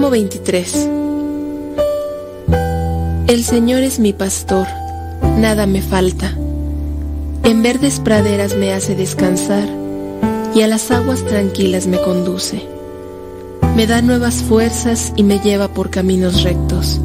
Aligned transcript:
Salmo 0.00 0.12
23 0.12 0.88
El 3.26 3.44
Señor 3.44 3.82
es 3.82 3.98
mi 3.98 4.14
pastor, 4.14 4.66
nada 5.36 5.66
me 5.66 5.82
falta. 5.82 6.34
En 7.44 7.62
verdes 7.62 8.00
praderas 8.00 8.56
me 8.56 8.72
hace 8.72 8.94
descansar 8.94 9.68
y 10.54 10.62
a 10.62 10.68
las 10.68 10.90
aguas 10.90 11.22
tranquilas 11.26 11.86
me 11.86 12.00
conduce. 12.00 12.66
Me 13.76 13.86
da 13.86 14.00
nuevas 14.00 14.36
fuerzas 14.36 15.12
y 15.16 15.22
me 15.22 15.38
lleva 15.38 15.68
por 15.68 15.90
caminos 15.90 16.44
rectos, 16.44 16.98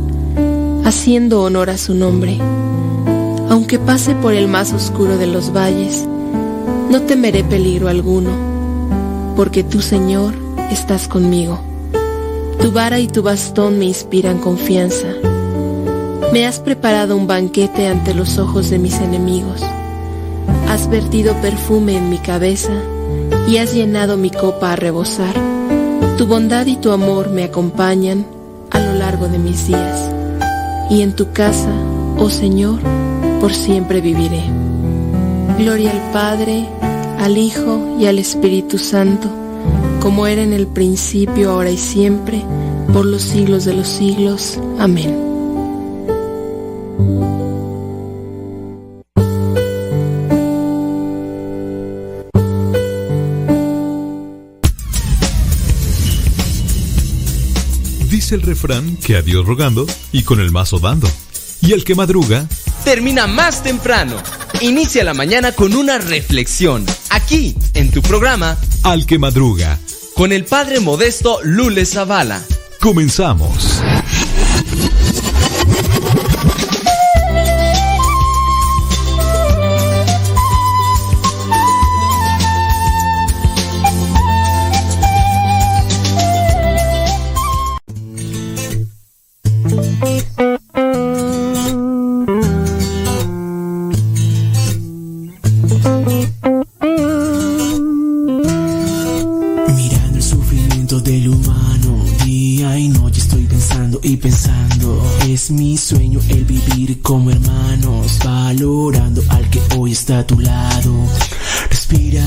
haciendo 0.86 1.42
honor 1.42 1.72
a 1.72 1.78
su 1.78 1.96
nombre. 1.96 2.38
Aunque 3.50 3.78
pase 3.78 4.16
por 4.16 4.34
el 4.34 4.48
más 4.48 4.72
oscuro 4.72 5.18
de 5.18 5.28
los 5.28 5.52
valles, 5.52 6.08
no 6.90 7.02
temeré 7.02 7.44
peligro 7.44 7.90
alguno, 7.90 8.32
porque 9.36 9.66
tú, 9.66 9.82
Señor, 9.82 10.34
estás 10.72 11.10
conmigo. 11.10 11.65
Tu 12.62 12.72
vara 12.72 13.00
y 13.00 13.08
tu 13.08 13.22
bastón 13.22 13.78
me 13.80 13.86
inspiran 13.86 14.40
confianza. 14.40 15.08
Me 16.34 16.46
has 16.46 16.60
preparado 16.60 17.16
un 17.16 17.28
banquete 17.28 17.88
ante 17.88 18.14
los 18.14 18.38
ojos 18.40 18.70
de 18.70 18.80
mis 18.80 18.96
enemigos. 19.00 19.62
Has 20.68 20.90
vertido 20.90 21.34
perfume 21.42 21.96
en 21.96 22.10
mi 22.10 22.18
cabeza 22.18 22.74
y 23.48 23.58
has 23.58 23.74
llenado 23.74 24.18
mi 24.18 24.32
copa 24.32 24.74
a 24.74 24.76
rebosar. 24.76 25.34
Tu 26.18 26.26
bondad 26.26 26.66
y 26.66 26.78
tu 26.78 26.92
amor 26.92 27.30
me 27.30 27.44
acompañan 27.44 28.26
a 28.72 28.80
lo 28.80 28.94
largo 28.94 29.28
de 29.28 29.38
mis 29.38 29.68
días. 29.68 30.12
Y 30.90 31.02
en 31.02 31.16
tu 31.16 31.32
casa, 31.32 31.72
oh 32.18 32.30
Señor, 32.30 32.80
por 33.40 33.54
siempre 33.54 34.02
viviré. 34.02 34.44
Gloria 35.58 35.92
al 35.92 36.12
Padre, 36.12 36.68
al 37.20 37.38
Hijo 37.38 37.98
y 38.00 38.08
al 38.08 38.20
Espíritu 38.20 38.78
Santo 38.78 39.45
como 40.06 40.28
era 40.28 40.44
en 40.44 40.54
el 40.54 40.68
principio, 40.68 41.50
ahora 41.50 41.72
y 41.72 41.80
siempre, 41.80 42.40
por 42.94 43.08
los 43.08 43.24
siglos 43.24 43.66
de 43.66 43.74
los 43.74 43.88
siglos. 43.88 44.60
Amén. 44.78 45.20
Dice 58.12 58.36
el 58.36 58.44
refrán 58.44 58.98
que 58.98 59.16
a 59.16 59.24
Dios 59.24 59.44
rogando 59.48 59.88
y 60.12 60.22
con 60.22 60.40
el 60.40 60.52
mazo 60.52 60.78
dando. 60.78 61.10
Y 61.62 61.74
el 61.74 61.84
que 61.84 61.96
madruga, 61.96 62.48
termina 62.84 63.26
más 63.26 63.64
temprano. 63.64 64.18
Inicia 64.62 65.04
la 65.04 65.16
mañana 65.16 65.52
con 65.54 65.76
una 65.76 65.98
reflexión, 65.98 66.86
aquí, 67.10 67.56
en 67.74 67.90
tu 67.90 68.04
programa, 68.04 68.56
al 68.84 69.08
que 69.08 69.18
madruga. 69.18 69.80
Con 70.16 70.32
el 70.32 70.46
padre 70.46 70.80
modesto 70.80 71.40
Lule 71.44 71.86
Zavala. 71.86 72.42
Comenzamos. 72.80 73.75
del 100.86 101.30
humano. 101.30 102.06
Día 102.24 102.78
y 102.78 102.90
noche 102.90 103.20
estoy 103.20 103.46
pensando 103.46 104.00
y 104.04 104.18
pensando. 104.18 105.04
Es 105.28 105.50
mi 105.50 105.78
sueño 105.78 106.20
el 106.30 106.46
vivir 106.46 107.02
como 107.02 107.32
hermanos, 107.32 108.20
valorando 108.24 109.24
al 109.30 109.50
que 109.50 109.60
hoy 109.76 109.94
está 109.94 110.20
a 110.20 110.28
tu 110.28 110.40
lado. 110.40 110.94
Respira 111.72 112.24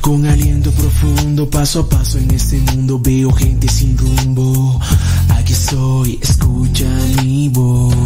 con 0.00 0.24
aliento 0.26 0.70
profundo, 0.70 1.50
paso 1.50 1.80
a 1.80 1.88
paso 1.88 2.18
en 2.18 2.30
este 2.30 2.58
mundo 2.58 3.00
veo 3.02 3.32
gente 3.32 3.66
sin 3.68 3.98
rumbo. 3.98 4.80
Aquí 5.30 5.52
soy, 5.52 6.20
escucha 6.22 6.86
mi 7.20 7.48
voz. 7.48 7.96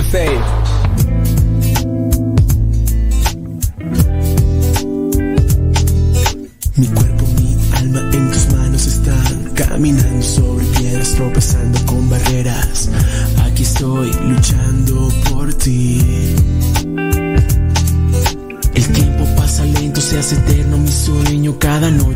Mi 0.00 0.06
cuerpo, 6.86 7.26
mi 7.36 7.54
alma 7.76 8.00
en 8.10 8.30
tus 8.30 8.50
manos 8.50 8.86
están 8.86 9.50
caminando 9.54 10.22
sobre 10.22 10.64
piedras, 10.78 11.12
tropezando 11.16 11.78
con 11.84 12.08
barreras. 12.08 12.88
Aquí 13.44 13.62
estoy 13.62 14.10
luchando 14.22 15.12
por 15.30 15.52
ti. 15.52 16.34
El 18.74 18.88
tiempo 18.92 19.26
pasa 19.36 19.66
lento, 19.66 20.00
se 20.00 20.18
hace 20.18 20.36
eterno 20.36 20.78
mi 20.78 20.88
sueño. 20.88 21.58
Cada 21.58 21.90
noche 21.90 22.09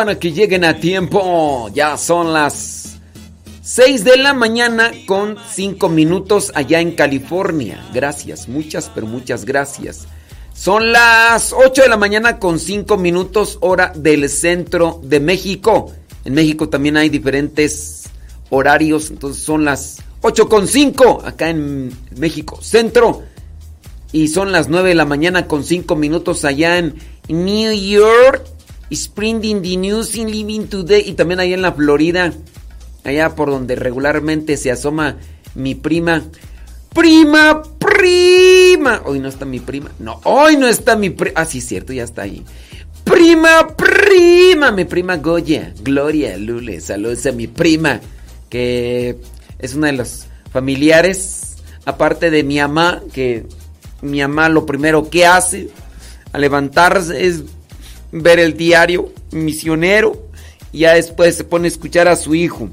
para 0.00 0.18
que 0.18 0.32
lleguen 0.32 0.64
a 0.64 0.78
tiempo. 0.80 1.68
Ya 1.74 1.98
son 1.98 2.32
las 2.32 2.98
6 3.60 4.02
de 4.02 4.16
la 4.16 4.32
mañana 4.32 4.92
con 5.04 5.36
5 5.36 5.90
minutos 5.90 6.50
allá 6.54 6.80
en 6.80 6.92
California. 6.92 7.86
Gracias, 7.92 8.48
muchas, 8.48 8.90
pero 8.94 9.06
muchas 9.06 9.44
gracias. 9.44 10.06
Son 10.54 10.90
las 10.90 11.52
8 11.52 11.82
de 11.82 11.88
la 11.90 11.98
mañana 11.98 12.38
con 12.38 12.58
5 12.58 12.96
minutos 12.96 13.58
hora 13.60 13.92
del 13.94 14.30
centro 14.30 15.02
de 15.02 15.20
México. 15.20 15.92
En 16.24 16.32
México 16.32 16.70
también 16.70 16.96
hay 16.96 17.10
diferentes 17.10 18.04
horarios, 18.48 19.10
entonces 19.10 19.44
son 19.44 19.66
las 19.66 19.98
8 20.22 20.48
con 20.48 20.66
5 20.66 21.24
acá 21.26 21.50
en 21.50 21.92
México 22.16 22.58
centro. 22.62 23.22
Y 24.12 24.28
son 24.28 24.50
las 24.50 24.70
9 24.70 24.88
de 24.88 24.94
la 24.94 25.04
mañana 25.04 25.46
con 25.46 25.62
5 25.62 25.94
minutos 25.94 26.46
allá 26.46 26.78
en 26.78 26.94
New 27.28 27.74
York. 27.74 28.46
Sprinting 28.92 29.62
the 29.62 29.76
News 29.76 30.14
in 30.16 30.30
Living 30.30 30.66
Today. 30.66 31.04
Y 31.06 31.12
también 31.12 31.40
ahí 31.40 31.52
en 31.52 31.62
la 31.62 31.72
Florida, 31.72 32.32
allá 33.04 33.34
por 33.34 33.50
donde 33.50 33.76
regularmente 33.76 34.56
se 34.56 34.70
asoma 34.70 35.16
mi 35.54 35.74
prima. 35.74 36.22
Prima, 36.94 37.62
prima. 37.78 39.02
Hoy 39.04 39.20
no 39.20 39.28
está 39.28 39.44
mi 39.44 39.60
prima. 39.60 39.90
No, 39.98 40.20
hoy 40.24 40.56
no 40.56 40.66
está 40.66 40.96
mi 40.96 41.10
prima. 41.10 41.40
Ah, 41.40 41.44
sí, 41.44 41.60
cierto, 41.60 41.92
ya 41.92 42.02
está 42.02 42.22
ahí. 42.22 42.44
Prima, 43.04 43.76
prima. 43.76 44.72
Mi 44.72 44.84
prima 44.84 45.16
Goya. 45.16 45.72
Gloria 45.82 46.36
Lule. 46.36 46.80
Saludos 46.80 47.24
a 47.26 47.32
mi 47.32 47.46
prima. 47.46 48.00
Que 48.48 49.16
es 49.58 49.74
una 49.74 49.88
de 49.88 49.92
los 49.94 50.26
familiares. 50.52 51.56
Aparte 51.84 52.30
de 52.30 52.42
mi 52.42 52.58
mamá. 52.58 53.00
Que 53.12 53.46
mi 54.02 54.20
mamá 54.20 54.48
lo 54.48 54.66
primero 54.66 55.08
que 55.10 55.26
hace 55.26 55.68
al 56.32 56.40
levantarse 56.40 57.26
es 57.26 57.42
ver 58.12 58.38
el 58.38 58.56
diario 58.56 59.12
misionero 59.30 60.28
y 60.72 60.80
ya 60.80 60.94
después 60.94 61.36
se 61.36 61.44
pone 61.44 61.66
a 61.66 61.68
escuchar 61.68 62.08
a 62.08 62.16
su 62.16 62.34
hijo. 62.34 62.68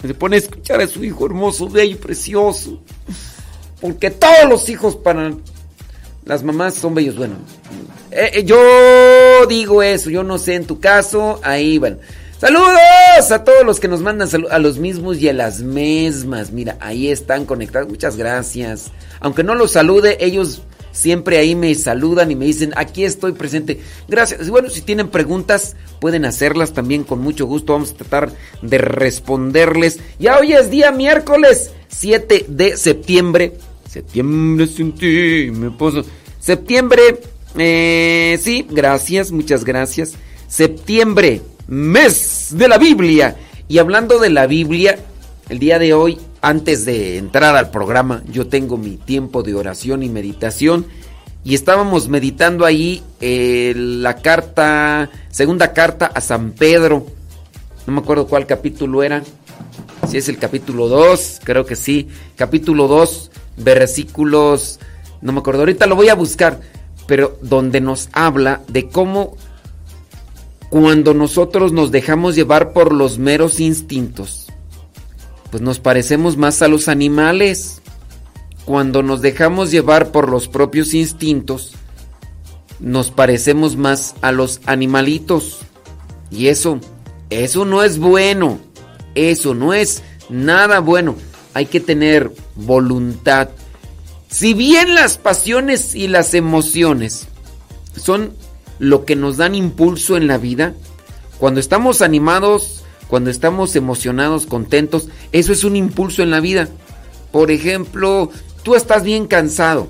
Se 0.00 0.14
pone 0.14 0.36
a 0.36 0.38
escuchar 0.38 0.80
a 0.80 0.86
su 0.86 1.04
hijo 1.04 1.26
hermoso, 1.26 1.68
bello 1.68 1.98
precioso. 1.98 2.80
Porque 3.80 4.10
todos 4.10 4.48
los 4.48 4.68
hijos 4.68 4.96
para 4.96 5.32
las 6.24 6.42
mamás 6.42 6.74
son 6.74 6.94
bellos. 6.94 7.16
Bueno, 7.16 7.36
eh, 8.10 8.30
eh, 8.34 8.44
yo 8.44 8.56
digo 9.48 9.82
eso, 9.82 10.10
yo 10.10 10.22
no 10.22 10.38
sé 10.38 10.54
en 10.54 10.66
tu 10.66 10.78
caso, 10.80 11.40
ahí 11.42 11.78
van. 11.78 11.98
Saludos 12.38 13.32
a 13.32 13.42
todos 13.42 13.64
los 13.66 13.80
que 13.80 13.88
nos 13.88 14.00
mandan 14.00 14.28
a 14.48 14.58
los 14.60 14.78
mismos 14.78 15.18
y 15.18 15.28
a 15.28 15.32
las 15.32 15.60
mismas. 15.60 16.52
Mira, 16.52 16.76
ahí 16.78 17.08
están 17.08 17.44
conectados. 17.44 17.88
Muchas 17.88 18.16
gracias. 18.16 18.92
Aunque 19.18 19.42
no 19.42 19.56
los 19.56 19.72
salude, 19.72 20.18
ellos 20.20 20.62
Siempre 20.92 21.38
ahí 21.38 21.54
me 21.54 21.74
saludan 21.74 22.30
y 22.30 22.36
me 22.36 22.46
dicen, 22.46 22.72
aquí 22.76 23.04
estoy 23.04 23.32
presente. 23.32 23.80
Gracias. 24.08 24.48
Bueno, 24.48 24.70
si 24.70 24.80
tienen 24.80 25.08
preguntas, 25.08 25.76
pueden 26.00 26.24
hacerlas 26.24 26.72
también 26.72 27.04
con 27.04 27.20
mucho 27.20 27.46
gusto. 27.46 27.72
Vamos 27.72 27.92
a 27.92 27.96
tratar 27.96 28.32
de 28.62 28.78
responderles. 28.78 30.00
Ya 30.18 30.38
hoy 30.38 30.52
es 30.52 30.70
día 30.70 30.90
miércoles 30.92 31.72
7 31.88 32.46
de 32.48 32.76
septiembre. 32.76 33.54
Septiembre 33.88 34.66
sin 34.66 34.92
ti, 34.92 35.50
me 35.52 35.70
puso. 35.70 36.04
Septiembre 36.40 37.20
Eh, 37.56 38.38
sí, 38.40 38.66
gracias, 38.70 39.32
muchas 39.32 39.64
gracias. 39.64 40.14
Septiembre, 40.46 41.40
mes 41.66 42.48
de 42.50 42.68
la 42.68 42.78
Biblia. 42.78 43.36
Y 43.68 43.78
hablando 43.78 44.18
de 44.18 44.30
la 44.30 44.46
Biblia, 44.46 44.98
el 45.48 45.58
día 45.58 45.78
de 45.78 45.92
hoy, 45.92 46.18
antes 46.40 46.84
de 46.84 47.18
entrar 47.18 47.56
al 47.56 47.70
programa, 47.70 48.22
yo 48.30 48.46
tengo 48.46 48.76
mi 48.76 48.96
tiempo 48.96 49.42
de 49.42 49.54
oración 49.54 50.02
y 50.02 50.08
meditación. 50.08 50.86
Y 51.44 51.54
estábamos 51.54 52.08
meditando 52.08 52.64
ahí 52.64 53.02
eh, 53.20 53.72
la 53.76 54.16
carta, 54.16 55.10
segunda 55.30 55.72
carta 55.72 56.06
a 56.06 56.20
San 56.20 56.52
Pedro. 56.52 57.06
No 57.86 57.92
me 57.92 58.00
acuerdo 58.00 58.26
cuál 58.26 58.46
capítulo 58.46 59.02
era. 59.02 59.22
Si 60.08 60.18
es 60.18 60.28
el 60.28 60.38
capítulo 60.38 60.88
2, 60.88 61.40
creo 61.44 61.64
que 61.64 61.76
sí. 61.76 62.08
Capítulo 62.36 62.88
2, 62.88 63.30
versículos... 63.58 64.78
No 65.20 65.32
me 65.32 65.40
acuerdo, 65.40 65.62
ahorita 65.62 65.86
lo 65.86 65.96
voy 65.96 66.08
a 66.08 66.14
buscar. 66.14 66.60
Pero 67.06 67.38
donde 67.40 67.80
nos 67.80 68.08
habla 68.12 68.60
de 68.68 68.88
cómo 68.88 69.36
cuando 70.70 71.14
nosotros 71.14 71.72
nos 71.72 71.90
dejamos 71.90 72.34
llevar 72.34 72.72
por 72.72 72.92
los 72.92 73.18
meros 73.18 73.58
instintos, 73.58 74.47
pues 75.50 75.62
nos 75.62 75.78
parecemos 75.78 76.36
más 76.36 76.62
a 76.62 76.68
los 76.68 76.88
animales. 76.88 77.80
Cuando 78.64 79.02
nos 79.02 79.22
dejamos 79.22 79.70
llevar 79.70 80.12
por 80.12 80.28
los 80.28 80.48
propios 80.48 80.92
instintos, 80.92 81.72
nos 82.80 83.10
parecemos 83.10 83.76
más 83.76 84.14
a 84.20 84.30
los 84.32 84.60
animalitos. 84.66 85.60
Y 86.30 86.48
eso, 86.48 86.80
eso 87.30 87.64
no 87.64 87.82
es 87.82 87.98
bueno. 87.98 88.58
Eso 89.14 89.54
no 89.54 89.72
es 89.72 90.02
nada 90.28 90.80
bueno. 90.80 91.16
Hay 91.54 91.66
que 91.66 91.80
tener 91.80 92.30
voluntad. 92.54 93.48
Si 94.28 94.52
bien 94.52 94.94
las 94.94 95.16
pasiones 95.16 95.94
y 95.94 96.08
las 96.08 96.34
emociones 96.34 97.26
son 97.96 98.34
lo 98.78 99.04
que 99.04 99.16
nos 99.16 99.36
dan 99.36 99.54
impulso 99.54 100.16
en 100.16 100.26
la 100.26 100.38
vida. 100.38 100.74
Cuando 101.38 101.60
estamos 101.60 102.02
animados, 102.02 102.77
cuando 103.08 103.30
estamos 103.30 103.74
emocionados, 103.74 104.46
contentos, 104.46 105.08
eso 105.32 105.52
es 105.52 105.64
un 105.64 105.76
impulso 105.76 106.22
en 106.22 106.30
la 106.30 106.40
vida. 106.40 106.68
Por 107.32 107.50
ejemplo, 107.50 108.30
tú 108.62 108.74
estás 108.74 109.02
bien 109.02 109.26
cansado, 109.26 109.88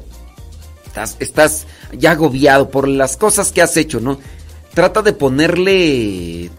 estás, 0.87 1.17
estás 1.19 1.67
ya 1.93 2.13
agobiado 2.13 2.71
por 2.71 2.89
las 2.89 3.17
cosas 3.17 3.53
que 3.53 3.63
has 3.63 3.77
hecho, 3.77 4.01
¿no? 4.01 4.19
Trata 4.75 5.03
de 5.03 5.13
ponerle 5.13 6.51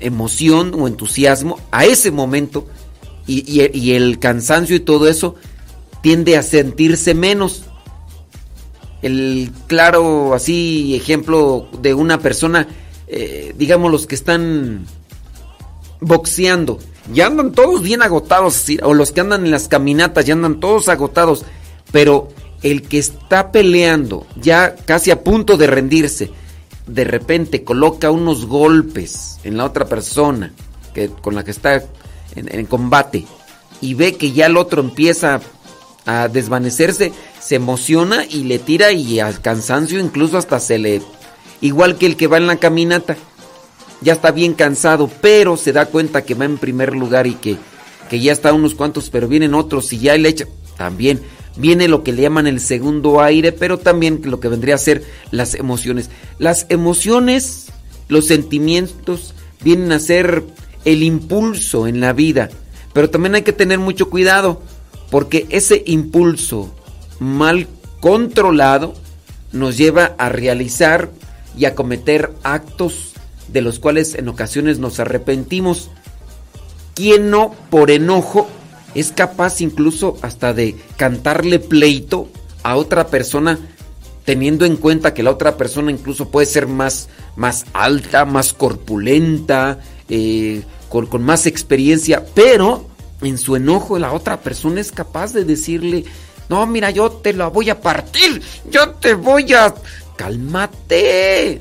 emoción 0.00 0.72
o 0.74 0.86
entusiasmo 0.88 1.58
a 1.70 1.84
ese 1.84 2.10
momento 2.10 2.66
y, 3.26 3.90
el 3.92 4.18
cansancio 4.18 4.76
y 4.76 4.80
todo 4.80 5.08
eso 5.08 5.34
tiende 6.00 6.36
a 6.36 6.42
sentirse 6.42 7.14
menos 7.14 7.64
el 9.02 9.50
claro 9.66 10.34
así 10.34 10.94
ejemplo 10.96 11.68
de 11.82 11.92
una 11.94 12.20
persona, 12.20 12.68
eh, 13.08 13.52
digamos 13.56 13.90
los 13.90 14.06
que 14.06 14.14
están 14.14 14.86
boxeando, 16.00 16.78
ya 17.12 17.26
andan 17.26 17.52
todos 17.52 17.82
bien 17.82 18.02
agotados, 18.02 18.64
o 18.82 18.94
los 18.94 19.12
que 19.12 19.20
andan 19.20 19.44
en 19.44 19.50
las 19.50 19.68
caminatas, 19.68 20.24
ya 20.24 20.34
andan 20.34 20.60
todos 20.60 20.88
agotados, 20.88 21.44
pero 21.92 22.28
el 22.62 22.82
que 22.82 22.98
está 22.98 23.52
peleando, 23.52 24.26
ya 24.36 24.74
casi 24.74 25.10
a 25.10 25.22
punto 25.22 25.56
de 25.56 25.66
rendirse, 25.66 26.30
de 26.86 27.04
repente 27.04 27.64
coloca 27.64 28.10
unos 28.10 28.46
golpes 28.46 29.38
en 29.44 29.56
la 29.56 29.64
otra 29.64 29.86
persona 29.86 30.52
que, 30.94 31.08
con 31.08 31.34
la 31.34 31.44
que 31.44 31.50
está 31.50 31.76
en, 32.34 32.54
en 32.54 32.66
combate 32.66 33.26
y 33.80 33.94
ve 33.94 34.16
que 34.16 34.32
ya 34.32 34.46
el 34.46 34.56
otro 34.56 34.80
empieza 34.80 35.40
a 36.06 36.28
desvanecerse, 36.28 37.12
se 37.40 37.56
emociona 37.56 38.24
y 38.24 38.44
le 38.44 38.58
tira 38.58 38.92
y 38.92 39.20
al 39.20 39.40
cansancio 39.40 40.00
incluso 40.00 40.38
hasta 40.38 40.60
se 40.60 40.78
le... 40.78 41.02
Igual 41.60 41.96
que 41.96 42.06
el 42.06 42.16
que 42.16 42.26
va 42.26 42.36
en 42.36 42.46
la 42.46 42.56
caminata, 42.56 43.16
ya 44.00 44.14
está 44.14 44.30
bien 44.30 44.54
cansado, 44.54 45.10
pero 45.20 45.56
se 45.56 45.72
da 45.72 45.86
cuenta 45.86 46.24
que 46.24 46.34
va 46.34 46.44
en 46.44 46.58
primer 46.58 46.94
lugar 46.94 47.26
y 47.26 47.34
que, 47.34 47.56
que 48.08 48.20
ya 48.20 48.32
está 48.32 48.52
unos 48.52 48.74
cuantos, 48.74 49.10
pero 49.10 49.28
vienen 49.28 49.54
otros 49.54 49.92
y 49.92 49.98
ya 49.98 50.16
le 50.16 50.28
echa... 50.28 50.46
También 50.76 51.22
viene 51.56 51.88
lo 51.88 52.02
que 52.02 52.12
le 52.12 52.22
llaman 52.22 52.46
el 52.46 52.60
segundo 52.60 53.22
aire, 53.22 53.52
pero 53.52 53.78
también 53.78 54.20
lo 54.24 54.40
que 54.40 54.48
vendría 54.48 54.74
a 54.74 54.78
ser 54.78 55.04
las 55.30 55.54
emociones. 55.54 56.10
Las 56.38 56.66
emociones, 56.68 57.68
los 58.08 58.26
sentimientos, 58.26 59.34
vienen 59.62 59.92
a 59.92 59.98
ser 59.98 60.44
el 60.84 61.02
impulso 61.02 61.86
en 61.86 62.00
la 62.00 62.12
vida, 62.12 62.50
pero 62.92 63.10
también 63.10 63.34
hay 63.34 63.42
que 63.42 63.52
tener 63.52 63.78
mucho 63.78 64.10
cuidado 64.10 64.62
porque 65.10 65.46
ese 65.50 65.82
impulso 65.86 66.74
mal 67.18 67.66
controlado 68.00 68.94
nos 69.52 69.76
lleva 69.76 70.14
a 70.18 70.28
realizar 70.28 71.10
y 71.56 71.64
a 71.64 71.74
cometer 71.74 72.32
actos 72.42 73.14
de 73.48 73.60
los 73.62 73.78
cuales 73.78 74.14
en 74.14 74.28
ocasiones 74.28 74.78
nos 74.78 75.00
arrepentimos. 75.00 75.90
¿Quién 76.94 77.30
no 77.30 77.54
por 77.70 77.90
enojo 77.90 78.48
es 78.94 79.12
capaz 79.12 79.60
incluso 79.60 80.16
hasta 80.22 80.54
de 80.54 80.76
cantarle 80.96 81.58
pleito 81.58 82.28
a 82.62 82.76
otra 82.76 83.08
persona 83.08 83.58
teniendo 84.24 84.64
en 84.64 84.76
cuenta 84.76 85.14
que 85.14 85.22
la 85.22 85.30
otra 85.30 85.56
persona 85.56 85.92
incluso 85.92 86.30
puede 86.30 86.46
ser 86.46 86.66
más, 86.66 87.08
más 87.36 87.64
alta, 87.72 88.24
más 88.24 88.52
corpulenta, 88.52 89.78
eh, 90.08 90.62
con, 90.88 91.06
con 91.06 91.22
más 91.22 91.46
experiencia, 91.46 92.24
pero 92.34 92.88
en 93.22 93.38
su 93.38 93.54
enojo 93.54 93.98
la 93.98 94.12
otra 94.12 94.40
persona 94.40 94.80
es 94.80 94.90
capaz 94.90 95.32
de 95.32 95.44
decirle, 95.44 96.04
no, 96.48 96.66
mira, 96.66 96.90
yo 96.90 97.10
te 97.10 97.32
la 97.32 97.48
voy 97.48 97.70
a 97.70 97.80
partir, 97.80 98.42
yo 98.70 98.90
te 98.90 99.14
voy 99.14 99.52
a... 99.52 99.74
Cálmate. 100.16 101.60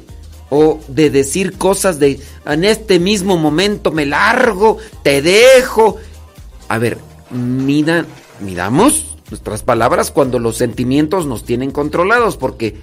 O 0.58 0.80
de 0.88 1.10
decir 1.10 1.58
cosas 1.58 2.00
de, 2.00 2.18
en 2.46 2.64
este 2.64 2.98
mismo 2.98 3.36
momento 3.36 3.92
me 3.92 4.06
largo, 4.06 4.78
te 5.04 5.22
dejo. 5.22 5.98
A 6.70 6.78
ver, 6.78 6.98
mida, 7.30 8.06
midamos 8.40 9.18
nuestras 9.30 9.64
palabras 9.64 10.12
cuando 10.12 10.40
los 10.40 10.56
sentimientos 10.56 11.26
nos 11.26 11.44
tienen 11.44 11.72
controlados, 11.72 12.38
porque 12.38 12.78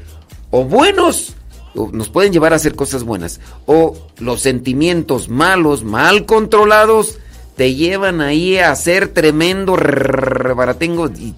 o 0.50 0.64
buenos 0.64 1.32
nos 1.74 2.10
pueden 2.10 2.30
llevar 2.30 2.52
a 2.52 2.56
hacer 2.56 2.74
cosas 2.74 3.04
buenas, 3.04 3.40
o 3.64 3.96
los 4.18 4.42
sentimientos 4.42 5.30
malos, 5.30 5.82
mal 5.82 6.26
controlados, 6.26 7.18
te 7.56 7.74
llevan 7.74 8.20
ahí 8.20 8.58
a 8.58 8.70
hacer 8.70 9.08
tremendo 9.08 9.76
rebaratengo 9.76 11.08
y 11.08 11.34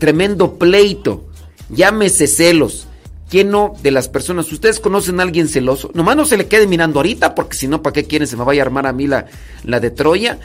tremendo 0.00 0.54
pleito. 0.54 1.24
Llámese 1.68 2.26
celos. 2.26 2.85
¿Quién 3.28 3.50
no 3.50 3.74
de 3.82 3.90
las 3.90 4.08
personas? 4.08 4.50
¿Ustedes 4.52 4.78
conocen 4.78 5.18
a 5.18 5.24
alguien 5.24 5.48
celoso? 5.48 5.90
Nomás 5.94 6.16
no 6.16 6.24
se 6.24 6.36
le 6.36 6.46
quede 6.46 6.66
mirando 6.66 7.00
ahorita, 7.00 7.34
porque 7.34 7.56
si 7.56 7.66
no, 7.66 7.82
¿para 7.82 7.94
qué 7.94 8.04
quieren? 8.04 8.28
Se 8.28 8.36
me 8.36 8.44
vaya 8.44 8.62
a 8.62 8.66
armar 8.66 8.86
a 8.86 8.92
mí 8.92 9.06
la, 9.06 9.26
la 9.64 9.80
de 9.80 9.90
Troya. 9.90 10.38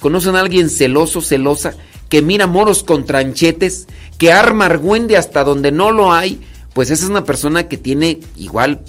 ¿Conocen 0.00 0.34
a 0.34 0.40
alguien 0.40 0.70
celoso, 0.70 1.20
celosa, 1.20 1.74
que 2.08 2.22
mira 2.22 2.46
moros 2.46 2.82
con 2.84 3.04
tranchetes, 3.04 3.86
que 4.16 4.32
arma 4.32 4.66
argüende 4.66 5.18
hasta 5.18 5.44
donde 5.44 5.72
no 5.72 5.90
lo 5.90 6.12
hay? 6.12 6.40
Pues 6.72 6.90
esa 6.90 7.04
es 7.04 7.10
una 7.10 7.24
persona 7.24 7.68
que 7.68 7.76
tiene 7.76 8.20
igual 8.36 8.80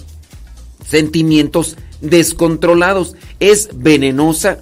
sentimientos 0.88 1.76
descontrolados. 2.00 3.14
Es 3.40 3.70
venenosa, 3.74 4.60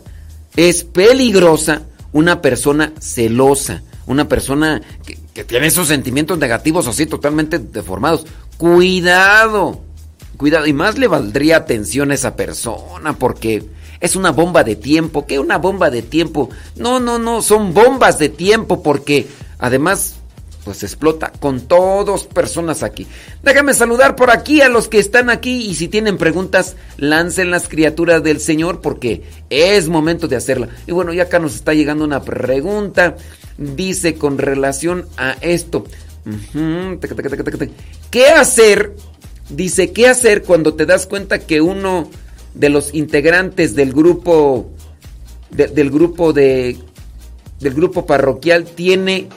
es 0.57 0.85
peligrosa 0.85 1.83
una 2.13 2.41
persona 2.43 2.93
celosa, 3.01 3.83
una 4.07 4.29
persona 4.29 4.81
que, 5.05 5.19
tiene 5.45 5.69
esos 5.69 5.89
sentimientos 5.89 6.39
negativos 6.39 6.87
así 6.87 7.07
totalmente 7.07 7.59
deformados. 7.59 8.27
Cuidado, 8.61 9.81
cuidado. 10.37 10.67
Y 10.67 10.75
más 10.75 10.99
le 10.99 11.09
valdría 11.09 11.57
atención 11.57 12.11
a 12.11 12.15
esa 12.15 12.37
persona 12.37 13.15
porque 13.15 13.65
es 14.01 14.17
una 14.17 14.33
bomba 14.33 14.65
de 14.65 14.77
tiempo. 14.77 15.25
¿Qué 15.27 15.39
una 15.39 15.57
bomba 15.57 15.89
de 15.89 16.03
tiempo? 16.03 16.51
No, 16.77 17.01
no, 17.01 17.19
no, 17.19 17.41
son 17.41 17.73
bombas 17.73 18.19
de 18.19 18.29
tiempo 18.29 18.83
porque 18.83 19.27
además 19.59 20.17
pues 20.63 20.83
explota 20.83 21.33
con 21.41 21.63
todos 21.63 22.25
personas 22.25 22.83
aquí. 22.83 23.07
Déjame 23.43 23.73
saludar 23.73 24.15
por 24.15 24.31
aquí 24.31 24.61
a 24.61 24.69
los 24.69 24.89
que 24.89 24.99
están 24.99 25.31
aquí 25.31 25.63
y 25.63 25.75
si 25.75 25.89
tienen 25.89 26.19
preguntas, 26.19 26.77
lancen 26.99 27.51
las 27.51 27.67
criaturas 27.67 28.23
del 28.23 28.41
Señor 28.41 28.83
porque 28.83 29.23
es 29.49 29.89
momento 29.89 30.29
de 30.29 30.37
hacerla. 30.37 30.69
Y 30.87 30.93
bueno, 30.93 31.15
ya 31.15 31.23
acá 31.23 31.39
nos 31.39 31.55
está 31.55 31.73
llegando 31.73 32.05
una 32.05 32.23
pregunta. 32.25 33.17
Dice 33.57 34.17
con 34.17 34.37
relación 34.37 35.07
a 35.17 35.37
esto. 35.41 35.87
¿Qué 38.11 38.27
hacer? 38.27 38.95
Dice, 39.49 39.93
¿qué 39.93 40.09
hacer 40.09 40.43
cuando 40.43 40.75
te 40.75 40.87
das 40.87 41.07
cuenta 41.07 41.41
que 41.41 41.61
uno 41.61 42.11
de 42.55 42.69
los 42.69 42.95
integrantes 42.95 43.75
del 43.75 43.93
grupo 43.93 44.71
del 45.51 45.91
grupo 45.91 46.33
de 46.33 46.79
del 47.61 47.75
grupo 47.75 48.07
parroquial 48.07 48.65
tiene 48.65 49.29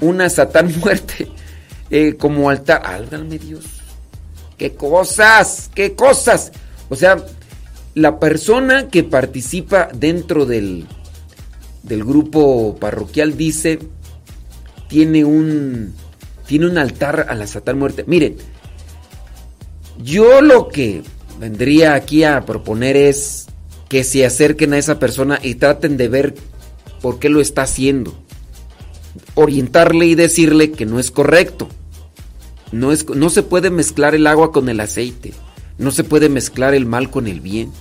una 0.00 0.28
Satán 0.30 0.72
muerte 0.80 1.28
eh, 1.90 2.14
como 2.16 2.48
altar. 2.50 2.82
Álgame 2.84 3.38
Dios. 3.38 3.64
¡Qué 4.56 4.74
cosas! 4.74 5.70
¡Qué 5.74 5.94
cosas! 5.94 6.52
O 6.88 6.96
sea, 6.96 7.24
la 7.94 8.20
persona 8.20 8.88
que 8.88 9.02
participa 9.02 9.88
dentro 9.92 10.46
del, 10.46 10.86
del 11.82 12.04
grupo 12.04 12.76
parroquial 12.78 13.36
dice, 13.36 13.78
tiene 14.90 15.24
un, 15.24 15.94
tiene 16.46 16.66
un 16.66 16.76
altar 16.76 17.26
a 17.30 17.34
la 17.34 17.46
Satán 17.46 17.78
muerte. 17.78 18.04
Miren, 18.06 18.36
Yo 20.02 20.42
lo 20.42 20.68
que 20.68 21.02
vendría 21.38 21.94
aquí 21.94 22.24
a 22.24 22.44
proponer 22.44 22.96
es 22.96 23.46
que 23.88 24.04
se 24.04 24.26
acerquen 24.26 24.74
a 24.74 24.78
esa 24.78 24.98
persona 24.98 25.38
y 25.42 25.54
traten 25.54 25.96
de 25.96 26.08
ver 26.08 26.34
por 27.00 27.18
qué 27.18 27.28
lo 27.28 27.40
está 27.40 27.62
haciendo. 27.62 28.12
Orientarle 29.34 30.06
y 30.06 30.14
decirle 30.14 30.72
que 30.72 30.86
no 30.86 30.98
es 30.98 31.10
correcto. 31.10 31.68
No, 32.72 32.92
es, 32.92 33.08
no 33.08 33.30
se 33.30 33.42
puede 33.42 33.70
mezclar 33.70 34.14
el 34.14 34.26
agua 34.26 34.52
con 34.52 34.68
el 34.68 34.80
aceite. 34.80 35.32
No 35.78 35.92
se 35.92 36.04
puede 36.04 36.28
mezclar 36.28 36.74
el 36.74 36.84
mal 36.84 37.10
con 37.10 37.26
el 37.26 37.40
bien. 37.40 37.72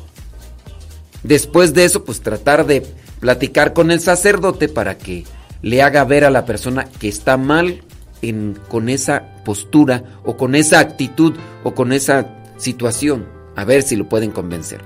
Después 1.24 1.74
de 1.74 1.86
eso, 1.86 2.06
pues 2.06 2.22
tratar 2.22 2.66
de 2.66 2.86
platicar 3.20 3.74
con 3.74 3.92
el 3.92 4.00
sacerdote 4.00 4.70
para 4.70 4.98
que 4.98 5.25
le 5.62 5.82
haga 5.82 6.04
ver 6.04 6.25
a 6.25 6.30
la 6.30 6.46
persona 6.46 6.86
que 7.00 7.08
está 7.08 7.38
mal 7.38 7.82
en, 8.22 8.58
con 8.68 8.89
esa 8.89 9.24
postura 9.44 10.04
o 10.24 10.38
con 10.38 10.56
esa 10.56 10.80
actitud 10.80 11.36
o 11.63 11.74
con 11.74 11.92
esa 11.94 12.28
situación. 12.58 13.28
A 13.56 13.66
ver 13.66 13.84
si 13.84 13.96
lo 13.96 14.08
pueden 14.08 14.32
convencer. 14.32 14.82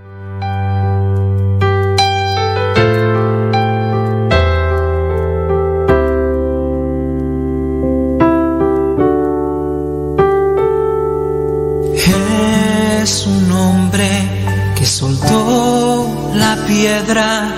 Es 13.03 13.27
un 13.27 13.51
hombre 13.51 14.07
que 14.77 14.85
soltó 14.85 16.31
la 16.35 16.55
piedra, 16.65 17.53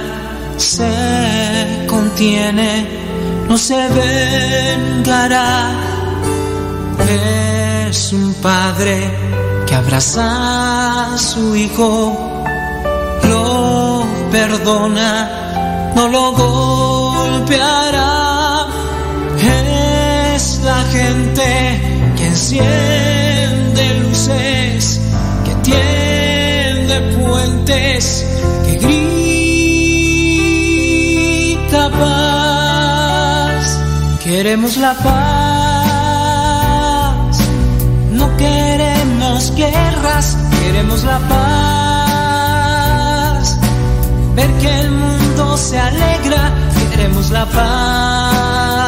se 0.57 1.85
contiene, 1.87 3.04
no 3.47 3.57
se 3.57 3.75
vengará. 3.89 5.71
Es 7.89 8.13
un 8.13 8.33
padre 8.35 9.11
que 9.65 9.75
abraza 9.75 11.13
a 11.13 11.17
su 11.17 11.55
hijo, 11.55 12.43
lo 13.23 14.05
perdona, 14.31 15.93
no 15.95 16.07
lo 16.07 16.31
golpeará. 16.33 18.05
Es 20.33 20.59
la 20.63 20.83
gente 20.91 21.81
que 22.17 22.25
enciende 22.27 23.99
luces, 23.99 24.99
que 25.45 25.53
tiende 25.63 26.99
puentes, 27.17 28.25
que 28.65 28.73
grita 31.65 31.81
paz. 31.91 32.34
Queremos 34.25 34.75
la 34.77 34.93
paz, 34.95 36.17
no 38.11 38.35
queremos 38.37 39.53
guerras, 39.55 40.35
queremos 40.63 41.03
la 41.03 41.19
paz. 41.29 42.65
Ver 44.35 44.51
que 44.53 44.79
el 44.79 44.89
mundo 44.89 45.55
se 45.57 45.77
alegra, 45.77 46.51
queremos 46.89 47.29
la 47.29 47.45
paz. 47.45 48.83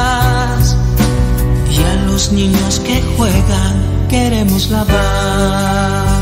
Y 1.69 1.83
a 1.83 1.93
los 2.07 2.31
niños 2.31 2.79
que 2.79 3.03
juegan, 3.15 4.07
queremos 4.09 4.71
la 4.71 4.85
paz. 4.85 6.16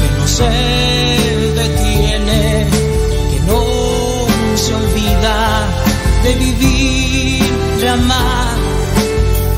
Que 0.00 0.08
no 0.18 0.26
se 0.26 0.50
detiene, 1.60 2.66
que 3.30 3.40
no 3.46 3.62
se 4.56 4.74
olvida 4.74 5.66
de 6.24 6.34
vivir, 6.34 7.44
de 7.80 7.88
amar. 7.88 8.56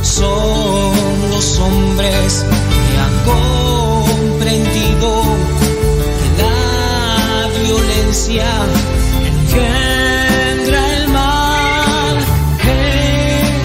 Son 0.02 1.30
los 1.30 1.58
hombres 1.58 2.44
que 2.88 2.98
han 3.04 3.16
comprendido 3.32 5.22
que 6.18 6.42
la 6.42 7.48
violencia 7.62 8.46
engendra 9.30 10.96
el 10.96 11.08
mal. 11.08 12.18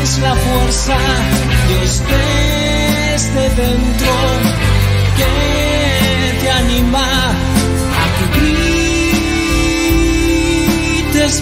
Es 0.04 0.20
la 0.20 0.36
fuerza 0.36 0.98
Dios 1.68 2.02
desde 2.10 3.50
dentro 3.56 4.08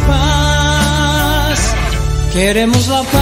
paz. 0.08 1.76
Queremos 2.34 2.88
la 2.88 3.04
paz, 3.04 3.14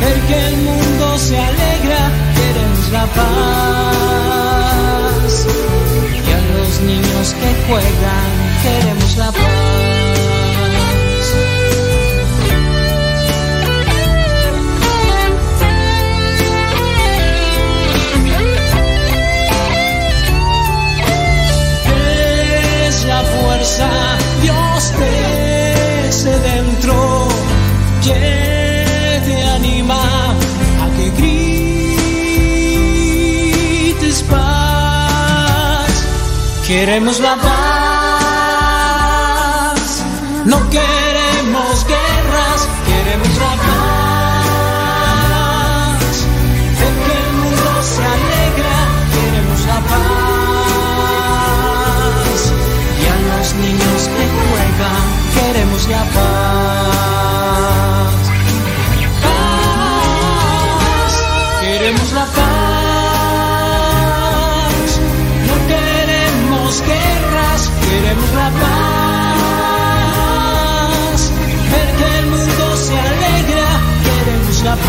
Ver 0.00 0.18
que 0.28 0.38
el 0.48 0.56
mundo 0.58 1.18
se 1.18 1.38
alegra, 1.38 2.10
queremos 2.38 2.88
la 2.92 3.06
paz. 3.06 4.26
Y 6.26 6.30
a 6.38 6.40
los 6.54 6.80
niños 6.80 7.34
que 7.40 7.50
juegan, 7.66 8.30
queremos 8.62 9.16
la 9.16 9.32
paz. 9.32 9.97
Queremos 36.78 37.18
la 37.18 37.34
paz, 37.34 37.48
no 40.44 40.58
queremos 40.70 41.84
guerras, 41.88 42.68
queremos 42.86 43.36
la 43.44 43.52
paz. 43.66 44.86
Ver 46.78 46.94
que 47.04 47.14
el 47.18 47.30
mundo 47.42 47.70
se 47.82 48.02
alegra, 48.14 48.76
queremos 49.12 49.60
la 49.66 49.78
paz. 49.90 50.70
Y 53.02 53.04
a 53.14 53.16
los 53.28 53.48
niños 53.54 54.00
que 54.14 54.24
juegan, 54.38 55.06
queremos 55.34 55.82
la 55.88 56.02
paz. 56.14 56.47
La 74.64 74.74
paz. 74.76 74.88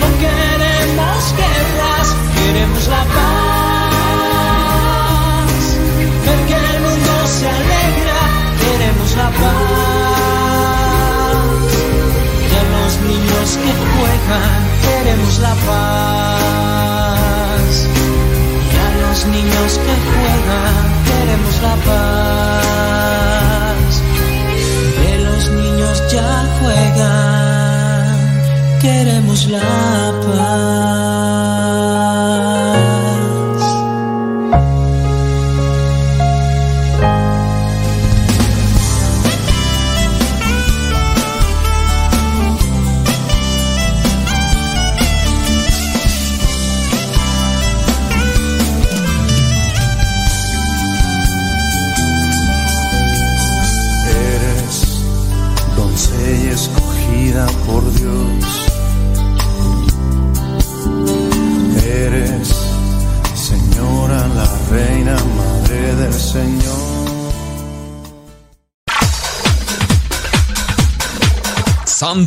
No 0.00 0.08
queremos 0.22 1.22
guerras, 1.40 2.06
queremos 2.36 2.84
la 2.88 3.04
paz. 3.16 4.34
Ver 6.24 6.40
que 6.48 6.56
el 6.72 6.78
mundo 6.86 7.12
se 7.26 7.46
alegra, 7.48 8.20
queremos 8.62 9.10
la 9.16 9.28
paz. 9.42 10.62
Y 12.50 12.52
a 12.60 12.64
los 12.74 12.92
niños 13.10 13.48
que 13.62 13.72
juegan, 13.92 14.60
queremos 14.82 15.34
la 15.38 15.54
paz. 15.66 16.12
Niños 19.30 19.72
que 19.78 19.94
queremos 21.06 21.62
la 21.62 21.74
paz. 21.76 22.31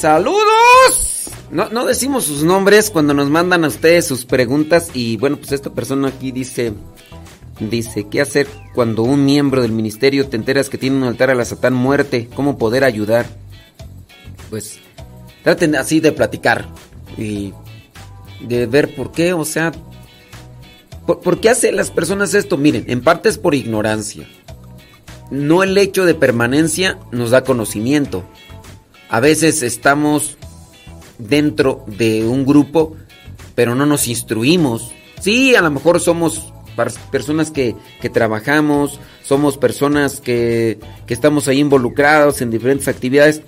¡Saludos! 0.00 1.28
No, 1.50 1.84
decimos 1.84 2.24
sus 2.24 2.42
nombres 2.42 2.88
cuando 2.88 3.12
nos 3.12 3.28
mandan 3.28 3.64
a 3.66 3.68
ustedes 3.68 4.06
sus 4.06 4.24
preguntas 4.24 4.88
y 4.94 5.18
bueno, 5.18 5.36
pues 5.36 5.52
esta 5.52 5.74
persona 5.74 6.08
aquí 6.08 6.32
dice, 6.32 6.72
dice, 7.58 8.06
¿qué 8.10 8.22
hacer 8.22 8.48
cuando 8.74 9.02
un 9.02 9.26
miembro 9.26 9.60
del 9.60 9.72
ministerio 9.72 10.26
te 10.26 10.38
enteras 10.38 10.70
que 10.70 10.78
tiene 10.78 10.96
un 10.96 11.02
altar 11.02 11.28
a 11.28 11.34
la 11.34 11.44
Satán 11.44 11.74
muerte? 11.74 12.30
¿Cómo 12.34 12.56
poder 12.56 12.82
ayudar? 12.82 13.26
Pues 14.48 14.78
traten 15.44 15.76
así 15.76 16.00
de 16.00 16.12
platicar 16.12 16.66
y 17.18 17.52
de 18.40 18.64
ver 18.64 18.94
por 18.94 19.12
qué, 19.12 19.34
o 19.34 19.44
sea, 19.44 19.70
¿por, 21.06 21.20
¿por 21.20 21.40
qué 21.40 21.50
hacen 21.50 21.76
las 21.76 21.90
personas 21.90 22.32
esto? 22.32 22.56
Miren, 22.56 22.86
en 22.86 23.02
parte 23.02 23.28
es 23.28 23.36
por 23.36 23.54
ignorancia. 23.54 24.26
No 25.30 25.62
el 25.62 25.76
hecho 25.76 26.06
de 26.06 26.14
permanencia 26.14 26.98
nos 27.12 27.32
da 27.32 27.44
conocimiento. 27.44 28.24
A 29.10 29.18
veces 29.18 29.62
estamos 29.62 30.36
dentro 31.18 31.84
de 31.88 32.24
un 32.24 32.46
grupo, 32.46 32.96
pero 33.56 33.74
no 33.74 33.84
nos 33.84 34.06
instruimos. 34.06 34.92
Sí, 35.20 35.56
a 35.56 35.60
lo 35.62 35.70
mejor 35.70 36.00
somos 36.00 36.52
personas 37.10 37.50
que, 37.50 37.74
que 38.00 38.08
trabajamos, 38.08 39.00
somos 39.24 39.58
personas 39.58 40.20
que, 40.20 40.78
que 41.06 41.14
estamos 41.14 41.48
ahí 41.48 41.58
involucrados 41.58 42.40
en 42.40 42.50
diferentes 42.50 42.86
actividades, 42.86 43.42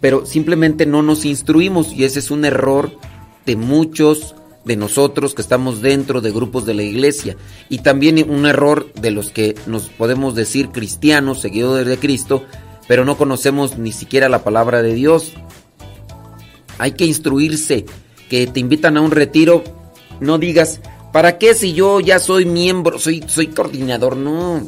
pero 0.00 0.26
simplemente 0.26 0.84
no 0.84 1.02
nos 1.02 1.24
instruimos 1.24 1.92
y 1.92 2.04
ese 2.04 2.20
es 2.20 2.30
un 2.30 2.44
error 2.44 2.92
de 3.46 3.56
muchos 3.56 4.36
de 4.66 4.76
nosotros 4.76 5.34
que 5.34 5.40
estamos 5.40 5.80
dentro 5.80 6.20
de 6.20 6.30
grupos 6.30 6.66
de 6.66 6.74
la 6.74 6.82
iglesia 6.82 7.36
y 7.70 7.78
también 7.78 8.30
un 8.30 8.44
error 8.44 8.92
de 8.92 9.10
los 9.10 9.30
que 9.30 9.56
nos 9.66 9.88
podemos 9.88 10.34
decir 10.34 10.68
cristianos, 10.68 11.40
seguidores 11.40 11.86
de 11.86 11.96
Cristo, 11.96 12.44
pero 12.88 13.04
no 13.04 13.16
conocemos 13.16 13.78
ni 13.78 13.92
siquiera 13.92 14.28
la 14.28 14.42
palabra 14.42 14.82
de 14.82 14.94
Dios. 14.94 15.34
Hay 16.78 16.92
que 16.92 17.04
instruirse, 17.04 17.84
que 18.28 18.46
te 18.46 18.58
invitan 18.58 18.96
a 18.96 19.02
un 19.02 19.10
retiro, 19.10 19.62
no 20.20 20.38
digas, 20.38 20.80
¿para 21.12 21.38
qué 21.38 21.54
si 21.54 21.74
yo 21.74 22.00
ya 22.00 22.18
soy 22.18 22.46
miembro, 22.46 22.98
soy, 22.98 23.22
soy 23.28 23.48
coordinador? 23.48 24.16
No. 24.16 24.66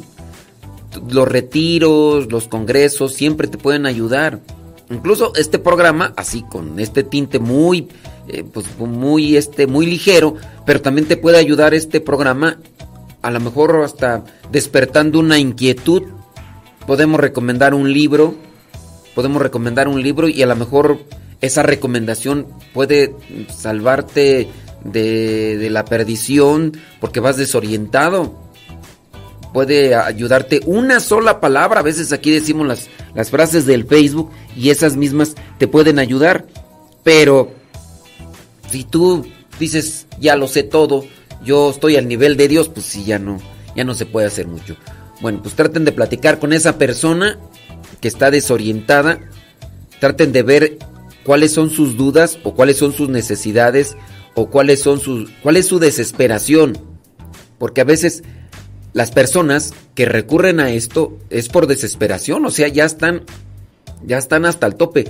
Los 1.09 1.27
retiros, 1.27 2.31
los 2.31 2.47
congresos 2.47 3.13
siempre 3.13 3.47
te 3.47 3.57
pueden 3.57 3.85
ayudar. 3.85 4.39
Incluso 4.89 5.33
este 5.35 5.57
programa, 5.57 6.13
así 6.15 6.43
con 6.43 6.79
este 6.79 7.03
tinte 7.03 7.39
muy, 7.39 7.87
eh, 8.27 8.43
pues 8.43 8.65
muy, 8.77 9.37
este, 9.37 9.65
muy 9.65 9.85
ligero, 9.85 10.35
pero 10.65 10.81
también 10.81 11.07
te 11.07 11.17
puede 11.17 11.37
ayudar 11.37 11.73
este 11.73 12.01
programa, 12.01 12.59
a 13.21 13.31
lo 13.31 13.39
mejor 13.39 13.81
hasta 13.83 14.25
despertando 14.51 15.19
una 15.19 15.39
inquietud 15.39 16.03
podemos 16.85 17.19
recomendar 17.19 17.73
un 17.73 17.91
libro, 17.91 18.35
podemos 19.15 19.41
recomendar 19.41 19.87
un 19.87 20.01
libro 20.01 20.27
y 20.27 20.41
a 20.41 20.47
lo 20.47 20.55
mejor 20.55 20.99
esa 21.41 21.63
recomendación 21.63 22.47
puede 22.73 23.15
salvarte 23.49 24.47
de, 24.83 25.67
la 25.69 25.85
perdición 25.85 26.77
porque 26.99 27.19
vas 27.19 27.37
desorientado. 27.37 28.39
Puede 29.53 29.95
ayudarte 29.95 30.61
una 30.65 31.01
sola 31.01 31.41
palabra. 31.41 31.81
A 31.81 31.83
veces 31.83 32.13
aquí 32.13 32.31
decimos 32.31 32.67
las, 32.67 32.89
las 33.13 33.29
frases 33.29 33.65
del 33.65 33.85
Facebook 33.85 34.31
y 34.55 34.69
esas 34.69 34.95
mismas 34.95 35.35
te 35.57 35.67
pueden 35.67 35.99
ayudar. 35.99 36.45
Pero 37.03 37.51
si 38.69 38.85
tú 38.85 39.25
dices, 39.59 40.07
ya 40.19 40.35
lo 40.37 40.47
sé 40.47 40.63
todo, 40.63 41.03
yo 41.43 41.71
estoy 41.71 41.97
al 41.97 42.07
nivel 42.07 42.37
de 42.37 42.47
Dios, 42.47 42.69
pues 42.69 42.85
sí, 42.85 43.03
ya 43.03 43.19
no, 43.19 43.39
ya 43.75 43.83
no 43.83 43.93
se 43.93 44.05
puede 44.05 44.27
hacer 44.27 44.47
mucho. 44.47 44.77
Bueno, 45.21 45.41
pues 45.41 45.55
traten 45.55 45.85
de 45.85 45.91
platicar 45.91 46.39
con 46.39 46.51
esa 46.51 46.77
persona 46.77 47.39
que 47.99 48.07
está 48.07 48.31
desorientada. 48.31 49.19
Traten 49.99 50.31
de 50.31 50.43
ver 50.43 50.77
cuáles 51.23 51.53
son 51.53 51.69
sus 51.69 51.95
dudas 51.95 52.39
o 52.43 52.55
cuáles 52.55 52.77
son 52.77 52.91
sus 52.93 53.09
necesidades 53.09 53.95
o 54.33 54.49
cuáles 54.49 54.81
son 54.81 54.99
sus 54.99 55.29
cuál 55.43 55.57
es 55.57 55.67
su 55.67 55.79
desesperación. 55.79 56.77
Porque 57.59 57.81
a 57.81 57.85
veces 57.85 58.23
las 58.93 59.11
personas 59.11 59.73
que 59.93 60.05
recurren 60.05 60.59
a 60.59 60.71
esto 60.71 61.17
es 61.29 61.47
por 61.49 61.67
desesperación, 61.67 62.45
o 62.45 62.49
sea, 62.49 62.67
ya 62.67 62.85
están 62.85 63.21
ya 64.03 64.17
están 64.17 64.45
hasta 64.45 64.65
el 64.65 64.75
tope. 64.75 65.05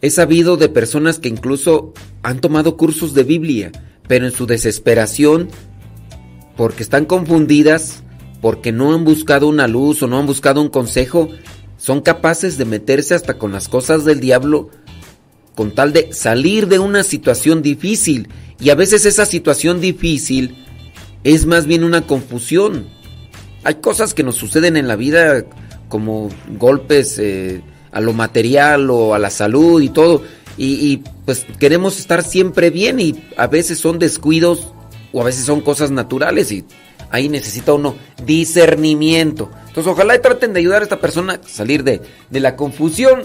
He 0.00 0.10
sabido 0.10 0.56
de 0.56 0.68
personas 0.68 1.20
que 1.20 1.28
incluso 1.28 1.94
han 2.22 2.40
tomado 2.40 2.76
cursos 2.76 3.14
de 3.14 3.22
Biblia, 3.22 3.70
pero 4.08 4.26
en 4.26 4.32
su 4.32 4.46
desesperación 4.46 5.48
porque 6.56 6.82
están 6.82 7.04
confundidas 7.04 8.02
porque 8.44 8.72
no 8.72 8.92
han 8.92 9.04
buscado 9.04 9.48
una 9.48 9.66
luz 9.66 10.02
o 10.02 10.06
no 10.06 10.18
han 10.18 10.26
buscado 10.26 10.60
un 10.60 10.68
consejo, 10.68 11.30
son 11.78 12.02
capaces 12.02 12.58
de 12.58 12.66
meterse 12.66 13.14
hasta 13.14 13.38
con 13.38 13.52
las 13.52 13.70
cosas 13.70 14.04
del 14.04 14.20
diablo 14.20 14.68
con 15.54 15.74
tal 15.74 15.94
de 15.94 16.12
salir 16.12 16.68
de 16.68 16.78
una 16.78 17.04
situación 17.04 17.62
difícil. 17.62 18.28
Y 18.60 18.68
a 18.68 18.74
veces 18.74 19.06
esa 19.06 19.24
situación 19.24 19.80
difícil 19.80 20.62
es 21.22 21.46
más 21.46 21.64
bien 21.64 21.84
una 21.84 22.06
confusión. 22.06 22.86
Hay 23.62 23.76
cosas 23.76 24.12
que 24.12 24.22
nos 24.24 24.34
suceden 24.34 24.76
en 24.76 24.88
la 24.88 24.96
vida 24.96 25.46
como 25.88 26.28
golpes 26.58 27.18
eh, 27.18 27.62
a 27.92 28.02
lo 28.02 28.12
material 28.12 28.90
o 28.90 29.14
a 29.14 29.18
la 29.18 29.30
salud 29.30 29.80
y 29.80 29.88
todo. 29.88 30.22
Y, 30.58 30.86
y, 30.86 31.02
pues 31.24 31.46
queremos 31.58 31.98
estar 31.98 32.22
siempre 32.22 32.68
bien 32.68 33.00
y 33.00 33.24
a 33.38 33.46
veces 33.46 33.78
son 33.78 33.98
descuidos 33.98 34.68
o 35.14 35.22
a 35.22 35.24
veces 35.24 35.46
son 35.46 35.62
cosas 35.62 35.90
naturales 35.90 36.52
y 36.52 36.66
ahí 37.10 37.28
necesita 37.28 37.74
uno 37.74 37.96
discernimiento. 38.24 39.50
Entonces 39.68 39.92
ojalá 39.92 40.14
y 40.14 40.20
traten 40.20 40.52
de 40.52 40.60
ayudar 40.60 40.82
a 40.82 40.84
esta 40.84 41.00
persona 41.00 41.34
a 41.34 41.48
salir 41.48 41.84
de, 41.84 42.00
de 42.30 42.40
la 42.40 42.56
confusión 42.56 43.22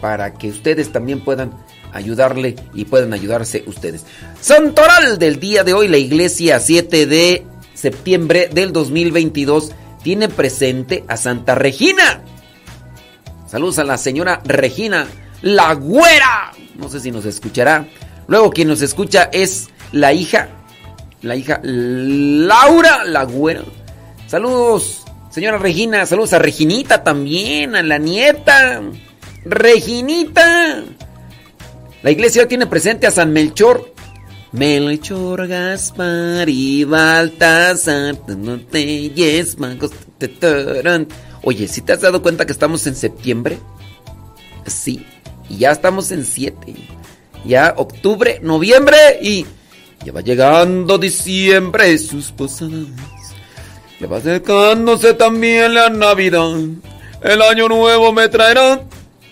para 0.00 0.34
que 0.34 0.48
ustedes 0.48 0.90
también 0.92 1.20
puedan 1.20 1.52
ayudarle 1.92 2.56
y 2.74 2.84
puedan 2.86 3.12
ayudarse 3.12 3.64
ustedes. 3.66 4.04
Santoral 4.40 5.18
del 5.18 5.38
día 5.38 5.64
de 5.64 5.74
hoy, 5.74 5.88
la 5.88 5.98
iglesia 5.98 6.58
7 6.58 7.06
de 7.06 7.46
septiembre 7.74 8.48
del 8.52 8.72
2022 8.72 9.72
tiene 10.02 10.28
presente 10.28 11.04
a 11.08 11.16
Santa 11.16 11.54
Regina. 11.54 12.22
Saludos 13.46 13.78
a 13.78 13.84
la 13.84 13.98
señora 13.98 14.40
Regina, 14.44 15.06
la 15.42 15.74
güera. 15.74 16.52
No 16.76 16.88
sé 16.88 17.00
si 17.00 17.10
nos 17.10 17.24
escuchará. 17.24 17.86
Luego 18.26 18.50
quien 18.50 18.68
nos 18.68 18.82
escucha 18.82 19.28
es 19.32 19.68
la 19.92 20.12
hija 20.12 20.48
la 21.22 21.36
hija 21.36 21.60
Laura 21.62 23.04
Lagüera. 23.04 23.62
Saludos, 24.26 25.04
señora 25.30 25.58
Regina. 25.58 26.04
Saludos 26.06 26.32
a 26.32 26.38
Reginita 26.38 27.02
también, 27.02 27.76
a 27.76 27.82
la 27.82 27.98
nieta. 27.98 28.82
Reginita. 29.44 30.84
La 32.02 32.10
iglesia 32.10 32.48
tiene 32.48 32.66
presente 32.66 33.06
a 33.06 33.10
San 33.10 33.32
Melchor. 33.32 33.92
Melchor, 34.52 35.48
Gaspar 35.48 36.48
y 36.48 36.84
Baltasar. 36.84 38.18
Oye, 41.42 41.68
si 41.68 41.80
te 41.80 41.92
has 41.92 42.00
dado 42.00 42.22
cuenta 42.22 42.44
que 42.44 42.52
estamos 42.52 42.86
en 42.86 42.94
septiembre? 42.94 43.58
Sí, 44.66 45.06
y 45.48 45.58
ya 45.58 45.72
estamos 45.72 46.10
en 46.12 46.24
7. 46.24 46.74
Ya 47.44 47.74
octubre, 47.76 48.38
noviembre 48.42 48.96
y 49.20 49.46
ya 50.04 50.12
va 50.12 50.20
llegando 50.20 50.98
diciembre, 50.98 51.96
sus 51.98 52.32
posadas. 52.32 52.86
Ya 54.00 54.06
va 54.06 54.16
acercándose 54.16 55.14
también 55.14 55.74
la 55.74 55.88
Navidad. 55.88 56.56
El 57.22 57.42
año 57.42 57.68
nuevo 57.68 58.12
me 58.12 58.28
traerá. 58.28 58.82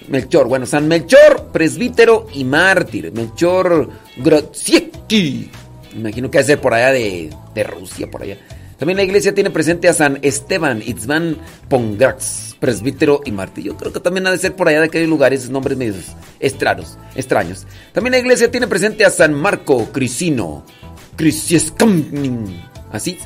Melchor, 0.09 0.48
bueno, 0.48 0.66
San 0.66 0.88
Melchor, 0.88 1.50
presbítero 1.52 2.26
y 2.35 2.44
mártir. 2.44 3.12
Melchor 3.12 3.88
Grodziecki. 4.16 5.50
Imagino 5.96 6.30
que 6.30 6.42
ser 6.42 6.61
por 6.61 6.74
allá 6.74 6.92
de, 6.92 7.30
de 7.54 7.64
Rusia, 7.64 8.11
por 8.11 8.22
allá. 8.22 8.37
También 8.78 8.96
la 8.96 9.02
iglesia 9.02 9.35
tiene 9.35 9.50
presente 9.50 9.88
a 9.88 9.92
San 9.92 10.18
Esteban 10.22 10.83
Itzman 10.85 11.37
Pongrax, 11.68 12.50
presbítero 12.61 13.23
y 13.25 13.33
mártir. 13.33 13.64
Yo 13.64 13.77
creo 13.77 13.92
que 13.92 14.01
también 14.01 14.27
ha 14.27 14.31
de 14.31 14.38
ser 14.38 14.55
por 14.55 14.68
allá 14.68 14.81
de 14.81 14.87
aquellos 14.87 15.09
lugares, 15.09 15.51
nombres 15.51 15.77
medios 15.77 16.14
extraños. 16.38 17.66
También 17.92 18.12
la 18.12 18.18
iglesia 18.18 18.51
tiene 18.51 18.68
presente 18.68 19.05
a 19.05 19.11
San 19.11 19.35
Marco 19.35 19.90
Crisino, 19.90 20.64
así, 22.92 23.18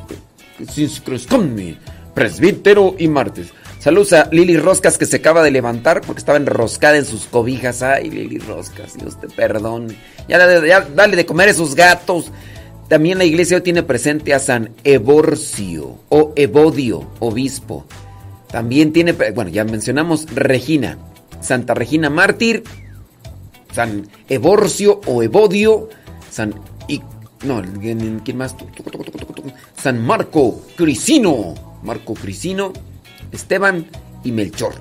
presbítero 2.15 2.95
y 2.99 3.09
mártir. 3.09 3.51
Saludos 3.81 4.15
a 4.15 4.29
Lili 4.33 4.57
Roscas 4.57 4.97
que 4.97 5.05
se 5.05 5.17
acaba 5.17 5.43
de 5.43 5.51
levantar 5.51 6.01
porque 6.01 6.21
estaba 6.21 6.39
enroscada 6.39 6.97
en 6.97 7.05
sus 7.05 7.27
cobijas. 7.27 7.83
Ay, 7.83 8.09
Lili 8.09 8.39
Roscas, 8.39 8.97
Dios 8.97 9.21
te 9.21 9.29
perdone. 9.29 9.95
Ya, 10.27 10.39
dale 10.39 11.17
de 11.17 11.27
comer 11.27 11.49
a 11.49 11.51
esos 11.51 11.75
gatos. 11.75 12.33
También 12.89 13.19
la 13.19 13.25
iglesia 13.25 13.63
tiene 13.63 13.83
presente 13.83 14.33
a 14.33 14.39
San 14.39 14.71
Evorcio 14.85 15.99
o 16.09 16.33
Evodio, 16.37 17.07
obispo. 17.19 17.85
También 18.55 18.93
tiene, 18.93 19.11
bueno, 19.11 19.51
ya 19.51 19.65
mencionamos 19.65 20.33
Regina, 20.33 20.97
Santa 21.41 21.75
Regina 21.75 22.09
Mártir, 22.09 22.63
San 23.73 24.09
Evorcio 24.29 25.01
o 25.07 25.25
Evodio, 25.25 25.89
San... 26.31 26.55
Y, 26.87 27.03
no, 27.43 27.61
¿quién 27.81 28.37
más? 28.37 28.55
San 29.77 30.07
Marco 30.07 30.63
Crisino, 30.77 31.55
Marco 31.83 32.15
Crisino 32.15 32.73
Esteban 33.33 33.87
y 34.23 34.31
Melchor. 34.31 34.75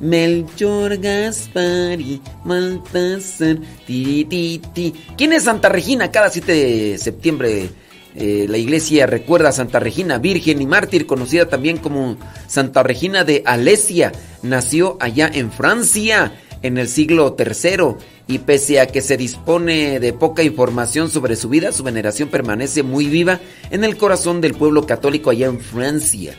Melchor 0.00 0.96
Gaspari 0.96 2.20
Maltasar. 2.44 3.58
¿Quién 3.86 5.32
es 5.32 5.44
Santa 5.44 5.68
Regina? 5.68 6.10
Cada 6.10 6.30
7 6.30 6.50
de 6.50 6.98
septiembre 6.98 7.70
eh, 8.16 8.46
la 8.48 8.58
iglesia 8.58 9.06
recuerda 9.06 9.50
a 9.50 9.52
Santa 9.52 9.78
Regina, 9.78 10.18
virgen 10.18 10.60
y 10.60 10.66
mártir, 10.66 11.06
conocida 11.06 11.48
también 11.48 11.78
como 11.78 12.16
Santa 12.48 12.82
Regina 12.82 13.24
de 13.24 13.42
Alesia. 13.46 14.12
Nació 14.42 14.96
allá 15.00 15.30
en 15.32 15.52
Francia 15.52 16.32
en 16.62 16.78
el 16.78 16.88
siglo 16.88 17.36
III 17.38 17.94
y 18.26 18.38
pese 18.40 18.80
a 18.80 18.86
que 18.86 19.00
se 19.00 19.16
dispone 19.16 20.00
de 20.00 20.12
poca 20.12 20.42
información 20.42 21.10
sobre 21.10 21.36
su 21.36 21.48
vida, 21.48 21.72
su 21.72 21.82
veneración 21.82 22.28
permanece 22.28 22.82
muy 22.82 23.06
viva 23.06 23.40
en 23.70 23.84
el 23.84 23.96
corazón 23.96 24.40
del 24.40 24.54
pueblo 24.54 24.86
católico 24.86 25.30
allá 25.30 25.46
en 25.46 25.60
Francia. 25.60 26.34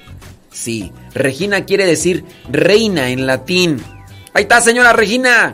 Sí, 0.52 0.92
Regina 1.14 1.66
quiere 1.66 1.86
decir 1.86 2.26
reina 2.50 3.10
en 3.10 3.26
latín. 3.26 3.82
Ahí 4.34 4.44
está, 4.44 4.62
señora 4.62 4.94
Regina. 4.94 5.54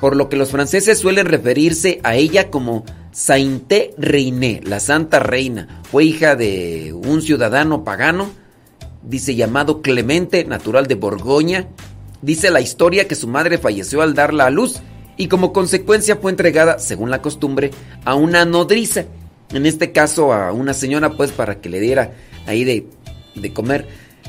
Por 0.00 0.14
lo 0.14 0.28
que 0.28 0.36
los 0.36 0.50
franceses 0.50 0.98
suelen 0.98 1.26
referirse 1.26 2.00
a 2.02 2.16
ella 2.16 2.50
como 2.50 2.84
Sainte 3.16 3.94
Reine, 3.96 4.60
la 4.62 4.78
Santa 4.78 5.20
Reina. 5.20 5.80
Fue 5.90 6.04
hija 6.04 6.36
de 6.36 6.92
un 6.92 7.22
ciudadano 7.22 7.82
pagano, 7.82 8.28
dice 9.02 9.34
llamado 9.34 9.80
Clemente, 9.80 10.44
natural 10.44 10.86
de 10.86 10.96
Borgoña. 10.96 11.66
Dice 12.20 12.50
la 12.50 12.60
historia 12.60 13.08
que 13.08 13.14
su 13.14 13.26
madre 13.26 13.56
falleció 13.56 14.02
al 14.02 14.12
darla 14.12 14.44
a 14.44 14.50
luz 14.50 14.82
y 15.16 15.28
como 15.28 15.54
consecuencia 15.54 16.16
fue 16.16 16.30
entregada, 16.30 16.78
según 16.78 17.10
la 17.10 17.22
costumbre, 17.22 17.70
a 18.04 18.14
una 18.14 18.44
nodriza. 18.44 19.06
En 19.50 19.64
este 19.64 19.92
caso 19.92 20.34
a 20.34 20.52
una 20.52 20.74
señora, 20.74 21.16
pues 21.16 21.32
para 21.32 21.58
que 21.62 21.70
le 21.70 21.80
diera 21.80 22.12
ahí 22.46 22.64
de, 22.64 22.86
de 23.34 23.52
comer. 23.54 23.88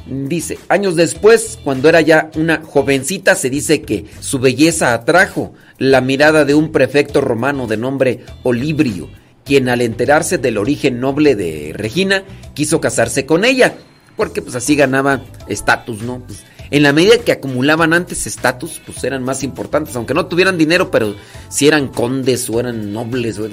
Dice, 0.10 0.58
años 0.70 0.96
después, 0.96 1.60
cuando 1.64 1.90
era 1.90 2.00
ya 2.00 2.32
una 2.36 2.62
jovencita, 2.62 3.36
se 3.36 3.50
dice 3.50 3.82
que 3.82 4.06
su 4.22 4.40
belleza 4.40 4.94
atrajo 4.94 5.54
la 5.78 6.00
mirada 6.00 6.46
de 6.46 6.56
un 6.56 6.72
prefecto 6.72 7.20
romano 7.20 7.68
de 7.68 7.76
nombre 7.76 8.24
Olibrio, 8.44 9.10
quien 9.44 9.68
al 9.68 9.82
enterarse 9.82 10.38
del 10.38 10.58
origen 10.58 11.02
noble 11.02 11.36
de 11.36 11.74
Regina, 11.76 12.24
quiso 12.54 12.80
casarse 12.80 13.26
con 13.26 13.44
ella, 13.44 13.76
porque 14.16 14.42
pues 14.42 14.56
así 14.56 14.78
ganaba 14.78 15.24
estatus, 15.48 16.02
¿no? 16.04 16.20
Pues, 16.20 16.44
en 16.72 16.84
la 16.84 16.94
medida 16.94 17.18
que 17.18 17.32
acumulaban 17.32 17.94
antes 17.94 18.28
estatus, 18.28 18.82
pues 18.86 19.04
eran 19.04 19.24
más 19.24 19.44
importantes, 19.44 19.96
aunque 19.96 20.14
no 20.14 20.28
tuvieran 20.28 20.58
dinero, 20.58 20.90
pero 20.90 21.16
si 21.50 21.68
eran 21.68 21.88
condes 21.88 22.50
o 22.50 22.60
eran 22.60 22.94
nobles, 22.94 23.40
o 23.40 23.50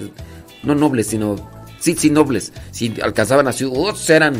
no 0.62 0.74
nobles, 0.74 1.08
sino, 1.08 1.36
sí, 1.78 1.94
sí, 1.96 2.10
nobles, 2.10 2.52
si 2.70 2.94
alcanzaban 3.02 3.46
a 3.48 3.52
ciudadanos, 3.52 4.08
eran 4.10 4.34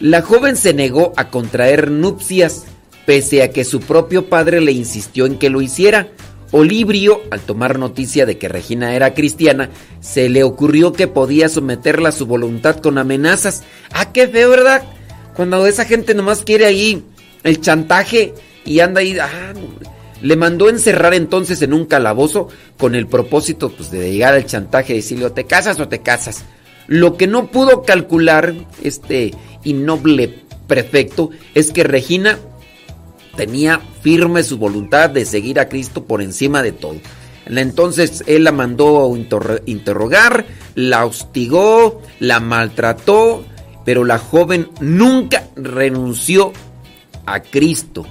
la 0.00 0.22
joven 0.22 0.56
se 0.56 0.74
negó 0.74 1.12
a 1.16 1.30
contraer 1.30 1.90
nupcias, 1.90 2.64
pese 3.06 3.42
a 3.42 3.50
que 3.50 3.64
su 3.64 3.80
propio 3.80 4.28
padre 4.28 4.60
le 4.60 4.72
insistió 4.72 5.26
en 5.26 5.38
que 5.38 5.50
lo 5.50 5.62
hiciera. 5.62 6.08
Olibrio, 6.52 7.22
al 7.30 7.40
tomar 7.40 7.78
noticia 7.78 8.24
de 8.24 8.38
que 8.38 8.48
Regina 8.48 8.94
era 8.94 9.14
cristiana, 9.14 9.70
se 10.00 10.28
le 10.28 10.44
ocurrió 10.44 10.92
que 10.92 11.08
podía 11.08 11.48
someterla 11.48 12.10
a 12.10 12.12
su 12.12 12.26
voluntad 12.26 12.76
con 12.76 12.98
amenazas. 12.98 13.64
Ah, 13.92 14.12
qué 14.12 14.28
feo, 14.28 14.50
¿verdad? 14.50 14.84
Cuando 15.34 15.66
esa 15.66 15.84
gente 15.84 16.14
nomás 16.14 16.42
quiere 16.42 16.66
ahí 16.66 17.02
el 17.42 17.60
chantaje 17.60 18.34
y 18.64 18.80
anda 18.80 19.00
ahí. 19.00 19.18
Ah, 19.18 19.52
le 20.22 20.36
mandó 20.36 20.68
encerrar 20.68 21.14
entonces 21.14 21.60
en 21.62 21.72
un 21.72 21.84
calabozo 21.84 22.48
con 22.78 22.94
el 22.94 23.06
propósito 23.06 23.70
pues, 23.70 23.90
de 23.90 24.10
llegar 24.12 24.34
al 24.34 24.46
chantaje 24.46 24.92
y 24.92 24.96
decirle 24.96 25.26
o 25.26 25.32
te 25.32 25.44
casas 25.44 25.78
o 25.80 25.88
te 25.88 26.00
casas. 26.00 26.44
Lo 26.86 27.16
que 27.16 27.26
no 27.26 27.50
pudo 27.50 27.82
calcular 27.82 28.54
este 28.82 29.34
y 29.64 29.72
noble 29.72 30.42
prefecto 30.66 31.30
es 31.54 31.72
que 31.72 31.84
Regina 31.84 32.38
tenía 33.36 33.80
firme 34.02 34.42
su 34.42 34.58
voluntad 34.58 35.10
de 35.10 35.24
seguir 35.24 35.60
a 35.60 35.68
Cristo 35.68 36.04
por 36.04 36.22
encima 36.22 36.62
de 36.62 36.72
todo. 36.72 36.96
Entonces 37.46 38.24
él 38.26 38.44
la 38.44 38.52
mandó 38.52 39.12
a 39.12 39.58
interrogar, 39.66 40.46
la 40.74 41.04
hostigó, 41.04 42.02
la 42.18 42.40
maltrató, 42.40 43.44
pero 43.84 44.04
la 44.04 44.18
joven 44.18 44.68
nunca 44.80 45.46
renunció 45.54 46.52
a 47.24 47.40
Cristo. 47.40 48.04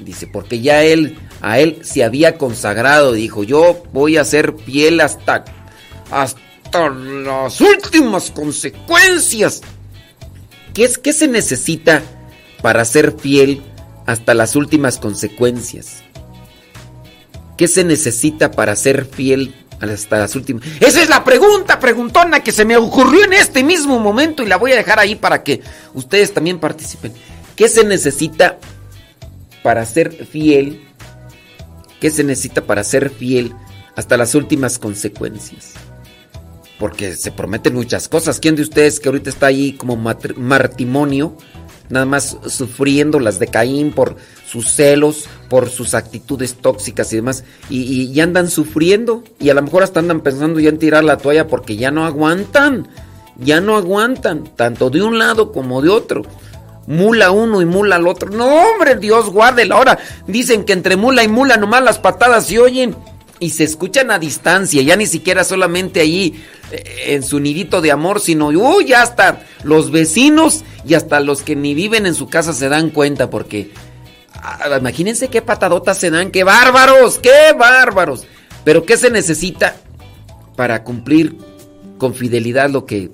Dice, 0.00 0.26
porque 0.26 0.60
ya 0.60 0.82
él 0.82 1.16
a 1.40 1.58
él 1.60 1.78
se 1.82 2.02
había 2.02 2.38
consagrado, 2.38 3.12
dijo, 3.12 3.44
yo 3.44 3.82
voy 3.92 4.16
a 4.16 4.24
ser 4.24 4.54
fiel 4.64 5.00
hasta 5.00 5.44
hasta 6.10 6.45
las 6.72 7.60
últimas 7.60 8.30
consecuencias. 8.30 9.62
¿Qué, 10.74 10.84
es, 10.84 10.98
¿Qué 10.98 11.12
se 11.12 11.28
necesita 11.28 12.02
para 12.62 12.84
ser 12.84 13.16
fiel 13.18 13.62
hasta 14.06 14.34
las 14.34 14.56
últimas 14.56 14.98
consecuencias? 14.98 16.02
¿Qué 17.56 17.68
se 17.68 17.84
necesita 17.84 18.50
para 18.50 18.76
ser 18.76 19.06
fiel 19.06 19.54
hasta 19.80 20.18
las 20.18 20.36
últimas? 20.36 20.64
Esa 20.80 21.02
es 21.02 21.08
la 21.08 21.24
pregunta, 21.24 21.80
preguntona, 21.80 22.40
que 22.40 22.52
se 22.52 22.64
me 22.64 22.76
ocurrió 22.76 23.24
en 23.24 23.32
este 23.32 23.62
mismo 23.62 23.98
momento 23.98 24.42
y 24.42 24.46
la 24.46 24.58
voy 24.58 24.72
a 24.72 24.76
dejar 24.76 24.98
ahí 24.98 25.14
para 25.14 25.42
que 25.42 25.62
ustedes 25.94 26.34
también 26.34 26.58
participen. 26.58 27.12
¿Qué 27.54 27.68
se 27.68 27.84
necesita 27.84 28.58
para 29.62 29.86
ser 29.86 30.26
fiel? 30.26 30.82
¿Qué 32.00 32.10
se 32.10 32.22
necesita 32.22 32.66
para 32.66 32.84
ser 32.84 33.08
fiel 33.08 33.54
hasta 33.94 34.18
las 34.18 34.34
últimas 34.34 34.78
consecuencias? 34.78 35.72
Porque 36.78 37.14
se 37.16 37.32
prometen 37.32 37.74
muchas 37.74 38.08
cosas. 38.08 38.40
¿Quién 38.40 38.56
de 38.56 38.62
ustedes 38.62 39.00
que 39.00 39.08
ahorita 39.08 39.30
está 39.30 39.46
ahí 39.46 39.72
como 39.72 39.96
matrimonio, 39.96 41.36
nada 41.88 42.06
más 42.06 42.36
sufriendo 42.48 43.18
las 43.20 43.38
de 43.38 43.46
Caín 43.48 43.92
por 43.92 44.16
sus 44.46 44.68
celos, 44.68 45.26
por 45.48 45.70
sus 45.70 45.94
actitudes 45.94 46.54
tóxicas 46.56 47.12
y 47.12 47.16
demás, 47.16 47.44
y, 47.70 48.18
andan 48.20 48.50
sufriendo 48.50 49.24
y 49.38 49.50
a 49.50 49.54
lo 49.54 49.62
mejor 49.62 49.82
hasta 49.82 50.00
andan 50.00 50.20
pensando 50.20 50.60
ya 50.60 50.68
en 50.68 50.78
tirar 50.78 51.04
la 51.04 51.16
toalla 51.16 51.46
porque 51.48 51.76
ya 51.76 51.90
no 51.90 52.04
aguantan, 52.04 52.88
ya 53.38 53.60
no 53.60 53.76
aguantan, 53.76 54.44
tanto 54.56 54.90
de 54.90 55.02
un 55.02 55.18
lado 55.18 55.52
como 55.52 55.82
de 55.82 55.88
otro. 55.88 56.22
Mula 56.86 57.32
uno 57.32 57.60
y 57.60 57.64
mula 57.64 57.96
al 57.96 58.06
otro. 58.06 58.30
No, 58.30 58.46
hombre, 58.46 58.94
Dios 58.94 59.30
guarde 59.30 59.64
la 59.64 59.76
hora. 59.76 59.98
Dicen 60.28 60.64
que 60.64 60.72
entre 60.72 60.94
mula 60.94 61.24
y 61.24 61.28
mula 61.28 61.56
nomás 61.56 61.82
las 61.82 61.98
patadas 61.98 62.46
se 62.46 62.60
oyen 62.60 62.94
y 63.38 63.50
se 63.50 63.64
escuchan 63.64 64.10
a 64.10 64.18
distancia, 64.18 64.82
ya 64.82 64.96
ni 64.96 65.06
siquiera 65.06 65.44
solamente 65.44 66.00
ahí 66.00 66.42
eh, 66.72 67.14
en 67.14 67.22
su 67.22 67.40
nidito 67.40 67.80
de 67.80 67.92
amor, 67.92 68.20
sino 68.20 68.48
uy, 68.48 68.86
ya 68.86 69.02
hasta 69.02 69.42
los 69.62 69.90
vecinos 69.90 70.64
y 70.86 70.94
hasta 70.94 71.20
los 71.20 71.42
que 71.42 71.56
ni 71.56 71.74
viven 71.74 72.06
en 72.06 72.14
su 72.14 72.28
casa 72.28 72.52
se 72.52 72.68
dan 72.68 72.90
cuenta 72.90 73.28
porque 73.30 73.70
ah, 74.34 74.76
imagínense 74.78 75.28
qué 75.28 75.42
patadotas 75.42 75.98
se 75.98 76.10
dan, 76.10 76.30
qué 76.30 76.44
bárbaros, 76.44 77.18
qué 77.18 77.52
bárbaros. 77.58 78.24
Pero 78.64 78.84
¿qué 78.84 78.96
se 78.96 79.10
necesita 79.10 79.76
para 80.56 80.82
cumplir 80.82 81.36
con 81.98 82.14
fidelidad 82.14 82.70
lo 82.70 82.84
que 82.84 83.10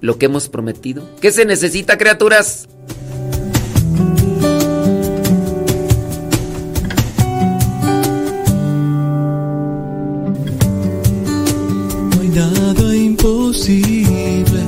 lo 0.00 0.18
que 0.18 0.26
hemos 0.26 0.48
prometido? 0.48 1.08
¿Qué 1.20 1.30
se 1.30 1.44
necesita, 1.44 1.96
criaturas? 1.96 2.68
Imposible 13.22 14.58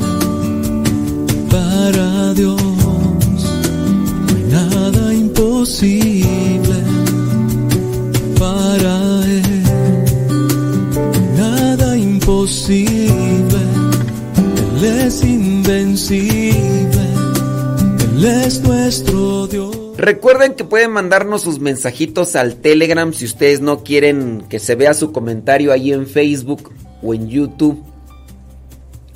para 1.50 2.32
Dios. 2.34 2.62
No 2.62 4.36
hay 4.36 4.44
nada 4.44 5.12
imposible 5.12 6.76
para 8.38 9.24
Él. 9.26 9.62
Nada 11.36 11.96
imposible. 11.96 13.58
Él 14.76 14.84
es 14.84 15.24
invencible. 15.24 16.54
nuestro 18.62 19.48
Dios. 19.48 19.76
Recuerden 19.96 20.54
que 20.54 20.62
pueden 20.62 20.92
mandarnos 20.92 21.42
sus 21.42 21.58
mensajitos 21.58 22.36
al 22.36 22.54
Telegram 22.56 23.12
si 23.12 23.24
ustedes 23.24 23.60
no 23.60 23.82
quieren 23.82 24.44
que 24.48 24.60
se 24.60 24.76
vea 24.76 24.94
su 24.94 25.10
comentario 25.10 25.72
ahí 25.72 25.92
en 25.92 26.06
Facebook 26.06 26.70
o 27.02 27.14
en 27.14 27.28
YouTube. 27.28 27.93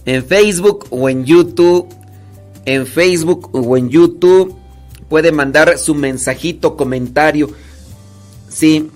En 0.09 0.25
Facebook 0.25 0.87
o 0.89 1.11
en 1.11 1.27
YouTube. 1.27 1.87
En 2.65 2.87
Facebook 2.87 3.51
o 3.53 3.77
en 3.77 3.91
YouTube. 3.91 4.57
Puede 5.11 5.33
mandar 5.33 5.77
su 5.77 5.95
mensajito, 5.95 6.79
comentario. 6.79 7.51
Sí. 8.49 8.91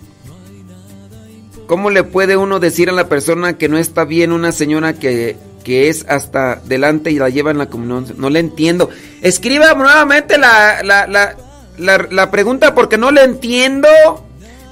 ¿Cómo 1.66 1.90
le 1.90 2.02
puede 2.02 2.38
uno 2.38 2.60
decir 2.60 2.88
a 2.88 2.92
la 2.92 3.10
persona 3.10 3.58
que 3.58 3.68
no 3.68 3.76
está 3.76 4.06
bien 4.06 4.32
una 4.32 4.52
señora 4.52 4.94
que, 4.94 5.36
que 5.64 5.90
es 5.90 6.06
hasta 6.08 6.62
delante 6.64 7.10
y 7.10 7.18
la 7.18 7.28
lleva 7.28 7.50
en 7.50 7.58
la 7.58 7.68
comunión? 7.68 8.06
No 8.16 8.30
le 8.30 8.40
entiendo. 8.40 8.88
Escriba 9.20 9.74
nuevamente 9.74 10.38
la, 10.38 10.82
la, 10.82 11.06
la 11.06 11.36
la, 11.76 12.30
pregunta 12.30 12.74
porque 12.74 12.96
no 12.96 13.10
le 13.10 13.22
entiendo. 13.22 13.88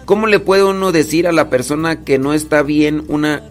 ¿Cómo 0.07 0.26
le 0.26 0.40
puede 0.40 0.64
uno 0.64 0.90
decir 0.90 1.26
a 1.26 1.33
la 1.33 1.50
persona 1.50 2.03
que 2.03 2.18
no 2.18 2.33
está 2.33 2.62
bien 2.62 3.05
una 3.09 3.42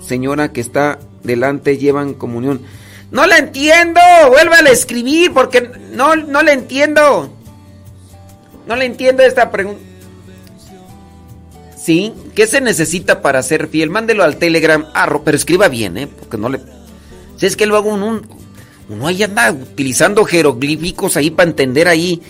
señora 0.00 0.52
que 0.52 0.60
está 0.60 0.98
delante 1.22 1.78
llevan 1.78 2.14
comunión? 2.14 2.62
No 3.10 3.26
le 3.26 3.38
entiendo. 3.38 4.00
Vuélvale 4.28 4.70
a 4.70 4.72
escribir 4.72 5.32
porque 5.32 5.70
no, 5.92 6.16
no 6.16 6.42
le 6.42 6.52
entiendo. 6.52 7.32
No 8.66 8.76
le 8.76 8.84
entiendo 8.84 9.22
esta 9.22 9.50
pregunta. 9.50 9.80
¿Sí? 11.76 12.12
¿Qué 12.34 12.46
se 12.46 12.60
necesita 12.60 13.22
para 13.22 13.42
ser 13.42 13.68
fiel? 13.68 13.88
Mándelo 13.88 14.24
al 14.24 14.36
Telegram. 14.36 14.86
Ah, 14.94 15.20
pero 15.24 15.36
escriba 15.36 15.68
bien, 15.68 15.96
¿eh? 15.96 16.06
Porque 16.06 16.36
no 16.36 16.48
le... 16.48 16.60
Si 17.36 17.46
es 17.46 17.56
que 17.56 17.66
luego 17.66 17.94
uno, 17.94 18.20
uno 18.88 19.06
ahí 19.06 19.22
anda 19.22 19.50
utilizando 19.52 20.24
jeroglíficos 20.24 21.16
ahí 21.16 21.30
para 21.30 21.48
entender 21.48 21.88
ahí 21.88 22.20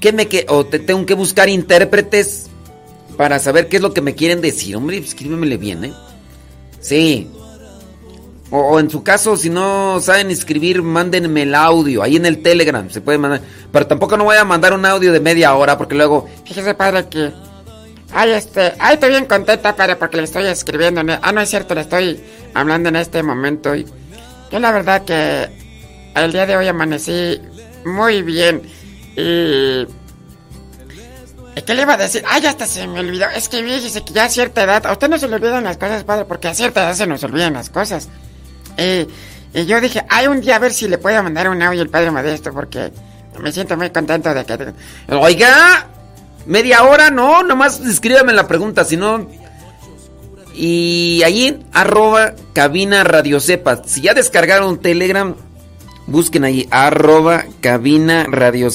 ¿Qué 0.00 0.12
me 0.12 0.28
que 0.28 0.46
o 0.48 0.64
te 0.64 0.78
tengo 0.78 1.04
que 1.04 1.14
buscar 1.14 1.48
intérpretes 1.50 2.48
para 3.18 3.38
saber 3.38 3.68
qué 3.68 3.76
es 3.76 3.82
lo 3.82 3.92
que 3.92 4.00
me 4.00 4.14
quieren 4.14 4.40
decir? 4.40 4.74
Hombre, 4.74 4.96
escríbemele 4.96 5.58
bien, 5.58 5.84
¿eh? 5.84 5.92
Sí. 6.80 7.28
O, 8.52 8.80
en 8.80 8.90
su 8.90 9.04
caso, 9.04 9.36
si 9.36 9.48
no 9.48 10.00
saben 10.00 10.30
escribir, 10.30 10.82
mándenme 10.82 11.42
el 11.42 11.54
audio. 11.54 12.02
Ahí 12.02 12.16
en 12.16 12.26
el 12.26 12.42
Telegram 12.42 12.90
se 12.90 13.00
puede 13.00 13.18
mandar. 13.18 13.40
Pero 13.70 13.86
tampoco 13.86 14.16
no 14.16 14.24
voy 14.24 14.36
a 14.36 14.44
mandar 14.44 14.72
un 14.72 14.84
audio 14.84 15.12
de 15.12 15.20
media 15.20 15.54
hora 15.54 15.78
porque 15.78 15.94
luego. 15.94 16.28
Fíjese, 16.44 16.74
padre, 16.74 17.06
que. 17.08 17.32
Ay, 18.12 18.32
este. 18.32 18.72
Ay, 18.80 18.94
estoy 18.94 19.10
bien 19.10 19.26
contenta, 19.26 19.76
padre, 19.76 19.94
porque 19.94 20.16
le 20.16 20.24
estoy 20.24 20.46
escribiendo. 20.46 21.00
ah, 21.22 21.32
no 21.32 21.40
es 21.40 21.48
cierto, 21.48 21.76
le 21.76 21.82
estoy 21.82 22.20
hablando 22.52 22.88
en 22.88 22.96
este 22.96 23.22
momento. 23.22 23.74
Y 23.76 23.86
yo, 24.50 24.58
la 24.58 24.72
verdad, 24.72 25.04
que 25.04 25.48
el 26.16 26.32
día 26.32 26.44
de 26.44 26.56
hoy 26.56 26.66
amanecí 26.66 27.40
muy 27.84 28.22
bien. 28.22 28.62
Y... 29.16 29.86
¿Qué 31.66 31.74
le 31.74 31.82
iba 31.82 31.94
a 31.94 31.98
decir? 31.98 32.24
Ay, 32.26 32.44
hasta 32.46 32.66
se 32.66 32.86
me 32.88 33.00
olvidó. 33.00 33.26
Es 33.28 33.48
que 33.48 33.62
fíjese 33.62 34.02
que 34.02 34.12
ya 34.12 34.24
a 34.24 34.28
cierta 34.28 34.64
edad... 34.64 34.86
A 34.86 34.92
usted 34.92 35.08
no 35.08 35.18
se 35.18 35.28
le 35.28 35.36
olvidan 35.36 35.62
las 35.62 35.76
cosas, 35.76 36.04
padre, 36.04 36.24
porque 36.24 36.48
a 36.48 36.54
cierta 36.54 36.82
edad 36.82 36.94
se 36.94 37.06
nos 37.06 37.22
olvidan 37.22 37.52
las 37.52 37.70
cosas. 37.70 38.08
Y 38.76 39.66
yo 39.66 39.80
dije, 39.80 40.04
ay, 40.08 40.26
un 40.26 40.40
día 40.40 40.56
a 40.56 40.58
ver 40.58 40.72
si 40.72 40.88
le 40.88 40.98
puedo 40.98 41.22
mandar 41.22 41.48
un 41.48 41.62
audio 41.62 41.82
al 41.82 41.88
padre 41.88 42.10
Modesto, 42.10 42.52
porque 42.52 42.92
me 43.38 43.52
siento 43.52 43.76
muy 43.76 43.90
contento 43.90 44.32
de 44.32 44.44
que... 44.44 44.72
Oiga, 45.14 45.86
media 46.46 46.84
hora, 46.84 47.10
no, 47.10 47.42
nomás 47.42 47.80
escríbeme 47.80 48.32
la 48.32 48.46
pregunta, 48.46 48.84
si 48.84 48.96
no... 48.96 49.26
Y 50.52 51.22
allí, 51.24 51.64
arroba 51.72 52.34
cabina 52.52 53.02
radio 53.02 53.40
sepa. 53.40 53.82
Si 53.86 54.02
ya 54.02 54.12
descargaron 54.12 54.78
Telegram, 54.78 55.34
Busquen 56.10 56.42
ahí, 56.42 56.66
arroba 56.72 57.44
cabina 57.60 58.26
radio. 58.28 58.68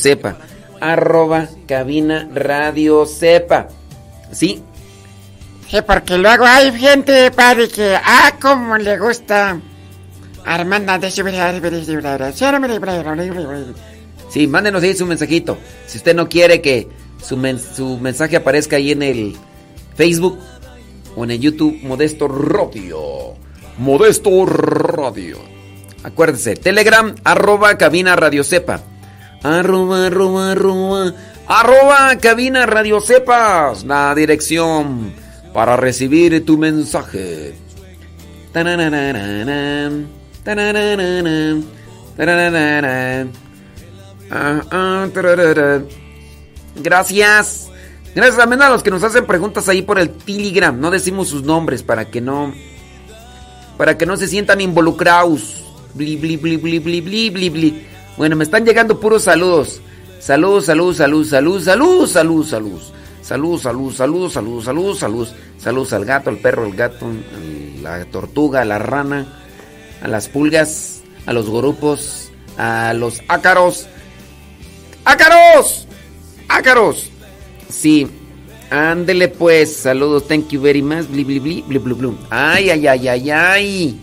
Arroba 0.80 1.50
cabina 1.68 2.30
radio 2.34 3.06
sepa. 3.06 3.68
¿Sí? 4.32 4.64
Sí, 5.70 5.78
porque 5.86 6.18
luego 6.18 6.46
hay 6.46 6.72
gente, 6.80 7.32
padre, 7.32 7.68
que, 7.68 7.94
ah, 7.94 8.36
como 8.42 8.78
le 8.78 8.98
gusta. 8.98 9.60
Armanda 10.46 11.00
de 11.00 11.10
Sí, 14.30 14.48
mándenos 14.48 14.84
ahí 14.84 14.94
su 14.94 15.06
mensajito. 15.06 15.58
Si 15.88 15.98
usted 15.98 16.16
no 16.16 16.30
quiere 16.30 16.62
que 16.62 16.88
su, 17.24 17.38
mensaje 17.38 18.36
aparezca 18.36 18.76
ahí 18.76 18.92
en 18.92 19.02
el 19.02 19.36
Facebook 19.96 20.38
o 21.16 21.24
en 21.24 21.32
el 21.32 21.40
YouTube, 21.40 21.80
Modesto 21.84 22.28
Radio. 22.28 23.34
Modesto 23.78 24.46
Radio. 24.46 25.40
Acuérdese, 26.04 26.56
Telegram, 26.56 27.16
arroba 27.24 27.78
cabina 27.78 28.16
radio 28.16 28.44
sepa. 28.44 28.82
Arroba, 29.42 30.08
arroba, 30.08 30.52
arroba. 30.52 31.14
Arroba 31.48 32.16
cabina 32.20 32.66
radio 32.66 33.02
sepas. 33.02 33.84
La 33.86 34.14
dirección 34.14 35.14
para 35.54 35.78
recibir 35.78 36.46
tu 36.46 36.58
mensaje. 36.58 37.56
Gracias. 46.76 47.70
Gracias 48.14 48.38
también 48.38 48.62
a 48.62 48.70
los 48.70 48.84
que 48.84 48.92
nos 48.92 49.04
hacen 49.04 49.26
preguntas 49.26 49.68
ahí 49.68 49.82
por 49.82 49.98
el 49.98 50.12
Telegram. 50.12 50.80
No 50.80 50.92
decimos 50.92 51.30
sus 51.30 51.44
nombres 51.44 51.82
para 51.82 52.06
que 52.06 52.22
no. 52.22 52.54
Para 53.76 53.98
que 53.98 54.06
no 54.06 54.16
se 54.18 54.28
sientan 54.28 54.62
involucrados. 54.62 55.64
Bli, 55.96 56.16
bli, 56.16 56.38
bli, 56.38 56.58
bli, 56.58 56.80
bli, 56.80 57.00
bli, 57.02 57.30
bli, 57.32 57.50
bli. 57.50 57.88
Bueno, 58.16 58.36
me 58.36 58.44
están 58.44 58.66
llegando 58.66 59.00
puros 59.00 59.24
saludos. 59.24 59.82
Salud, 60.20 60.64
salud, 60.64 60.96
salud, 60.96 61.26
salud, 61.26 61.60
salud, 61.60 62.08
salud, 62.08 62.46
salud. 62.46 62.82
Salud, 63.22 63.60
salud, 63.60 63.92
salud, 63.92 64.32
salud, 64.32 64.64
salud, 64.64 64.96
salud. 64.96 65.28
Salud 65.58 65.94
al 65.94 66.06
gato, 66.06 66.30
al 66.30 66.38
perro, 66.38 66.66
al 66.66 66.76
gato, 66.76 67.08
la 67.82 68.06
tortuga, 68.06 68.64
la 68.64 68.78
rana, 68.78 69.45
a 70.06 70.08
las 70.08 70.30
pulgas, 70.30 71.02
a 71.26 71.34
los 71.34 71.50
grupos, 71.50 72.30
a 72.60 72.94
los 72.94 73.24
ácaros. 73.28 73.88
¡Ácaros! 75.04 75.88
¡Ácaros! 76.48 77.10
Sí. 77.70 78.08
Ándele 78.70 79.30
pues. 79.30 79.76
Saludos, 79.76 80.28
thank 80.28 80.50
you 80.50 80.62
very 80.62 80.84
much. 80.84 81.08
Bli, 81.08 81.24
bli, 81.24 81.40
bli, 81.40 81.80
bli. 81.80 82.18
Ay, 82.30 82.70
ay, 82.70 82.86
ay, 82.86 83.08
ay, 83.08 83.32
ay. 83.32 84.00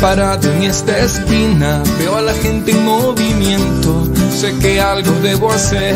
Parado 0.00 0.50
en 0.52 0.62
esta 0.62 0.98
esquina, 0.98 1.82
veo 1.98 2.16
a 2.16 2.22
la 2.22 2.32
gente 2.32 2.70
en 2.70 2.84
movimiento, 2.84 4.08
sé 4.34 4.56
que 4.58 4.80
algo 4.80 5.12
debo 5.22 5.52
hacer 5.52 5.94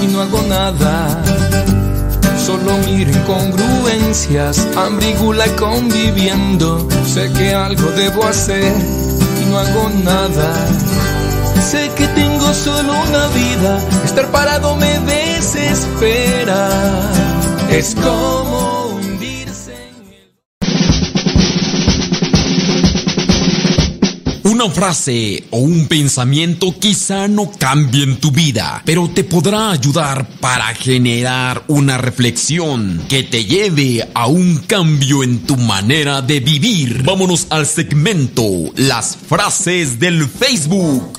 y 0.00 0.06
no 0.06 0.22
hago 0.22 0.42
nada. 0.42 1.22
Solo 2.38 2.76
miro 2.86 3.10
incongruencias, 3.10 4.66
hambrigula 4.76 5.46
y 5.46 5.50
conviviendo, 5.50 6.88
sé 7.04 7.32
que 7.32 7.52
algo 7.54 7.90
debo 7.92 8.24
hacer 8.24 8.72
y 9.42 9.50
no 9.50 9.58
hago 9.58 9.90
nada. 10.04 10.54
Sé 11.68 11.90
que 11.96 12.06
tengo 12.08 12.54
solo 12.54 12.92
una 13.08 13.26
vida, 13.28 13.78
estar 14.04 14.30
parado 14.30 14.76
me 14.76 14.98
desespera. 15.00 16.68
Es 17.70 17.94
como 17.94 18.81
Una 24.62 24.72
frase 24.72 25.42
o 25.50 25.58
un 25.58 25.88
pensamiento 25.88 26.72
quizá 26.78 27.26
no 27.26 27.50
cambien 27.50 28.18
tu 28.20 28.30
vida, 28.30 28.80
pero 28.84 29.10
te 29.10 29.24
podrá 29.24 29.72
ayudar 29.72 30.28
para 30.38 30.66
generar 30.66 31.64
una 31.66 31.98
reflexión 31.98 33.02
que 33.08 33.24
te 33.24 33.44
lleve 33.44 34.08
a 34.14 34.28
un 34.28 34.58
cambio 34.58 35.24
en 35.24 35.40
tu 35.40 35.56
manera 35.56 36.22
de 36.22 36.38
vivir. 36.38 37.02
Vámonos 37.02 37.48
al 37.50 37.66
segmento 37.66 38.44
Las 38.76 39.16
frases 39.16 39.98
del 39.98 40.28
Facebook. 40.28 41.18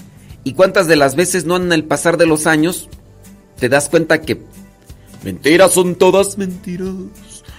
¿Y 0.43 0.53
cuántas 0.53 0.87
de 0.87 0.95
las 0.95 1.15
veces 1.15 1.45
no 1.45 1.57
en 1.57 1.71
el 1.71 1.83
pasar 1.83 2.17
de 2.17 2.25
los 2.25 2.47
años 2.47 2.89
te 3.59 3.69
das 3.69 3.89
cuenta 3.89 4.21
que 4.21 4.41
mentiras 5.23 5.71
son 5.71 5.95
todas 5.95 6.37
mentiras? 6.37 6.93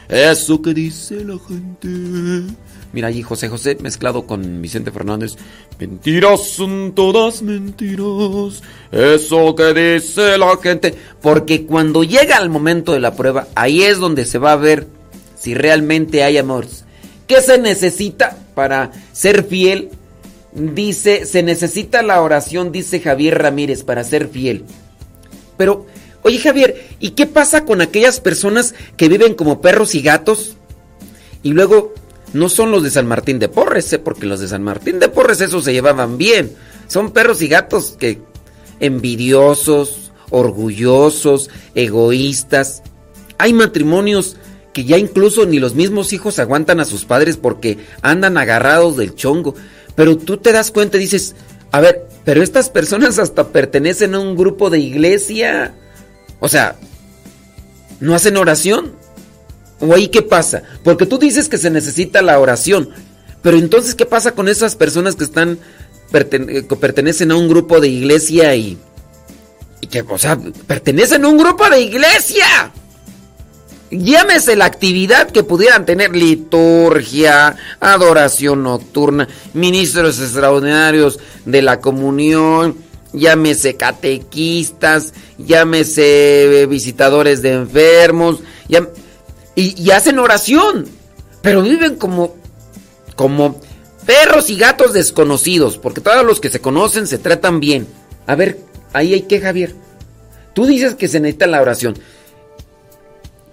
Eso 0.09 0.61
que 0.61 0.74
dice 0.74 1.24
la 1.24 1.39
gente. 1.39 2.53
Mira 2.93 3.09
allí 3.09 3.22
José 3.22 3.49
José 3.49 3.78
mezclado 3.80 4.26
con 4.26 4.61
Vicente 4.61 4.91
Fernández. 4.91 5.37
Mentiras 5.78 6.51
son 6.51 6.93
todas 6.95 7.41
mentiras. 7.41 8.62
Eso 8.91 9.55
que 9.55 9.72
dice 9.72 10.37
la 10.37 10.57
gente. 10.62 10.95
Porque 11.22 11.64
cuando 11.64 12.05
llega 12.05 12.37
el 12.39 12.51
momento 12.51 12.93
de 12.93 13.01
la 13.01 13.14
prueba, 13.14 13.49
ahí 13.55 13.83
es 13.83 13.99
donde 13.99 14.26
se 14.26 14.39
va 14.39 14.53
a 14.53 14.57
ver 14.57 14.87
si 15.39 15.55
realmente 15.55 16.22
hay 16.22 16.37
amor. 16.37 16.66
¿Qué 17.26 17.41
se 17.41 17.57
necesita 17.57 18.37
para 18.55 18.93
ser 19.12 19.45
fiel 19.45 19.91
Dice, 20.55 21.24
se 21.24 21.42
necesita 21.42 22.03
la 22.03 22.20
oración, 22.20 22.72
dice 22.72 23.00
Javier 23.00 23.40
Ramírez, 23.40 23.84
para 23.84 24.05
ser 24.05 24.28
fiel. 24.28 24.64
Pero, 25.57 25.86
oye 26.22 26.38
Javier, 26.38 26.88
¿y 27.00 27.11
qué 27.11 27.26
pasa 27.26 27.64
con 27.64 27.80
aquellas 27.80 28.20
personas 28.20 28.74
que 28.96 29.09
viven 29.09 29.34
como 29.34 29.61
perros 29.61 29.94
y 29.94 30.03
gatos? 30.03 30.57
Y 31.42 31.53
luego, 31.53 31.94
no 32.32 32.48
son 32.48 32.70
los 32.70 32.82
de 32.82 32.90
San 32.90 33.07
Martín 33.07 33.38
de 33.38 33.48
Porres, 33.48 33.92
¿eh? 33.92 33.98
porque 33.98 34.26
los 34.26 34.40
de 34.40 34.48
San 34.48 34.62
Martín 34.62 34.98
de 34.98 35.09
Porres 35.09 35.40
esos 35.40 35.64
se 35.64 35.72
llevaban 35.72 36.18
bien. 36.18 36.55
Son 36.88 37.12
perros 37.12 37.42
y 37.42 37.48
gatos 37.48 37.96
que 37.98 38.20
envidiosos, 38.80 40.12
orgullosos, 40.30 41.50
egoístas. 41.74 42.82
Hay 43.38 43.53
matrimonios 43.53 44.36
que 44.72 44.84
ya 44.84 44.96
incluso 44.96 45.44
ni 45.46 45.59
los 45.59 45.74
mismos 45.74 46.12
hijos 46.12 46.38
aguantan 46.38 46.80
a 46.80 46.84
sus 46.84 47.05
padres 47.05 47.36
porque 47.36 47.78
andan 48.00 48.38
agarrados 48.38 48.96
del 48.96 49.14
chongo. 49.14 49.55
Pero 49.95 50.16
tú 50.16 50.36
te 50.36 50.53
das 50.53 50.70
cuenta 50.70 50.97
y 50.97 51.01
dices, 51.01 51.34
a 51.70 51.80
ver, 51.80 52.07
pero 52.24 52.43
estas 52.43 52.70
personas 52.70 53.18
hasta 53.18 53.49
pertenecen 53.49 54.14
a 54.14 54.20
un 54.20 54.36
grupo 54.36 54.70
de 54.70 54.78
iglesia. 54.78 55.74
O 56.40 56.49
sea, 56.49 56.76
¿no 58.01 58.14
hacen 58.14 58.36
oración? 58.36 58.93
¿O 59.80 59.95
ahí 59.95 60.09
qué 60.09 60.22
pasa? 60.22 60.62
Porque 60.84 61.07
tú 61.07 61.18
dices 61.18 61.49
que 61.49 61.59
se 61.59 61.70
necesita 61.70 62.22
la 62.22 62.38
oración. 62.38 62.90
Pero 63.43 63.59
entonces, 63.59 63.95
¿qué 63.95 64.07
pasa 64.07 64.32
con 64.32 64.49
esas 64.49 64.76
personas 64.76 65.16
que 65.16 65.24
están 65.24 65.59
eh, 66.12 66.62
pertenecen 66.80 67.32
a 67.32 67.36
un 67.36 67.49
grupo 67.49 67.80
de 67.80 67.88
iglesia 67.88 68.55
y, 68.55 68.78
y 69.80 69.86
que, 69.88 70.03
o 70.03 70.18
sea, 70.18 70.38
pertenecen 70.66 71.24
a 71.24 71.28
un 71.28 71.38
grupo 71.38 71.68
de 71.68 71.80
iglesia? 71.80 72.72
Llámese 73.95 74.57
la 74.57 74.64
actividad 74.64 75.30
que 75.30 75.43
pudieran 75.43 75.84
tener 75.84 76.16
liturgia, 76.16 77.57
adoración 77.78 78.62
nocturna, 78.62 79.28
ministros 79.53 80.18
extraordinarios 80.18 81.20
de 81.45 81.61
la 81.61 81.78
comunión, 81.78 82.74
llámese 83.12 83.76
catequistas, 83.76 85.12
llámese 85.36 86.66
visitadores 86.70 87.43
de 87.43 87.53
enfermos, 87.53 88.40
y, 89.55 89.82
y, 89.82 89.90
hacen 89.90 90.18
oración, 90.18 90.88
pero 91.43 91.61
viven 91.61 91.97
como, 91.97 92.34
como 93.14 93.61
perros 94.07 94.49
y 94.49 94.57
gatos 94.57 94.95
desconocidos, 94.95 95.76
porque 95.76 96.01
todos 96.01 96.24
los 96.24 96.40
que 96.40 96.49
se 96.49 96.62
conocen 96.62 97.07
se 97.07 97.18
tratan 97.18 97.61
bien. 97.61 97.86
A 98.26 98.36
ver, 98.36 98.59
ahí 98.95 99.12
hay 99.12 99.22
que, 99.22 99.38
Javier. 99.38 99.74
Tú 100.55 100.64
dices 100.64 100.95
que 100.95 101.09
se 101.09 101.20
necesita 101.20 101.47
la 101.47 101.61
oración. 101.61 101.99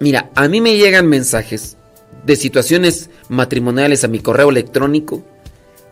Mira, 0.00 0.30
a 0.34 0.48
mí 0.48 0.62
me 0.62 0.78
llegan 0.78 1.06
mensajes 1.06 1.76
de 2.24 2.34
situaciones 2.34 3.10
matrimoniales 3.28 4.02
a 4.02 4.08
mi 4.08 4.20
correo 4.20 4.50
electrónico 4.50 5.22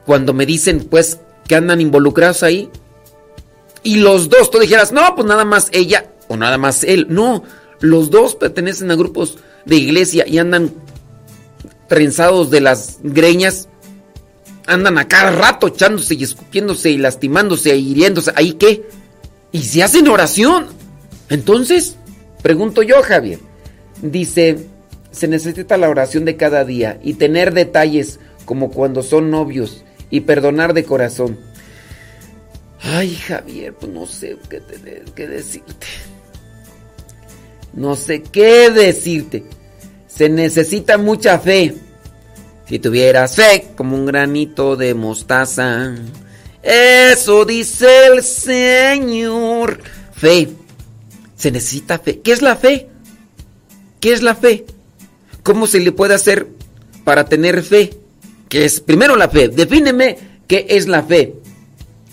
cuando 0.07 0.33
me 0.33 0.47
dicen 0.47 0.87
pues 0.91 1.19
que 1.47 1.55
andan 1.55 1.83
involucrados 1.83 2.43
ahí. 2.43 2.71
Y 3.83 3.97
los 3.97 4.31
dos, 4.31 4.51
tú 4.51 4.59
dijeras, 4.59 4.93
no, 4.93 5.15
pues 5.15 5.27
nada 5.27 5.45
más 5.45 5.69
ella 5.73 6.11
o 6.27 6.39
nada 6.39 6.57
más 6.57 6.85
él. 6.85 7.07
No, 7.11 7.45
los 7.81 8.11
dos 8.11 8.35
pertenecen 8.35 8.91
a 8.91 8.97
grupos 8.97 9.39
de 9.67 9.77
iglesia 9.77 10.27
y 10.27 10.39
andan 10.39 10.73
trenzados 11.87 12.51
de 12.51 12.63
las 12.63 12.99
greñas. 13.03 13.69
Andan 14.67 14.97
a 14.97 15.07
cada 15.07 15.33
rato 15.33 15.69
echándose 15.69 16.15
y 16.15 16.25
escupiéndose 16.25 16.91
y 16.91 16.97
lastimándose 16.97 17.77
y 17.77 17.91
hiriéndose. 17.91 18.33
¿Ahí 18.37 18.55
qué? 18.55 18.89
Y 19.53 19.63
se 19.65 19.83
hacen 19.83 20.09
oración. 20.09 20.67
Entonces, 21.29 21.97
pregunto 22.43 22.83
yo, 22.83 23.03
Javier, 23.03 23.39
Dice, 24.03 24.67
se 25.11 25.29
necesita 25.29 25.77
la 25.77 25.89
oración 25.89 26.25
de 26.25 26.37
cada 26.37 26.65
día 26.65 26.99
y 27.03 27.15
tener 27.15 27.53
detalles 27.53 28.21
como 28.45 28.71
cuando 28.71 29.03
son 29.03 29.31
novios 29.31 29.85
y 30.11 30.21
perdonar 30.21 30.75
de 30.75 30.85
corazón. 30.85 31.39
Ay, 32.81 33.15
Javier, 33.17 33.75
pues 33.75 33.93
no 33.93 34.07
sé 34.07 34.37
qué, 34.49 34.63
qué 35.15 35.27
decirte. 35.27 35.87
No 37.75 37.97
sé 37.97 38.23
qué 38.23 38.71
decirte. 38.71 39.45
Se 40.07 40.29
necesita 40.29 40.99
mucha 40.99 41.39
fe. 41.39 41.75
Si 42.67 42.79
tuvieras 42.79 43.37
fe 43.37 43.69
como 43.77 43.97
un 43.97 44.07
granito 44.07 44.77
de 44.77 44.95
mostaza. 44.95 45.95
Eso 46.63 47.45
dice 47.45 48.07
el 48.07 48.23
Señor. 48.23 49.81
Fe. 50.13 50.49
Se 51.37 51.51
necesita 51.51 51.99
fe. 51.99 52.21
¿Qué 52.21 52.33
es 52.33 52.43
la 52.43 52.57
fe? 52.57 52.89
¿Qué 54.01 54.13
es 54.13 54.23
la 54.23 54.35
fe? 54.35 54.65
¿Cómo 55.43 55.67
se 55.67 55.81
le 55.81 55.93
puede 55.93 56.15
hacer 56.15 56.49
para 57.05 57.25
tener 57.25 57.63
fe? 57.63 57.95
¿Qué 58.49 58.65
es 58.65 58.81
primero 58.81 59.17
la 59.17 59.29
fe? 59.29 59.49
Defíneme 59.49 60.19
qué 60.47 60.67
es 60.71 60.89
la 60.89 61.03
fe. 61.03 61.35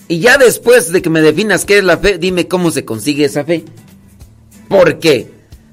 Y 0.08 0.20
ya 0.20 0.38
después 0.38 0.92
de 0.92 1.02
que 1.02 1.10
me 1.10 1.20
definas 1.20 1.64
qué 1.64 1.78
es 1.78 1.84
la 1.84 1.98
fe, 1.98 2.18
dime 2.18 2.48
cómo 2.48 2.70
se 2.70 2.84
consigue 2.84 3.24
esa 3.24 3.44
fe. 3.44 3.64
¿Por 4.68 4.98
qué? 4.98 5.28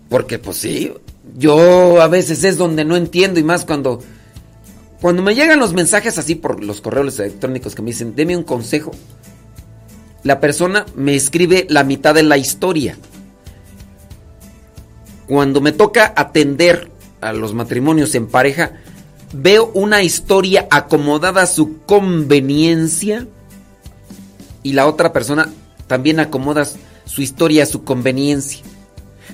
Porque 0.10 0.40
pues 0.40 0.58
sí, 0.58 0.92
yo 1.38 2.02
a 2.02 2.08
veces 2.08 2.44
es 2.44 2.58
donde 2.58 2.86
no 2.86 2.96
entiendo 2.96 3.40
y 3.40 3.44
más 3.44 3.66
cuando 3.66 4.02
cuando 5.02 5.22
me 5.22 5.36
llegan 5.36 5.60
los 5.60 5.74
mensajes 5.74 6.18
así 6.18 6.36
por 6.36 6.64
los 6.64 6.80
correos 6.80 7.20
electrónicos 7.20 7.76
que 7.76 7.82
me 7.82 7.92
dicen, 7.92 8.16
"Deme 8.16 8.38
un 8.38 8.44
consejo." 8.44 8.92
La 10.24 10.40
persona 10.40 10.86
me 10.96 11.16
escribe 11.16 11.68
la 11.70 11.84
mitad 11.84 12.14
de 12.16 12.24
la 12.24 12.38
historia 12.38 12.98
cuando 15.34 15.62
me 15.62 15.72
toca 15.72 16.14
atender 16.16 16.92
a 17.20 17.34
los 17.34 17.56
matrimonios 17.56 18.14
en 18.14 18.28
pareja, 18.28 18.74
veo 19.34 19.72
una 19.74 20.04
historia 20.04 20.68
acomodada 20.70 21.42
a 21.42 21.48
su 21.48 21.80
conveniencia 21.88 23.26
y 24.62 24.74
la 24.74 24.86
otra 24.86 25.12
persona 25.12 25.50
también 25.88 26.20
acomoda 26.20 26.68
su 27.06 27.24
historia 27.24 27.64
a 27.64 27.66
su 27.66 27.84
conveniencia. 27.84 28.64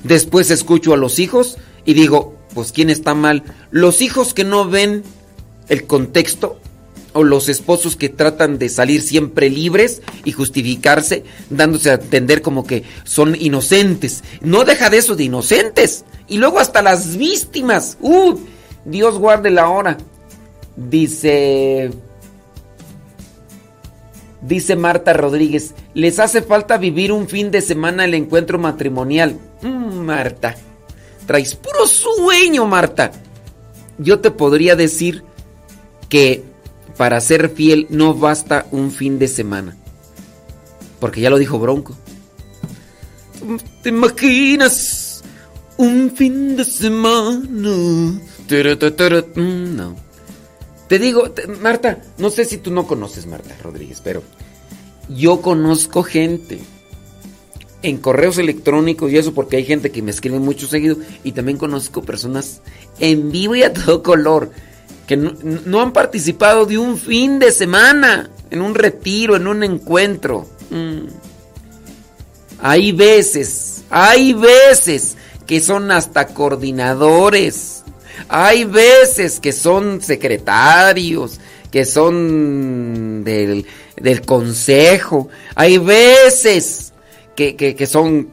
Después 0.06 0.52
escucho 0.52 0.94
a 0.94 0.98
los 0.98 1.20
hijos 1.20 1.58
y 1.84 1.96
digo, 1.96 2.34
pues 2.54 2.72
¿quién 2.72 2.90
está 2.90 3.14
mal? 3.14 3.44
Los 3.70 4.02
hijos 4.02 4.34
que 4.34 4.46
no 4.46 4.70
ven 4.70 5.04
el 5.68 5.86
contexto 5.86 6.62
o 7.14 7.24
los 7.24 7.50
esposos 7.50 7.96
que 7.96 8.10
tratan 8.10 8.58
de 8.58 8.70
salir 8.70 9.02
siempre 9.02 9.50
libres 9.50 10.02
y 10.26 10.32
justificarse, 10.32 11.24
dándose 11.50 11.92
a 11.92 11.96
entender 11.96 12.42
como 12.42 12.66
que 12.66 12.84
son 13.04 13.36
inocentes. 13.40 14.24
No 14.42 14.64
deja 14.64 14.90
de 14.90 14.98
eso 14.98 15.16
de 15.16 15.26
inocentes. 15.26 16.06
Y 16.28 16.38
luego 16.38 16.60
hasta 16.60 16.82
las 16.82 17.18
víctimas. 17.18 17.98
¡Uh! 18.02 18.38
Dios 18.86 19.18
guarde 19.18 19.50
la 19.50 19.70
hora. 19.70 19.98
Dice... 20.76 21.92
Dice 24.42 24.78
Marta 24.78 25.12
Rodríguez, 25.12 25.74
les 25.94 26.18
hace 26.18 26.42
falta 26.42 26.78
vivir 26.78 27.12
un 27.12 27.28
fin 27.28 27.52
de 27.52 27.62
semana 27.62 28.06
el 28.06 28.14
encuentro 28.14 28.58
matrimonial. 28.58 29.38
Mm, 29.62 29.96
Marta, 29.96 30.56
traes 31.28 31.56
puro 31.56 31.86
sueño, 31.86 32.66
Marta. 32.66 33.12
Yo 33.98 34.20
te 34.20 34.32
podría 34.32 34.78
decir 34.78 35.26
que 36.08 36.44
para 37.00 37.22
ser 37.22 37.50
fiel 37.52 37.88
no 37.90 38.14
basta 38.14 38.66
un 38.72 38.92
fin 38.92 39.20
de 39.20 39.30
semana. 39.30 39.74
Porque 41.00 41.22
ya 41.22 41.30
lo 41.30 41.38
dijo 41.38 41.58
Bronco. 41.58 41.96
¿Te 43.82 43.88
imaginas 43.88 45.24
un 45.78 46.12
fin 46.14 46.58
de 46.58 46.66
semana? 46.66 47.42
No. 47.50 48.20
Te 50.90 51.00
digo, 51.00 51.34
Marta, 51.62 52.02
no 52.18 52.30
sé 52.30 52.44
si 52.44 52.58
tú 52.58 52.70
no 52.70 52.86
conoces 52.86 53.28
Marta 53.28 53.56
Rodríguez, 53.64 54.02
pero 54.04 54.22
yo 55.08 55.40
conozco 55.42 56.04
gente 56.04 56.60
en 57.82 57.96
correos 57.96 58.38
electrónicos 58.40 59.10
y 59.10 59.18
eso 59.18 59.34
porque 59.34 59.56
hay 59.56 59.64
gente 59.64 59.90
que 59.90 60.02
me 60.02 60.12
escribe 60.12 60.40
mucho 60.40 60.68
seguido 60.68 60.98
y 61.24 61.32
también 61.32 61.58
conozco 61.58 62.02
personas 62.02 62.62
en 63.00 63.32
vivo 63.32 63.56
y 63.56 63.64
a 63.64 63.72
todo 63.72 64.04
color 64.04 64.52
que 65.10 65.18
no, 65.18 65.82
han 65.82 65.92
participado 65.92 66.66
de 66.68 66.78
un 66.78 66.96
fin 66.96 67.40
de 67.40 67.52
semana, 67.52 68.30
en 68.52 68.62
un 68.62 68.76
retiro, 68.76 69.36
en 69.36 69.48
un 69.48 69.64
encuentro. 69.64 70.48
Mm. 70.70 71.08
Hay 72.62 72.92
veces, 72.92 73.84
hay 73.90 74.34
veces 74.34 75.18
que 75.48 75.60
son 75.60 75.90
hasta 75.92 76.28
coordinadores 76.28 77.80
hay 78.28 78.66
veces 78.66 79.40
que 79.40 79.54
son 79.54 80.02
secretarios, 80.02 81.40
que 81.72 81.86
son 81.86 83.24
del, 83.24 83.66
consejo. 84.26 85.30
Hay 85.56 85.78
veces 85.78 86.94
que, 87.36 87.88
son 87.90 88.30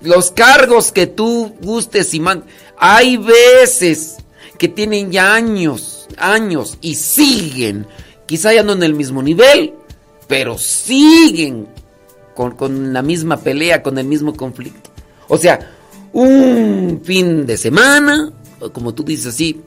los 0.00 0.30
cargos 0.30 0.92
que 0.92 1.06
tú 1.06 1.54
gustes 1.60 2.14
y 2.14 2.20
man. 2.20 2.44
Hay 2.78 3.18
veces 3.18 4.16
que 4.56 4.68
tienen 4.68 5.10
ya 5.10 5.34
años, 5.34 5.99
años 6.18 6.78
y 6.80 6.94
siguen. 6.94 7.86
Quizá 8.26 8.52
ya 8.52 8.62
no 8.62 8.72
en 8.72 8.82
el 8.82 8.94
mismo 8.94 9.22
nivel, 9.22 9.74
pero 10.28 10.58
siguen 10.58 11.66
con, 12.34 12.52
con 12.52 12.92
la 12.92 13.02
misma 13.02 13.38
pelea, 13.38 13.82
con 13.82 13.98
el 13.98 14.06
mismo 14.06 14.34
conflicto. 14.34 14.90
O 15.28 15.36
sea, 15.36 15.58
un 16.12 17.00
fin 17.04 17.46
de 17.46 17.56
semana 17.56 18.32
como 18.68 18.94
tú 18.94 19.02
dices 19.02 19.26
así. 19.26 19.60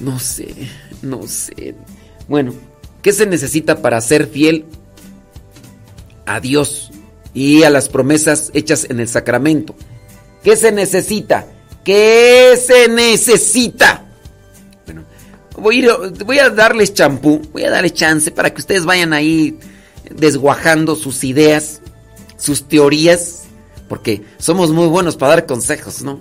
No 0.00 0.18
sé, 0.18 0.54
no 1.02 1.26
sé. 1.26 1.74
Bueno, 2.26 2.54
¿qué 3.02 3.12
se 3.12 3.26
necesita 3.26 3.82
para 3.82 4.00
ser 4.00 4.26
fiel 4.26 4.64
a 6.24 6.40
Dios 6.40 6.90
y 7.34 7.62
a 7.64 7.70
las 7.70 7.88
promesas 7.88 8.50
hechas 8.54 8.86
en 8.88 9.00
el 9.00 9.08
sacramento? 9.08 9.74
¿Qué 10.42 10.56
se 10.56 10.72
necesita? 10.72 11.46
¿Qué 11.84 12.58
se 12.64 12.88
necesita? 12.88 14.04
Bueno, 14.86 15.04
voy 15.56 16.38
a, 16.38 16.50
darles 16.50 16.94
champú, 16.94 17.42
voy 17.52 17.64
a 17.64 17.70
darles 17.70 17.94
chance 17.94 18.30
para 18.30 18.52
que 18.52 18.60
ustedes 18.60 18.84
vayan 18.84 19.12
ahí 19.12 19.58
desguajando 20.10 20.96
sus 20.96 21.24
ideas, 21.24 21.80
sus 22.36 22.68
teorías 22.68 23.42
porque 23.92 24.22
somos 24.38 24.70
muy 24.70 24.86
buenos 24.86 25.16
para 25.16 25.34
dar 25.34 25.44
consejos, 25.44 26.02
¿no? 26.02 26.18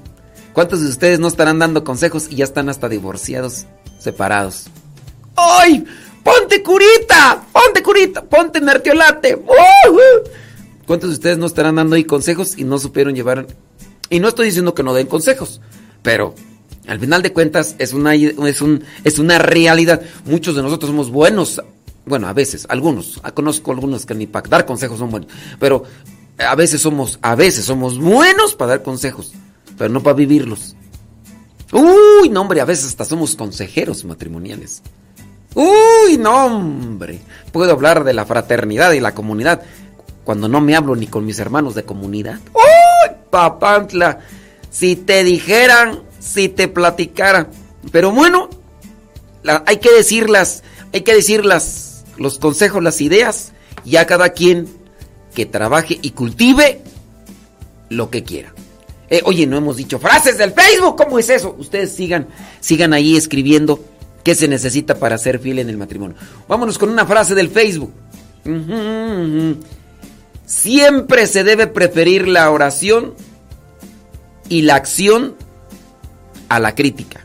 ¿Cuántos 0.51 0.81
de 0.81 0.89
ustedes 0.89 1.19
no 1.21 1.29
estarán 1.29 1.57
dando 1.57 1.85
consejos 1.85 2.27
y 2.29 2.35
ya 2.35 2.43
están 2.43 2.67
hasta 2.67 2.89
divorciados, 2.89 3.65
separados? 3.97 4.65
¡Ay! 5.37 5.85
¡Ponte 6.21 6.61
curita! 6.61 7.41
¡Ponte 7.53 7.81
curita! 7.81 8.23
¡Ponte 8.23 8.59
mertiolate! 8.59 9.41
¿Cuántos 10.85 11.11
de 11.11 11.13
ustedes 11.13 11.37
no 11.37 11.45
estarán 11.45 11.75
dando 11.75 11.95
ahí 11.95 12.03
consejos 12.03 12.57
y 12.57 12.65
no 12.65 12.77
supieron 12.77 13.15
llevar... 13.15 13.47
Y 14.11 14.19
no 14.19 14.27
estoy 14.27 14.47
diciendo 14.47 14.75
que 14.75 14.83
no 14.83 14.93
den 14.93 15.07
consejos, 15.07 15.61
pero 16.03 16.35
al 16.85 16.99
final 16.99 17.21
de 17.21 17.31
cuentas 17.31 17.75
es 17.79 17.93
una, 17.93 18.13
es, 18.13 18.61
un, 18.61 18.83
es 19.05 19.19
una 19.19 19.39
realidad. 19.39 20.01
Muchos 20.25 20.53
de 20.53 20.61
nosotros 20.61 20.89
somos 20.89 21.09
buenos, 21.09 21.61
bueno, 22.05 22.27
a 22.27 22.33
veces, 22.33 22.65
algunos, 22.67 23.21
conozco 23.33 23.71
algunos 23.71 24.05
que 24.05 24.13
ni 24.13 24.27
para 24.27 24.49
dar 24.49 24.65
consejos 24.65 24.99
son 24.99 25.11
buenos, 25.11 25.31
pero 25.59 25.83
a 26.37 26.55
veces 26.55 26.81
somos, 26.81 27.19
a 27.21 27.35
veces 27.35 27.63
somos 27.63 27.97
buenos 27.97 28.53
para 28.53 28.71
dar 28.71 28.83
consejos, 28.83 29.31
pero 29.77 29.89
no 29.89 30.03
para 30.03 30.17
vivirlos. 30.17 30.75
Uy, 31.71 32.27
no, 32.27 32.41
hombre, 32.41 32.59
a 32.59 32.65
veces 32.65 32.87
hasta 32.87 33.05
somos 33.05 33.37
consejeros 33.37 34.03
matrimoniales. 34.03 34.81
Uy, 35.55 36.17
no, 36.17 36.47
hombre. 36.47 37.21
Puedo 37.53 37.71
hablar 37.71 38.03
de 38.03 38.13
la 38.13 38.25
fraternidad 38.25 38.91
y 38.91 38.99
la 38.99 39.15
comunidad 39.15 39.61
cuando 40.25 40.49
no 40.49 40.59
me 40.59 40.75
hablo 40.75 40.95
ni 40.97 41.07
con 41.07 41.25
mis 41.25 41.39
hermanos 41.39 41.75
de 41.75 41.83
comunidad. 41.83 42.39
Uy, 42.53 42.80
papantla. 43.31 44.19
Si 44.69 44.95
te 44.95 45.23
dijeran, 45.23 46.03
si 46.19 46.47
te 46.49 46.67
platicaran. 46.67 47.47
Pero 47.91 48.11
bueno, 48.11 48.49
hay 49.65 49.77
que 49.77 49.91
decirlas, 49.91 50.63
hay 50.93 51.01
que 51.01 51.15
decirlas, 51.15 52.03
los 52.17 52.37
consejos, 52.37 52.83
las 52.83 53.01
ideas, 53.01 53.53
y 53.83 53.95
a 53.95 54.05
cada 54.05 54.29
quien 54.29 54.67
que 55.33 55.45
trabaje 55.45 55.97
y 56.01 56.11
cultive 56.11 56.81
lo 57.89 58.09
que 58.09 58.23
quiera. 58.23 58.53
Eh, 59.09 59.21
oye, 59.25 59.45
no 59.47 59.57
hemos 59.57 59.75
dicho 59.77 59.99
frases 59.99 60.37
del 60.37 60.51
Facebook, 60.53 60.95
¿cómo 60.95 61.19
es 61.19 61.29
eso? 61.29 61.55
Ustedes 61.57 61.93
sigan, 61.93 62.27
sigan 62.61 62.93
ahí 62.93 63.17
escribiendo 63.17 63.83
qué 64.23 64.35
se 64.35 64.47
necesita 64.47 64.95
para 64.95 65.17
ser 65.17 65.39
fiel 65.39 65.59
en 65.59 65.69
el 65.69 65.77
matrimonio. 65.77 66.15
Vámonos 66.47 66.77
con 66.77 66.89
una 66.89 67.05
frase 67.05 67.35
del 67.35 67.49
Facebook. 67.49 67.91
Siempre 70.51 71.27
se 71.27 71.45
debe 71.45 71.65
preferir 71.65 72.27
la 72.27 72.51
oración 72.51 73.13
y 74.49 74.63
la 74.63 74.75
acción 74.75 75.35
a 76.49 76.59
la 76.59 76.75
crítica. 76.75 77.21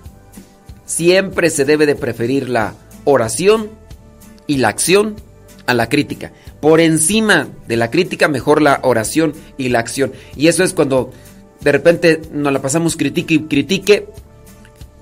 Siempre 0.84 1.50
se 1.50 1.64
debe 1.64 1.86
de 1.86 1.96
preferir 1.96 2.48
la 2.48 2.74
oración 3.04 3.68
y 4.46 4.58
la 4.58 4.68
acción 4.68 5.16
a 5.66 5.74
la 5.74 5.88
crítica 5.88 6.30
por 6.60 6.78
encima 6.78 7.48
de 7.66 7.76
la 7.76 7.90
crítica, 7.90 8.28
mejor 8.28 8.62
la 8.62 8.78
oración 8.84 9.34
y 9.58 9.70
la 9.70 9.80
acción. 9.80 10.12
Y 10.36 10.46
eso 10.46 10.62
es 10.62 10.72
cuando 10.72 11.10
de 11.62 11.72
repente 11.72 12.22
nos 12.30 12.52
la 12.52 12.62
pasamos 12.62 12.96
critique 12.96 13.34
y 13.34 13.40
critique 13.40 14.06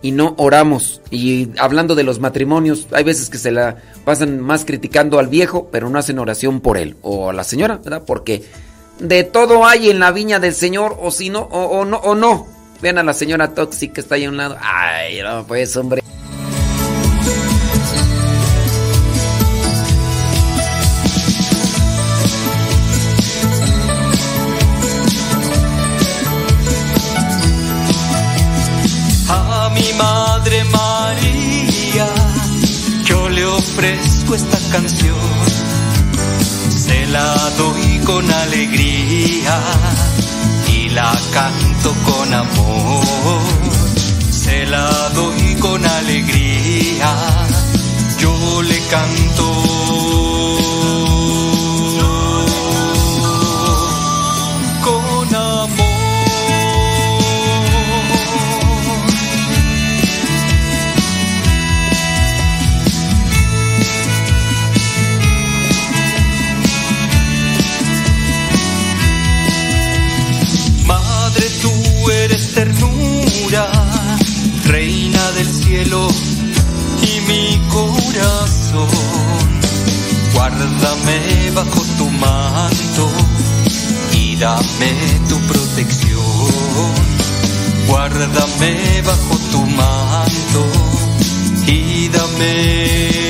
y 0.05 0.13
no 0.13 0.35
oramos. 0.37 1.01
Y 1.11 1.49
hablando 1.59 1.95
de 1.95 2.03
los 2.03 2.21
matrimonios, 2.21 2.89
hay 2.93 3.05
veces 3.05 3.31
que 3.31 3.39
se 3.39 3.51
la 3.51 3.79
pasan 4.05 4.39
más 4.39 4.67
criticando 4.67 5.19
al 5.19 5.29
viejo, 5.29 5.71
pero 5.73 5.89
no 5.89 5.99
hacen 5.99 6.19
oración 6.19 6.61
por 6.61 6.77
él 6.77 6.97
o 7.01 7.31
a 7.31 7.33
la 7.33 7.43
señora, 7.43 7.79
¿verdad? 7.83 8.03
Porque 8.07 8.45
de 8.99 9.25
todo 9.25 9.65
hay 9.65 9.89
en 9.89 10.01
la 10.01 10.13
viña 10.13 10.41
del 10.41 10.53
Señor, 10.53 10.99
o 11.01 11.11
si 11.11 11.31
no, 11.31 11.41
o, 11.41 11.87
no, 11.87 11.97
o 11.97 12.15
no. 12.15 12.47
Vean 12.83 12.99
a 12.99 13.03
la 13.03 13.15
señora 13.15 13.55
tóxica 13.55 13.95
que 13.95 14.01
está 14.03 14.17
ahí 14.17 14.25
a 14.25 14.29
un 14.29 14.37
lado. 14.37 14.59
Ay, 14.61 15.23
no, 15.23 15.47
pues, 15.47 15.75
hombre. 15.75 16.03
Canción, 34.75 35.17
se 36.69 37.07
la 37.07 37.33
doy 37.57 38.01
con 38.05 38.29
alegría 38.29 39.57
y 40.67 40.89
la 40.89 41.13
canto 41.33 41.95
con 42.05 42.35
amor, 42.35 43.41
se 44.31 44.67
la 44.67 44.91
doy 45.11 45.55
con 45.61 45.87
alegría, 45.87 47.09
yo 48.19 48.63
le 48.63 48.81
canto 48.91 49.74
Guárdame 80.45 81.51
bajo 81.55 81.83
tu 81.97 82.11
manto 82.11 83.11
y 84.13 84.37
dame 84.37 84.93
tu 85.27 85.39
protección. 85.41 86.21
Guárdame 87.87 89.01
bajo 89.07 89.39
tu 89.51 89.65
manto 89.65 90.67
y 91.67 92.09
dame 92.11 93.24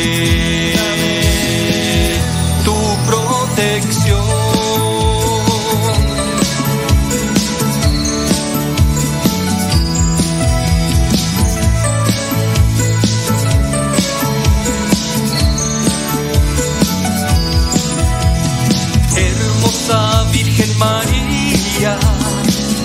María, 20.79 21.99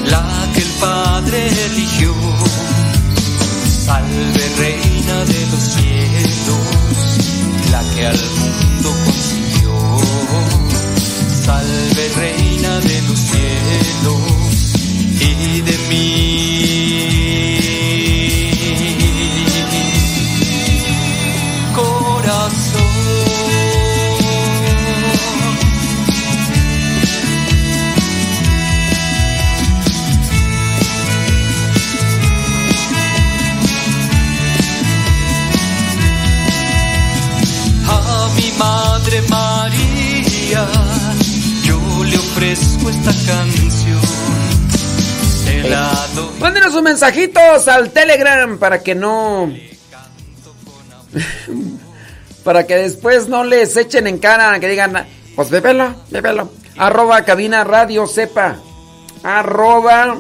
la 0.06 0.52
que 0.54 0.62
el 0.62 0.72
Padre 0.80 1.48
eligió. 1.66 2.14
Salve 3.86 4.46
Reina 4.58 5.26
de 5.26 5.48
los 5.52 5.64
cielos, 5.76 6.66
la 7.72 7.82
que 7.94 8.06
al 8.08 8.20
mundo 8.40 8.96
consiguió. 9.06 9.98
Salve 11.46 12.10
Reina 12.16 12.80
de 12.80 13.02
los 13.04 13.20
cielos 13.20 14.20
y 15.22 15.62
de 15.62 15.78
mí. 15.90 16.29
Esta 42.88 43.12
canción. 43.12 44.02
Se 45.44 45.70
la 45.70 46.08
doy. 46.16 46.40
Mándenos 46.40 46.72
sus 46.72 46.82
mensajitos 46.82 47.68
al 47.68 47.90
Telegram 47.92 48.58
para 48.58 48.82
que 48.82 48.96
no. 48.96 49.52
para 52.44 52.66
que 52.66 52.76
después 52.76 53.28
no 53.28 53.44
les 53.44 53.76
echen 53.76 54.08
en 54.08 54.18
cara, 54.20 54.60
que 54.60 54.70
digan, 54.70 55.06
pues 55.36 55.50
bébelo, 55.50 55.96
bébelo. 56.10 56.52
Arroba 56.78 57.24
cabina 57.26 57.64
radio 57.64 58.08
sepa. 58.08 58.58
Arroba. 59.24 60.18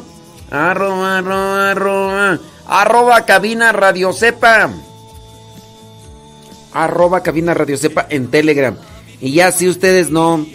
Arroba, 0.51 1.19
arroba, 1.19 1.71
arroba. 1.71 2.39
Arroba 2.67 3.25
cabina 3.25 3.71
radio 3.71 4.11
sepa. 4.11 4.69
Arroba 6.73 7.23
cabina 7.23 7.53
radio 7.53 7.77
sepa 7.77 8.07
en 8.09 8.29
Telegram. 8.29 8.75
Y 9.21 9.33
ya 9.33 9.51
si 9.51 9.67
ustedes 9.67 10.11
no, 10.11 10.45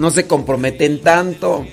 no 0.00 0.10
se 0.10 0.26
comprometen 0.26 1.02
tanto. 1.02 1.66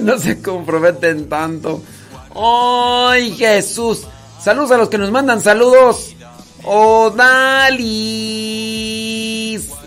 no 0.00 0.18
se 0.18 0.40
comprometen 0.40 1.28
tanto. 1.28 1.82
¡Ay, 2.34 3.32
Jesús! 3.32 4.04
Saludos 4.42 4.70
a 4.70 4.78
los 4.78 4.88
que 4.88 4.96
nos 4.96 5.10
mandan 5.10 5.42
saludos. 5.42 6.14
Odalis. 6.64 7.28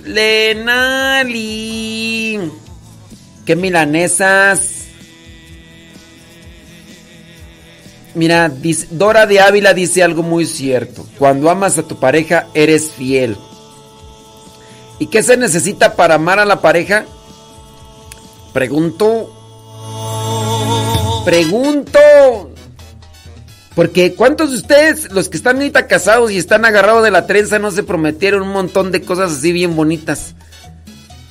Lenali. 0.04 1.32
¿Qué 3.44 3.56
milanesas? 3.56 4.84
Mira, 8.14 8.52
Dora 8.92 9.26
de 9.26 9.40
Ávila 9.40 9.74
dice 9.74 10.04
algo 10.04 10.22
muy 10.22 10.46
cierto. 10.46 11.08
Cuando 11.18 11.50
amas 11.50 11.80
a 11.80 11.84
tu 11.88 12.00
pareja, 12.00 12.50
eres 12.54 12.92
fiel. 12.92 13.36
¿Y 15.00 15.08
qué 15.08 15.22
se 15.24 15.38
necesita 15.38 15.96
para 15.96 16.16
amar 16.16 16.40
a 16.40 16.46
la 16.46 16.62
pareja? 16.62 17.06
Pregunto. 18.54 19.34
Pregunto. 21.24 22.00
Porque 23.76 24.16
¿cuántos 24.16 24.50
de 24.50 24.58
ustedes, 24.58 25.12
los 25.12 25.30
que 25.30 25.38
están 25.38 25.58
ahorita 25.58 25.86
casados 25.86 26.32
y 26.32 26.38
están 26.38 26.66
agarrados 26.66 27.04
de 27.04 27.12
la 27.12 27.28
trenza, 27.28 27.60
no 27.60 27.70
se 27.70 27.84
prometieron 27.84 28.42
un 28.42 28.52
montón 28.52 28.92
de 28.92 29.04
cosas 29.04 29.34
así 29.34 29.52
bien 29.52 29.76
bonitas? 29.76 30.34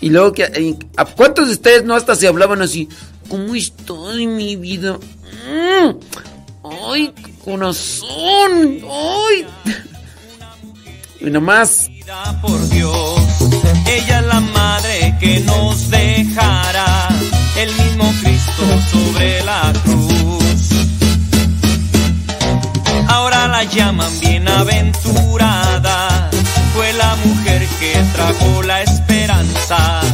Y 0.01 0.11
luego 0.11 0.33
que... 0.33 0.77
¿A 0.97 1.05
cuántos 1.05 1.47
de 1.49 1.55
ustedes 1.55 1.85
no 1.85 1.95
hasta 1.95 2.15
se 2.15 2.29
hablaban 2.29 2.63
así? 2.63 2.89
¿Cómo 3.29 3.55
estoy, 3.57 4.29
mi 4.29 4.55
vida? 4.55 4.99
Mm, 5.49 5.97
¡Ay, 6.89 7.13
corazón! 7.45 8.81
¡Ay! 8.89 9.47
Y 11.19 11.31
nomás... 11.31 11.89
por 12.41 12.69
Dios. 12.69 13.21
Ella 13.87 14.21
es 14.21 14.27
la 14.27 14.41
madre 14.41 15.17
que 15.19 15.41
nos 15.41 15.91
dejará 15.91 17.09
el 17.57 17.75
mismo 17.75 18.13
Cristo 18.23 18.63
sobre 18.93 19.43
la 19.45 19.73
cruz. 19.83 20.71
Ahora 23.09 23.49
la 23.49 23.65
llaman 23.65 24.21
bienaventurada, 24.21 26.31
fue 26.75 26.93
la 26.93 27.17
mujer 27.25 27.67
que 27.81 27.95
trajo 28.15 28.63
la 28.63 28.83
esperanza. 28.83 30.06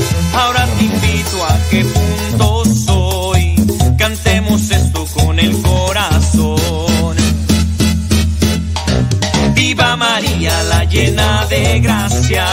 De 11.48 11.80
gracia. 11.80 12.46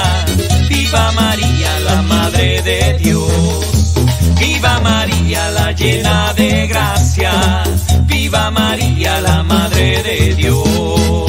Viva 0.69 1.11
María, 1.11 1.79
la 1.85 2.01
Madre 2.01 2.61
de 2.61 2.97
Dios. 2.99 3.93
Viva 4.39 4.79
María, 4.79 5.49
la 5.51 5.71
llena 5.71 6.33
de 6.33 6.67
gracia. 6.67 7.63
Viva 8.05 8.51
María, 8.51 9.21
la 9.21 9.43
Madre 9.43 10.03
de 10.03 10.35
Dios. 10.35 11.28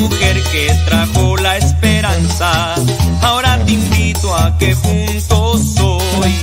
Mujer 0.00 0.42
que 0.52 0.74
trajo 0.86 1.36
la 1.36 1.56
esperanza. 1.56 2.74
Ahora 3.22 3.58
te 3.64 3.72
invito 3.72 4.34
a 4.34 4.56
que 4.58 4.74
juntos 4.74 5.78
hoy 5.80 6.34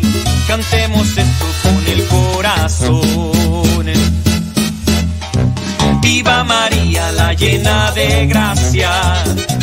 cantemos 0.47 1.07
esto 1.17 1.45
con 1.63 1.85
el 1.87 2.07
corazón. 2.07 3.43
Viva 6.01 6.43
María, 6.43 7.11
la 7.11 7.33
llena 7.33 7.91
de 7.91 8.27
gracia. 8.27 8.91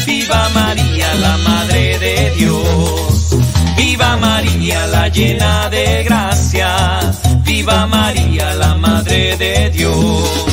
Viva 0.07 0.49
María, 0.55 1.15
la 1.15 1.37
Madre 1.39 1.99
de 1.99 2.31
Dios. 2.37 3.37
Viva 3.77 4.17
María, 4.17 4.87
la 4.87 5.09
llena 5.09 5.69
de 5.71 6.05
gracia. 6.05 7.01
Viva 7.45 7.87
María, 7.87 8.55
la 8.55 8.75
Madre 8.75 9.37
de 9.37 9.71
Dios. 9.71 10.50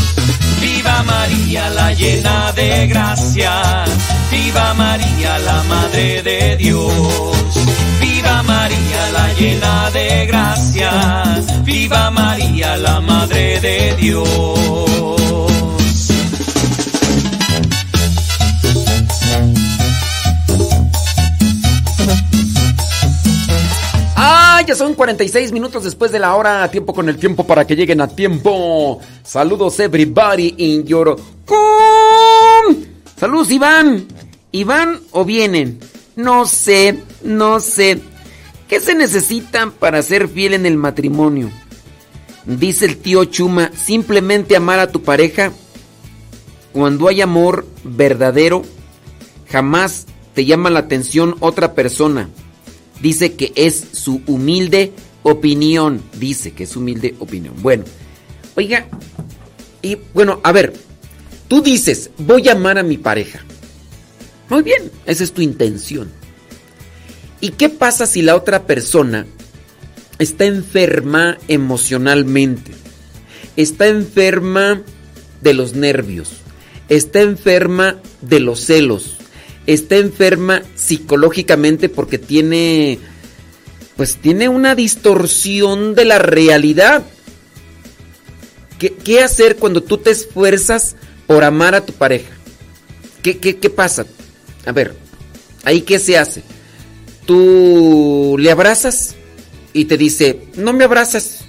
Viva 0.97 1.13
María, 1.13 1.69
la 1.69 1.93
llena 1.93 2.51
de 2.53 2.87
gracia. 2.87 3.83
Viva 4.31 4.73
María, 4.73 5.37
la 5.37 5.61
Madre 5.63 6.23
de 6.23 6.57
Dios. 6.57 7.55
Viva 8.01 8.41
María, 8.41 9.11
la 9.13 9.33
llena 9.33 9.91
de 9.91 10.25
gracia. 10.25 11.43
Viva 11.63 12.09
María, 12.09 12.77
la 12.77 12.99
Madre 12.99 13.59
de 13.59 13.95
Dios. 13.95 14.86
Ya 24.67 24.75
son 24.75 24.95
46 24.95 25.53
minutos 25.53 25.85
después 25.85 26.11
de 26.11 26.19
la 26.19 26.35
hora. 26.35 26.69
Tiempo 26.69 26.93
con 26.93 27.07
el 27.07 27.15
tiempo 27.15 27.47
para 27.47 27.65
que 27.65 27.73
lleguen 27.73 28.01
a 28.01 28.07
tiempo. 28.09 28.99
Saludos, 29.23 29.79
everybody 29.79 30.55
in 30.57 30.85
your. 30.85 31.15
Saludos, 33.17 33.49
Iván. 33.49 34.05
¿Iván 34.51 34.99
o 35.11 35.23
vienen? 35.23 35.79
No 36.17 36.45
sé, 36.45 36.99
no 37.23 37.61
sé. 37.61 38.01
¿Qué 38.67 38.81
se 38.81 38.93
necesita 38.93 39.71
para 39.71 40.01
ser 40.01 40.27
fiel 40.27 40.53
en 40.53 40.65
el 40.65 40.75
matrimonio? 40.75 41.49
Dice 42.45 42.87
el 42.87 42.97
tío 42.97 43.23
Chuma, 43.23 43.71
simplemente 43.73 44.57
amar 44.57 44.79
a 44.79 44.91
tu 44.91 45.01
pareja. 45.01 45.53
Cuando 46.73 47.07
hay 47.07 47.21
amor 47.21 47.65
verdadero, 47.85 48.63
jamás 49.49 50.07
te 50.33 50.43
llama 50.43 50.69
la 50.69 50.79
atención 50.79 51.37
otra 51.39 51.73
persona. 51.73 52.27
Dice 53.01 53.33
que 53.33 53.53
es 53.55 53.83
su 53.93 54.21
humilde 54.25 54.91
opinión. 55.23 56.01
Dice 56.19 56.51
que 56.51 56.63
es 56.63 56.75
humilde 56.75 57.15
opinión. 57.19 57.53
Bueno, 57.61 57.83
oiga, 58.55 58.87
y 59.81 59.97
bueno, 60.13 60.39
a 60.43 60.51
ver, 60.51 60.73
tú 61.47 61.61
dices, 61.61 62.09
voy 62.17 62.49
a 62.49 62.53
amar 62.53 62.77
a 62.77 62.83
mi 62.83 62.97
pareja. 62.97 63.41
Muy 64.49 64.63
bien, 64.63 64.91
esa 65.05 65.23
es 65.23 65.33
tu 65.33 65.41
intención. 65.41 66.09
¿Y 67.39 67.49
qué 67.51 67.69
pasa 67.69 68.07
si 68.07 68.21
la 68.21 68.35
otra 68.35 68.65
persona 68.65 69.27
está 70.17 70.45
enferma 70.45 71.37
emocionalmente? 71.47 72.71
Está 73.55 73.87
enferma 73.87 74.81
de 75.41 75.53
los 75.53 75.73
nervios. 75.75 76.29
Está 76.89 77.21
enferma 77.21 77.99
de 78.21 78.39
los 78.39 78.61
celos. 78.61 79.16
Está 79.67 79.97
enferma 79.97 80.63
psicológicamente 80.75 81.89
porque 81.89 82.17
tiene 82.17 82.99
pues 83.97 84.17
tiene 84.17 84.47
una 84.47 84.75
distorsión 84.75 85.95
de 85.95 86.05
la 86.05 86.19
realidad. 86.19 87.03
¿Qué, 88.79 88.93
qué 88.93 89.21
hacer 89.21 89.57
cuando 89.57 89.81
tú 89.81 89.97
te 89.97 90.11
esfuerzas 90.11 90.95
por 91.25 91.43
amar 91.43 91.73
a 91.73 91.85
tu 91.85 91.93
pareja? 91.93 92.31
¿Qué, 93.23 93.39
qué, 93.39 93.57
qué 93.57 93.69
pasa? 93.71 94.05
A 94.65 94.71
ver, 94.71 94.95
ahí 95.63 95.81
qué 95.81 95.99
se 95.99 96.17
hace. 96.17 96.43
Tú 97.25 98.37
le 98.39 98.51
abrazas 98.51 99.15
y 99.73 99.85
te 99.85 99.97
dice, 99.97 100.47
no 100.55 100.73
me 100.73 100.83
abrazas. 100.83 101.39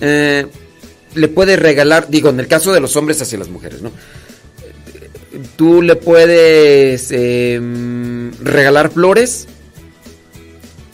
Eh, 0.00 0.46
le 1.14 1.28
puedes 1.28 1.58
regalar, 1.58 2.08
digo, 2.10 2.30
en 2.30 2.40
el 2.40 2.48
caso 2.48 2.72
de 2.72 2.80
los 2.80 2.96
hombres 2.96 3.22
hacia 3.22 3.38
las 3.38 3.48
mujeres, 3.48 3.80
¿no? 3.80 3.92
Tú 5.56 5.82
le 5.82 5.96
puedes 5.96 7.10
em, 7.12 8.32
regalar 8.42 8.90
flores 8.90 9.46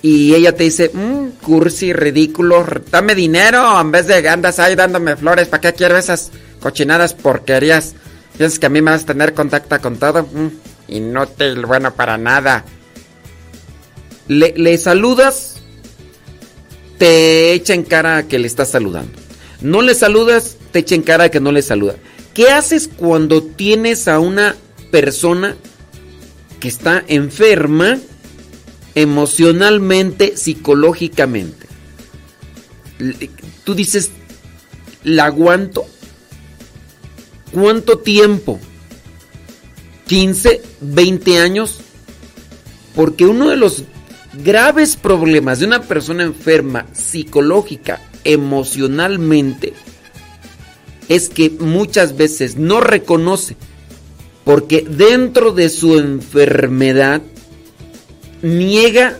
y 0.03 0.35
ella 0.35 0.55
te 0.55 0.65
dice, 0.65 0.91
mmm, 0.93 1.29
cursi, 1.41 1.95
ridículo, 1.95 2.67
dame 2.91 3.15
dinero 3.15 3.81
en 3.81 3.91
vez 3.91 4.07
de 4.07 4.29
andas 4.29 4.59
ahí 4.59 4.75
dándome 4.75 5.17
flores, 5.17 5.49
¿para 5.49 5.63
qué 5.63 5.73
quiero 5.73 5.97
esas 5.97 6.31
cochinadas 6.61 7.15
porquerías? 7.15 7.95
Piensas 8.37 8.59
que 8.59 8.67
a 8.67 8.69
mí 8.69 8.83
me 8.83 8.91
vas 8.91 9.05
a 9.05 9.07
tener 9.07 9.33
contacto 9.33 9.81
con 9.81 9.97
todo, 9.97 10.25
mm, 10.25 10.49
inútil, 10.89 11.65
bueno 11.65 11.95
para 11.95 12.19
nada. 12.19 12.67
Le, 14.29 14.53
le 14.57 14.77
saludas, 14.77 15.63
te 16.99 17.53
echa 17.53 17.73
en 17.73 17.85
cara 17.85 18.25
que 18.25 18.39
le 18.39 18.47
estás 18.47 18.71
saludando. 18.71 19.19
No 19.63 19.81
le 19.81 19.95
saludas, 19.95 20.59
te 20.71 20.81
echa 20.81 20.95
en 20.97 21.03
cara 21.03 21.31
que 21.31 21.41
no 21.41 21.51
le 21.51 21.63
saluda. 21.63 21.95
¿Qué 22.35 22.51
haces 22.51 22.89
cuando 22.89 23.45
tienes 23.45 24.09
a 24.09 24.19
una 24.19 24.57
persona 24.91 25.55
que 26.59 26.67
está 26.67 27.05
enferma 27.07 27.99
emocionalmente, 28.97 30.37
psicológicamente? 30.37 31.69
Tú 33.63 33.75
dices, 33.77 34.11
¿la 35.05 35.27
aguanto? 35.27 35.87
¿Cuánto 37.53 37.99
tiempo? 37.99 38.59
¿15? 40.09 40.61
¿20 40.83 41.41
años? 41.41 41.79
Porque 42.97 43.27
uno 43.27 43.49
de 43.49 43.57
los 43.57 43.85
graves 44.43 44.97
problemas 44.97 45.61
de 45.61 45.67
una 45.67 45.83
persona 45.83 46.25
enferma 46.25 46.87
psicológica, 46.93 48.01
emocionalmente, 48.25 49.73
es 51.09 51.29
que 51.29 51.51
muchas 51.51 52.17
veces 52.17 52.57
no 52.57 52.81
reconoce, 52.81 53.57
porque 54.45 54.83
dentro 54.89 55.53
de 55.53 55.69
su 55.69 55.99
enfermedad 55.99 57.23
niega 58.43 59.19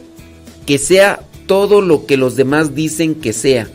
que 0.67 0.79
sea 0.79 1.21
todo 1.47 1.81
lo 1.81 2.07
que 2.07 2.17
los 2.17 2.37
demás 2.37 2.75
dicen 2.75 3.15
que 3.15 3.33
sea, 3.33 3.69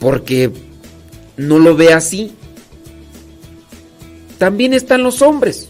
porque 0.00 0.50
no 1.36 1.58
lo 1.58 1.76
ve 1.76 1.92
así. 1.92 2.32
También 4.38 4.74
están 4.74 5.02
los 5.02 5.22
hombres, 5.22 5.68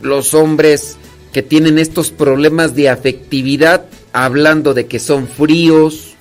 los 0.00 0.34
hombres 0.34 0.96
que 1.32 1.42
tienen 1.42 1.78
estos 1.78 2.10
problemas 2.10 2.74
de 2.74 2.90
afectividad, 2.90 3.86
hablando 4.12 4.74
de 4.74 4.86
que 4.86 4.98
son 4.98 5.26
fríos, 5.26 6.14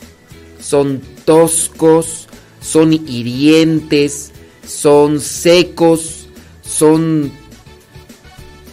son 0.61 1.01
toscos, 1.25 2.27
son 2.61 2.93
hirientes, 2.93 4.31
son 4.65 5.19
secos, 5.19 6.27
son, 6.61 7.31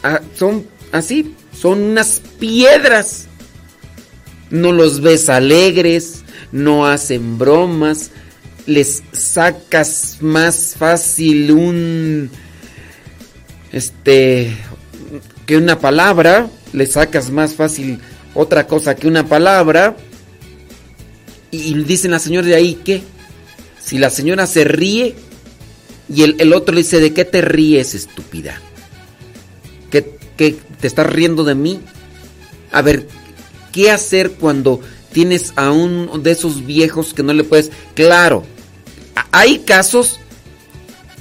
ah, 0.02 0.20
son 0.36 0.66
así, 0.92 1.34
son 1.58 1.82
unas 1.82 2.20
piedras. 2.38 3.26
No 4.50 4.72
los 4.72 5.00
ves 5.00 5.28
alegres, 5.28 6.22
no 6.52 6.86
hacen 6.86 7.38
bromas, 7.38 8.10
les 8.66 9.02
sacas 9.12 10.18
más 10.20 10.74
fácil 10.78 11.52
un, 11.52 12.30
este, 13.72 14.56
que 15.46 15.56
una 15.56 15.78
palabra, 15.78 16.48
le 16.72 16.86
sacas 16.86 17.30
más 17.30 17.54
fácil 17.54 17.98
otra 18.34 18.66
cosa 18.66 18.94
que 18.94 19.08
una 19.08 19.26
palabra. 19.26 19.96
Y 21.50 21.74
dicen 21.82 22.10
la 22.10 22.18
señora 22.18 22.46
de 22.46 22.54
ahí, 22.54 22.78
¿qué? 22.84 23.02
Si 23.88 23.96
la 23.96 24.10
señora 24.10 24.46
se 24.46 24.64
ríe 24.64 25.14
y 26.14 26.22
el, 26.22 26.52
otro 26.52 26.74
le 26.74 26.82
dice, 26.82 27.00
¿de 27.00 27.14
qué 27.14 27.24
te 27.24 27.40
ríes, 27.40 27.94
estúpida? 27.94 28.60
¿Qué, 29.90 30.02
te 30.78 30.86
estás 30.86 31.06
riendo 31.06 31.42
de 31.42 31.54
mí? 31.54 31.80
A 32.70 32.82
ver, 32.82 33.08
¿qué 33.72 33.90
hacer 33.90 34.32
cuando 34.32 34.82
tienes 35.10 35.54
a 35.56 35.70
uno 35.70 36.18
de 36.18 36.32
esos 36.32 36.66
viejos 36.66 37.14
que 37.14 37.22
no 37.22 37.32
le 37.32 37.44
puedes... 37.44 37.70
Claro, 37.94 38.44
hay 39.32 39.60
casos 39.60 40.20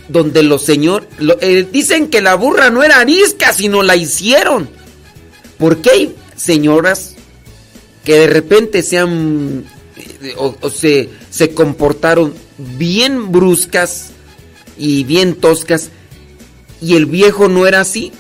donde 0.10 0.44
los 0.44 0.62
señores 0.62 1.08
eh, 1.40 1.66
dicen 1.72 2.10
que 2.10 2.20
la 2.20 2.36
burra 2.36 2.70
no 2.70 2.84
era 2.84 3.00
arisca, 3.00 3.54
sino 3.54 3.82
la 3.82 3.96
hicieron. 3.96 4.70
¿Por 5.58 5.78
qué 5.78 5.90
hay 5.90 6.16
señoras 6.36 7.16
que 8.04 8.16
de 8.16 8.28
repente 8.28 8.84
se 8.84 8.98
han 8.98 9.64
eh, 10.22 10.36
o, 10.36 10.70
se, 10.70 11.10
se 11.30 11.54
comportaron 11.54 12.34
bien 12.58 13.32
bruscas 13.32 14.12
y 14.78 15.04
bien 15.04 15.36
toscas 15.36 15.90
y 16.82 16.96
el 16.96 17.06
viejo 17.06 17.48
no 17.48 17.68
era 17.68 17.82
así? 17.82 18.12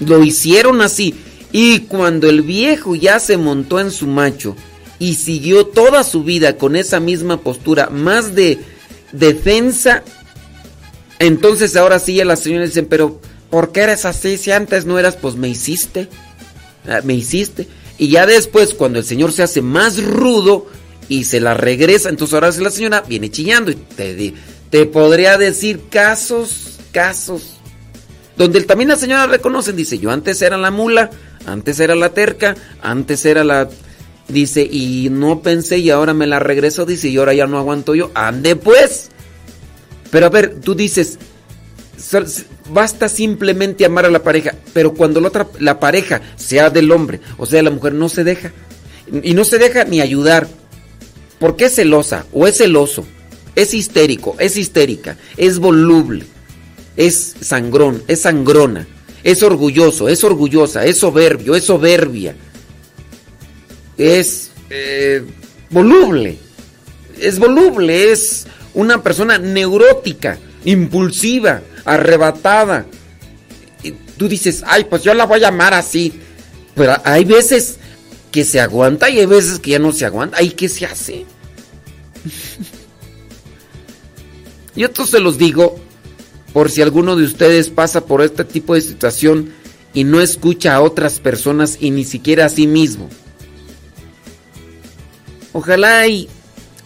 Lo 0.00 0.22
hicieron 0.22 0.80
así. 0.82 1.14
Y 1.52 1.80
cuando 1.80 2.28
el 2.28 2.42
viejo 2.42 2.94
ya 2.94 3.18
se 3.18 3.36
montó 3.36 3.80
en 3.80 3.90
su 3.90 4.06
macho 4.06 4.56
y 4.98 5.14
siguió 5.14 5.66
toda 5.66 6.04
su 6.04 6.24
vida 6.24 6.58
con 6.58 6.76
esa 6.76 7.00
misma 7.00 7.40
postura, 7.40 7.88
más 7.90 8.34
de 8.34 8.58
defensa 9.12 10.02
entonces 11.18 11.76
ahora 11.76 11.98
sí 11.98 12.14
ya 12.14 12.24
las 12.24 12.40
señoras 12.40 12.70
dicen, 12.70 12.86
pero 12.86 13.20
¿por 13.50 13.72
qué 13.72 13.80
eres 13.80 14.04
así? 14.04 14.36
Si 14.36 14.50
antes 14.50 14.84
no 14.84 14.98
eras, 14.98 15.16
pues 15.16 15.36
me 15.36 15.48
hiciste. 15.48 16.08
Ah, 16.86 17.00
me 17.02 17.14
hiciste. 17.14 17.68
Y 17.98 18.08
ya 18.08 18.26
después, 18.26 18.74
cuando 18.74 18.98
el 18.98 19.04
señor 19.04 19.32
se 19.32 19.42
hace 19.42 19.62
más 19.62 20.02
rudo 20.02 20.66
y 21.08 21.24
se 21.24 21.40
la 21.40 21.54
regresa, 21.54 22.08
entonces 22.08 22.34
ahora 22.34 22.50
la 22.50 22.70
señora 22.70 23.02
viene 23.06 23.30
chillando 23.30 23.70
y 23.70 23.74
te, 23.74 24.34
te 24.70 24.86
podría 24.86 25.38
decir 25.38 25.82
casos, 25.90 26.78
casos. 26.92 27.58
Donde 28.36 28.62
también 28.62 28.88
la 28.88 28.96
señora 28.96 29.26
reconoce, 29.26 29.72
dice, 29.72 29.98
yo 29.98 30.10
antes 30.10 30.42
era 30.42 30.58
la 30.58 30.70
mula, 30.70 31.10
antes 31.46 31.80
era 31.80 31.94
la 31.94 32.10
terca, 32.10 32.56
antes 32.82 33.24
era 33.24 33.44
la... 33.44 33.68
Dice, 34.28 34.68
y 34.68 35.08
no 35.10 35.40
pensé 35.40 35.78
y 35.78 35.90
ahora 35.90 36.12
me 36.12 36.26
la 36.26 36.40
regreso, 36.40 36.84
dice, 36.84 37.08
y 37.08 37.16
ahora 37.16 37.32
ya 37.32 37.46
no 37.46 37.58
aguanto 37.58 37.94
yo. 37.94 38.10
Ande 38.12 38.56
pues. 38.56 39.10
Pero 40.10 40.26
a 40.26 40.30
ver, 40.30 40.60
tú 40.60 40.74
dices, 40.74 41.18
basta 42.72 43.08
simplemente 43.08 43.84
amar 43.84 44.06
a 44.06 44.10
la 44.10 44.22
pareja, 44.22 44.54
pero 44.72 44.94
cuando 44.94 45.20
la, 45.20 45.28
otra, 45.28 45.46
la 45.58 45.80
pareja 45.80 46.20
sea 46.36 46.70
del 46.70 46.90
hombre, 46.90 47.20
o 47.38 47.46
sea, 47.46 47.62
la 47.62 47.70
mujer 47.70 47.94
no 47.94 48.08
se 48.08 48.24
deja, 48.24 48.52
y 49.22 49.34
no 49.34 49.44
se 49.44 49.58
deja 49.58 49.84
ni 49.84 50.00
ayudar, 50.00 50.48
porque 51.38 51.66
es 51.66 51.74
celosa 51.74 52.26
o 52.32 52.46
es 52.46 52.58
celoso, 52.58 53.04
es 53.54 53.74
histérico, 53.74 54.36
es 54.38 54.56
histérica, 54.56 55.16
es 55.36 55.58
voluble, 55.58 56.24
es 56.96 57.34
sangrón, 57.40 58.02
es 58.08 58.22
sangrona, 58.22 58.86
es 59.22 59.42
orgulloso, 59.42 60.08
es 60.08 60.22
orgullosa, 60.24 60.84
es 60.84 60.98
soberbio, 60.98 61.54
es 61.54 61.64
soberbia, 61.64 62.34
es 63.98 64.50
eh, 64.70 65.24
voluble, 65.70 66.38
es 67.18 67.38
voluble, 67.38 68.12
es 68.12 68.46
una 68.74 69.02
persona 69.02 69.38
neurótica, 69.38 70.38
impulsiva, 70.64 71.62
arrebatada. 71.84 72.86
Tú 74.16 74.28
dices, 74.28 74.62
ay, 74.66 74.84
pues 74.84 75.02
yo 75.02 75.14
la 75.14 75.24
voy 75.24 75.44
a 75.44 75.48
amar 75.48 75.74
así. 75.74 76.12
Pero 76.74 76.94
hay 77.04 77.24
veces 77.24 77.78
que 78.36 78.44
se 78.44 78.60
aguanta 78.60 79.08
y 79.08 79.18
hay 79.18 79.24
veces 79.24 79.60
que 79.60 79.70
ya 79.70 79.78
no 79.78 79.92
se 79.92 80.04
aguanta. 80.04 80.42
¿Y 80.42 80.50
qué 80.50 80.68
se 80.68 80.84
hace? 80.84 81.24
y 84.76 84.84
esto 84.84 85.06
se 85.06 85.20
los 85.20 85.38
digo 85.38 85.80
por 86.52 86.70
si 86.70 86.82
alguno 86.82 87.16
de 87.16 87.24
ustedes 87.24 87.70
pasa 87.70 88.04
por 88.04 88.20
este 88.20 88.44
tipo 88.44 88.74
de 88.74 88.82
situación 88.82 89.54
y 89.94 90.04
no 90.04 90.20
escucha 90.20 90.74
a 90.74 90.82
otras 90.82 91.18
personas 91.18 91.78
y 91.80 91.90
ni 91.90 92.04
siquiera 92.04 92.44
a 92.44 92.50
sí 92.50 92.66
mismo. 92.66 93.08
Ojalá 95.54 96.06
y 96.06 96.28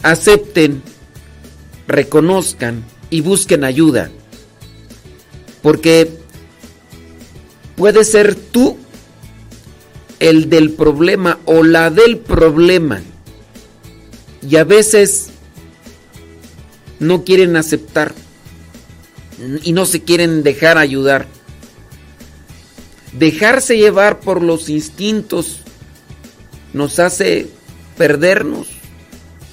acepten 0.05 0.85
reconozcan 1.89 2.85
y 3.11 3.23
busquen 3.23 3.65
ayuda. 3.65 4.09
Porque 5.63 6.17
puede 7.75 8.05
ser 8.05 8.37
tú 8.37 8.79
el 10.21 10.49
del 10.49 10.71
problema 10.73 11.39
o 11.47 11.65
la 11.65 11.91
del 11.91 12.19
problema. 12.19 13.03
Y 14.49 14.57
a 14.57 14.65
veces 14.65 15.31
no 16.99 17.25
quieren 17.25 17.57
aceptar 17.57 18.15
y 19.63 19.73
no 19.73 19.87
se 19.87 20.03
quieren 20.03 20.43
dejar 20.43 20.79
ayudar. 20.79 21.27
Dejarse 23.13 23.77
llevar 23.77 24.21
por 24.21 24.43
los 24.43 24.69
instintos 24.69 25.61
nos 26.73 27.01
hace 27.01 27.49
perdernos, 27.97 28.69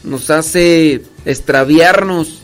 nos 0.04 0.30
hace 0.30 1.02
extraviarnos, 1.26 2.40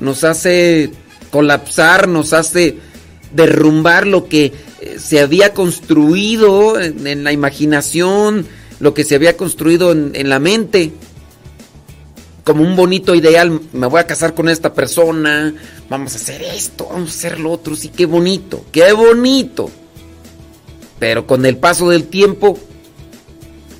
nos 0.00 0.24
hace 0.24 0.90
colapsar, 1.30 2.08
nos 2.08 2.32
hace 2.32 2.78
derrumbar 3.32 4.06
lo 4.06 4.26
que 4.28 4.52
eh, 4.80 4.98
se 4.98 5.20
había 5.20 5.52
construido 5.54 6.80
en, 6.80 7.24
la 7.24 7.32
imaginación, 7.32 8.46
lo 8.80 8.94
que 8.94 9.04
se 9.04 9.14
había 9.14 9.36
construido 9.36 9.92
en, 9.92 10.12
en, 10.14 10.28
la 10.28 10.38
mente. 10.38 10.92
Como 12.44 12.62
un 12.62 12.74
bonito 12.74 13.14
ideal, 13.14 13.60
me 13.72 13.86
voy 13.86 14.00
a 14.00 14.06
casar 14.06 14.34
con 14.34 14.48
esta 14.48 14.72
persona, 14.72 15.54
vamos 15.88 16.14
a 16.14 16.16
hacer 16.16 16.42
esto, 16.42 16.88
vamos 16.90 17.10
a 17.10 17.12
hacer 17.12 17.38
lo 17.38 17.52
otro, 17.52 17.76
sí, 17.76 17.88
qué 17.88 18.06
bonito, 18.06 18.64
qué 18.72 18.92
bonito. 18.92 19.70
Pero 20.98 21.26
con 21.26 21.46
el 21.46 21.56
paso 21.56 21.90
del 21.90 22.04
tiempo 22.04 22.58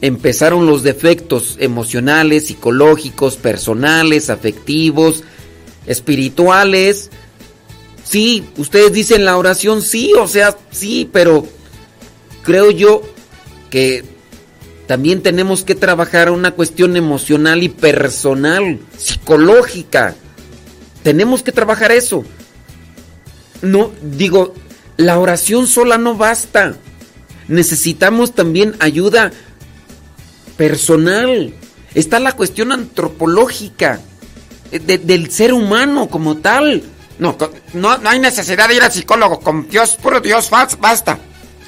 empezaron 0.00 0.66
los 0.66 0.82
defectos 0.82 1.56
emocionales, 1.60 2.46
psicológicos, 2.46 3.36
personales, 3.36 4.30
afectivos, 4.30 5.24
espirituales. 5.86 7.10
Sí, 8.10 8.44
ustedes 8.56 8.92
dicen 8.92 9.24
la 9.24 9.36
oración, 9.36 9.82
sí, 9.82 10.12
o 10.18 10.26
sea, 10.26 10.56
sí, 10.72 11.08
pero 11.12 11.46
creo 12.42 12.72
yo 12.72 13.02
que 13.70 14.04
también 14.88 15.22
tenemos 15.22 15.62
que 15.62 15.76
trabajar 15.76 16.32
una 16.32 16.50
cuestión 16.50 16.96
emocional 16.96 17.62
y 17.62 17.68
personal, 17.68 18.80
psicológica. 18.98 20.16
Tenemos 21.04 21.44
que 21.44 21.52
trabajar 21.52 21.92
eso. 21.92 22.24
No, 23.62 23.92
digo, 24.02 24.54
la 24.96 25.20
oración 25.20 25.68
sola 25.68 25.96
no 25.96 26.16
basta. 26.16 26.74
Necesitamos 27.46 28.34
también 28.34 28.74
ayuda 28.80 29.30
personal. 30.56 31.54
Está 31.94 32.18
la 32.18 32.32
cuestión 32.32 32.72
antropológica 32.72 34.00
del 34.72 35.30
ser 35.30 35.52
humano 35.52 36.08
como 36.08 36.38
tal. 36.38 36.82
No, 37.20 37.36
no, 37.74 37.98
no 37.98 38.08
hay 38.08 38.18
necesidad 38.18 38.66
de 38.66 38.76
ir 38.76 38.82
al 38.82 38.90
psicólogo. 38.90 39.40
Con 39.40 39.68
Dios, 39.68 39.96
puro 40.02 40.20
Dios, 40.20 40.48
basta. 40.50 41.18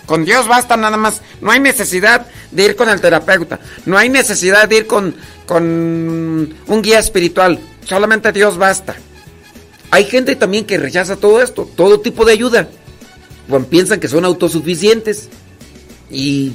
Con 0.06 0.24
Dios 0.24 0.48
basta 0.48 0.78
nada 0.78 0.96
más. 0.96 1.20
No 1.42 1.50
hay 1.50 1.60
necesidad 1.60 2.26
de 2.50 2.64
ir 2.64 2.74
con 2.74 2.88
el 2.88 3.02
terapeuta. 3.02 3.60
No 3.84 3.98
hay 3.98 4.08
necesidad 4.08 4.66
de 4.66 4.78
ir 4.78 4.86
con, 4.86 5.14
con 5.46 5.62
un 5.62 6.82
guía 6.82 6.98
espiritual. 6.98 7.60
Solamente 7.84 8.32
Dios 8.32 8.56
basta. 8.56 8.96
Hay 9.90 10.06
gente 10.06 10.36
también 10.36 10.64
que 10.64 10.78
rechaza 10.78 11.16
todo 11.16 11.42
esto, 11.42 11.68
todo 11.76 12.00
tipo 12.00 12.24
de 12.24 12.32
ayuda. 12.32 12.68
Bueno, 13.46 13.66
piensan 13.66 14.00
que 14.00 14.08
son 14.08 14.24
autosuficientes. 14.24 15.28
Y, 16.10 16.54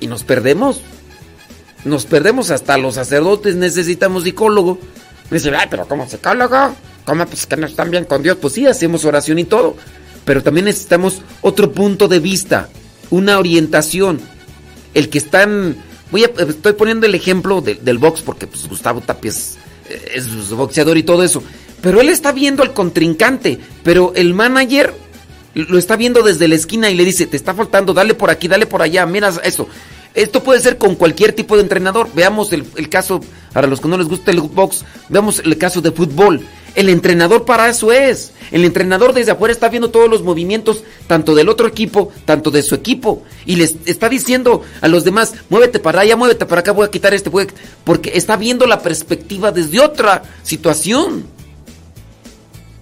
y 0.00 0.06
nos 0.06 0.24
perdemos. 0.24 0.80
Nos 1.84 2.06
perdemos 2.06 2.50
hasta 2.50 2.78
los 2.78 2.94
sacerdotes 2.94 3.54
necesitamos 3.54 4.24
psicólogo. 4.24 4.78
Dice, 5.30 5.54
ay, 5.54 5.66
pero 5.68 5.86
como 5.86 6.08
psicólogo, 6.08 6.74
¿cómo 7.04 7.26
pues 7.26 7.46
que 7.46 7.56
no 7.56 7.66
están 7.66 7.90
bien 7.90 8.04
con 8.04 8.22
Dios? 8.22 8.38
Pues 8.40 8.54
sí, 8.54 8.66
hacemos 8.66 9.04
oración 9.04 9.38
y 9.38 9.44
todo. 9.44 9.76
Pero 10.24 10.42
también 10.42 10.66
necesitamos 10.66 11.22
otro 11.42 11.72
punto 11.72 12.08
de 12.08 12.18
vista, 12.18 12.68
una 13.10 13.38
orientación. 13.38 14.20
El 14.94 15.08
que 15.08 15.18
están. 15.18 15.76
Voy 16.10 16.24
a, 16.24 16.30
estoy 16.48 16.74
poniendo 16.74 17.06
el 17.06 17.14
ejemplo 17.14 17.60
del 17.60 17.98
box 17.98 18.22
porque 18.22 18.46
pues, 18.46 18.68
Gustavo 18.68 19.00
Tapia 19.00 19.30
es, 19.30 19.56
es 20.14 20.50
boxeador 20.50 20.96
y 20.96 21.02
todo 21.02 21.22
eso. 21.22 21.42
Pero 21.80 22.00
él 22.00 22.08
está 22.08 22.32
viendo 22.32 22.62
al 22.62 22.72
contrincante. 22.72 23.58
Pero 23.82 24.12
el 24.14 24.32
manager 24.32 24.94
lo 25.54 25.78
está 25.78 25.96
viendo 25.96 26.22
desde 26.22 26.48
la 26.48 26.54
esquina 26.54 26.90
y 26.90 26.94
le 26.94 27.04
dice: 27.04 27.26
Te 27.26 27.36
está 27.36 27.54
faltando, 27.54 27.92
dale 27.92 28.14
por 28.14 28.30
aquí, 28.30 28.48
dale 28.48 28.66
por 28.66 28.82
allá, 28.82 29.04
mira 29.06 29.32
eso. 29.42 29.68
Esto 30.14 30.44
puede 30.44 30.60
ser 30.60 30.78
con 30.78 30.94
cualquier 30.94 31.32
tipo 31.32 31.56
de 31.56 31.62
entrenador. 31.62 32.08
Veamos 32.14 32.52
el, 32.52 32.88
caso, 32.88 33.20
para 33.52 33.66
los 33.66 33.80
que 33.80 33.88
no 33.88 33.98
les 33.98 34.06
gusta 34.06 34.30
el 34.30 34.40
box, 34.40 34.84
veamos 35.08 35.40
el 35.40 35.58
caso 35.58 35.80
de 35.80 35.90
fútbol. 35.90 36.40
El 36.74 36.88
entrenador 36.88 37.44
para 37.44 37.68
eso 37.68 37.92
es. 37.92 38.32
El 38.50 38.64
entrenador 38.64 39.12
desde 39.12 39.32
afuera 39.32 39.52
está 39.52 39.68
viendo 39.68 39.90
todos 39.90 40.10
los 40.10 40.22
movimientos, 40.22 40.82
tanto 41.06 41.34
del 41.34 41.48
otro 41.48 41.68
equipo, 41.68 42.12
tanto 42.24 42.50
de 42.50 42.62
su 42.62 42.74
equipo. 42.74 43.22
Y 43.46 43.56
les 43.56 43.76
está 43.84 44.08
diciendo 44.08 44.62
a 44.80 44.88
los 44.88 45.04
demás, 45.04 45.34
muévete 45.50 45.78
para 45.78 46.00
allá, 46.00 46.16
muévete 46.16 46.46
para 46.46 46.60
acá, 46.60 46.72
voy 46.72 46.86
a 46.86 46.90
quitar 46.90 47.14
este, 47.14 47.30
porque 47.84 48.12
está 48.14 48.36
viendo 48.36 48.66
la 48.66 48.82
perspectiva 48.82 49.52
desde 49.52 49.80
otra 49.80 50.22
situación. 50.42 51.26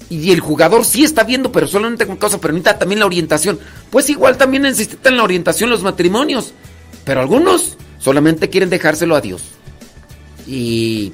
Y 0.09 0.31
el 0.33 0.41
jugador 0.41 0.85
sí 0.85 1.05
está 1.05 1.25
viendo, 1.25 1.53
pero 1.53 1.67
solamente 1.67 2.07
con 2.07 2.17
causa, 2.17 2.39
pero 2.39 2.53
necesita 2.53 2.79
también 2.79 3.01
la 3.01 3.07
orientación. 3.07 3.59
Pues 3.91 4.09
igual 4.11 4.37
también 4.37 4.63
necesitan 4.63 5.17
la 5.17 5.23
orientación 5.23 5.71
los 5.71 5.83
matrimonios. 5.83 6.53
Pero 7.05 7.21
algunos 7.21 7.77
solamente 7.99 8.49
quieren 8.49 8.71
dejárselo 8.71 9.17
a 9.17 9.21
Dios. 9.21 9.43
Y, 10.47 11.13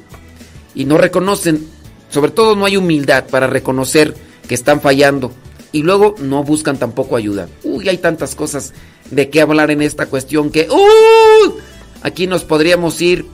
y 0.74 0.85
no 0.85 0.99
reconocen, 0.99 1.68
sobre 2.11 2.31
todo 2.31 2.57
no 2.57 2.65
hay 2.65 2.77
humildad 2.77 3.27
para 3.27 3.47
reconocer 3.47 4.15
que 4.47 4.55
están 4.55 4.81
fallando. 4.81 5.33
Y 5.71 5.83
luego 5.83 6.15
no 6.19 6.43
buscan 6.45 6.79
tampoco 6.79 7.17
ayuda. 7.17 7.49
Uy, 7.63 7.89
hay 7.89 7.99
tantas 7.99 8.35
cosas 8.35 8.73
de 9.11 9.29
qué 9.29 9.43
hablar 9.43 9.71
en 9.71 9.83
esta 9.83 10.07
cuestión 10.07 10.51
que... 10.51 10.69
¡Uh! 10.71 11.59
Aquí 12.03 12.27
nos 12.27 12.45
podríamos 12.45 13.01
ir 13.03 13.27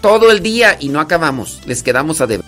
todo 0.00 0.30
el 0.30 0.40
día 0.40 0.76
y 0.78 0.88
no 0.88 1.00
acabamos. 1.00 1.60
Les 1.66 1.82
quedamos 1.82 2.20
a 2.20 2.26
deber. 2.26 2.44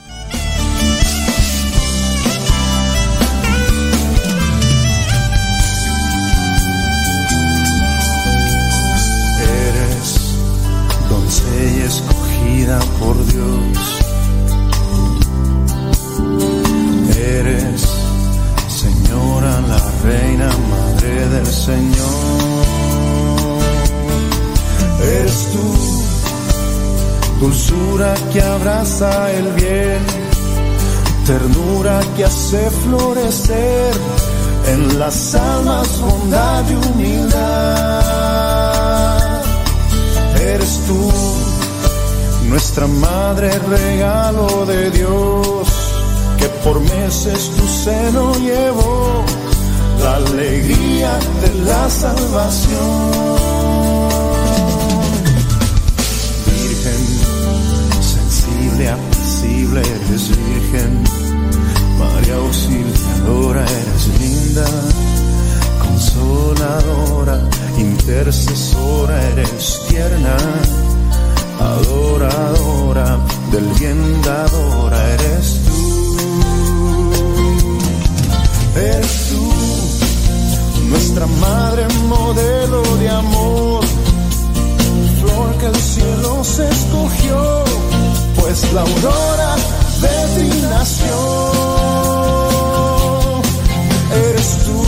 Dulzura 27.96 28.14
que 28.32 28.40
abraza 28.42 29.32
el 29.32 29.52
bien, 29.52 30.04
ternura 31.26 32.00
que 32.16 32.24
hace 32.24 32.70
florecer 32.70 33.92
en 34.68 34.98
las 34.98 35.34
almas 35.34 36.00
bondad 36.00 36.64
y 36.68 36.74
humildad. 36.74 38.02
Eres 40.40 40.80
tú 40.86 41.12
nuestra 42.48 42.86
madre 42.86 43.58
regalo 43.58 44.66
de 44.66 44.90
Dios, 44.90 45.68
que 46.38 46.48
por 46.64 46.80
meses 46.80 47.50
tu 47.56 47.66
seno 47.66 48.34
llevó 48.34 49.24
la 50.02 50.16
alegría 50.16 51.18
de 51.42 51.54
la 51.64 51.90
salvación. 51.90 53.36
Virgen, 56.46 57.25
sensible, 58.76 58.88
apacible, 58.90 59.80
eres 59.80 60.28
virgen, 60.28 61.04
María 61.98 62.34
auxiliadora, 62.36 63.62
eres 63.64 64.20
linda, 64.20 64.66
consoladora, 65.82 67.40
intercesora, 67.78 69.22
eres 69.28 69.82
tierna 69.88 70.36
adoradora, 71.58 73.18
del 73.50 73.66
bien 73.78 74.22
dadora 74.22 74.98
eres 75.14 75.60
tú. 75.64 76.18
Eres 78.76 79.28
tú, 79.30 80.88
nuestra 80.90 81.26
madre 81.26 81.86
modelo 82.08 82.82
de 82.98 83.08
amor, 83.08 83.84
flor 85.20 85.58
que 85.58 85.66
el 85.66 85.76
cielo 85.76 86.44
se 86.44 86.68
escogió, 86.68 87.64
pues 88.46 88.72
la 88.72 88.82
aurora 88.82 89.56
de 90.02 90.16
ti 90.34 90.48
nació. 90.70 91.16
Eres 94.28 94.50
tú, 94.64 94.78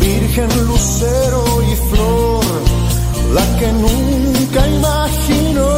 virgen 0.00 0.66
lucero 0.66 1.44
y 1.70 1.76
flor, 1.90 2.44
la 3.34 3.58
que 3.58 3.72
nunca 3.72 4.66
imaginó 4.66 5.76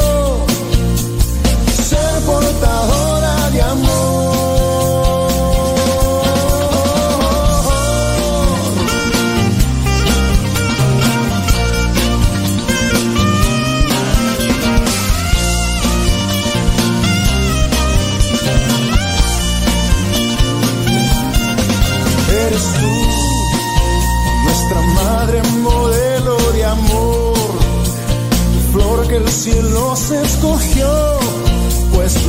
ser 1.88 2.22
portadora 2.24 3.50
de 3.50 3.62
amor. 3.62 3.89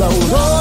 slow 0.02 0.36
roll. 0.36 0.61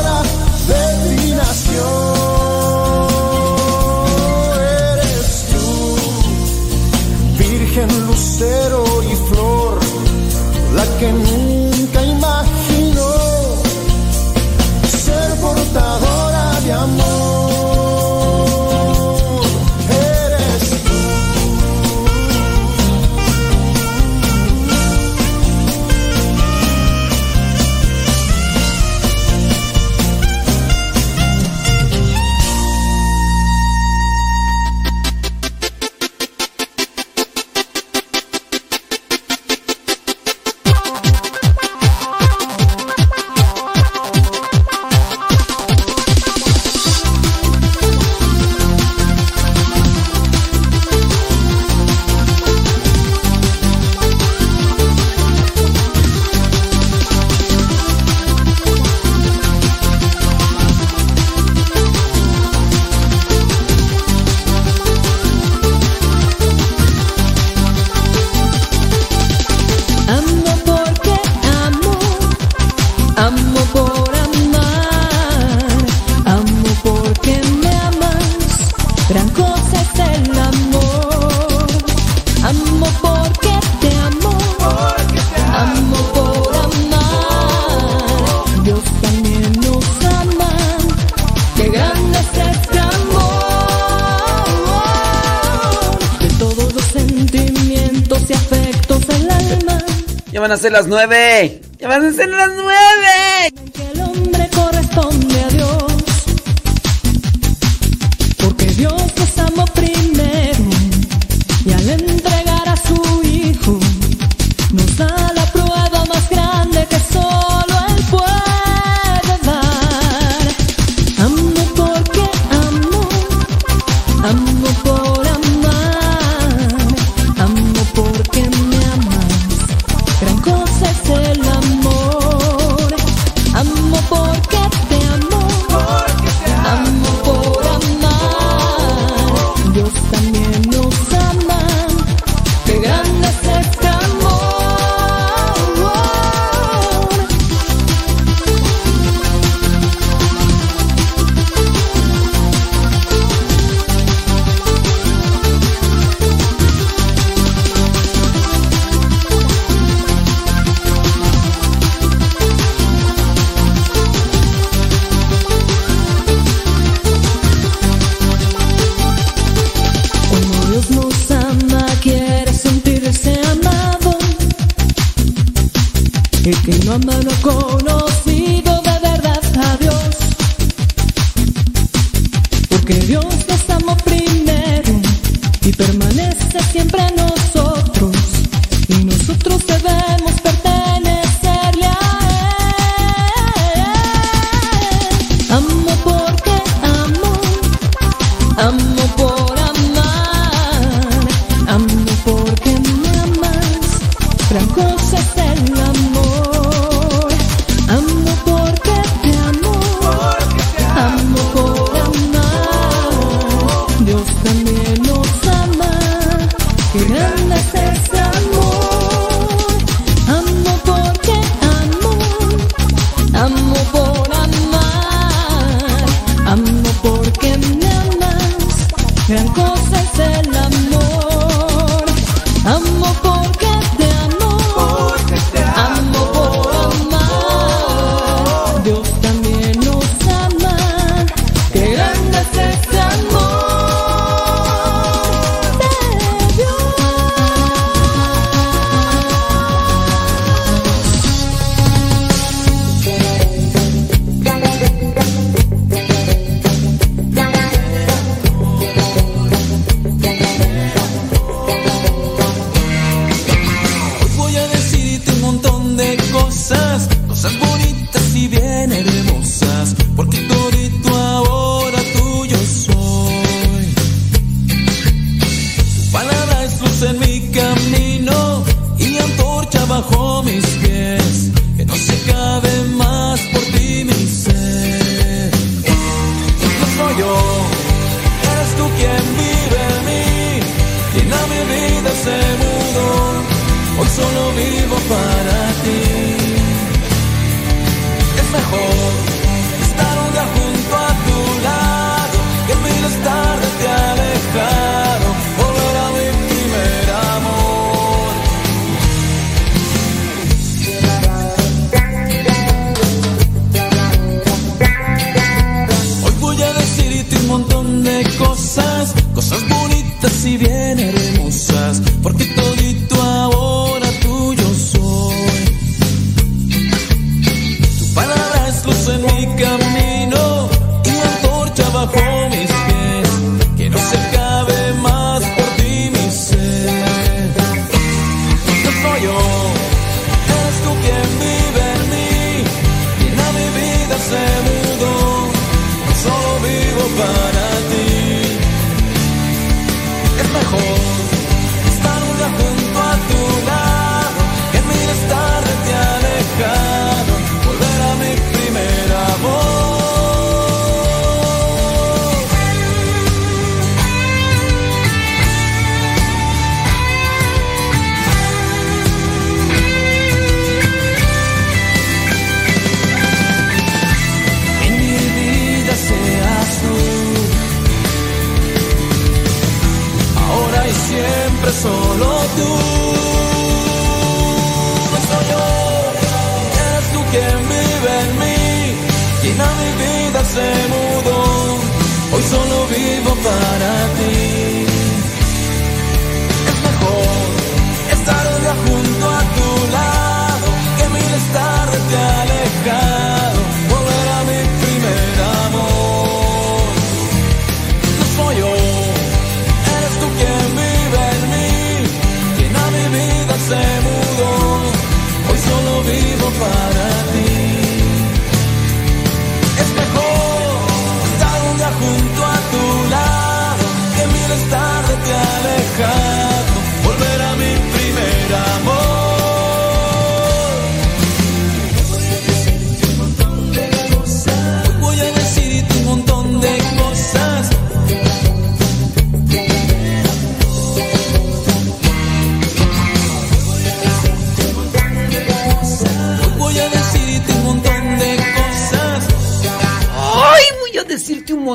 a 100.60 100.62
ser 100.62 100.72
las 100.72 100.86
nueve. 100.88 101.62
Ya 101.78 101.88
van 101.88 102.04
a 102.04 102.12
ser 102.12 102.28
las 102.28 102.52
nueve. 102.54 102.99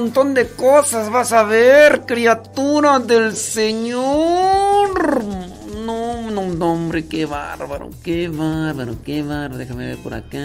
Montón 0.06 0.36
de 0.36 0.48
cosas, 0.50 1.10
vas 1.10 1.32
a 1.32 1.44
ver, 1.44 2.06
criatura 2.06 3.00
del 3.00 3.36
Señor. 3.36 5.24
No, 5.84 6.30
no, 6.30 6.72
hombre, 6.72 7.08
qué 7.08 7.26
bárbaro, 7.26 7.90
qué 8.04 8.28
bárbaro, 8.28 8.98
qué 9.04 9.24
bárbaro. 9.24 9.58
Déjame 9.58 9.88
ver 9.88 9.98
por 9.98 10.14
acá. 10.14 10.38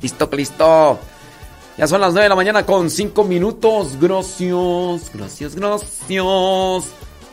Listo, 0.00 0.30
listo. 0.32 0.98
Ya 1.76 1.88
son 1.88 2.00
las 2.00 2.12
9 2.12 2.22
de 2.22 2.28
la 2.28 2.36
mañana 2.36 2.64
con 2.64 2.90
5 2.90 3.24
minutos. 3.24 3.98
Gracias, 4.00 5.10
gracias, 5.12 5.56
gracias. 5.56 6.84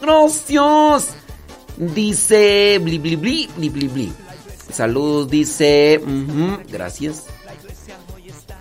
Gracias. 0.02 1.16
Dice 1.78 2.80
bli 2.80 2.98
bli 2.98 3.16
bli 3.16 3.48
bli 3.70 3.88
bli. 3.88 4.31
Salud, 4.72 5.30
dice. 5.30 6.02
gracias. 6.70 7.26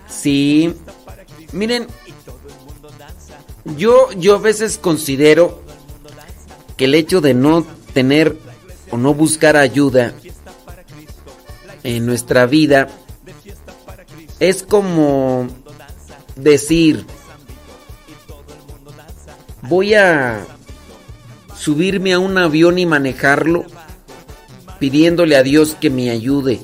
Sí. 0.07 0.73
Miren. 1.51 1.87
Yo, 3.77 4.11
yo 4.13 4.35
a 4.35 4.39
veces 4.39 4.79
considero 4.79 5.61
que 6.77 6.85
el 6.85 6.95
hecho 6.95 7.21
de 7.21 7.35
no 7.35 7.63
tener 7.93 8.35
o 8.89 8.97
no 8.97 9.13
buscar 9.13 9.55
ayuda 9.55 10.13
en 11.83 12.05
nuestra 12.07 12.47
vida 12.47 12.89
es 14.39 14.63
como 14.63 15.47
decir, 16.35 17.05
voy 19.61 19.93
a 19.93 20.47
subirme 21.55 22.13
a 22.13 22.19
un 22.19 22.37
avión 22.39 22.79
y 22.79 22.87
manejarlo 22.87 23.65
pidiéndole 24.81 25.35
a 25.35 25.43
Dios 25.43 25.77
que 25.79 25.91
me 25.91 26.09
ayude. 26.09 26.59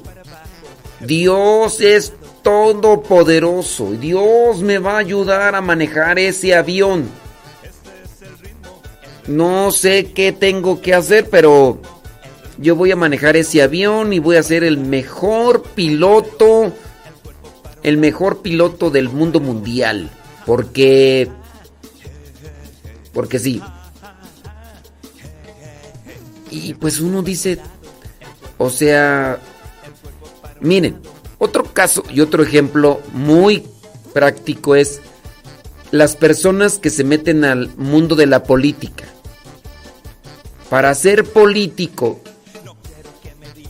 Dios 1.02 1.80
es 1.82 2.14
todopoderoso. 2.42 3.92
Dios 3.92 4.64
me 4.64 4.80
va 4.80 4.94
a 4.94 4.98
ayudar 4.98 5.54
a 5.54 5.62
manejar 5.62 6.18
ese 6.18 6.56
avión. 6.56 7.08
No 9.28 9.70
sé 9.70 10.14
qué 10.14 10.32
tengo 10.32 10.82
que 10.82 10.96
hacer, 10.96 11.30
pero 11.30 11.80
yo 12.58 12.76
voy 12.76 12.90
a 12.90 12.96
manejar 12.96 13.38
ese 13.38 13.62
avión 13.62 14.12
y 14.14 14.18
voy 14.18 14.38
a 14.38 14.44
ser 14.44 14.64
el 14.64 14.80
mejor 14.80 15.62
piloto, 15.76 16.74
el 17.84 17.98
mejor 17.98 18.42
piloto 18.42 18.90
del 18.90 19.10
mundo 19.10 19.40
mundial. 19.40 20.10
Porque... 20.44 21.30
Porque 23.14 23.38
sí. 23.38 23.62
Y 26.50 26.74
pues 26.74 27.00
uno 27.00 27.22
dice, 27.22 27.60
o 28.58 28.70
sea, 28.70 29.40
miren, 30.60 31.00
otro 31.38 31.64
caso 31.74 32.04
y 32.10 32.22
otro 32.22 32.44
ejemplo 32.44 33.02
muy 33.14 33.64
práctico 34.14 34.76
es 34.76 35.02
las 35.92 36.16
personas 36.16 36.80
que 36.80 36.90
se 36.90 37.04
meten 37.04 37.46
al 37.46 37.76
mundo 37.78 38.16
de 38.16 38.26
la 38.26 38.44
política. 38.44 39.06
Para 40.70 40.94
ser 40.96 41.24
político 41.24 42.20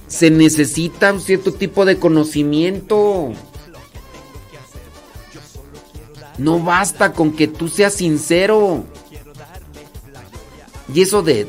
se 0.08 0.32
necesita 0.32 1.14
un 1.14 1.22
cierto 1.22 1.54
tipo 1.54 1.86
de 1.86 1.98
conocimiento. 1.98 3.34
No 6.38 6.60
basta 6.60 7.14
con 7.14 7.34
que 7.34 7.48
tú 7.48 7.68
seas 7.68 7.94
sincero. 7.94 8.86
Y 10.94 11.02
eso 11.02 11.22
de 11.22 11.48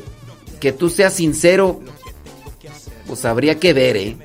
que 0.59 0.73
tú 0.73 0.89
seas 0.89 1.13
sincero, 1.13 1.79
pues 3.09 3.25
habría 3.25 3.59
que 3.59 3.73
ver, 3.73 3.97
¿eh? 3.97 4.17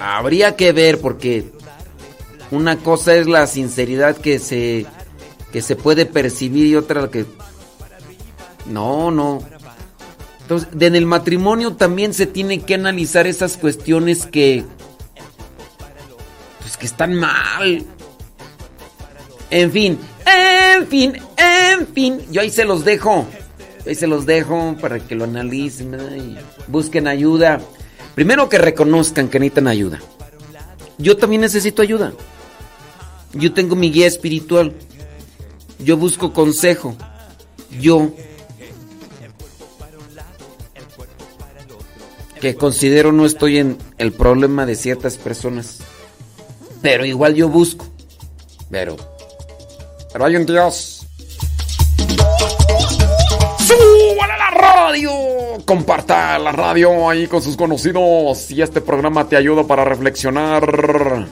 Habría 0.00 0.56
que 0.56 0.72
ver 0.72 1.00
porque 1.00 1.52
una 2.50 2.78
cosa 2.78 3.14
es 3.14 3.28
la 3.28 3.46
sinceridad 3.46 4.16
que 4.16 4.40
se 4.40 4.86
que 5.52 5.62
se 5.62 5.76
puede 5.76 6.04
percibir 6.04 6.66
y 6.66 6.74
otra 6.74 7.08
que 7.10 7.26
no, 8.66 9.12
no. 9.12 9.38
Entonces, 10.40 10.68
en 10.80 10.96
el 10.96 11.06
matrimonio 11.06 11.74
también 11.76 12.12
se 12.12 12.26
tiene 12.26 12.62
que 12.62 12.74
analizar 12.74 13.28
esas 13.28 13.56
cuestiones 13.56 14.26
que 14.26 14.64
pues 16.60 16.76
que 16.76 16.86
están 16.86 17.14
mal. 17.14 17.86
En 19.50 19.70
fin, 19.70 19.98
en 20.26 20.88
fin, 20.88 21.22
en 21.36 21.86
fin, 21.86 22.20
yo 22.32 22.40
ahí 22.40 22.50
se 22.50 22.64
los 22.64 22.84
dejo. 22.84 23.28
Ahí 23.86 23.94
se 23.94 24.06
los 24.06 24.26
dejo 24.26 24.76
para 24.80 25.00
que 25.00 25.14
lo 25.14 25.24
analicen 25.24 25.94
y 26.16 26.36
busquen 26.68 27.08
ayuda. 27.08 27.60
Primero 28.14 28.48
que 28.48 28.58
reconozcan 28.58 29.28
que 29.28 29.40
necesitan 29.40 29.66
ayuda. 29.66 30.00
Yo 30.98 31.16
también 31.16 31.42
necesito 31.42 31.82
ayuda. 31.82 32.12
Yo 33.32 33.52
tengo 33.52 33.74
mi 33.74 33.90
guía 33.90 34.06
espiritual. 34.06 34.72
Yo 35.78 35.96
busco 35.96 36.32
consejo. 36.32 36.94
Yo 37.80 38.12
que 42.40 42.56
considero 42.56 43.12
no 43.12 43.24
estoy 43.24 43.58
en 43.58 43.78
el 43.98 44.12
problema 44.12 44.66
de 44.66 44.76
ciertas 44.76 45.16
personas. 45.16 45.78
Pero 46.82 47.04
igual 47.04 47.34
yo 47.34 47.48
busco. 47.48 47.86
Pero 48.70 48.96
pero 50.12 50.26
hay 50.26 50.36
un 50.36 50.44
Dios. 50.44 51.01
Radio! 54.92 55.10
Comparta 55.64 56.38
la 56.38 56.52
radio 56.52 57.08
ahí 57.08 57.26
con 57.26 57.40
sus 57.40 57.56
conocidos 57.56 58.50
y 58.50 58.60
este 58.60 58.82
programa 58.82 59.26
te 59.26 59.36
ayuda 59.36 59.66
para 59.66 59.84
reflexionar. 59.84 61.26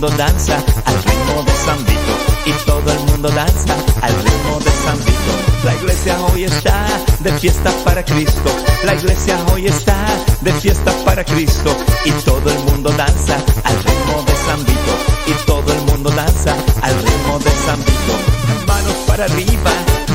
Mundo 0.00 0.16
danza 0.16 0.56
al 0.86 1.02
ritmo 1.02 1.42
de 1.42 1.52
San 1.52 1.84
Vito. 1.84 2.14
Y 2.46 2.52
todo 2.64 2.90
el 2.90 3.00
mundo 3.00 3.28
danza 3.28 3.74
al 4.00 4.14
ritmo 4.14 4.58
de 4.60 4.70
San 4.70 4.96
Vito. 5.04 5.32
La 5.62 5.74
iglesia 5.74 6.18
hoy 6.22 6.44
está 6.44 6.86
de 7.18 7.30
fiesta 7.38 7.70
para 7.84 8.02
Cristo. 8.02 8.50
La 8.84 8.94
iglesia 8.94 9.36
hoy 9.52 9.66
está 9.66 9.96
de 10.40 10.54
fiesta 10.54 10.90
para 11.04 11.22
Cristo. 11.22 11.76
Y 12.06 12.12
todo 12.12 12.50
el 12.50 12.58
mundo 12.60 12.88
danza 12.96 13.36
al 13.62 13.76
ritmo 13.76 14.24
de 14.26 14.36
San 14.46 14.64
Vito. 14.64 14.94
Y 15.26 15.32
todo 15.44 15.70
el 15.70 15.82
mundo 15.82 16.08
danza 16.10 16.54
al 16.80 16.94
ritmo 17.02 17.38
de. 17.40 17.50
Hermano, 17.50 18.64
Manos 18.66 18.96
para 19.06 19.24
arriba, 19.26 19.72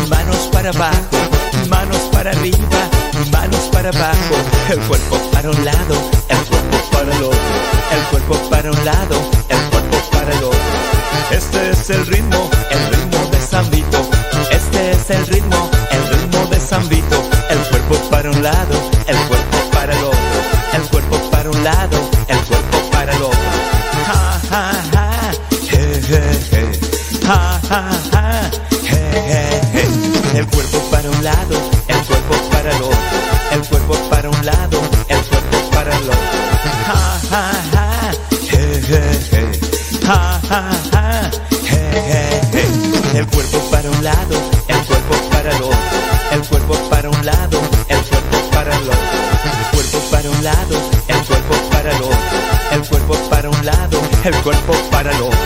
manos 0.09 0.49
para 0.51 0.69
abajo, 0.69 1.17
manos 1.69 2.01
para 2.11 2.31
arriba, 2.31 2.89
manos 3.31 3.69
para 3.71 3.89
abajo. 3.89 4.35
El 4.69 4.79
cuerpo 4.79 5.17
para 5.31 5.51
un 5.51 5.63
lado, 5.63 5.95
el 6.29 6.37
cuerpo 6.37 6.64
el. 7.01 7.09
El 7.95 8.03
cuerpo 8.09 8.35
para 8.49 8.71
un 8.71 8.85
lado, 8.85 9.15
el 9.49 9.59
cuerpo 9.69 9.97
para 10.11 10.31
el 10.31 10.43
otro. 10.43 10.59
Este 11.31 11.69
es 11.71 11.89
el 11.89 12.05
ritmo, 12.07 12.49
el 12.69 12.87
ritmo 12.95 13.29
de 13.31 13.39
San 13.41 13.69
Vito. 13.69 14.09
Este 14.49 14.91
es 14.91 15.09
el 15.09 15.25
ritmo, 15.27 15.69
el 15.91 16.07
ritmo 16.09 16.45
de 16.47 16.59
San 16.59 16.87
Vito. 16.89 17.23
El 17.49 17.59
cuerpo 17.69 17.95
para 18.09 18.31
un 18.31 18.41
lado, 18.41 18.75
el 19.07 19.17
cuerpo 19.27 19.57
para 19.71 19.93
el 19.93 20.03
otro. 20.03 20.19
El 20.73 20.81
cuerpo 20.83 21.17
para 21.31 21.49
un 21.49 21.63
lado, 21.63 22.09
el 22.27 22.39
cuerpo 22.39 22.77
para 22.91 23.13
el 23.13 23.21
otro. 23.21 23.39
Ja, 24.07 24.39
ja, 24.49 24.71
ja, 24.93 25.31
je, 25.69 26.01
je, 26.01 26.21
je. 26.51 26.79
Ja, 27.25 27.59
ja, 27.69 28.04
El 43.13 43.27
cuerpo 43.27 43.59
para 43.69 43.91
un 43.91 44.01
lado, 44.01 44.35
el 44.69 44.77
cuerpo 44.85 45.15
para 45.29 45.51
el. 45.51 45.63
El 46.31 46.41
cuerpo 46.47 46.75
para 46.89 47.09
un 47.09 47.25
lado, 47.25 47.59
el 47.89 48.01
cuerpo 48.03 48.37
para 48.51 48.73
el 48.73 48.83
otro. 48.83 48.95
El 49.43 49.67
cuerpo 49.71 49.99
para 50.11 50.29
un 50.29 50.43
lado, 50.45 50.77
el 51.09 51.23
cuerpo 51.25 51.55
para 51.71 51.91
el. 51.91 52.03
El 52.71 52.87
cuerpo 52.87 53.15
para 53.29 53.49
un 53.49 53.65
lado, 53.65 53.99
el 54.23 54.35
cuerpo 54.43 54.73
para 54.91 55.11
el. 55.11 55.44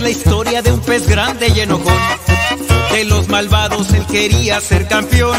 La 0.00 0.10
historia 0.10 0.62
de 0.62 0.72
un 0.72 0.80
pez 0.80 1.06
grande 1.06 1.48
y 1.48 1.60
enojón. 1.60 1.94
De 2.92 3.04
los 3.04 3.28
malvados 3.28 3.92
él 3.92 4.04
quería 4.06 4.60
ser 4.60 4.88
campeón. 4.88 5.38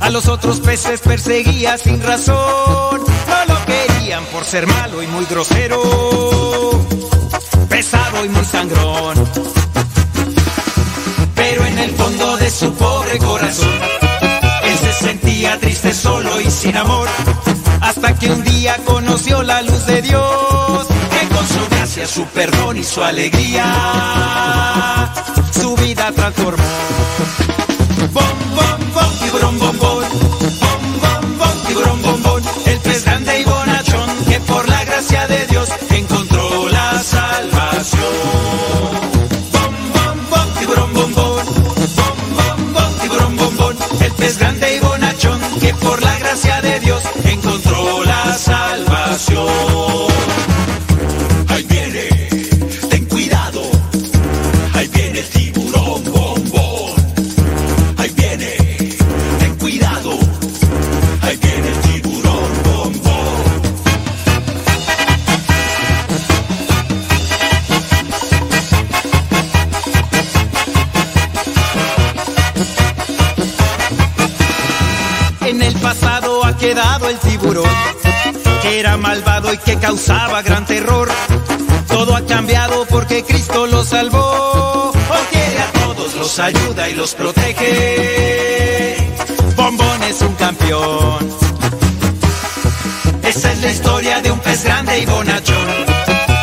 A 0.00 0.10
los 0.10 0.28
otros 0.28 0.60
peces 0.60 1.00
perseguía 1.00 1.76
sin 1.76 2.02
razón. 2.02 3.00
No 3.00 3.54
lo 3.54 3.66
querían 3.66 4.24
por 4.26 4.44
ser 4.44 4.66
malo 4.66 5.02
y 5.02 5.06
muy 5.08 5.24
grosero. 5.26 5.80
Pesado 7.68 8.24
y 8.24 8.28
muy 8.28 8.44
sangrón. 8.44 9.28
Pero 11.34 11.64
en 11.64 11.78
el 11.78 11.90
fondo 11.92 12.36
de 12.36 12.50
su 12.50 12.72
pobre 12.74 13.18
corazón, 13.18 13.78
él 14.64 14.78
se 14.78 14.92
sentía 14.92 15.58
triste, 15.58 15.92
solo 15.94 16.40
y 16.40 16.50
sin 16.50 16.76
amor. 16.76 17.08
Hasta 17.80 18.14
que 18.18 18.30
un 18.30 18.44
día 18.44 18.76
conoció 18.84 19.42
la 19.42 19.62
luz 19.62 19.86
de 19.86 20.02
Dios, 20.02 20.24
gracia, 22.00 22.06
su 22.06 22.24
perdón 22.26 22.76
y 22.76 22.84
su 22.84 23.02
alegría, 23.02 23.64
su 25.52 25.74
vida 25.76 26.12
transformó. 26.12 26.64
Bom, 28.12 28.24
bom, 28.54 28.92
bom, 28.94 29.18
tiburón, 29.22 29.58
bom, 29.58 29.78
bom. 29.78 29.78
Bom, 29.78 29.89
causaba 79.90 80.40
gran 80.42 80.64
terror. 80.66 81.08
Todo 81.88 82.14
ha 82.14 82.24
cambiado 82.24 82.86
porque 82.86 83.24
Cristo 83.24 83.66
lo 83.66 83.82
salvó. 83.82 84.92
Quiere 85.32 85.58
a 85.58 85.72
todos, 85.72 86.14
los 86.14 86.38
ayuda 86.38 86.88
y 86.88 86.94
los 86.94 87.12
protege. 87.16 88.96
Bombón 89.56 90.00
es 90.04 90.20
un 90.20 90.32
campeón. 90.34 91.28
Esa 93.24 93.52
es 93.52 93.62
la 93.62 93.72
historia 93.72 94.20
de 94.20 94.30
un 94.30 94.38
pez 94.38 94.62
grande 94.62 95.00
y 95.00 95.06
bonachón, 95.06 95.66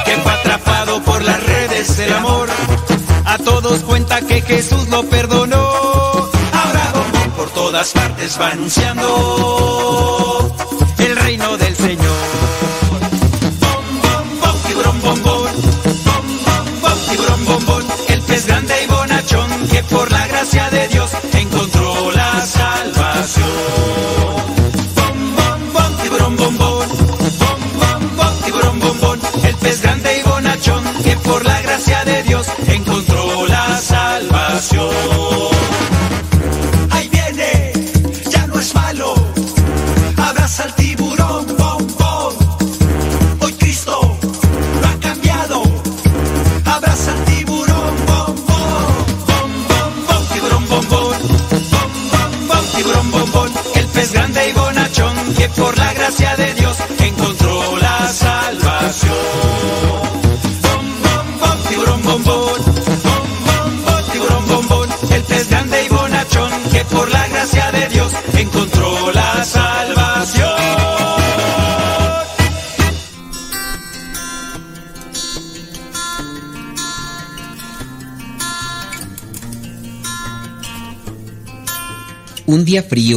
que 0.04 0.18
fue 0.24 0.32
atrapado 0.34 1.02
por 1.04 1.24
las 1.24 1.42
redes 1.42 1.96
del 1.96 2.12
amor. 2.12 2.50
A 3.24 3.38
todos 3.38 3.80
cuenta 3.84 4.20
que 4.24 4.42
Jesús 4.42 4.90
lo 4.90 5.04
perdonó. 5.04 6.30
Ahora 6.52 6.92
Bombón 6.94 7.32
por 7.38 7.50
todas 7.52 7.94
partes 7.94 8.38
va 8.42 8.50
anunciando 8.50 10.57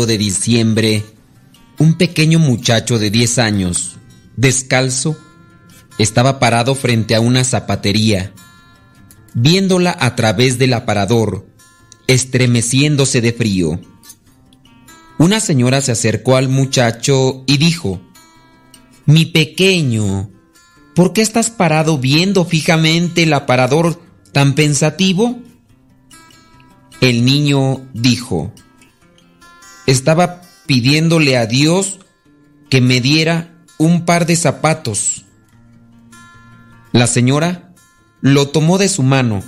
de 0.06 0.18
diciembre, 0.18 1.04
un 1.78 1.94
pequeño 1.94 2.38
muchacho 2.38 2.98
de 2.98 3.10
10 3.10 3.38
años, 3.38 3.96
descalzo, 4.36 5.16
estaba 5.98 6.38
parado 6.38 6.74
frente 6.74 7.14
a 7.14 7.20
una 7.20 7.44
zapatería, 7.44 8.32
viéndola 9.34 9.96
a 9.98 10.16
través 10.16 10.58
del 10.58 10.72
aparador, 10.74 11.46
estremeciéndose 12.06 13.20
de 13.20 13.32
frío. 13.32 13.80
Una 15.18 15.40
señora 15.40 15.80
se 15.80 15.92
acercó 15.92 16.36
al 16.36 16.48
muchacho 16.48 17.44
y 17.46 17.58
dijo, 17.58 18.00
Mi 19.06 19.26
pequeño, 19.26 20.30
¿por 20.94 21.12
qué 21.12 21.20
estás 21.20 21.50
parado 21.50 21.98
viendo 21.98 22.44
fijamente 22.44 23.24
el 23.24 23.32
aparador 23.32 24.00
tan 24.32 24.54
pensativo? 24.54 25.38
El 27.00 27.24
niño 27.24 27.88
dijo, 27.94 28.52
estaba 29.90 30.42
pidiéndole 30.66 31.36
a 31.36 31.46
Dios 31.46 31.98
que 32.68 32.80
me 32.80 33.00
diera 33.00 33.64
un 33.78 34.04
par 34.04 34.26
de 34.26 34.36
zapatos. 34.36 35.24
La 36.92 37.06
señora 37.06 37.72
lo 38.20 38.48
tomó 38.48 38.78
de 38.78 38.88
su 38.88 39.02
mano, 39.02 39.42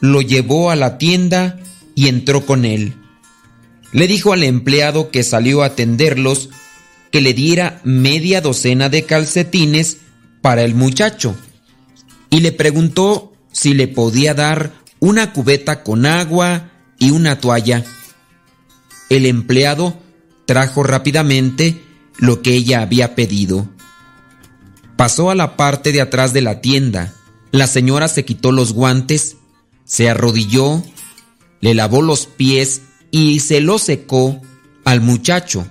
lo 0.00 0.20
llevó 0.20 0.70
a 0.70 0.76
la 0.76 0.98
tienda 0.98 1.58
y 1.94 2.08
entró 2.08 2.44
con 2.44 2.64
él. 2.64 2.94
Le 3.92 4.06
dijo 4.06 4.32
al 4.32 4.42
empleado 4.42 5.10
que 5.10 5.22
salió 5.22 5.62
a 5.62 5.66
atenderlos 5.66 6.50
que 7.10 7.20
le 7.20 7.32
diera 7.32 7.80
media 7.84 8.40
docena 8.40 8.88
de 8.88 9.04
calcetines 9.04 9.98
para 10.42 10.62
el 10.62 10.74
muchacho 10.74 11.36
y 12.28 12.40
le 12.40 12.52
preguntó 12.52 13.32
si 13.52 13.72
le 13.72 13.86
podía 13.86 14.34
dar 14.34 14.72
una 14.98 15.32
cubeta 15.32 15.84
con 15.84 16.06
agua 16.06 16.70
y 16.98 17.12
una 17.12 17.38
toalla. 17.38 17.84
El 19.08 19.26
empleado 19.26 19.98
trajo 20.46 20.82
rápidamente 20.82 21.82
lo 22.18 22.42
que 22.42 22.54
ella 22.54 22.82
había 22.82 23.14
pedido. 23.14 23.68
Pasó 24.96 25.30
a 25.30 25.34
la 25.34 25.56
parte 25.56 25.92
de 25.92 26.00
atrás 26.00 26.32
de 26.32 26.42
la 26.42 26.60
tienda. 26.60 27.14
La 27.50 27.66
señora 27.66 28.08
se 28.08 28.24
quitó 28.24 28.52
los 28.52 28.72
guantes, 28.72 29.36
se 29.84 30.08
arrodilló, 30.08 30.82
le 31.60 31.74
lavó 31.74 32.02
los 32.02 32.26
pies 32.26 32.82
y 33.10 33.40
se 33.40 33.60
los 33.60 33.82
secó 33.82 34.40
al 34.84 35.00
muchacho. 35.00 35.66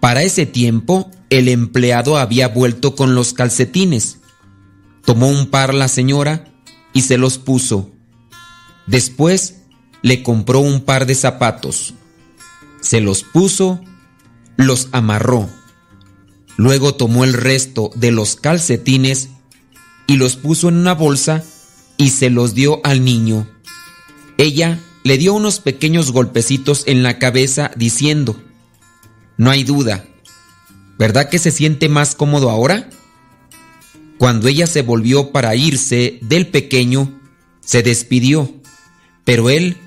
Para 0.00 0.22
ese 0.22 0.46
tiempo, 0.46 1.10
el 1.28 1.48
empleado 1.48 2.16
había 2.16 2.48
vuelto 2.48 2.96
con 2.96 3.14
los 3.14 3.32
calcetines. 3.32 4.18
Tomó 5.04 5.28
un 5.28 5.46
par 5.46 5.74
la 5.74 5.88
señora 5.88 6.44
y 6.92 7.02
se 7.02 7.18
los 7.18 7.38
puso. 7.38 7.90
Después 8.86 9.62
le 10.02 10.22
compró 10.22 10.60
un 10.60 10.80
par 10.80 11.06
de 11.06 11.14
zapatos. 11.14 11.94
Se 12.80 13.00
los 13.00 13.22
puso, 13.22 13.80
los 14.56 14.88
amarró. 14.92 15.48
Luego 16.56 16.94
tomó 16.94 17.24
el 17.24 17.32
resto 17.32 17.90
de 17.94 18.10
los 18.10 18.36
calcetines 18.36 19.30
y 20.06 20.16
los 20.16 20.36
puso 20.36 20.68
en 20.68 20.76
una 20.76 20.94
bolsa 20.94 21.44
y 21.96 22.10
se 22.10 22.30
los 22.30 22.54
dio 22.54 22.80
al 22.84 23.04
niño. 23.04 23.48
Ella 24.38 24.80
le 25.04 25.18
dio 25.18 25.34
unos 25.34 25.60
pequeños 25.60 26.12
golpecitos 26.12 26.84
en 26.86 27.02
la 27.02 27.18
cabeza 27.18 27.70
diciendo, 27.76 28.42
No 29.36 29.50
hay 29.50 29.64
duda, 29.64 30.04
¿verdad 30.98 31.28
que 31.28 31.38
se 31.38 31.50
siente 31.50 31.88
más 31.88 32.14
cómodo 32.14 32.50
ahora? 32.50 32.90
Cuando 34.18 34.48
ella 34.48 34.66
se 34.66 34.82
volvió 34.82 35.30
para 35.30 35.54
irse 35.56 36.18
del 36.22 36.46
pequeño, 36.48 37.18
se 37.60 37.82
despidió, 37.82 38.52
pero 39.24 39.48
él, 39.48 39.78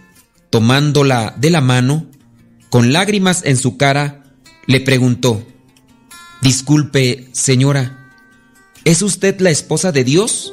tomándola 0.49 1.35
de 1.37 1.49
la 1.51 1.61
mano, 1.61 2.07
con 2.73 2.91
lágrimas 2.91 3.43
en 3.45 3.55
su 3.55 3.77
cara, 3.77 4.23
le 4.65 4.81
preguntó, 4.81 5.45
Disculpe, 6.41 7.27
señora, 7.31 8.09
¿es 8.83 9.03
usted 9.03 9.39
la 9.41 9.51
esposa 9.51 9.91
de 9.91 10.03
Dios? 10.03 10.51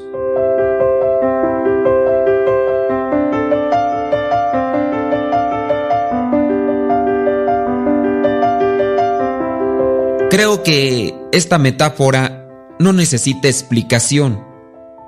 Creo 10.29 10.63
que 10.63 11.15
esta 11.33 11.57
metáfora 11.57 12.47
no 12.79 12.93
necesita 12.93 13.49
explicación. 13.49 14.45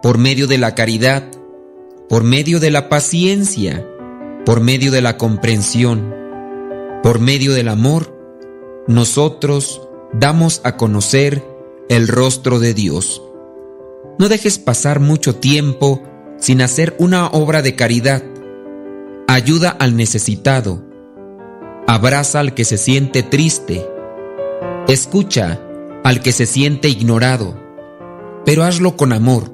Por 0.02 0.16
medio 0.16 0.46
de 0.46 0.56
la 0.56 0.74
caridad, 0.74 1.24
por 2.08 2.24
medio 2.24 2.58
de 2.58 2.70
la 2.70 2.88
paciencia, 2.88 3.86
por 4.46 4.62
medio 4.62 4.90
de 4.90 5.02
la 5.02 5.18
comprensión, 5.18 6.21
por 7.02 7.20
medio 7.20 7.52
del 7.52 7.68
amor, 7.68 8.16
nosotros 8.86 9.88
damos 10.12 10.60
a 10.64 10.76
conocer 10.76 11.44
el 11.88 12.08
rostro 12.08 12.58
de 12.58 12.74
Dios. 12.74 13.22
No 14.18 14.28
dejes 14.28 14.58
pasar 14.58 15.00
mucho 15.00 15.36
tiempo 15.36 16.02
sin 16.38 16.60
hacer 16.60 16.94
una 16.98 17.26
obra 17.28 17.62
de 17.62 17.74
caridad. 17.74 18.22
Ayuda 19.28 19.70
al 19.70 19.96
necesitado. 19.96 20.82
Abraza 21.86 22.40
al 22.40 22.54
que 22.54 22.64
se 22.64 22.78
siente 22.78 23.22
triste. 23.22 23.86
Escucha 24.88 25.60
al 26.04 26.20
que 26.20 26.32
se 26.32 26.46
siente 26.46 26.88
ignorado 26.88 27.62
pero 28.44 28.64
hazlo 28.64 28.96
con 28.96 29.12
amor, 29.12 29.52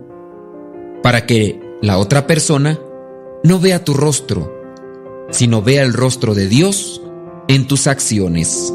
para 1.02 1.26
que 1.26 1.60
la 1.82 1.98
otra 1.98 2.26
persona 2.26 2.78
no 3.44 3.60
vea 3.60 3.84
tu 3.84 3.94
rostro, 3.94 4.52
sino 5.30 5.62
vea 5.62 5.82
el 5.82 5.92
rostro 5.92 6.34
de 6.34 6.48
Dios 6.48 7.02
en 7.48 7.66
tus 7.66 7.86
acciones. 7.86 8.72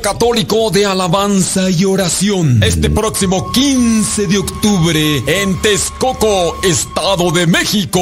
Católico 0.00 0.70
de 0.70 0.86
alabanza 0.86 1.70
y 1.70 1.84
oración. 1.84 2.62
Este 2.62 2.90
próximo 2.90 3.50
15 3.52 4.26
de 4.26 4.38
octubre 4.38 5.22
en 5.26 5.60
Texcoco, 5.60 6.56
Estado 6.62 7.30
de 7.30 7.46
México. 7.46 8.00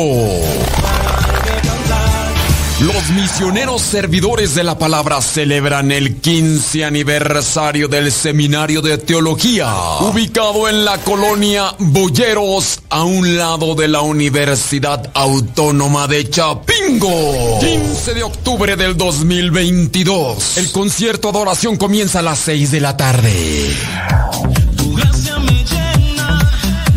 Los 2.80 3.08
misioneros 3.08 3.80
servidores 3.80 4.54
de 4.54 4.62
la 4.62 4.76
palabra 4.76 5.22
celebran 5.22 5.90
el 5.90 6.16
15 6.16 6.84
aniversario 6.84 7.88
del 7.88 8.12
Seminario 8.12 8.82
de 8.82 8.98
Teología, 8.98 9.72
ubicado 10.00 10.68
en 10.68 10.84
la 10.84 10.98
colonia 10.98 11.74
Boyeros, 11.78 12.82
a 12.90 13.02
un 13.04 13.38
lado 13.38 13.74
de 13.74 13.88
la 13.88 14.02
Universidad 14.02 15.10
Autónoma 15.14 16.06
de 16.06 16.28
Chapingo. 16.28 17.58
15 17.60 18.12
de 18.12 18.22
octubre 18.22 18.76
del 18.76 18.94
2022. 18.94 20.58
El 20.58 20.70
concierto 20.70 21.32
de 21.32 21.38
adoración 21.38 21.78
comienza 21.78 22.18
a 22.18 22.22
las 22.22 22.40
6 22.40 22.72
de 22.72 22.80
la 22.80 22.94
tarde. 22.94 23.70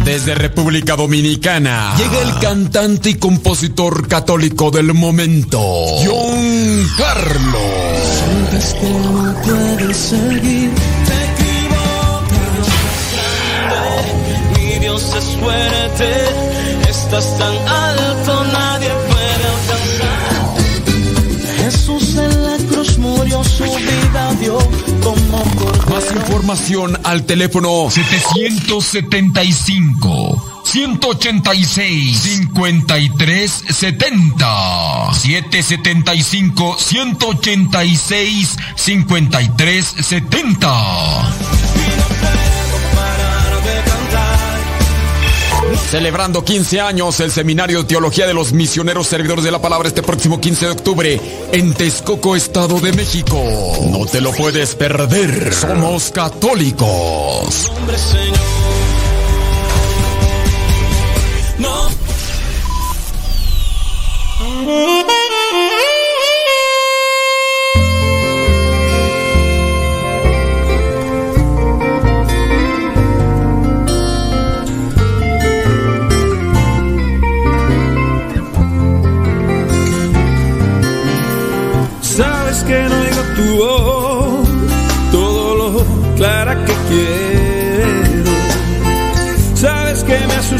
Desde 0.09 0.33
República 0.33 0.95
Dominicana 0.95 1.93
llega 1.95 2.19
el 2.23 2.39
cantante 2.39 3.11
y 3.11 3.13
compositor 3.13 4.07
católico 4.07 4.71
del 4.71 4.91
momento, 4.95 5.59
John 6.03 6.89
Carlos. 6.97 7.53
Que 8.81 8.89
no 8.89 9.35
puedes 9.43 9.95
seguir, 9.95 10.71
te 11.05 11.13
equivocas. 11.29 12.69
Mi 14.57 14.79
Dios 14.79 15.13
es 15.15 15.25
fuerte, 15.39 16.89
estás 16.89 17.37
tan 17.37 17.55
alto, 17.67 18.45
nadie 18.45 18.89
puede 19.09 19.45
alcanzar. 19.53 20.39
Jesús 21.65 22.15
en 22.15 22.43
la 22.45 22.57
cruz 22.67 22.97
murió, 22.97 23.43
su 23.43 23.63
vida 23.63 24.33
dio 24.39 24.57
información 26.29 26.95
al 27.05 27.25
teléfono 27.25 27.89
775 27.89 30.61
186 30.63 32.19
53 32.19 33.63
70 33.67 35.11
775 35.11 36.77
186 36.77 38.57
53 38.75 39.85
70 39.85 41.68
Celebrando 45.89 46.45
15 46.45 46.81
años 46.81 47.19
el 47.19 47.31
Seminario 47.31 47.79
de 47.79 47.85
Teología 47.85 48.27
de 48.27 48.35
los 48.35 48.53
Misioneros 48.53 49.07
Servidores 49.07 49.43
de 49.43 49.49
la 49.49 49.59
Palabra 49.59 49.87
este 49.87 50.03
próximo 50.03 50.39
15 50.39 50.65
de 50.67 50.71
octubre 50.71 51.21
en 51.51 51.73
Texcoco, 51.73 52.35
Estado 52.35 52.79
de 52.79 52.93
México. 52.93 53.41
No 53.89 54.05
te 54.05 54.21
lo 54.21 54.31
puedes 54.31 54.75
perder. 54.75 55.51
Somos 55.51 56.11
católicos. 56.11 57.71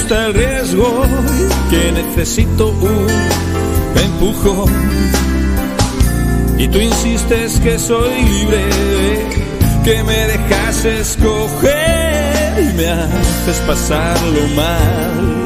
Asusta 0.10 0.26
el 0.28 0.34
riesgo, 0.34 1.04
que 1.70 1.92
necesito 1.92 2.70
un 2.70 3.08
empujón. 3.96 4.72
Y 6.58 6.68
tú 6.68 6.80
insistes 6.80 7.60
que 7.60 7.78
soy 7.78 8.16
libre, 8.24 8.66
que 9.84 10.04
me 10.04 10.18
dejas 10.28 10.86
escoger 10.86 12.58
y 12.60 12.74
me 12.76 12.88
haces 12.88 13.58
pasarlo 13.68 14.48
mal 14.56 15.46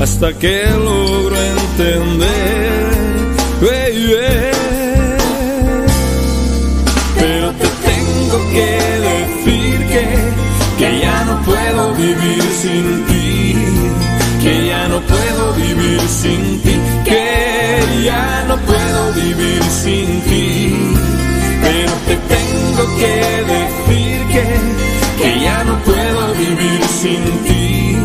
hasta 0.00 0.32
que 0.34 0.64
logro 0.70 1.36
entender. 1.36 2.94
baby. 3.60 4.54
Pero 7.18 7.50
te 7.52 7.68
tengo 7.88 8.50
que 8.52 8.70
decir 9.08 9.86
que, 9.86 10.04
que 10.78 11.00
ya 11.00 11.24
no 11.24 11.42
puedo 11.42 11.94
vivir 11.94 12.42
sin 12.60 13.04
ti, 13.06 13.13
no 14.94 15.00
puedo 15.00 15.52
vivir 15.54 16.00
sin 16.08 16.60
ti, 16.62 16.74
que 17.04 18.04
ya 18.04 18.44
no 18.46 18.56
puedo 18.70 19.12
vivir 19.14 19.62
sin 19.82 20.20
ti. 20.28 20.76
Pero 21.62 21.92
te 22.08 22.16
tengo 22.34 22.82
que 23.00 23.14
decir 23.54 24.16
que, 24.32 24.46
que 25.18 25.40
ya 25.40 25.64
no 25.64 25.74
puedo 25.88 26.34
vivir 26.34 26.80
sin 27.00 27.22
ti, 27.46 27.96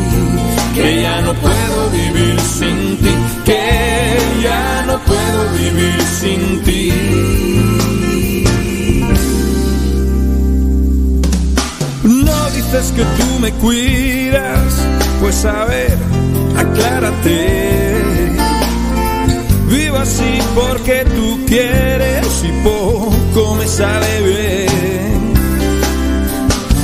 que 0.73 1.01
ya 1.03 1.21
no 1.21 1.33
puedo 1.45 1.79
vivir 1.91 2.39
sin 2.57 2.97
ti, 3.03 3.13
que 3.45 3.63
ya 4.41 4.83
no 4.87 4.95
puedo 5.09 5.41
vivir 5.61 6.01
sin 6.19 6.41
ti. 6.63 6.83
No 12.03 12.49
dices 12.55 12.91
que 12.95 13.03
tú 13.03 13.39
me 13.39 13.51
cuidas, 13.63 14.73
pues 15.21 15.45
a 15.45 15.65
ver, 15.65 15.97
aclárate. 16.55 18.01
Vivo 19.67 19.97
así 19.97 20.39
porque 20.55 21.05
tú 21.15 21.39
quieres 21.45 22.43
y 22.43 22.51
poco 22.63 23.55
me 23.55 23.67
sale 23.67 24.21
bien. 24.21 25.33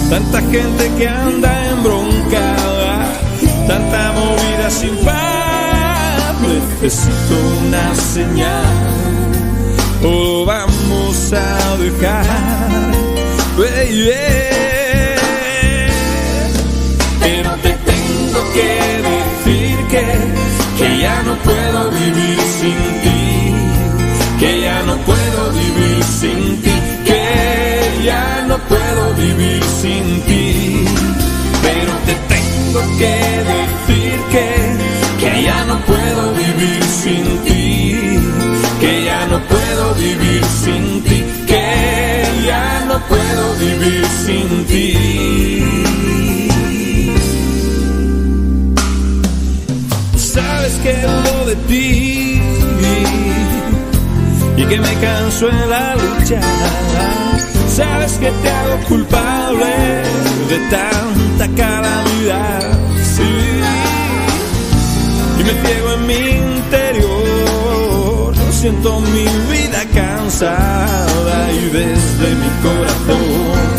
Tanta 0.10 0.40
gente 0.42 0.92
que 0.98 1.08
anda 1.08 1.70
embroncada, 1.72 3.08
tanta 3.68 4.12
movida 4.14 4.70
sin 4.70 4.96
paz. 4.98 5.26
Necesito 6.42 7.36
una 7.68 7.96
señal, 7.96 8.66
o 10.04 10.46
vamos 10.46 11.34
a 11.34 11.78
dejar, 11.78 12.26
baby. 13.58 14.12
Pero 17.20 17.52
te 17.64 17.70
tengo 17.70 18.54
que 18.54 18.95
ya 21.06 21.22
no 21.22 21.36
puedo 21.48 21.80
vivir 21.92 22.40
sin 22.60 22.80
ti, 23.04 23.22
que 24.40 24.52
ya 24.66 24.78
no 24.90 24.96
puedo 25.10 25.42
vivir 25.62 26.04
sin 26.20 26.40
ti, 26.64 26.76
que 27.10 27.24
ya 28.10 28.26
no 28.50 28.58
puedo 28.72 29.04
vivir 29.24 29.64
sin 29.82 30.06
ti. 30.28 30.46
Pero 31.66 31.92
te 32.08 32.14
tengo 32.34 32.82
que 33.02 33.16
decir 33.54 34.14
que, 34.34 34.48
que 35.22 35.32
ya 35.50 35.60
no 35.70 35.76
puedo 35.92 36.24
vivir 36.44 36.84
sin 37.02 37.26
ti, 37.46 37.66
que 38.82 38.94
ya 39.10 39.22
no 39.32 39.38
puedo 39.54 39.84
vivir 40.06 40.44
sin 40.64 40.84
ti, 41.08 41.18
que 41.52 41.66
ya 42.50 42.66
no 42.90 42.98
puedo 43.12 43.44
vivir 43.66 44.04
sin 44.26 44.66
ti. 44.72 45.55
Que 50.86 50.98
de 51.50 51.56
ti 51.68 52.42
y 54.56 54.64
que 54.70 54.78
me 54.80 54.94
canso 55.06 55.50
en 55.50 55.70
la 55.70 55.96
lucha. 55.96 56.40
Sabes 57.76 58.12
que 58.22 58.30
te 58.30 58.50
hago 58.52 58.78
culpable 58.88 59.74
de 60.52 60.58
tanta 60.76 61.46
calamidad. 61.64 62.62
Sí. 63.16 63.32
Y 65.40 65.44
me 65.48 65.54
ciego 65.64 65.90
en 65.98 66.02
mi 66.12 66.22
interior. 66.54 68.34
Siento 68.52 69.00
mi 69.16 69.28
vida 69.54 69.82
cansada 69.94 71.52
y 71.52 71.62
desde 71.80 72.28
mi 72.42 72.50
corazón 72.66 73.70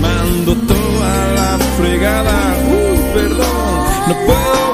mando 0.00 0.54
toda 0.72 1.12
la 1.38 1.58
fregada. 1.76 2.38
Uh, 2.72 2.98
perdón, 3.14 3.84
no 4.08 4.14
puedo 4.26 4.67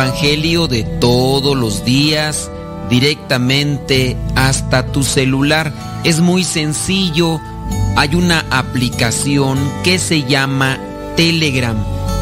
Evangelio 0.00 0.66
de 0.66 0.82
todos 0.82 1.54
los 1.54 1.84
días 1.84 2.50
directamente 2.88 4.16
hasta 4.34 4.86
tu 4.86 5.02
celular. 5.02 5.74
Es 6.04 6.20
muy 6.20 6.42
sencillo. 6.42 7.38
Hay 7.98 8.14
una 8.14 8.46
aplicación 8.48 9.58
que 9.84 9.98
se 9.98 10.22
llama 10.22 10.78
Telegram. 11.18 11.76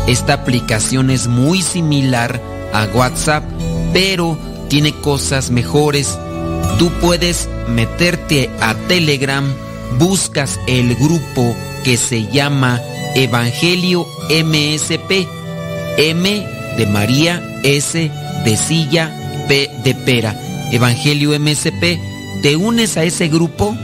Esta 0.08 0.32
aplicación 0.32 1.10
es 1.10 1.28
muy 1.28 1.62
similar 1.62 2.42
a 2.72 2.86
WhatsApp, 2.86 3.44
pero 3.92 4.36
tiene 4.68 4.92
cosas 4.92 5.52
mejores. 5.52 6.18
Tú 6.80 6.90
puedes 7.00 7.48
meterte 7.68 8.50
a 8.60 8.74
Telegram, 8.88 9.54
buscas 10.00 10.58
el 10.66 10.96
grupo 10.96 11.54
que 11.84 11.96
se 11.96 12.26
llama 12.26 12.80
Evangelio 13.14 14.04
MSP. 14.30 15.28
M 15.96 16.57
de 16.78 16.86
María 16.86 17.42
S. 17.64 18.10
de 18.44 18.56
Silla 18.56 19.12
P. 19.48 19.68
de 19.84 19.94
Pera. 19.94 20.34
Evangelio 20.70 21.38
MSP. 21.38 21.98
Te 22.40 22.56
unes 22.56 22.96
a 22.96 23.02
ese 23.02 23.28
grupo 23.28 23.76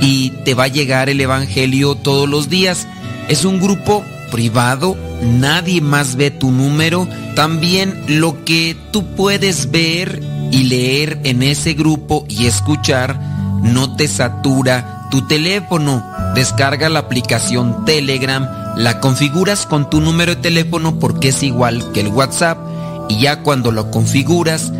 y 0.00 0.30
te 0.44 0.54
va 0.54 0.64
a 0.64 0.68
llegar 0.68 1.10
el 1.10 1.20
Evangelio 1.20 1.94
todos 1.94 2.28
los 2.28 2.48
días. 2.48 2.88
Es 3.28 3.44
un 3.44 3.60
grupo 3.60 4.02
privado, 4.30 4.96
nadie 5.22 5.82
más 5.82 6.16
ve 6.16 6.30
tu 6.30 6.50
número. 6.50 7.06
También 7.36 8.02
lo 8.08 8.44
que 8.44 8.74
tú 8.92 9.04
puedes 9.14 9.70
ver 9.70 10.22
y 10.50 10.64
leer 10.64 11.20
en 11.24 11.42
ese 11.42 11.74
grupo 11.74 12.24
y 12.28 12.46
escuchar 12.46 13.20
no 13.62 13.94
te 13.94 14.08
satura 14.08 15.06
tu 15.10 15.26
teléfono. 15.26 16.02
Descarga 16.34 16.88
la 16.88 17.00
aplicación 17.00 17.84
Telegram 17.84 18.57
la 18.78 19.00
configuras 19.00 19.66
con 19.66 19.90
tu 19.90 20.00
número 20.00 20.36
de 20.36 20.40
teléfono 20.40 21.00
porque 21.00 21.28
es 21.28 21.42
igual 21.42 21.90
que 21.92 22.00
el 22.00 22.08
WhatsApp 22.08 22.58
y 23.08 23.20
ya 23.20 23.42
cuando 23.42 23.72
lo 23.72 23.90
configuras 23.90 24.72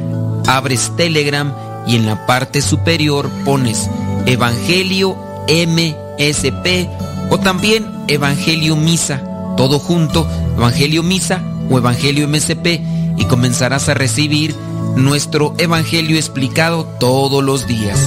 abres 0.46 0.92
Telegram 0.96 1.52
y 1.84 1.96
en 1.96 2.06
la 2.06 2.24
parte 2.24 2.62
superior 2.62 3.28
pones 3.44 3.90
Evangelio 4.24 5.16
MSP 5.48 6.88
o 7.30 7.38
también 7.38 7.86
Evangelio 8.06 8.76
Misa, 8.76 9.20
todo 9.56 9.80
junto, 9.80 10.28
Evangelio 10.56 11.02
Misa 11.02 11.42
o 11.68 11.76
Evangelio 11.76 12.28
MSP 12.28 12.80
y 13.16 13.24
comenzarás 13.24 13.88
a 13.88 13.94
recibir 13.94 14.54
nuestro 14.94 15.54
Evangelio 15.58 16.16
explicado 16.16 16.84
todos 17.00 17.42
los 17.42 17.66
días. 17.66 17.98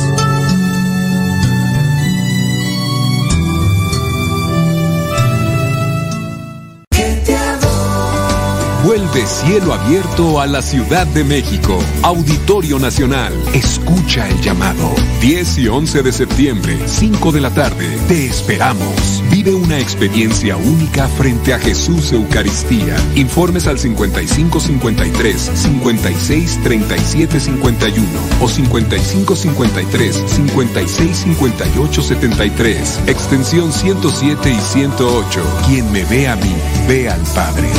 De 9.14 9.26
cielo 9.26 9.74
abierto 9.74 10.40
a 10.40 10.48
la 10.48 10.62
Ciudad 10.62 11.06
de 11.06 11.26
México. 11.26 11.78
Auditorio 12.02 12.80
Nacional. 12.80 13.34
Escucha 13.54 14.30
el 14.30 14.40
llamado. 14.40 14.90
10 15.20 15.58
y 15.58 15.68
11 15.68 16.02
de 16.02 16.14
septiembre, 16.14 16.80
5 16.86 17.34
de 17.34 17.42
la 17.42 17.50
tarde. 17.50 17.90
Te 18.08 18.28
esperamos. 18.28 19.22
Vive 19.30 19.54
una 19.54 19.80
experiencia 19.80 20.56
única 20.56 21.10
frente 21.10 21.54
a 21.54 21.60
Jesús 21.60 22.14
Eucaristía. 22.14 22.96
Informes 23.16 23.68
al 23.68 23.80
5553 23.80 25.52
56 25.56 26.60
37 26.64 27.40
51 27.42 28.08
o 28.40 28.48
5553 28.48 30.24
56 30.26 31.18
58 31.18 32.02
73. 32.02 33.00
Extensión 33.08 33.74
107 33.74 34.52
y 34.52 34.62
108. 34.62 35.44
Quien 35.68 35.92
me 35.92 36.06
ve 36.06 36.30
a 36.30 36.38
mí, 36.38 36.56
ve 36.88 37.10
al 37.10 37.22
Padre. 37.36 37.70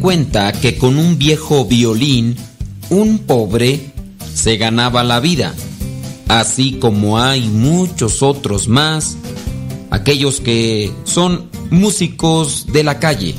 Cuenta 0.00 0.52
que 0.52 0.76
con 0.76 0.98
un 0.98 1.18
viejo 1.18 1.64
violín, 1.64 2.36
un 2.90 3.20
pobre 3.20 3.92
se 4.34 4.56
ganaba 4.56 5.04
la 5.04 5.20
vida, 5.20 5.54
así 6.26 6.72
como 6.80 7.20
hay 7.20 7.46
muchos 7.46 8.22
otros 8.22 8.66
más, 8.66 9.16
aquellos 9.90 10.40
que 10.40 10.92
son 11.04 11.48
músicos 11.70 12.66
de 12.72 12.82
la 12.82 12.98
calle. 12.98 13.36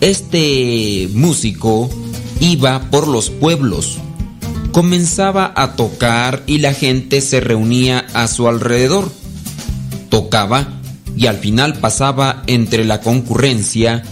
Este 0.00 1.08
músico 1.14 1.90
iba 2.38 2.88
por 2.92 3.08
los 3.08 3.30
pueblos, 3.30 3.98
comenzaba 4.70 5.52
a 5.56 5.74
tocar 5.74 6.44
y 6.46 6.58
la 6.58 6.74
gente 6.74 7.20
se 7.20 7.40
reunía 7.40 8.06
a 8.14 8.28
su 8.28 8.46
alrededor. 8.46 9.10
Tocaba 10.10 10.80
y 11.16 11.26
al 11.26 11.38
final 11.38 11.74
pasaba 11.80 12.44
entre 12.46 12.84
la 12.84 13.00
concurrencia 13.00 14.04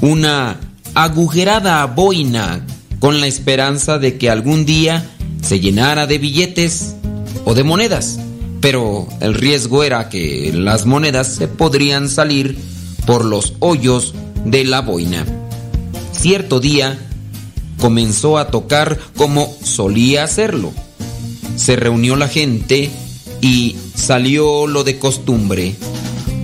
una 0.00 0.67
agujerada 1.04 1.86
boina 1.86 2.66
con 2.98 3.20
la 3.20 3.28
esperanza 3.28 4.00
de 4.00 4.18
que 4.18 4.30
algún 4.30 4.66
día 4.66 5.08
se 5.42 5.60
llenara 5.60 6.08
de 6.08 6.18
billetes 6.18 6.96
o 7.44 7.54
de 7.54 7.62
monedas, 7.62 8.18
pero 8.60 9.06
el 9.20 9.34
riesgo 9.34 9.84
era 9.84 10.08
que 10.08 10.50
las 10.52 10.86
monedas 10.86 11.28
se 11.28 11.46
podrían 11.46 12.08
salir 12.08 12.58
por 13.06 13.24
los 13.24 13.54
hoyos 13.60 14.12
de 14.44 14.64
la 14.64 14.80
boina. 14.80 15.24
Cierto 16.10 16.58
día 16.58 16.98
comenzó 17.78 18.36
a 18.36 18.48
tocar 18.48 18.98
como 19.16 19.54
solía 19.62 20.24
hacerlo. 20.24 20.72
Se 21.54 21.76
reunió 21.76 22.16
la 22.16 22.26
gente 22.26 22.90
y 23.40 23.76
salió 23.94 24.66
lo 24.66 24.82
de 24.82 24.98
costumbre. 24.98 25.76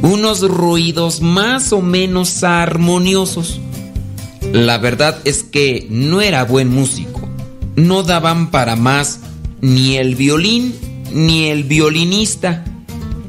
Unos 0.02 0.42
ruidos 0.42 1.22
más 1.22 1.72
o 1.72 1.80
menos 1.80 2.44
armoniosos 2.44 3.58
la 4.54 4.78
verdad 4.78 5.18
es 5.24 5.42
que 5.42 5.88
no 5.90 6.20
era 6.20 6.44
buen 6.44 6.68
músico. 6.68 7.28
No 7.74 8.04
daban 8.04 8.52
para 8.52 8.76
más 8.76 9.18
ni 9.60 9.96
el 9.96 10.14
violín 10.14 10.76
ni 11.12 11.46
el 11.46 11.64
violinista. 11.64 12.64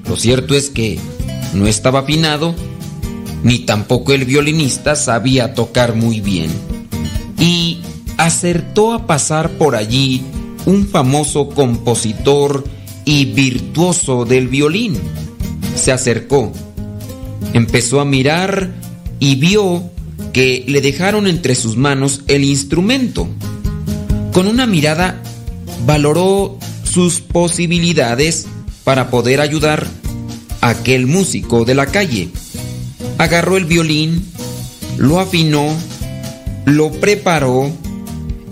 Lo 0.07 0.17
cierto 0.17 0.53
es 0.53 0.69
que 0.69 0.99
no 1.55 1.65
estaba 1.65 2.01
afinado, 2.01 2.53
ni 3.43 3.57
tampoco 3.57 4.13
el 4.13 4.25
violinista 4.25 4.95
sabía 4.95 5.55
tocar 5.55 5.95
muy 5.95 6.21
bien. 6.21 6.51
Y 7.39 7.79
acertó 8.17 8.93
a 8.93 9.07
pasar 9.07 9.49
por 9.57 9.75
allí 9.75 10.21
un 10.67 10.87
famoso 10.87 11.49
compositor 11.49 12.65
y 13.03 13.25
virtuoso 13.25 14.25
del 14.25 14.47
violín. 14.47 14.99
Se 15.75 15.91
acercó, 15.91 16.51
empezó 17.53 17.99
a 17.99 18.05
mirar 18.05 18.75
y 19.19 19.37
vio 19.37 19.94
que 20.35 20.65
le 20.67 20.81
dejaron 20.81 21.27
entre 21.27 21.55
sus 21.55 21.77
manos 21.77 22.23
el 22.27 22.43
instrumento. 22.43 23.25
Con 24.33 24.47
una 24.47 24.67
mirada 24.67 25.23
valoró 25.85 26.59
sus 26.83 27.21
posibilidades 27.21 28.45
para 28.83 29.09
poder 29.09 29.39
ayudar 29.39 29.87
a 30.59 30.71
aquel 30.71 31.07
músico 31.07 31.63
de 31.63 31.75
la 31.75 31.85
calle. 31.85 32.31
Agarró 33.17 33.55
el 33.55 33.63
violín, 33.63 34.25
lo 34.97 35.21
afinó, 35.21 35.69
lo 36.65 36.91
preparó 36.91 37.71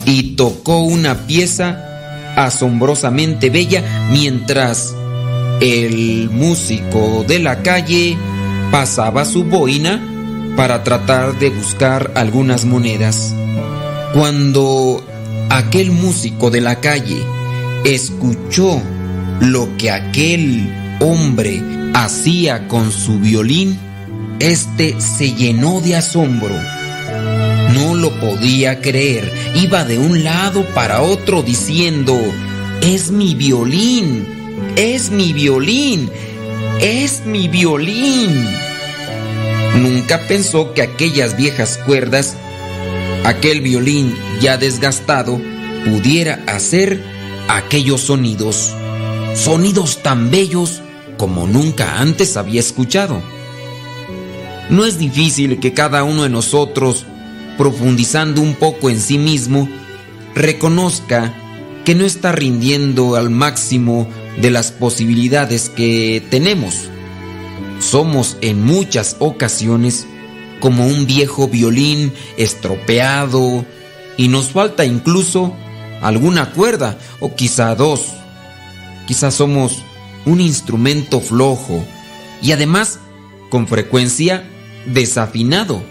y 0.05 0.37
tocó 0.37 0.79
una 0.79 1.27
pieza 1.27 2.33
asombrosamente 2.37 3.49
bella 3.49 4.07
mientras 4.09 4.95
el 5.59 6.29
músico 6.29 7.25
de 7.27 7.39
la 7.39 7.61
calle 7.61 8.15
pasaba 8.71 9.25
su 9.25 9.43
boina 9.43 10.11
para 10.55 10.83
tratar 10.83 11.37
de 11.39 11.49
buscar 11.49 12.11
algunas 12.15 12.65
monedas. 12.65 13.33
Cuando 14.13 15.03
aquel 15.49 15.91
músico 15.91 16.51
de 16.51 16.61
la 16.61 16.79
calle 16.79 17.23
escuchó 17.83 18.81
lo 19.39 19.75
que 19.77 19.91
aquel 19.91 20.71
hombre 20.99 21.61
hacía 21.93 22.67
con 22.67 22.91
su 22.91 23.19
violín, 23.19 23.79
este 24.39 24.99
se 24.99 25.33
llenó 25.33 25.81
de 25.81 25.95
asombro. 25.95 26.55
No 27.73 27.95
lo 27.95 28.11
podía 28.19 28.81
creer. 28.81 29.31
Iba 29.55 29.83
de 29.83 29.97
un 29.97 30.23
lado 30.23 30.65
para 30.75 31.01
otro 31.01 31.41
diciendo, 31.41 32.19
es 32.81 33.11
mi 33.11 33.33
violín, 33.33 34.25
es 34.75 35.09
mi 35.09 35.33
violín, 35.33 36.09
es 36.81 37.25
mi 37.25 37.47
violín. 37.47 38.31
Nunca 39.75 40.19
pensó 40.27 40.73
que 40.73 40.83
aquellas 40.83 41.35
viejas 41.35 41.79
cuerdas, 41.85 42.35
aquel 43.23 43.61
violín 43.61 44.15
ya 44.39 44.57
desgastado, 44.57 45.41
pudiera 45.83 46.43
hacer 46.47 47.01
aquellos 47.47 48.01
sonidos. 48.01 48.71
Sonidos 49.35 50.03
tan 50.03 50.29
bellos 50.29 50.81
como 51.17 51.47
nunca 51.47 51.99
antes 51.99 52.37
había 52.37 52.59
escuchado. 52.59 53.21
No 54.69 54.85
es 54.85 54.99
difícil 54.99 55.59
que 55.59 55.73
cada 55.73 56.03
uno 56.03 56.23
de 56.23 56.29
nosotros, 56.29 57.05
profundizando 57.57 58.41
un 58.41 58.53
poco 58.53 58.91
en 58.91 58.99
sí 58.99 59.17
mismo, 59.17 59.67
reconozca 60.35 61.33
que 61.83 61.95
no 61.95 62.05
está 62.05 62.31
rindiendo 62.31 63.15
al 63.15 63.31
máximo 63.31 64.07
de 64.39 64.51
las 64.51 64.71
posibilidades 64.71 65.69
que 65.69 66.23
tenemos 66.29 66.89
somos 67.79 68.37
en 68.41 68.63
muchas 68.63 69.15
ocasiones 69.19 70.07
como 70.59 70.87
un 70.87 71.05
viejo 71.05 71.47
violín 71.47 72.13
estropeado 72.37 73.65
y 74.17 74.27
nos 74.29 74.47
falta 74.47 74.85
incluso 74.85 75.53
alguna 76.01 76.51
cuerda 76.51 76.97
o 77.19 77.35
quizá 77.35 77.75
dos. 77.75 78.13
Quizás 79.07 79.35
somos 79.35 79.79
un 80.25 80.39
instrumento 80.39 81.19
flojo 81.19 81.83
y 82.41 82.51
además 82.53 82.99
con 83.49 83.67
frecuencia 83.67 84.49
desafinado. 84.85 85.83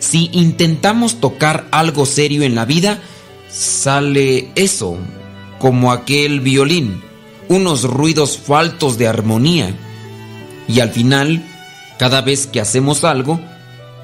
Si 0.00 0.28
intentamos 0.32 1.20
tocar 1.20 1.66
algo 1.70 2.04
serio 2.04 2.42
en 2.42 2.54
la 2.54 2.64
vida, 2.64 3.00
sale 3.48 4.50
eso, 4.54 4.98
como 5.58 5.92
aquel 5.92 6.40
violín, 6.40 7.00
unos 7.48 7.84
ruidos 7.84 8.38
faltos 8.38 8.98
de 8.98 9.06
armonía 9.06 9.74
y 10.68 10.80
al 10.80 10.90
final, 10.90 11.42
cada 11.98 12.20
vez 12.22 12.46
que 12.46 12.60
hacemos 12.60 13.04
algo, 13.04 13.40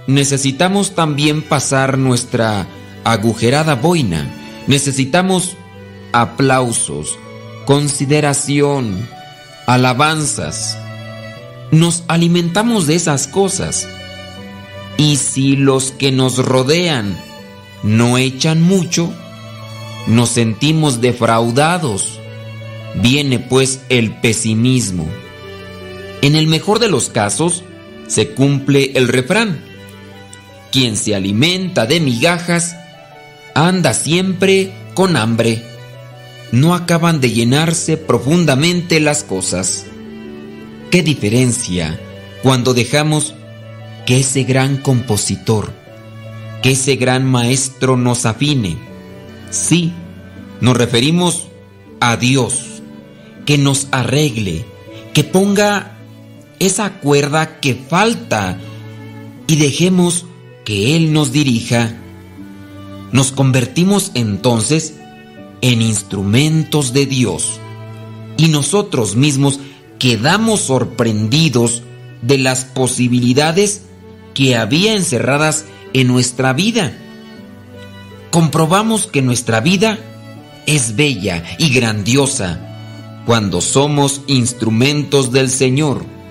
necesitamos 0.06 0.94
también 0.94 1.43
pasar 1.43 1.98
nuestra 1.98 2.66
agujerada 3.05 3.74
boina. 3.74 4.30
Necesitamos 4.66 5.56
aplausos, 6.12 7.18
consideración, 7.66 9.09
alabanzas. 9.66 10.78
Nos 11.70 12.05
alimentamos 12.09 12.86
de 12.86 12.94
esas 12.94 13.26
cosas. 13.26 13.89
Y 14.98 15.16
si 15.16 15.56
los 15.56 15.90
que 15.90 16.12
nos 16.12 16.39
rodean 16.39 17.16
no 17.82 18.18
echan 18.18 18.62
mucho, 18.62 19.12
nos 20.06 20.28
sentimos 20.30 21.01
defraudados. 21.01 22.20
Viene 22.94 23.39
pues 23.39 23.80
el 23.89 24.14
pesimismo. 24.20 25.09
En 26.23 26.36
el 26.36 26.47
mejor 26.47 26.78
de 26.78 26.89
los 26.89 27.09
casos, 27.09 27.65
se 28.07 28.28
cumple 28.31 28.93
el 28.94 29.09
refrán. 29.09 29.61
Quien 30.70 30.97
se 30.97 31.15
alimenta 31.16 31.85
de 31.85 31.99
migajas, 31.99 32.77
anda 33.55 33.93
siempre 33.93 34.73
con 34.94 35.16
hambre. 35.16 35.62
No 36.53 36.74
acaban 36.74 37.20
de 37.20 37.32
llenarse 37.32 37.97
profundamente 37.97 39.01
las 39.01 39.24
cosas. 39.24 39.85
¿Qué 40.90 41.03
diferencia 41.03 41.99
cuando 42.43 42.73
dejamos 42.73 43.35
que 44.07 44.20
ese 44.20 44.44
gran 44.44 44.77
compositor, 44.77 45.73
que 46.62 46.73
ese 46.73 46.97
gran 46.97 47.24
maestro 47.24 47.97
nos 47.97 48.27
afine? 48.27 48.77
Sí, 49.51 49.93
nos 50.61 50.77
referimos 50.77 51.49
a 51.99 52.16
Dios, 52.16 52.82
que 53.44 53.59
nos 53.59 53.89
arregle, 53.90 54.65
que 55.15 55.24
ponga 55.24 55.91
esa 56.66 57.01
cuerda 57.01 57.59
que 57.59 57.74
falta 57.74 58.56
y 59.48 59.56
dejemos 59.56 60.26
que 60.64 60.97
Él 60.97 61.12
nos 61.12 61.32
dirija, 61.32 61.93
nos 63.10 63.32
convertimos 63.32 64.12
entonces 64.14 64.94
en 65.60 65.82
instrumentos 65.82 66.93
de 66.93 67.06
Dios 67.06 67.59
y 68.36 68.47
nosotros 68.47 69.16
mismos 69.16 69.59
quedamos 69.98 70.60
sorprendidos 70.60 71.82
de 72.22 72.39
las 72.39 72.64
posibilidades 72.64 73.82
que 74.32 74.55
había 74.55 74.94
encerradas 74.94 75.64
en 75.94 76.06
nuestra 76.06 76.52
vida. 76.52 76.97
Comprobamos 78.30 79.09
que 79.09 79.20
nuestra 79.20 79.60
vida 79.60 79.98
es 80.66 80.94
bella 80.94 81.43
y 81.59 81.74
grandiosa 81.74 82.60
cuando 83.26 83.60
somos 83.60 84.20
instrumentos 84.28 85.32
del 85.32 85.51
Señor 85.51 86.22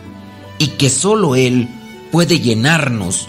y 0.62 0.68
que 0.68 0.92
solo 0.92 1.36
Él 1.36 1.68
puede 2.12 2.40
llenarnos 2.40 3.28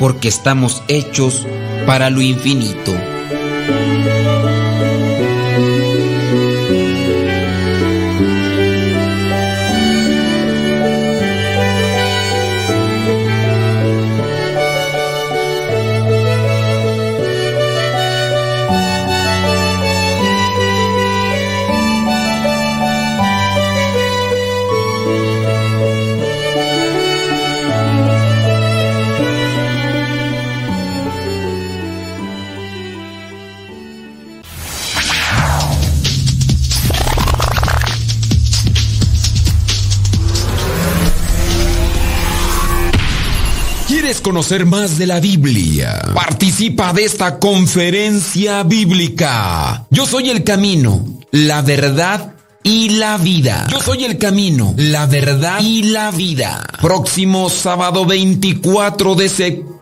porque 0.00 0.26
estamos 0.26 0.82
hechos 0.88 1.46
para 1.86 2.10
lo 2.10 2.20
infinito. 2.20 2.92
Conocer 44.24 44.64
más 44.64 44.96
de 44.96 45.06
la 45.06 45.20
Biblia? 45.20 46.02
Participa 46.14 46.94
de 46.94 47.04
esta 47.04 47.38
conferencia 47.38 48.62
bíblica. 48.62 49.86
Yo 49.90 50.06
soy 50.06 50.30
el 50.30 50.42
camino, 50.42 51.04
la 51.30 51.60
verdad 51.60 52.34
y 52.62 52.88
la 52.88 53.18
vida. 53.18 53.66
Yo 53.70 53.80
soy 53.80 54.04
el 54.04 54.16
camino, 54.16 54.74
la 54.78 55.04
verdad 55.06 55.60
y 55.60 55.82
la 55.82 56.10
vida. 56.10 56.64
Próximo 56.80 57.50
sábado 57.50 58.06
24 58.06 59.14
de 59.14 59.28
septiembre. 59.28 59.73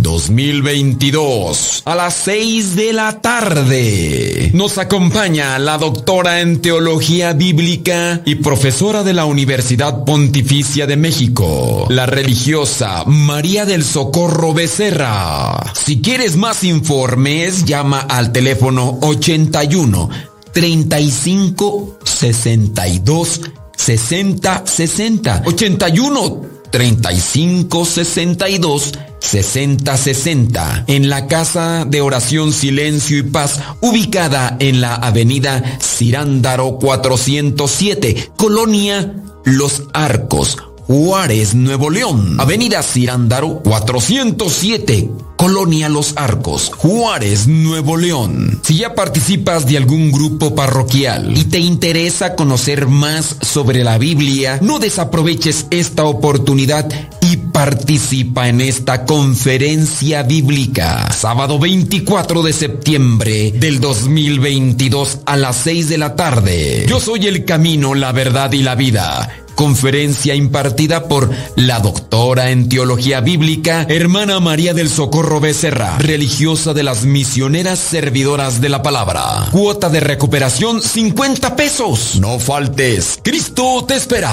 2022 0.00 1.82
a 1.84 1.94
las 1.94 2.14
6 2.14 2.74
de 2.74 2.94
la 2.94 3.20
tarde. 3.20 4.50
Nos 4.54 4.78
acompaña 4.78 5.58
la 5.58 5.76
doctora 5.76 6.40
en 6.40 6.62
teología 6.62 7.34
bíblica 7.34 8.22
y 8.24 8.36
profesora 8.36 9.02
de 9.04 9.12
la 9.12 9.26
Universidad 9.26 10.04
Pontificia 10.04 10.86
de 10.86 10.96
México, 10.96 11.86
la 11.90 12.06
religiosa 12.06 13.04
María 13.04 13.66
del 13.66 13.84
Socorro 13.84 14.54
Becerra. 14.54 15.70
Si 15.74 16.00
quieres 16.00 16.36
más 16.36 16.64
informes, 16.64 17.66
llama 17.66 18.00
al 18.00 18.32
teléfono 18.32 18.98
81 19.02 20.08
35 20.52 21.98
62 22.04 23.40
60 23.76 24.66
60 24.66 25.42
81 25.44 26.57
35 26.70 27.84
62 27.84 28.92
60 29.20 29.96
60 29.96 30.84
en 30.86 31.08
la 31.08 31.26
Casa 31.26 31.84
de 31.86 32.00
Oración 32.00 32.52
Silencio 32.52 33.18
y 33.18 33.22
Paz 33.22 33.60
ubicada 33.80 34.56
en 34.60 34.80
la 34.80 34.94
Avenida 34.94 35.78
Cirándaro 35.80 36.78
407, 36.78 38.30
Colonia 38.36 39.14
Los 39.44 39.84
Arcos, 39.92 40.56
Juárez, 40.88 41.54
Nuevo 41.54 41.90
León. 41.90 42.36
Avenida 42.40 42.82
Cirándaro 42.82 43.60
407, 43.62 45.10
Colonia 45.36 45.90
Los 45.90 46.14
Arcos, 46.16 46.72
Juárez, 46.74 47.46
Nuevo 47.46 47.98
León. 47.98 48.62
Si 48.64 48.78
ya 48.78 48.94
participas 48.94 49.66
de 49.66 49.76
algún 49.76 50.10
grupo 50.10 50.54
parroquial 50.54 51.36
y 51.36 51.44
te 51.44 51.58
interesa 51.58 52.34
conocer 52.34 52.88
más 52.88 53.36
sobre 53.42 53.84
la 53.84 53.98
Biblia, 53.98 54.60
no 54.62 54.78
desaproveches 54.78 55.66
esta 55.68 56.04
oportunidad 56.04 56.88
y 57.20 57.36
participa 57.36 58.48
en 58.48 58.62
esta 58.62 59.04
conferencia 59.04 60.22
bíblica. 60.22 61.12
Sábado 61.12 61.58
24 61.58 62.42
de 62.42 62.52
septiembre 62.54 63.52
del 63.52 63.78
2022 63.78 65.18
a 65.26 65.36
las 65.36 65.56
6 65.56 65.90
de 65.90 65.98
la 65.98 66.16
tarde. 66.16 66.86
Yo 66.88 66.98
soy 66.98 67.26
el 67.26 67.44
camino, 67.44 67.94
la 67.94 68.12
verdad 68.12 68.50
y 68.52 68.62
la 68.62 68.74
vida 68.74 69.44
conferencia 69.58 70.36
impartida 70.36 71.08
por 71.08 71.30
la 71.56 71.80
doctora 71.80 72.52
en 72.52 72.68
teología 72.68 73.20
bíblica, 73.20 73.84
hermana 73.88 74.38
María 74.38 74.72
del 74.72 74.88
Socorro 74.88 75.40
Becerra, 75.40 75.98
religiosa 75.98 76.74
de 76.74 76.84
las 76.84 77.02
misioneras 77.02 77.80
servidoras 77.80 78.60
de 78.60 78.68
la 78.68 78.84
palabra. 78.84 79.48
Cuota 79.50 79.88
de 79.88 79.98
recuperación 79.98 80.80
50 80.80 81.56
pesos. 81.56 82.20
No 82.20 82.38
faltes, 82.38 83.18
Cristo 83.20 83.84
te 83.84 83.96
espera. 83.96 84.32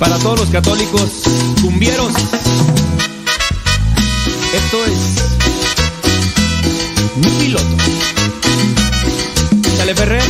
Para 0.00 0.18
todos 0.18 0.40
los 0.40 0.48
católicos 0.48 1.10
cumbieros, 1.62 2.12
esto 4.52 4.84
es 4.84 4.98
mi 7.18 7.30
piloto. 7.44 7.76
Dale 9.78 9.94
Ferrer. 9.94 10.22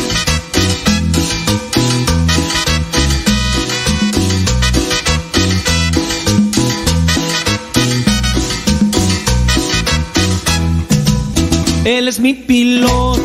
Él 11.85 12.09
es 12.09 12.21
mi 12.21 12.35
piloto 12.35 13.23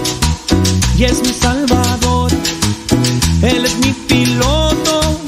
y 0.97 1.03
es 1.03 1.21
mi 1.21 1.33
salvador. 1.33 2.31
Él 3.41 3.65
es 3.65 3.77
mi 3.79 3.91
piloto, 4.07 5.19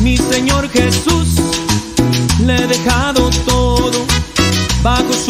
mi 0.00 0.16
Señor 0.16 0.68
Jesús. 0.70 1.28
Le 2.44 2.56
he 2.56 2.66
dejado 2.66 3.30
todo 3.46 4.04
bajo 4.82 5.12
su 5.12 5.29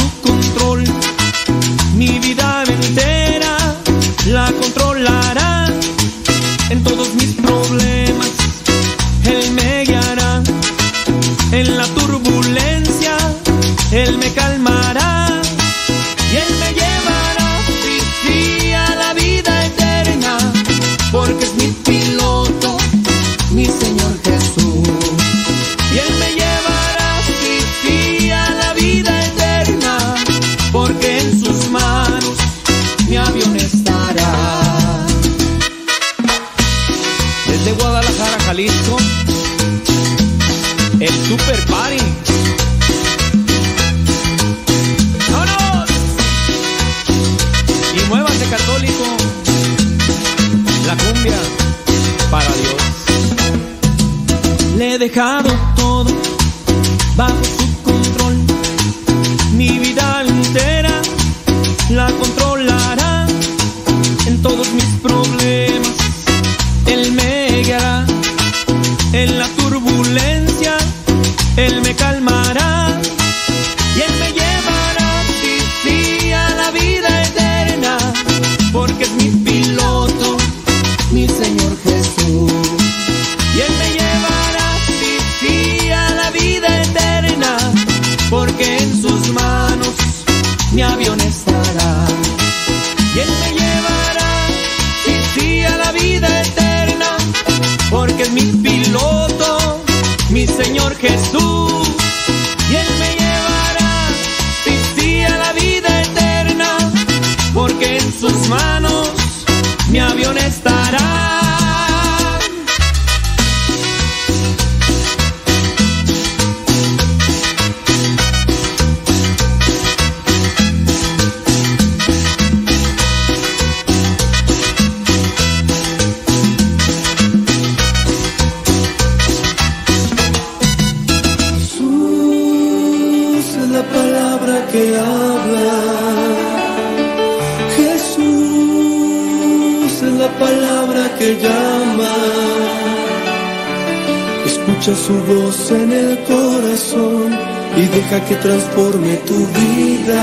transforme 148.36 149.16
tu 149.26 149.46
vida. 149.46 150.22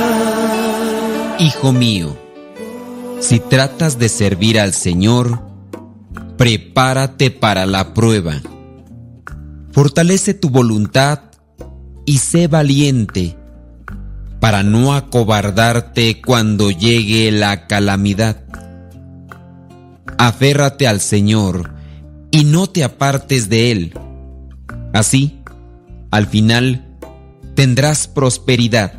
Hijo 1.39 1.71
mío, 1.71 2.17
si 3.19 3.39
tratas 3.39 3.99
de 3.99 4.09
servir 4.09 4.59
al 4.59 4.73
Señor, 4.73 5.41
prepárate 6.37 7.31
para 7.31 7.65
la 7.65 7.93
prueba. 7.93 8.41
Fortalece 9.71 10.33
tu 10.33 10.49
voluntad 10.49 11.19
y 12.05 12.19
sé 12.19 12.47
valiente 12.47 13.35
para 14.39 14.63
no 14.63 14.93
acobardarte 14.93 16.21
cuando 16.21 16.71
llegue 16.71 17.31
la 17.31 17.67
calamidad. 17.67 18.43
Aférrate 20.17 20.87
al 20.87 21.01
Señor 21.01 21.73
y 22.31 22.43
no 22.43 22.67
te 22.67 22.83
apartes 22.83 23.49
de 23.49 23.71
Él. 23.71 23.93
Así, 24.93 25.39
al 26.11 26.27
final, 26.27 26.86
tendrás 27.57 28.07
prosperidad. 28.07 28.93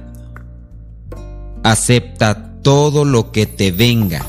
Acepta 1.63 2.57
todo 2.61 3.05
lo 3.05 3.31
que 3.31 3.47
te 3.47 3.71
venga 3.71 4.27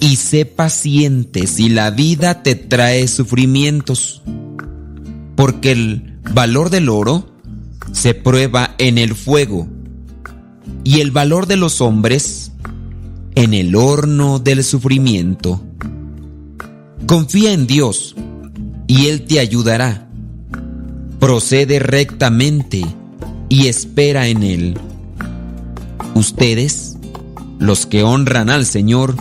y 0.00 0.16
sé 0.16 0.44
paciente 0.44 1.46
si 1.46 1.68
la 1.68 1.92
vida 1.92 2.42
te 2.42 2.56
trae 2.56 3.06
sufrimientos, 3.06 4.22
porque 5.36 5.70
el 5.70 6.18
valor 6.34 6.70
del 6.70 6.88
oro 6.88 7.30
se 7.92 8.12
prueba 8.12 8.74
en 8.76 8.98
el 8.98 9.14
fuego 9.14 9.68
y 10.82 10.98
el 10.98 11.12
valor 11.12 11.46
de 11.46 11.58
los 11.58 11.80
hombres 11.80 12.50
en 13.36 13.54
el 13.54 13.76
horno 13.76 14.40
del 14.40 14.64
sufrimiento. 14.64 15.62
Confía 17.06 17.52
en 17.52 17.68
Dios 17.68 18.16
y 18.88 19.06
Él 19.06 19.26
te 19.26 19.38
ayudará. 19.38 20.08
Procede 21.20 21.78
rectamente 21.78 22.84
y 23.48 23.66
espera 23.66 24.28
en 24.28 24.42
Él. 24.42 24.78
Ustedes, 26.14 26.96
los 27.58 27.86
que 27.86 28.02
honran 28.02 28.50
al 28.50 28.66
Señor, 28.66 29.16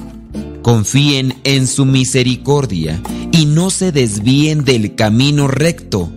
confíen 0.61 1.35
en 1.43 1.67
su 1.67 1.85
misericordia 1.85 3.01
y 3.31 3.45
no 3.45 3.69
se 3.69 3.91
desvíen 3.91 4.65
del 4.65 4.95
camino 4.95 5.47
recto 5.47 6.11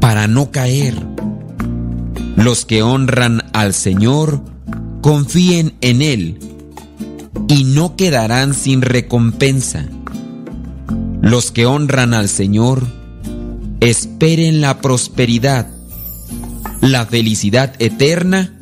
para 0.00 0.26
no 0.26 0.50
caer. 0.50 0.94
Los 2.36 2.64
que 2.64 2.82
honran 2.82 3.42
al 3.52 3.74
Señor, 3.74 4.42
confíen 5.00 5.74
en 5.80 6.02
Él 6.02 6.38
y 7.48 7.64
no 7.64 7.96
quedarán 7.96 8.54
sin 8.54 8.82
recompensa. 8.82 9.86
Los 11.20 11.52
que 11.52 11.66
honran 11.66 12.14
al 12.14 12.28
Señor, 12.28 12.86
esperen 13.80 14.60
la 14.60 14.80
prosperidad, 14.80 15.68
la 16.82 17.06
felicidad 17.06 17.74
eterna 17.78 18.52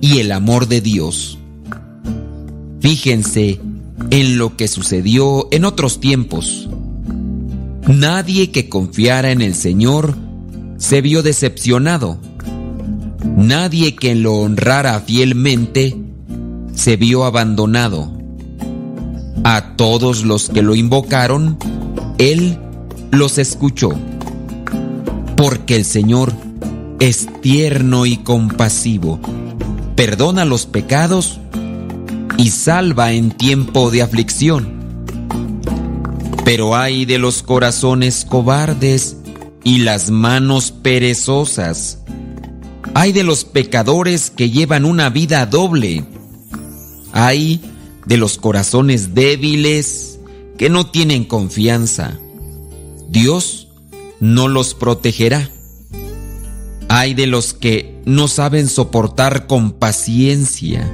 y 0.00 0.20
el 0.20 0.30
amor 0.32 0.68
de 0.68 0.80
Dios. 0.80 1.36
Fíjense 2.80 3.60
en 4.10 4.38
lo 4.38 4.56
que 4.56 4.68
sucedió 4.68 5.48
en 5.50 5.64
otros 5.64 6.00
tiempos. 6.00 6.68
Nadie 7.88 8.52
que 8.52 8.68
confiara 8.68 9.32
en 9.32 9.42
el 9.42 9.54
Señor 9.54 10.16
se 10.78 11.02
vio 11.02 11.22
decepcionado. 11.22 12.18
Nadie 13.36 13.96
que 13.96 14.14
lo 14.14 14.34
honrara 14.36 15.00
fielmente 15.00 15.96
se 16.72 16.96
vio 16.96 17.24
abandonado. 17.24 18.12
A 19.42 19.74
todos 19.76 20.24
los 20.24 20.48
que 20.48 20.62
lo 20.62 20.76
invocaron, 20.76 21.58
Él 22.18 22.58
los 23.10 23.38
escuchó. 23.38 23.90
Porque 25.36 25.74
el 25.74 25.84
Señor 25.84 26.32
es 27.00 27.28
tierno 27.40 28.04
y 28.04 28.18
compasivo, 28.18 29.18
perdona 29.96 30.44
los 30.44 30.66
pecados 30.66 31.40
y 32.36 32.50
salva 32.50 33.12
en 33.12 33.30
tiempo 33.30 33.90
de 33.90 34.02
aflicción. 34.02 34.78
Pero 36.44 36.76
hay 36.76 37.06
de 37.06 37.18
los 37.18 37.42
corazones 37.42 38.26
cobardes 38.26 39.16
y 39.64 39.78
las 39.78 40.10
manos 40.10 40.72
perezosas. 40.72 42.00
Hay 42.92 43.12
de 43.12 43.22
los 43.22 43.44
pecadores 43.44 44.30
que 44.30 44.50
llevan 44.50 44.84
una 44.84 45.08
vida 45.08 45.46
doble. 45.46 46.04
Hay 47.12 47.62
de 48.04 48.18
los 48.18 48.36
corazones 48.36 49.14
débiles 49.14 50.18
que 50.58 50.68
no 50.68 50.86
tienen 50.86 51.24
confianza. 51.24 52.18
Dios 53.08 53.68
no 54.18 54.48
los 54.48 54.74
protegerá. 54.74 55.48
Hay 56.92 57.14
de 57.14 57.28
los 57.28 57.54
que 57.54 58.02
no 58.04 58.26
saben 58.26 58.66
soportar 58.66 59.46
con 59.46 59.70
paciencia. 59.70 60.90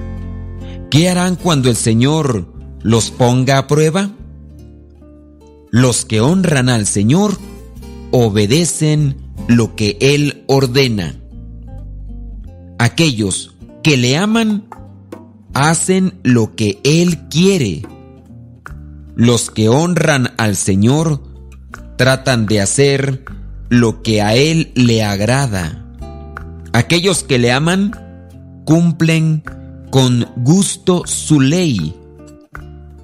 ¿Qué 0.91 1.09
harán 1.09 1.37
cuando 1.37 1.71
el 1.71 1.77
Señor 1.77 2.53
los 2.83 3.11
ponga 3.11 3.57
a 3.57 3.67
prueba? 3.67 4.11
Los 5.71 6.05
que 6.05 6.21
honran 6.21 6.69
al 6.69 6.85
Señor 6.85 7.39
obedecen 8.11 9.17
lo 9.49 9.75
que 9.75 9.97
Él 10.03 10.45
ordena. 10.49 11.17
Aquellos 12.79 13.55
que 13.83 13.97
le 13.97 14.19
aman 14.19 14.69
hacen 15.55 16.13
lo 16.23 16.55
que 16.57 16.79
Él 16.85 17.27
quiere. 17.31 17.87
Los 19.15 19.51
que 19.51 19.71
honran 19.71 20.35
al 20.37 20.57
Señor 20.57 21.23
tratan 21.97 22.45
de 22.45 22.61
hacer 22.61 23.25
lo 23.71 24.03
que 24.03 24.21
a 24.21 24.35
Él 24.35 24.73
le 24.75 25.03
agrada. 25.03 25.85
Aquellos 26.77 27.23
que 27.23 27.39
le 27.39 27.53
aman 27.53 27.93
cumplen 28.67 29.43
con 29.91 30.27
gusto 30.37 31.05
su 31.07 31.41
ley. 31.41 31.95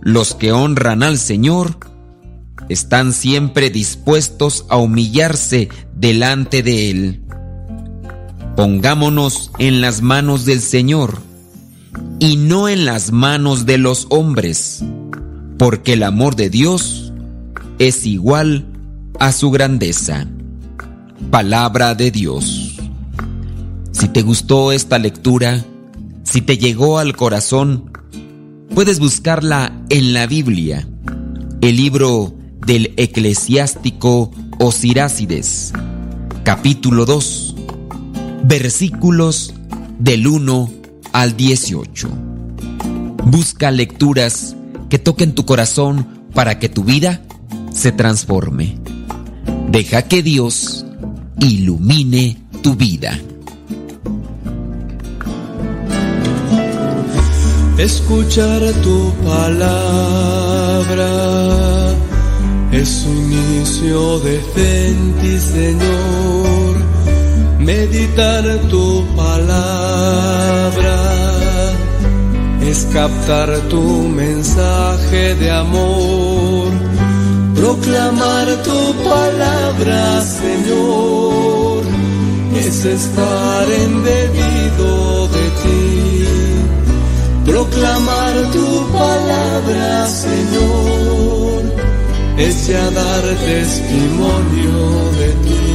Los 0.03 0.35
que 0.35 0.53
honran 0.53 1.03
al 1.03 1.17
Señor 1.17 1.79
están 2.69 3.15
siempre 3.15 3.71
dispuestos 3.71 4.67
a 4.69 4.77
humillarse 4.77 5.71
delante 5.97 6.63
de 6.63 6.91
Él. 6.91 7.23
Pongámonos 8.57 9.51
en 9.59 9.81
las 9.81 10.03
manos 10.03 10.45
del 10.45 10.61
Señor 10.61 11.23
y 12.19 12.37
no 12.37 12.69
en 12.69 12.85
las 12.85 13.11
manos 13.11 13.65
de 13.65 13.79
los 13.79 14.07
hombres, 14.11 14.85
porque 15.57 15.95
el 15.95 16.03
amor 16.03 16.37
de 16.37 16.51
Dios 16.51 17.15
es 17.79 18.05
igual 18.05 18.67
a 19.19 19.33
su 19.33 19.51
grandeza. 19.51 20.27
Palabra 21.31 21.95
de 21.95 22.11
Dios. 22.11 22.62
Si 23.93 24.09
te 24.09 24.23
gustó 24.23 24.73
esta 24.73 24.99
lectura, 24.99 25.65
si 26.25 26.41
te 26.41 26.57
llegó 26.57 26.99
al 26.99 27.15
corazón, 27.15 27.93
puedes 28.75 28.99
buscarla 28.99 29.85
en 29.91 30.15
la 30.15 30.27
Biblia, 30.27 30.89
el 31.61 31.77
libro 31.77 32.35
del 32.67 32.95
eclesiástico 32.97 34.31
Osirácides, 34.59 35.73
capítulo 36.43 37.05
2, 37.05 37.57
versículos 38.45 39.55
del 39.99 40.27
1 40.27 40.71
al 41.13 41.37
18. 41.37 42.09
Busca 43.27 43.71
lecturas 43.71 44.57
que 44.89 44.99
toquen 44.99 45.35
tu 45.35 45.45
corazón 45.45 46.07
para 46.35 46.59
que 46.59 46.69
tu 46.69 46.83
vida 46.85 47.23
se 47.73 47.93
transforme. 47.93 48.79
Deja 49.71 50.03
que 50.03 50.23
Dios 50.23 50.85
ilumine 51.39 52.39
tu 52.63 52.75
vida. 52.75 53.19
Escuchar 57.83 58.63
tu 58.85 59.13
palabra 59.25 61.11
es 62.71 63.05
un 63.05 63.33
inicio 63.33 64.21
de 64.21 64.37
en 64.37 65.13
ti, 65.21 65.37
Señor. 65.37 66.77
Meditar 67.59 68.45
tu 68.71 69.05
palabra 69.17 70.97
es 72.61 72.87
captar 72.93 73.51
tu 73.69 73.83
mensaje 73.83 75.35
de 75.35 75.51
amor. 75.51 76.71
Proclamar 77.57 78.47
tu 78.63 78.95
palabra, 79.11 80.23
Señor, 80.23 81.83
es 82.65 82.85
estar 82.85 83.67
embebido 83.87 85.27
de. 85.35 85.42
Proclamar 87.83 88.35
tu 88.53 88.93
palabra, 88.93 90.07
Señor, 90.07 91.63
es 92.39 92.69
ya 92.69 92.89
dar 92.93 93.25
testimonio 93.45 95.11
de 95.19 95.29
ti, 95.43 95.72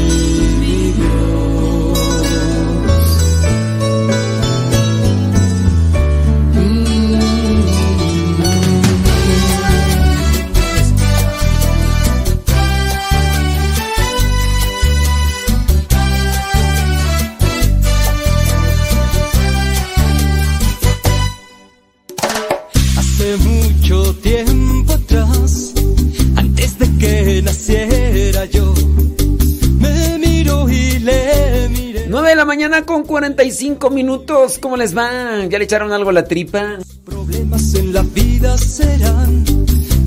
con 32.85 33.03
45 33.03 33.89
minutos. 33.89 34.59
¿Cómo 34.59 34.77
les 34.77 34.95
va? 34.95 35.45
¿Ya 35.49 35.57
le 35.57 35.63
echaron 35.63 35.93
algo 35.93 36.09
a 36.09 36.13
la 36.13 36.25
tripa? 36.25 36.77
Problemas 37.05 37.73
en 37.75 37.93
la 37.93 38.01
vida 38.01 38.57
serán 38.57 39.45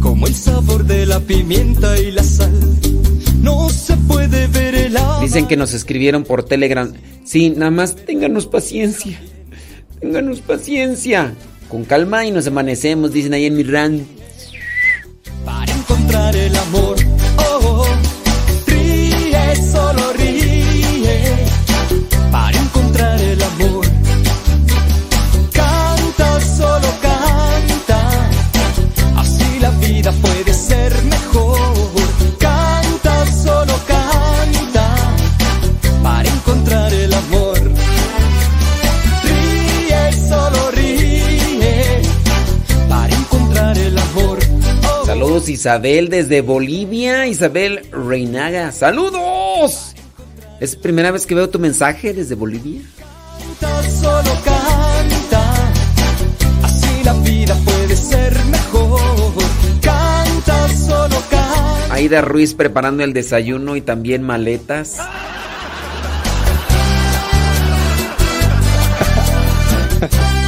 como 0.00 0.26
el 0.26 0.34
sabor 0.34 0.84
de 0.84 1.06
la 1.06 1.20
pimienta 1.20 1.98
y 1.98 2.10
la 2.10 2.22
sal. 2.22 2.52
No 3.42 3.68
se 3.70 3.96
puede 3.96 4.46
ver 4.48 4.74
el. 4.74 4.98
Dicen 5.22 5.48
que 5.48 5.56
nos 5.56 5.72
escribieron 5.72 6.24
por 6.24 6.44
Telegram. 6.44 6.92
Sí, 7.24 7.50
nada 7.50 7.70
más 7.70 7.96
ténganos 7.96 8.46
paciencia. 8.46 9.18
Ténganos 10.00 10.40
paciencia. 10.40 11.34
Con 11.68 11.84
calma 11.84 12.26
y 12.26 12.30
nos 12.30 12.46
amanecemos, 12.46 13.12
dicen 13.12 13.32
ahí 13.32 13.46
en 13.46 13.56
mi. 13.56 13.64
Para 15.44 15.72
encontrar 15.72 16.36
el 16.36 16.54
amor 16.56 16.96
Isabel 45.48 46.08
desde 46.08 46.40
Bolivia, 46.42 47.26
Isabel 47.26 47.88
Reinaga. 47.90 48.72
Saludos. 48.72 49.94
Es 50.60 50.76
primera 50.76 51.10
vez 51.10 51.26
que 51.26 51.34
veo 51.34 51.48
tu 51.48 51.58
mensaje 51.58 52.12
desde 52.12 52.34
Bolivia. 52.34 52.82
Canta, 53.58 53.90
solo 53.90 54.30
canta, 54.44 55.72
así 56.62 57.04
la 57.04 57.12
vida 57.14 57.56
puede 57.64 57.96
ser 57.96 58.32
mejor. 58.46 59.00
Canta, 59.80 60.68
solo 60.68 61.16
canta. 61.30 61.94
Aida 61.94 62.20
Ruiz 62.20 62.54
preparando 62.54 63.02
el 63.02 63.12
desayuno 63.12 63.76
y 63.76 63.80
también 63.80 64.22
maletas. 64.22 64.98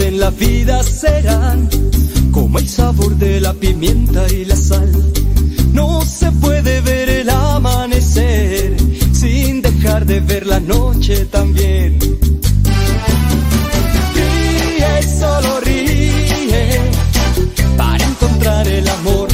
en 0.00 0.20
la 0.20 0.30
vida 0.30 0.82
serán 0.82 1.68
como 2.30 2.58
el 2.58 2.68
sabor 2.68 3.16
de 3.16 3.40
la 3.40 3.52
pimienta 3.52 4.26
y 4.32 4.44
la 4.44 4.56
sal. 4.56 4.90
No 5.72 6.02
se 6.02 6.30
puede 6.32 6.80
ver 6.80 7.08
el 7.08 7.28
amanecer 7.28 8.76
sin 9.12 9.60
dejar 9.60 10.06
de 10.06 10.20
ver 10.20 10.46
la 10.46 10.60
noche 10.60 11.26
también. 11.26 11.98
Ríe, 14.14 15.02
solo 15.18 15.60
ríe, 15.60 16.80
para 17.76 18.04
encontrar 18.04 18.68
el 18.68 18.88
amor 18.88 19.31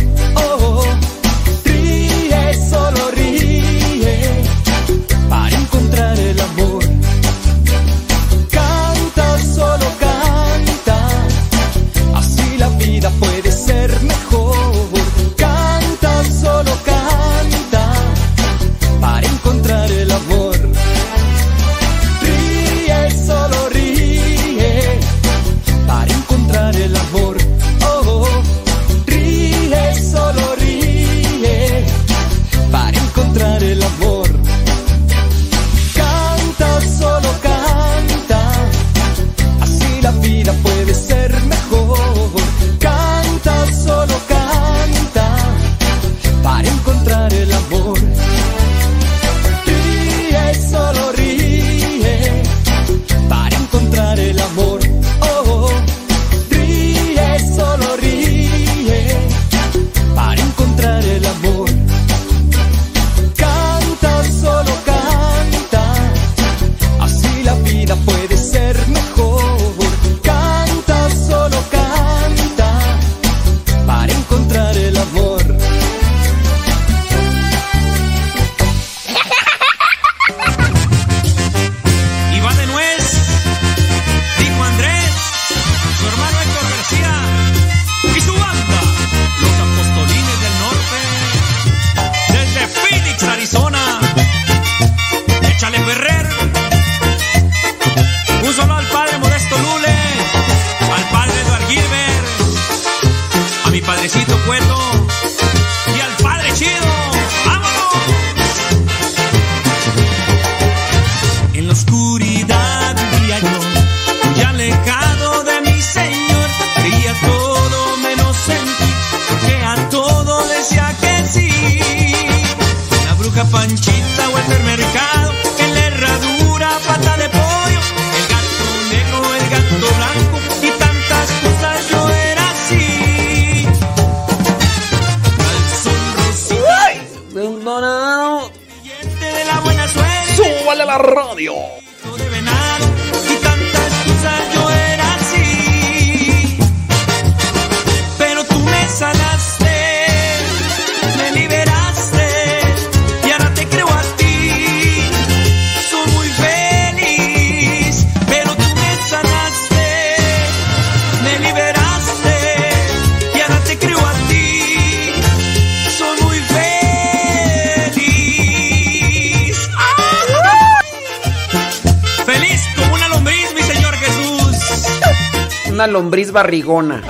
barrigona. 176.39 177.03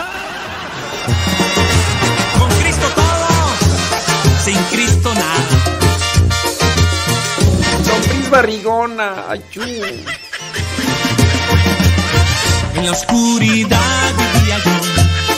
Con 2.39 2.49
Cristo 2.61 2.87
todo, 2.95 3.29
sin 4.43 4.57
Cristo 4.73 5.13
nada. 5.13 5.55
Lombriz 7.87 8.31
barrigona, 8.31 9.09
ayú. 9.29 9.65
En 12.75 12.87
la 12.87 12.93
oscuridad 12.93 14.15
vivía 14.17 14.59
yo, 14.65 14.77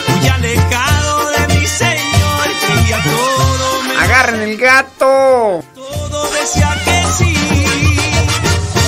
muy 0.07 0.27
alejado 0.29 1.31
de 1.31 1.59
mi 1.59 1.67
Señor, 1.67 2.47
a 2.95 3.03
todo 3.03 3.83
me... 3.83 3.95
¡Agarren 4.05 4.41
el 4.41 4.57
gato! 4.57 5.65
Todo 5.75 6.31
decía 6.31 6.81
que 6.85 7.03
sí, 7.17 7.35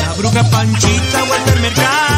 la 0.06 0.14
bruja 0.14 0.50
panchita 0.50 1.24
vuelve 1.24 1.52
al 1.52 1.60
mercado. 1.60 2.13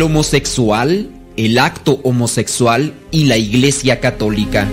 El 0.00 0.04
homosexual, 0.06 1.10
el 1.36 1.58
acto 1.58 2.00
homosexual 2.04 2.94
y 3.10 3.26
la 3.26 3.36
Iglesia 3.36 4.00
Católica. 4.00 4.66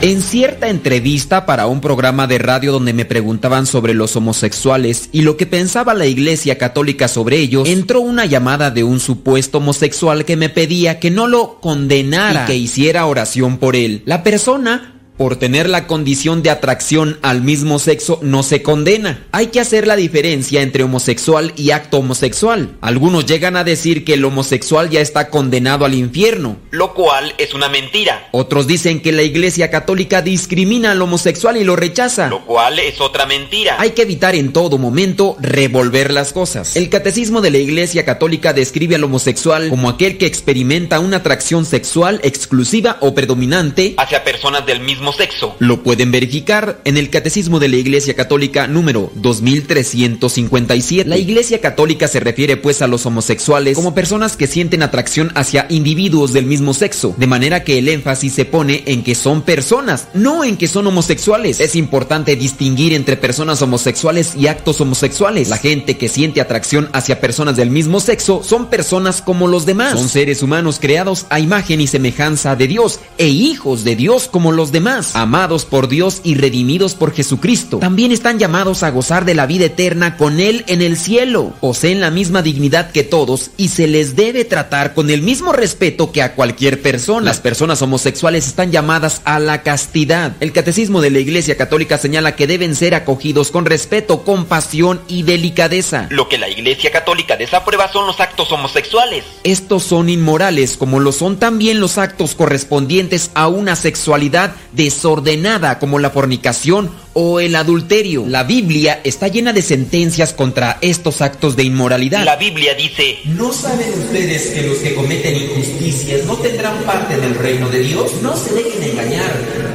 En 0.00 0.22
cierta 0.22 0.70
entrevista 0.70 1.44
para 1.44 1.66
un 1.66 1.82
programa 1.82 2.26
de 2.26 2.38
radio 2.38 2.72
donde 2.72 2.94
me 2.94 3.04
preguntaban 3.04 3.66
sobre 3.66 3.92
los 3.92 4.16
homosexuales 4.16 5.10
y 5.12 5.20
lo 5.20 5.36
que 5.36 5.44
pensaba 5.44 5.92
la 5.92 6.06
Iglesia 6.06 6.56
Católica 6.56 7.06
sobre 7.06 7.36
ellos, 7.36 7.68
entró 7.68 8.00
una 8.00 8.24
llamada 8.24 8.70
de 8.70 8.82
un 8.82 8.98
supuesto 8.98 9.58
homosexual 9.58 10.24
que 10.24 10.36
me 10.36 10.48
pedía 10.48 11.00
que 11.00 11.10
no 11.10 11.26
lo 11.26 11.60
condenara 11.60 12.44
y 12.44 12.46
que 12.46 12.56
hiciera 12.56 13.04
oración 13.04 13.58
por 13.58 13.76
él. 13.76 14.02
La 14.06 14.22
persona 14.22 14.95
por 15.16 15.36
tener 15.36 15.68
la 15.68 15.86
condición 15.86 16.42
de 16.42 16.50
atracción 16.50 17.18
al 17.22 17.42
mismo 17.42 17.78
sexo 17.78 18.18
no 18.22 18.42
se 18.42 18.62
condena. 18.62 19.26
Hay 19.32 19.48
que 19.48 19.60
hacer 19.60 19.86
la 19.86 19.96
diferencia 19.96 20.62
entre 20.62 20.82
homosexual 20.82 21.52
y 21.56 21.70
acto 21.70 21.98
homosexual. 21.98 22.76
Algunos 22.80 23.26
llegan 23.26 23.56
a 23.56 23.64
decir 23.64 24.04
que 24.04 24.14
el 24.14 24.24
homosexual 24.24 24.90
ya 24.90 25.00
está 25.00 25.28
condenado 25.28 25.84
al 25.84 25.94
infierno, 25.94 26.56
lo 26.70 26.94
cual 26.94 27.34
es 27.38 27.54
una 27.54 27.68
mentira. 27.68 28.28
Otros 28.32 28.66
dicen 28.66 29.00
que 29.00 29.12
la 29.12 29.22
Iglesia 29.22 29.70
Católica 29.70 30.22
discrimina 30.22 30.92
al 30.92 31.02
homosexual 31.02 31.56
y 31.56 31.64
lo 31.64 31.76
rechaza, 31.76 32.28
lo 32.28 32.44
cual 32.44 32.78
es 32.78 33.00
otra 33.00 33.26
mentira. 33.26 33.76
Hay 33.78 33.90
que 33.90 34.02
evitar 34.02 34.34
en 34.34 34.52
todo 34.52 34.78
momento 34.78 35.36
revolver 35.40 36.12
las 36.12 36.32
cosas. 36.32 36.76
El 36.76 36.88
Catecismo 36.90 37.40
de 37.40 37.50
la 37.50 37.58
Iglesia 37.58 38.04
Católica 38.04 38.52
describe 38.52 38.96
al 38.96 39.04
homosexual 39.04 39.68
como 39.70 39.88
aquel 39.88 40.18
que 40.18 40.26
experimenta 40.26 41.00
una 41.00 41.18
atracción 41.18 41.64
sexual 41.64 42.20
exclusiva 42.22 42.98
o 43.00 43.14
predominante 43.14 43.94
hacia 43.96 44.24
personas 44.24 44.66
del 44.66 44.80
mismo 44.80 45.05
sexo. 45.12 45.56
Lo 45.58 45.82
pueden 45.82 46.10
verificar 46.10 46.80
en 46.84 46.96
el 46.96 47.10
Catecismo 47.10 47.58
de 47.58 47.68
la 47.68 47.76
Iglesia 47.76 48.14
Católica 48.14 48.66
número 48.66 49.10
2357. 49.14 51.08
La 51.08 51.18
Iglesia 51.18 51.60
Católica 51.60 52.08
se 52.08 52.20
refiere 52.20 52.56
pues 52.56 52.82
a 52.82 52.86
los 52.86 53.06
homosexuales 53.06 53.76
como 53.76 53.94
personas 53.94 54.36
que 54.36 54.46
sienten 54.46 54.82
atracción 54.82 55.32
hacia 55.34 55.66
individuos 55.68 56.32
del 56.32 56.46
mismo 56.46 56.74
sexo, 56.74 57.14
de 57.16 57.26
manera 57.26 57.64
que 57.64 57.78
el 57.78 57.88
énfasis 57.88 58.32
se 58.32 58.44
pone 58.44 58.82
en 58.86 59.02
que 59.02 59.14
son 59.14 59.42
personas, 59.42 60.08
no 60.14 60.44
en 60.44 60.56
que 60.56 60.68
son 60.68 60.86
homosexuales. 60.86 61.60
Es 61.60 61.76
importante 61.76 62.36
distinguir 62.36 62.92
entre 62.92 63.16
personas 63.16 63.62
homosexuales 63.62 64.34
y 64.36 64.46
actos 64.46 64.80
homosexuales. 64.80 65.48
La 65.48 65.58
gente 65.58 65.96
que 65.96 66.08
siente 66.08 66.40
atracción 66.40 66.88
hacia 66.92 67.20
personas 67.20 67.56
del 67.56 67.70
mismo 67.70 68.00
sexo 68.00 68.42
son 68.42 68.70
personas 68.70 69.22
como 69.22 69.46
los 69.46 69.66
demás. 69.66 69.92
Son 69.92 70.08
seres 70.08 70.42
humanos 70.42 70.78
creados 70.80 71.26
a 71.28 71.40
imagen 71.40 71.80
y 71.80 71.86
semejanza 71.86 72.56
de 72.56 72.66
Dios 72.66 73.00
e 73.18 73.28
hijos 73.28 73.84
de 73.84 73.96
Dios 73.96 74.28
como 74.28 74.52
los 74.52 74.72
demás, 74.72 74.95
amados 75.14 75.64
por 75.64 75.88
Dios 75.88 76.20
y 76.24 76.34
redimidos 76.34 76.94
por 76.94 77.12
Jesucristo. 77.12 77.78
También 77.78 78.12
están 78.12 78.38
llamados 78.38 78.82
a 78.82 78.90
gozar 78.90 79.24
de 79.24 79.34
la 79.34 79.46
vida 79.46 79.66
eterna 79.66 80.16
con 80.16 80.40
Él 80.40 80.64
en 80.68 80.82
el 80.82 80.96
cielo. 80.96 81.52
Poseen 81.60 82.00
la 82.00 82.10
misma 82.10 82.42
dignidad 82.42 82.90
que 82.90 83.04
todos 83.04 83.50
y 83.56 83.68
se 83.68 83.86
les 83.86 84.16
debe 84.16 84.44
tratar 84.44 84.94
con 84.94 85.10
el 85.10 85.22
mismo 85.22 85.52
respeto 85.52 86.12
que 86.12 86.22
a 86.22 86.34
cualquier 86.34 86.82
persona. 86.82 87.26
Las 87.26 87.40
personas 87.40 87.82
homosexuales 87.82 88.46
están 88.46 88.72
llamadas 88.72 89.22
a 89.24 89.38
la 89.38 89.62
castidad. 89.62 90.32
El 90.40 90.52
catecismo 90.52 91.00
de 91.00 91.10
la 91.10 91.18
Iglesia 91.18 91.56
Católica 91.56 91.98
señala 91.98 92.36
que 92.36 92.46
deben 92.46 92.74
ser 92.74 92.94
acogidos 92.94 93.50
con 93.50 93.66
respeto, 93.66 94.22
compasión 94.22 95.00
y 95.08 95.22
delicadeza. 95.22 96.06
Lo 96.10 96.28
que 96.28 96.38
la 96.38 96.48
Iglesia 96.48 96.90
Católica 96.90 97.36
desaprueba 97.36 97.90
son 97.92 98.06
los 98.06 98.20
actos 98.20 98.50
homosexuales. 98.52 99.24
Estos 99.44 99.82
son 99.84 100.08
inmorales, 100.08 100.76
como 100.76 101.00
lo 101.00 101.12
son 101.12 101.38
también 101.38 101.80
los 101.80 101.98
actos 101.98 102.34
correspondientes 102.34 103.30
a 103.34 103.48
una 103.48 103.76
sexualidad 103.76 104.54
desordenada, 104.86 105.80
como 105.80 105.98
la 105.98 106.10
fornicación 106.10 106.90
o 107.12 107.40
el 107.40 107.56
adulterio. 107.56 108.24
La 108.28 108.44
Biblia 108.44 109.00
está 109.02 109.26
llena 109.26 109.52
de 109.52 109.62
sentencias 109.62 110.32
contra 110.32 110.78
estos 110.80 111.22
actos 111.22 111.56
de 111.56 111.64
inmoralidad. 111.64 112.24
La 112.24 112.36
Biblia 112.36 112.74
dice, 112.74 113.18
¿no 113.24 113.52
saben 113.52 113.88
ustedes 113.98 114.48
que 114.50 114.62
los 114.62 114.76
que 114.78 114.94
cometen 114.94 115.34
injusticias 115.34 116.24
no 116.24 116.34
tendrán 116.36 116.76
parte 116.84 117.16
del 117.16 117.34
reino 117.34 117.68
de 117.70 117.80
Dios? 117.80 118.12
No 118.22 118.36
se 118.36 118.54
dejen 118.54 118.90
engañar, 118.90 119.32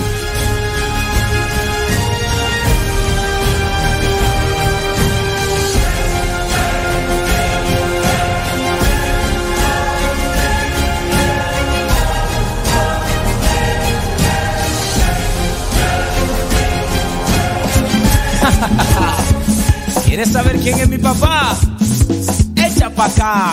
¿Quieres 20.18 20.34
saber 20.34 20.58
quién 20.58 20.80
es 20.80 20.88
mi 20.88 20.98
papá? 20.98 21.56
Echa 22.56 22.90
pa' 22.90 23.04
acá. 23.04 23.52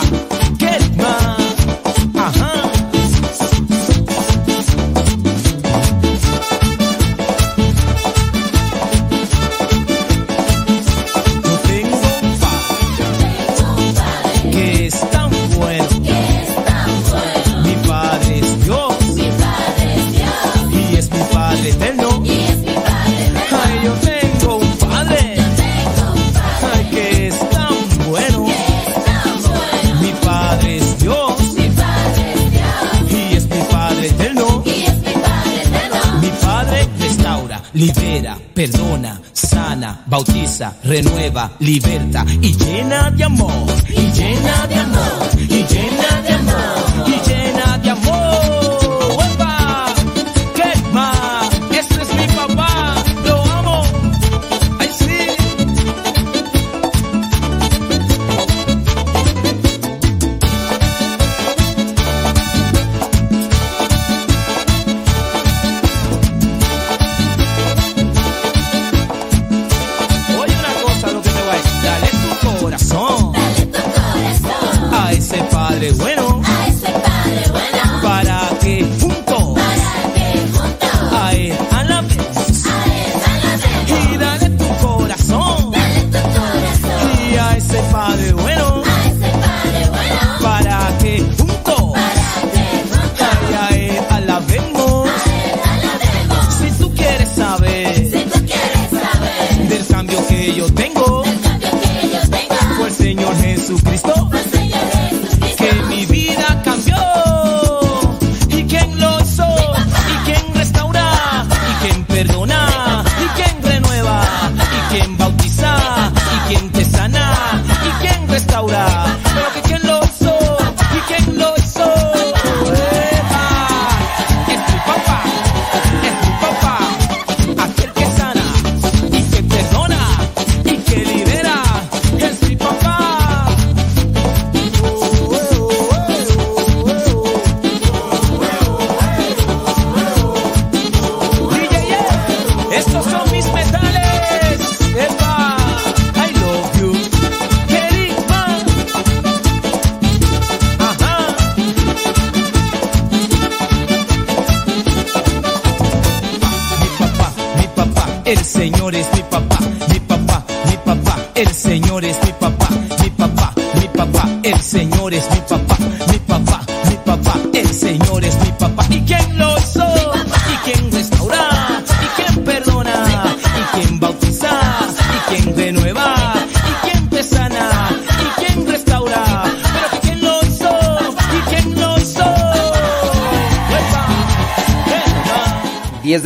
Perdona, 38.66 39.20
sana, 39.32 40.00
bautiza, 40.06 40.74
renueva, 40.82 41.52
liberta 41.60 42.24
y 42.40 42.52
llena 42.56 43.10
de 43.10 43.24
amor. 43.24 43.72
Y 43.88 44.12
llena 44.12 44.66
de 44.66 44.74
amor. 44.74 45.28
Y 45.48 45.64
llena 45.64 46.22
de 46.22 46.34
amor. 46.34 46.95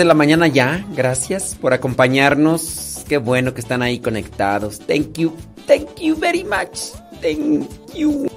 De 0.01 0.07
la 0.07 0.15
mañana 0.15 0.49
ya. 0.49 0.83
Gracias 0.97 1.55
por 1.61 1.75
acompañarnos. 1.75 3.05
Qué 3.07 3.19
bueno 3.19 3.53
que 3.53 3.61
están 3.61 3.83
ahí 3.83 3.99
conectados. 3.99 4.79
Thank 4.79 5.19
you. 5.19 5.37
Thank 5.67 6.01
you 6.01 6.17
very 6.17 6.43
much. 6.43 6.93
Thank 7.21 7.69
you. 7.95 8.30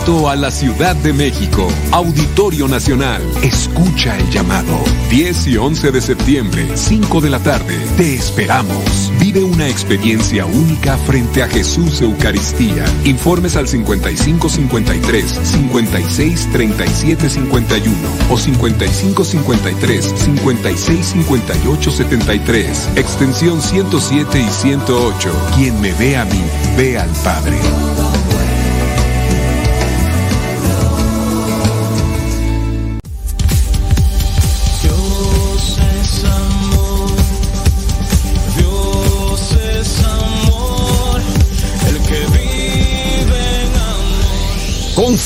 A 0.00 0.34
la 0.34 0.50
Ciudad 0.50 0.96
de 0.96 1.12
México. 1.12 1.68
Auditorio 1.92 2.66
Nacional. 2.68 3.22
Escucha 3.42 4.16
el 4.18 4.30
llamado. 4.30 4.82
10 5.10 5.46
y 5.48 5.56
11 5.58 5.92
de 5.92 6.00
septiembre, 6.00 6.68
5 6.74 7.20
de 7.20 7.28
la 7.28 7.38
tarde. 7.38 7.78
Te 7.98 8.14
esperamos. 8.14 9.12
Vive 9.20 9.44
una 9.44 9.68
experiencia 9.68 10.46
única 10.46 10.96
frente 10.96 11.42
a 11.42 11.48
Jesús 11.48 12.00
Eucaristía. 12.00 12.84
Informes 13.04 13.56
al 13.56 13.68
5553 13.68 15.38
56 15.42 16.48
37 16.50 17.28
51 17.28 17.94
o 18.30 18.38
5553 18.38 20.14
56 20.16 21.06
58 21.06 21.90
73. 21.90 22.88
Extensión 22.96 23.60
107 23.60 24.40
y 24.40 24.50
108. 24.50 25.50
Quien 25.56 25.78
me 25.80 25.92
ve 25.92 26.16
a 26.16 26.24
mí, 26.24 26.42
ve 26.76 26.98
al 26.98 27.10
Padre. 27.22 27.58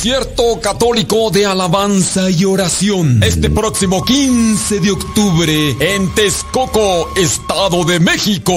Concierto 0.04 0.60
católico 0.60 1.30
de 1.30 1.46
alabanza 1.46 2.28
y 2.28 2.44
oración. 2.44 3.22
Este 3.22 3.48
próximo 3.48 4.04
15 4.04 4.80
de 4.80 4.90
octubre 4.90 5.76
en 5.80 6.14
Texcoco, 6.14 7.08
Estado 7.16 7.86
de 7.86 8.00
México. 8.00 8.52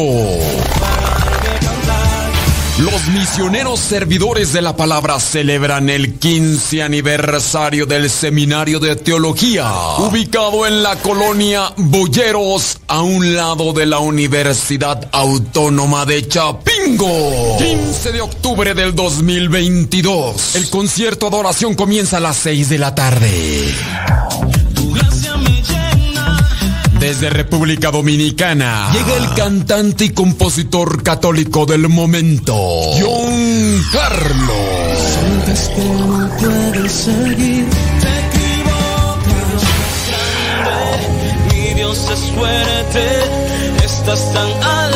Los 2.79 3.07
misioneros 3.07 3.79
servidores 3.79 4.53
de 4.53 4.61
la 4.61 4.75
palabra 4.75 5.19
celebran 5.19 5.89
el 5.89 6.19
15 6.19 6.83
aniversario 6.83 7.87
del 7.87 8.07
Seminario 8.07 8.79
de 8.79 8.95
Teología, 8.95 9.67
ubicado 9.97 10.67
en 10.67 10.83
la 10.83 10.95
colonia 10.97 11.73
Boyeros, 11.75 12.77
a 12.87 13.01
un 13.01 13.35
lado 13.35 13.73
de 13.73 13.87
la 13.87 13.97
Universidad 13.97 15.09
Autónoma 15.11 16.05
de 16.05 16.27
Chapingo. 16.27 17.57
15 17.57 18.11
de 18.11 18.21
octubre 18.21 18.75
del 18.75 18.93
2022. 18.93 20.55
El 20.55 20.69
concierto 20.69 21.31
de 21.31 21.35
oración 21.35 21.73
comienza 21.73 22.17
a 22.17 22.19
las 22.19 22.37
6 22.37 22.69
de 22.69 22.77
la 22.77 22.93
tarde. 22.93 23.73
Desde 27.07 27.29
República 27.29 27.89
Dominicana 27.89 28.91
llega 28.91 29.15
el 29.15 29.33
cantante 29.33 30.03
y 30.03 30.09
compositor 30.09 31.03
católico 31.03 31.65
del 31.65 31.87
momento, 31.87 32.53
John 32.99 33.81
Carlos. 33.93 34.99
Sientes 35.13 35.69
que 35.69 35.85
no 35.85 36.29
puedes 36.37 36.91
seguir, 36.91 37.65
te 38.01 38.09
equivocas. 38.27 39.63
Grande, 40.59 41.55
Mi 41.55 41.73
Dios 41.75 41.97
es 42.11 42.19
fuerte, 42.35 43.05
estás 43.85 44.33
tan 44.33 44.49
alto, 44.61 44.86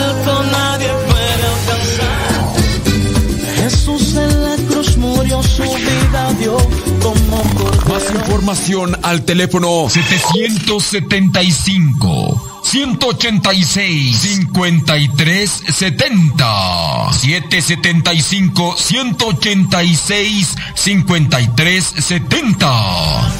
información 8.31 8.97
al 9.03 9.25
teléfono 9.25 9.89
775 9.89 12.61
186 12.63 14.21
53 14.21 15.63
70 15.67 17.11
775 17.11 18.77
186 18.77 20.55
53 20.75 21.83
70 21.83 23.31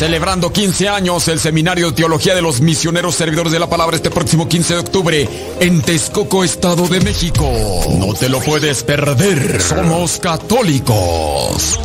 Celebrando 0.00 0.50
15 0.50 0.88
años 0.88 1.28
el 1.28 1.38
Seminario 1.38 1.90
de 1.90 1.92
Teología 1.92 2.34
de 2.34 2.40
los 2.40 2.62
Misioneros 2.62 3.16
Servidores 3.16 3.52
de 3.52 3.58
la 3.58 3.68
Palabra 3.68 3.96
este 3.96 4.10
próximo 4.10 4.48
15 4.48 4.72
de 4.72 4.80
octubre 4.80 5.28
en 5.60 5.82
Texcoco, 5.82 6.42
Estado 6.42 6.88
de 6.88 7.00
México. 7.00 7.46
No 7.98 8.14
te 8.14 8.30
lo 8.30 8.40
puedes 8.40 8.82
perder. 8.82 9.60
Somos 9.60 10.18
católicos. 10.18 11.78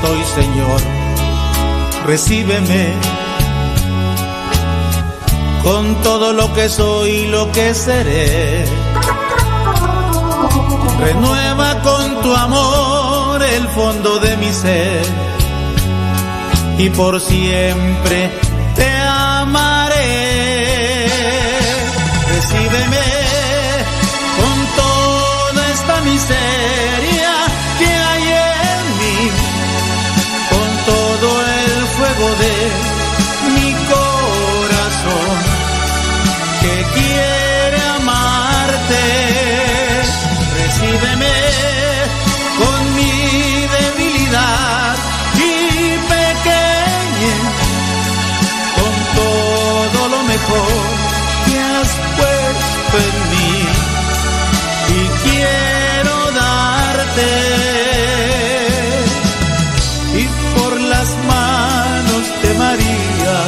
Estoy, 0.00 0.24
Señor, 0.42 0.80
recíbeme 2.06 2.94
con 5.62 5.94
todo 6.02 6.32
lo 6.32 6.52
que 6.54 6.68
soy 6.68 7.10
y 7.10 7.26
lo 7.26 7.52
que 7.52 7.74
seré. 7.74 8.64
Renueva 11.00 11.82
con 11.82 12.22
tu 12.22 12.34
amor 12.34 13.42
el 13.42 13.68
fondo 13.68 14.18
de 14.20 14.36
mi 14.38 14.52
ser 14.52 15.02
y 16.78 16.88
por 16.90 17.20
siempre 17.20 18.30
te 18.76 18.90
amaré. 19.02 19.98
Recíbeme 22.34 23.06
con 24.38 24.56
toda 24.76 25.70
esta 25.70 26.00
miseria 26.02 26.49
mejor 50.50 50.68
que 51.46 51.58
has 51.58 51.90
puesto 52.16 52.94
en 53.08 53.16
mí 53.30 53.52
y 54.88 55.00
quiero 55.24 56.16
darte. 56.32 57.32
Y 60.14 60.24
por 60.56 60.80
las 60.80 61.08
manos 61.26 62.24
de 62.42 62.50
María, 62.54 63.38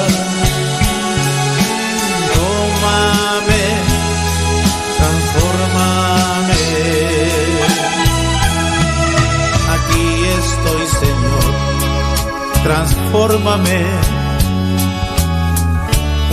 tómame, 2.34 3.64
transformame. 4.98 6.64
Aquí 9.74 10.06
estoy, 10.38 10.84
Señor, 11.00 11.50
transfórmame. 12.62 14.21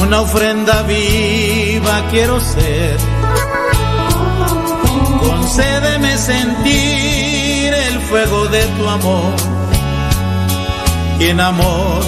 Una 0.10 0.22
ofrenda 0.22 0.82
viva 0.82 2.04
quiero 2.10 2.42
ser. 2.42 2.98
Concédeme 5.20 6.18
sentir 6.18 7.72
el 7.72 8.00
fuego 8.10 8.48
de 8.48 8.64
tu 8.66 8.90
amor. 8.90 9.36
Y 11.20 11.26
en 11.26 11.40
amor 11.40 12.02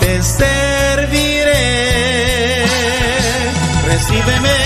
te 0.00 0.22
serviré. 0.22 1.52
Recíbeme 3.84 4.58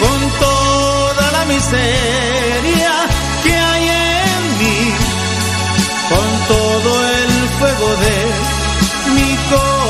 con 0.00 0.20
toda 0.40 1.30
la 1.30 1.44
miseria 1.44 2.92
que 3.42 3.54
hay 3.54 3.88
en 3.90 4.42
mí, 4.60 4.94
con 6.08 6.28
todo 6.56 6.90
el 7.06 7.32
fuego 7.58 7.88
de 8.04 8.16
mi 9.14 9.36
corazón 9.50 9.83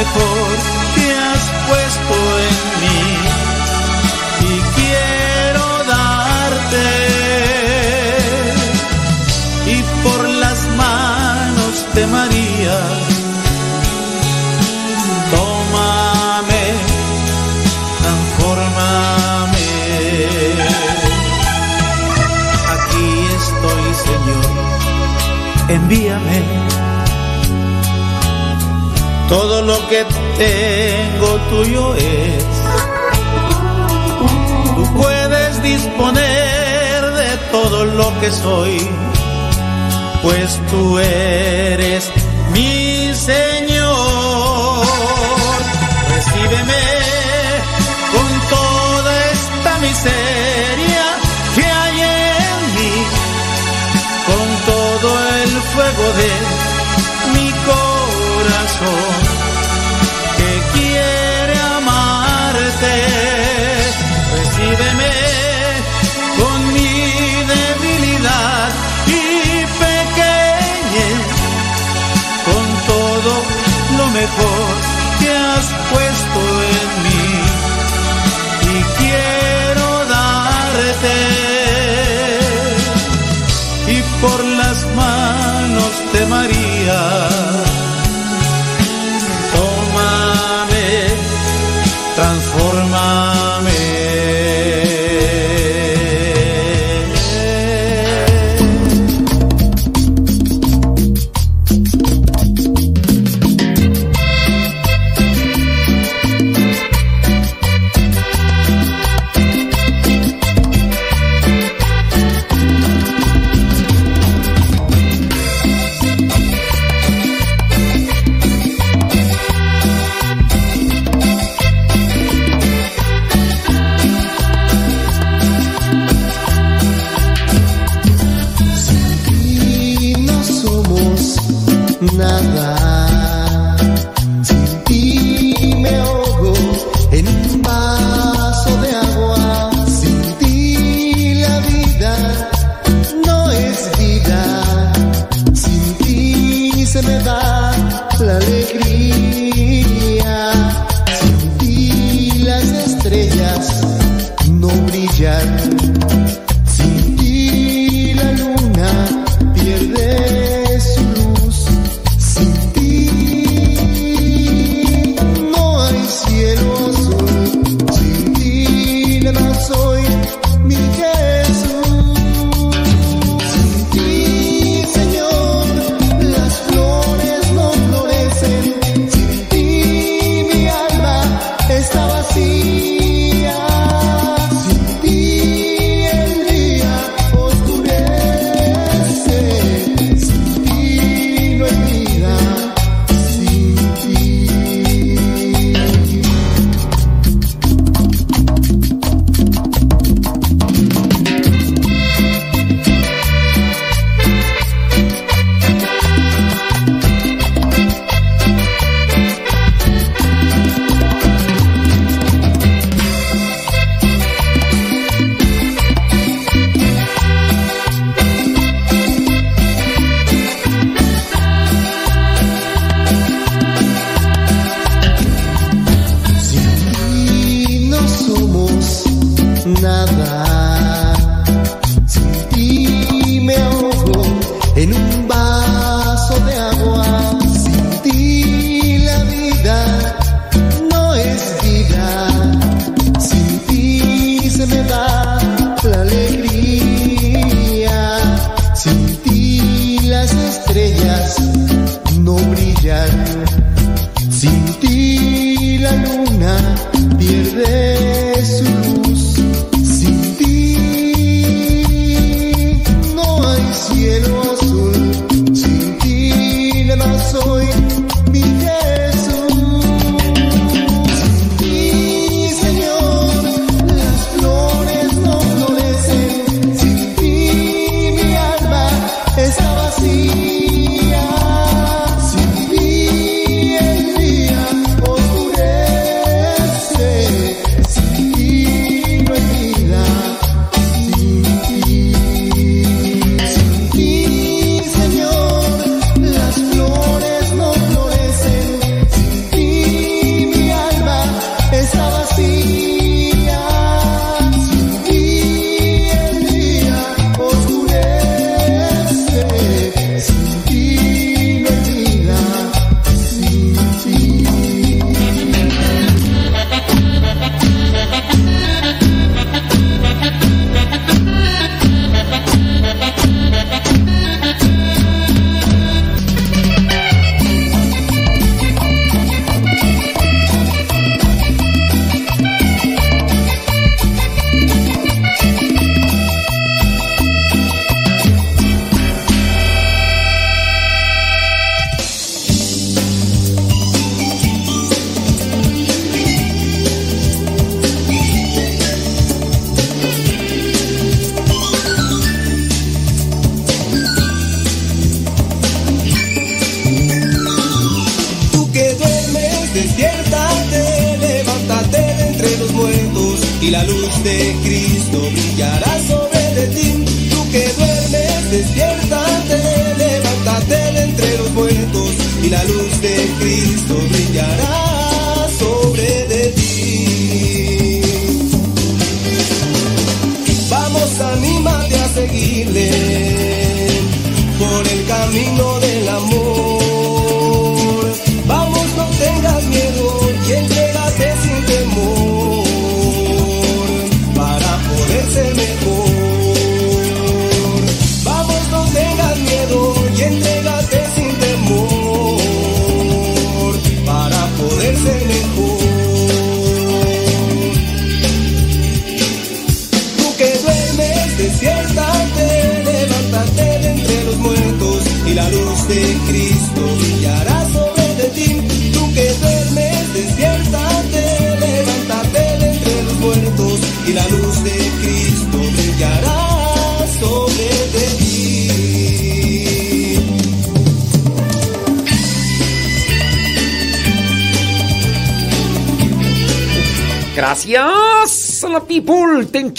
mejor 0.00 0.49
Todo 29.30 29.62
lo 29.62 29.78
que 29.88 30.04
tengo 30.38 31.36
tuyo 31.50 31.94
es. 31.94 32.44
Tú 34.74 34.94
puedes 34.94 35.62
disponer 35.62 37.02
de 37.12 37.36
todo 37.52 37.84
lo 37.84 38.20
que 38.20 38.28
soy, 38.28 38.90
pues 40.24 40.60
tú 40.68 40.98
eres 40.98 42.10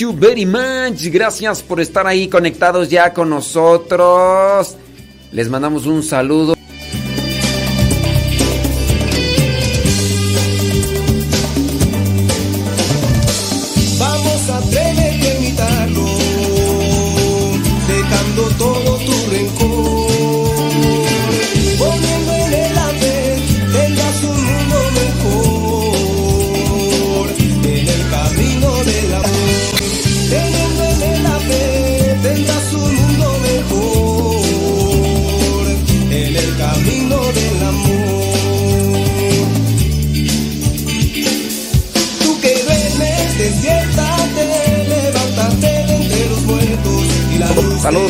very 0.09 0.45
much. 0.45 1.05
Gracias 1.11 1.61
por 1.61 1.79
estar 1.79 2.07
ahí 2.07 2.27
conectados 2.27 2.89
ya 2.89 3.13
con 3.13 3.29
nosotros. 3.29 4.75
Les 5.31 5.49
mandamos 5.49 5.85
un 5.85 6.01
saludo. 6.03 6.55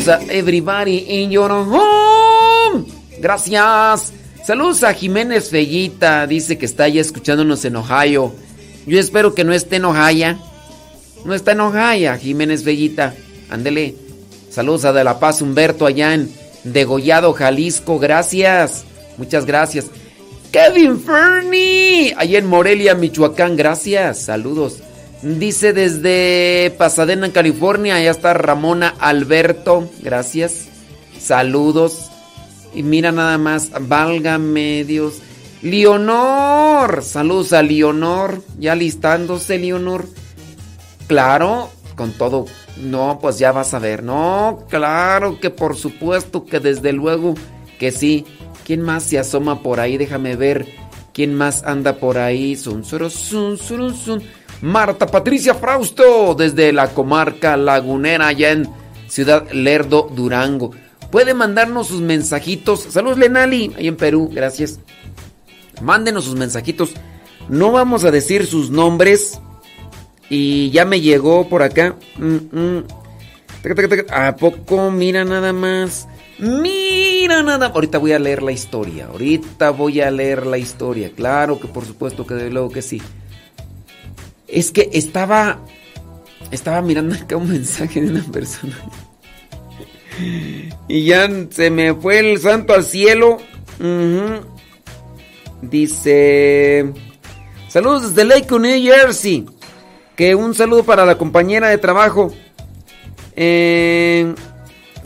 Saludos 0.01 0.30
a 0.30 0.33
everybody 0.33 1.05
in 1.07 1.30
your 1.30 1.51
home. 1.51 2.85
Gracias. 3.19 4.11
Saludos 4.43 4.83
a 4.83 4.93
Jiménez 4.95 5.49
Fellita. 5.49 6.25
Dice 6.25 6.57
que 6.57 6.65
está 6.65 6.88
ya 6.88 7.01
escuchándonos 7.01 7.63
en 7.65 7.75
Ohio. 7.75 8.33
Yo 8.88 8.99
espero 8.99 9.35
que 9.35 9.43
no 9.43 9.53
esté 9.53 9.75
en 9.75 9.85
Ohio. 9.85 10.39
No 11.23 11.35
está 11.35 11.51
en 11.51 11.59
Ohio, 11.59 12.17
Jiménez 12.17 12.63
Fellita. 12.63 13.13
Ándele. 13.51 13.95
Saludos 14.49 14.85
a 14.85 14.93
De 14.93 15.03
La 15.03 15.19
Paz 15.19 15.41
Humberto 15.41 15.85
allá 15.85 16.15
en 16.15 16.33
Degollado, 16.63 17.33
Jalisco. 17.33 17.99
Gracias. 17.99 18.85
Muchas 19.17 19.45
gracias. 19.45 19.85
Kevin 20.51 20.99
Fernie. 20.99 22.15
Allá 22.17 22.39
en 22.39 22.47
Morelia, 22.47 22.95
Michoacán. 22.95 23.55
Gracias. 23.55 24.23
Saludos. 24.23 24.81
Dice 25.22 25.72
desde 25.74 26.74
Pasadena, 26.77 27.32
California. 27.32 27.95
Allá 27.95 28.11
está 28.11 28.33
Ramona 28.33 28.95
Alberto. 29.00 29.90
Gracias. 30.01 30.67
Saludos. 31.19 32.09
Y 32.74 32.83
mira 32.83 33.11
nada 33.11 33.38
más. 33.38 33.69
Válgame 33.82 34.83
Dios. 34.83 35.19
Leonor. 35.61 37.03
Saludos 37.03 37.53
a 37.53 37.61
Leonor. 37.61 38.41
Ya 38.58 38.74
listándose, 38.75 39.59
Leonor. 39.59 40.08
Claro, 41.08 41.69
con 41.95 42.14
todo. 42.14 42.45
No, 42.77 43.19
pues 43.22 43.38
ya 43.38 43.51
vas 43.51 43.74
a 43.75 43.80
ver. 43.80 44.01
No, 44.01 44.66
claro 44.69 45.40
que 45.40 45.50
por 45.51 45.75
supuesto 45.75 46.45
que 46.45 46.59
desde 46.59 46.93
luego 46.93 47.35
que 47.77 47.91
sí. 47.91 48.25
¿Quién 48.66 48.82
más 48.82 49.03
se 49.03 49.19
asoma 49.19 49.61
por 49.61 49.80
ahí? 49.80 49.98
Déjame 49.98 50.35
ver. 50.35 50.66
¿Quién 51.14 51.35
más 51.35 51.64
anda 51.64 51.98
por 51.98 52.17
ahí? 52.17 52.56
Sun, 52.56 52.85
sun. 52.85 54.24
Marta 54.61 55.07
Patricia 55.07 55.56
Frausto, 55.56 56.35
desde 56.35 56.72
la 56.72 56.90
comarca 56.90 57.57
lagunera, 57.57 58.27
allá 58.27 58.51
en 58.51 58.69
Ciudad 59.07 59.49
Lerdo, 59.51 60.07
Durango. 60.14 60.72
Puede 61.11 61.33
mandarnos 61.33 61.88
sus 61.88 62.01
mensajitos. 62.01 62.83
Saludos, 62.83 63.17
Lenali, 63.17 63.73
ahí 63.75 63.88
en 63.88 63.98
Perú, 63.98 64.30
gracias. 64.31 64.80
Mándenos 65.81 66.25
sus 66.25 66.35
mensajitos. 66.35 66.93
No 67.49 67.72
vamos 67.72 68.06
a 68.06 68.11
decir 68.11 68.45
sus 68.45 68.69
nombres. 68.69 69.41
Y 70.30 70.69
ya 70.69 70.85
me 70.85 71.01
llegó 71.01 71.49
por 71.49 71.64
acá. 71.64 71.95
Mm, 72.17 72.57
mm. 72.57 72.83
¿A 74.11 74.35
poco? 74.38 74.90
Mira 74.91 75.25
nada 75.25 75.51
más. 75.51 76.07
Mira 76.40 77.43
nada. 77.43 77.67
Ahorita 77.67 77.98
voy 77.98 78.14
a 78.14 78.19
leer 78.19 78.41
la 78.41 78.51
historia. 78.51 79.07
Ahorita 79.07 79.72
voy 79.72 79.99
a 79.99 80.09
leer 80.09 80.45
la 80.45 80.57
historia. 80.57 81.11
Claro 81.14 81.59
que 81.59 81.67
por 81.67 81.85
supuesto 81.85 82.25
que 82.25 82.35
de 82.35 82.49
luego 82.49 82.69
que 82.69 82.81
sí. 82.81 83.01
Es 84.51 84.71
que 84.71 84.89
estaba. 84.93 85.59
Estaba 86.51 86.81
mirando 86.81 87.15
acá 87.15 87.38
un 87.38 87.49
mensaje 87.49 88.01
de 88.01 88.11
una 88.11 88.23
persona. 88.23 88.77
Y 90.88 91.05
ya 91.05 91.30
se 91.49 91.69
me 91.71 91.93
fue 91.93 92.19
el 92.19 92.39
santo 92.39 92.73
al 92.73 92.83
cielo. 92.83 93.38
Dice. 95.61 96.91
Saludos 97.69 98.13
desde 98.13 98.25
Lake, 98.25 98.59
New 98.59 98.81
Jersey. 98.83 99.45
Que 100.15 100.35
un 100.35 100.53
saludo 100.53 100.83
para 100.83 101.05
la 101.05 101.17
compañera 101.17 101.69
de 101.69 101.77
trabajo. 101.77 102.33
Eh, 103.35 104.35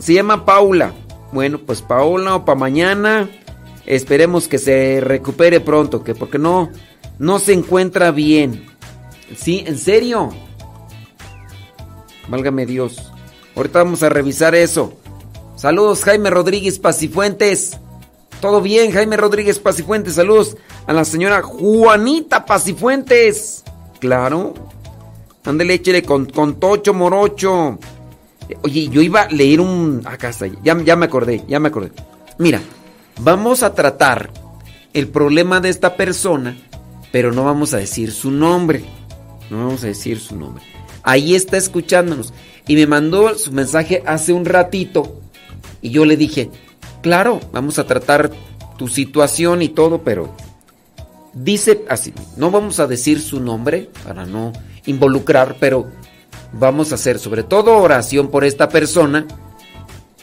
se 0.00 0.14
llama 0.14 0.44
Paula. 0.44 0.92
Bueno, 1.32 1.60
pues 1.64 1.82
Paula 1.82 2.34
o 2.34 2.44
para 2.44 2.58
mañana. 2.58 3.30
Esperemos 3.86 4.48
que 4.48 4.58
se 4.58 5.00
recupere 5.00 5.60
pronto. 5.60 6.02
Que 6.02 6.16
porque 6.16 6.38
no, 6.38 6.70
no 7.18 7.38
se 7.38 7.52
encuentra 7.52 8.10
bien. 8.10 8.75
Sí, 9.34 9.64
en 9.66 9.78
serio. 9.78 10.30
Válgame 12.28 12.66
Dios. 12.66 13.12
Ahorita 13.54 13.82
vamos 13.82 14.02
a 14.02 14.08
revisar 14.08 14.54
eso. 14.54 14.94
Saludos, 15.56 16.04
Jaime 16.04 16.30
Rodríguez 16.30 16.78
Pacifuentes. 16.78 17.78
Todo 18.40 18.60
bien, 18.60 18.92
Jaime 18.92 19.16
Rodríguez 19.16 19.58
Pacifuentes. 19.58 20.14
Saludos 20.14 20.56
a 20.86 20.92
la 20.92 21.04
señora 21.04 21.42
Juanita 21.42 22.44
Pacifuentes. 22.44 23.64
Claro. 23.98 24.54
Ándale, 25.44 25.74
échele 25.74 26.02
con, 26.02 26.26
con 26.26 26.60
Tocho 26.60 26.92
Morocho. 26.92 27.78
Oye, 28.62 28.88
yo 28.88 29.00
iba 29.00 29.22
a 29.22 29.28
leer 29.28 29.60
un. 29.60 30.02
Acá 30.04 30.28
está, 30.28 30.46
ya, 30.62 30.76
ya 30.82 30.96
me 30.96 31.06
acordé, 31.06 31.44
ya 31.48 31.58
me 31.58 31.68
acordé. 31.68 31.92
Mira, 32.38 32.60
vamos 33.20 33.62
a 33.62 33.74
tratar 33.74 34.30
el 34.92 35.08
problema 35.08 35.60
de 35.60 35.70
esta 35.70 35.96
persona, 35.96 36.56
pero 37.12 37.32
no 37.32 37.44
vamos 37.44 37.74
a 37.74 37.78
decir 37.78 38.12
su 38.12 38.30
nombre. 38.30 38.84
No 39.50 39.58
vamos 39.58 39.84
a 39.84 39.88
decir 39.88 40.20
su 40.20 40.36
nombre. 40.36 40.62
Ahí 41.02 41.34
está 41.34 41.56
escuchándonos. 41.56 42.32
Y 42.66 42.74
me 42.74 42.86
mandó 42.86 43.36
su 43.38 43.52
mensaje 43.52 44.02
hace 44.06 44.32
un 44.32 44.44
ratito. 44.44 45.20
Y 45.82 45.90
yo 45.90 46.04
le 46.04 46.16
dije, 46.16 46.50
claro, 47.02 47.40
vamos 47.52 47.78
a 47.78 47.86
tratar 47.86 48.30
tu 48.76 48.88
situación 48.88 49.62
y 49.62 49.68
todo, 49.68 50.02
pero 50.02 50.34
dice 51.32 51.84
así, 51.88 52.12
no 52.36 52.50
vamos 52.50 52.80
a 52.80 52.86
decir 52.86 53.20
su 53.20 53.40
nombre 53.40 53.90
para 54.04 54.26
no 54.26 54.52
involucrar, 54.86 55.56
pero 55.60 55.86
vamos 56.52 56.92
a 56.92 56.96
hacer 56.96 57.18
sobre 57.18 57.42
todo 57.42 57.76
oración 57.78 58.28
por 58.30 58.44
esta 58.44 58.68
persona. 58.68 59.26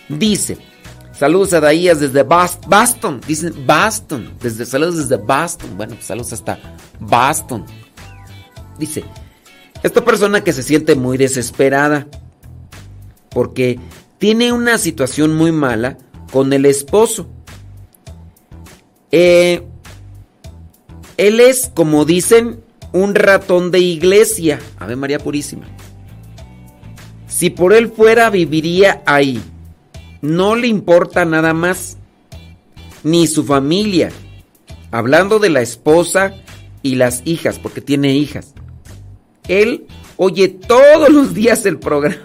Dice, 0.09 0.57
saludos 1.17 1.53
a 1.53 1.61
Daías 1.61 1.99
desde 1.99 2.23
Bas- 2.27 2.59
Boston, 2.67 3.21
dicen 3.27 3.53
Boston, 3.65 4.33
desde, 4.41 4.65
saludos 4.65 4.97
desde 4.97 5.15
Boston, 5.23 5.69
bueno, 5.77 5.95
pues 5.95 6.05
saludos 6.07 6.33
hasta 6.33 6.59
Boston. 6.99 7.65
Dice, 8.79 9.03
Esta 9.83 10.03
persona 10.03 10.43
que 10.43 10.53
se 10.53 10.63
siente 10.63 10.95
muy 10.95 11.17
desesperada 11.17 12.07
porque 13.29 13.79
tiene 14.17 14.53
una 14.53 14.77
situación 14.77 15.35
muy 15.35 15.51
mala 15.51 15.97
con 16.31 16.53
el 16.53 16.65
esposo. 16.65 17.27
Eh, 19.11 19.61
él 21.17 21.39
es, 21.39 21.71
como 21.73 22.05
dicen, 22.05 22.63
un 22.93 23.15
ratón 23.15 23.71
de 23.71 23.79
iglesia. 23.79 24.59
Ave 24.79 24.95
María 24.95 25.19
Purísima. 25.19 25.65
Si 27.27 27.49
por 27.49 27.73
él 27.73 27.91
fuera, 27.91 28.29
viviría 28.29 29.01
ahí. 29.05 29.41
No 30.21 30.55
le 30.55 30.67
importa 30.67 31.25
nada 31.25 31.53
más. 31.53 31.97
Ni 33.03 33.27
su 33.27 33.43
familia. 33.43 34.11
Hablando 34.91 35.39
de 35.39 35.49
la 35.49 35.61
esposa 35.61 36.33
y 36.81 36.95
las 36.95 37.23
hijas, 37.25 37.59
porque 37.59 37.81
tiene 37.81 38.13
hijas. 38.13 38.53
Él 39.47 39.87
oye 40.17 40.49
todos 40.49 41.09
los 41.09 41.33
días 41.33 41.65
el 41.65 41.79
programa. 41.79 42.17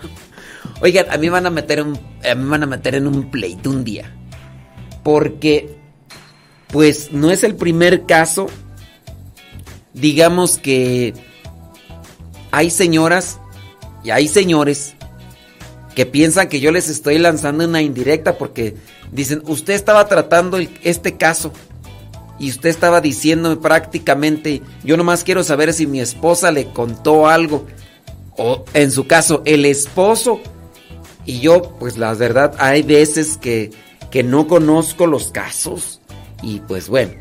Oigan, 0.80 1.10
a 1.10 1.16
mí 1.16 1.28
van 1.28 1.46
a 1.46 1.50
meter 1.50 1.80
a 1.80 2.34
mí 2.34 2.48
van 2.48 2.62
a 2.62 2.66
meter 2.66 2.94
en 2.94 3.06
un 3.06 3.30
pleito 3.30 3.70
un 3.70 3.84
día. 3.84 4.14
Porque 5.02 5.76
pues 6.68 7.12
no 7.12 7.30
es 7.30 7.44
el 7.44 7.56
primer 7.56 8.06
caso. 8.06 8.46
Digamos 9.94 10.58
que 10.58 11.14
hay 12.50 12.70
señoras 12.70 13.40
y 14.04 14.10
hay 14.10 14.28
señores 14.28 14.94
que 15.94 16.06
piensan 16.06 16.48
que 16.48 16.60
yo 16.60 16.70
les 16.70 16.88
estoy 16.88 17.18
lanzando 17.18 17.64
una 17.64 17.82
indirecta 17.82 18.38
porque 18.38 18.76
dicen, 19.10 19.42
usted 19.46 19.74
estaba 19.74 20.06
tratando 20.06 20.58
este 20.84 21.16
caso 21.16 21.52
y 22.38 22.50
usted 22.50 22.68
estaba 22.68 23.00
diciéndome 23.00 23.56
prácticamente, 23.56 24.62
yo 24.84 24.96
nomás 24.96 25.24
quiero 25.24 25.42
saber 25.42 25.72
si 25.72 25.86
mi 25.86 26.00
esposa 26.00 26.52
le 26.52 26.68
contó 26.68 27.28
algo, 27.28 27.66
o 28.36 28.64
en 28.74 28.92
su 28.92 29.06
caso, 29.06 29.42
el 29.44 29.64
esposo, 29.64 30.40
y 31.24 31.40
yo, 31.40 31.76
pues 31.78 31.98
la 31.98 32.14
verdad, 32.14 32.54
hay 32.58 32.82
veces 32.82 33.36
que, 33.36 33.70
que 34.10 34.22
no 34.22 34.46
conozco 34.46 35.06
los 35.06 35.30
casos, 35.30 36.00
y 36.42 36.60
pues 36.60 36.88
bueno, 36.88 37.12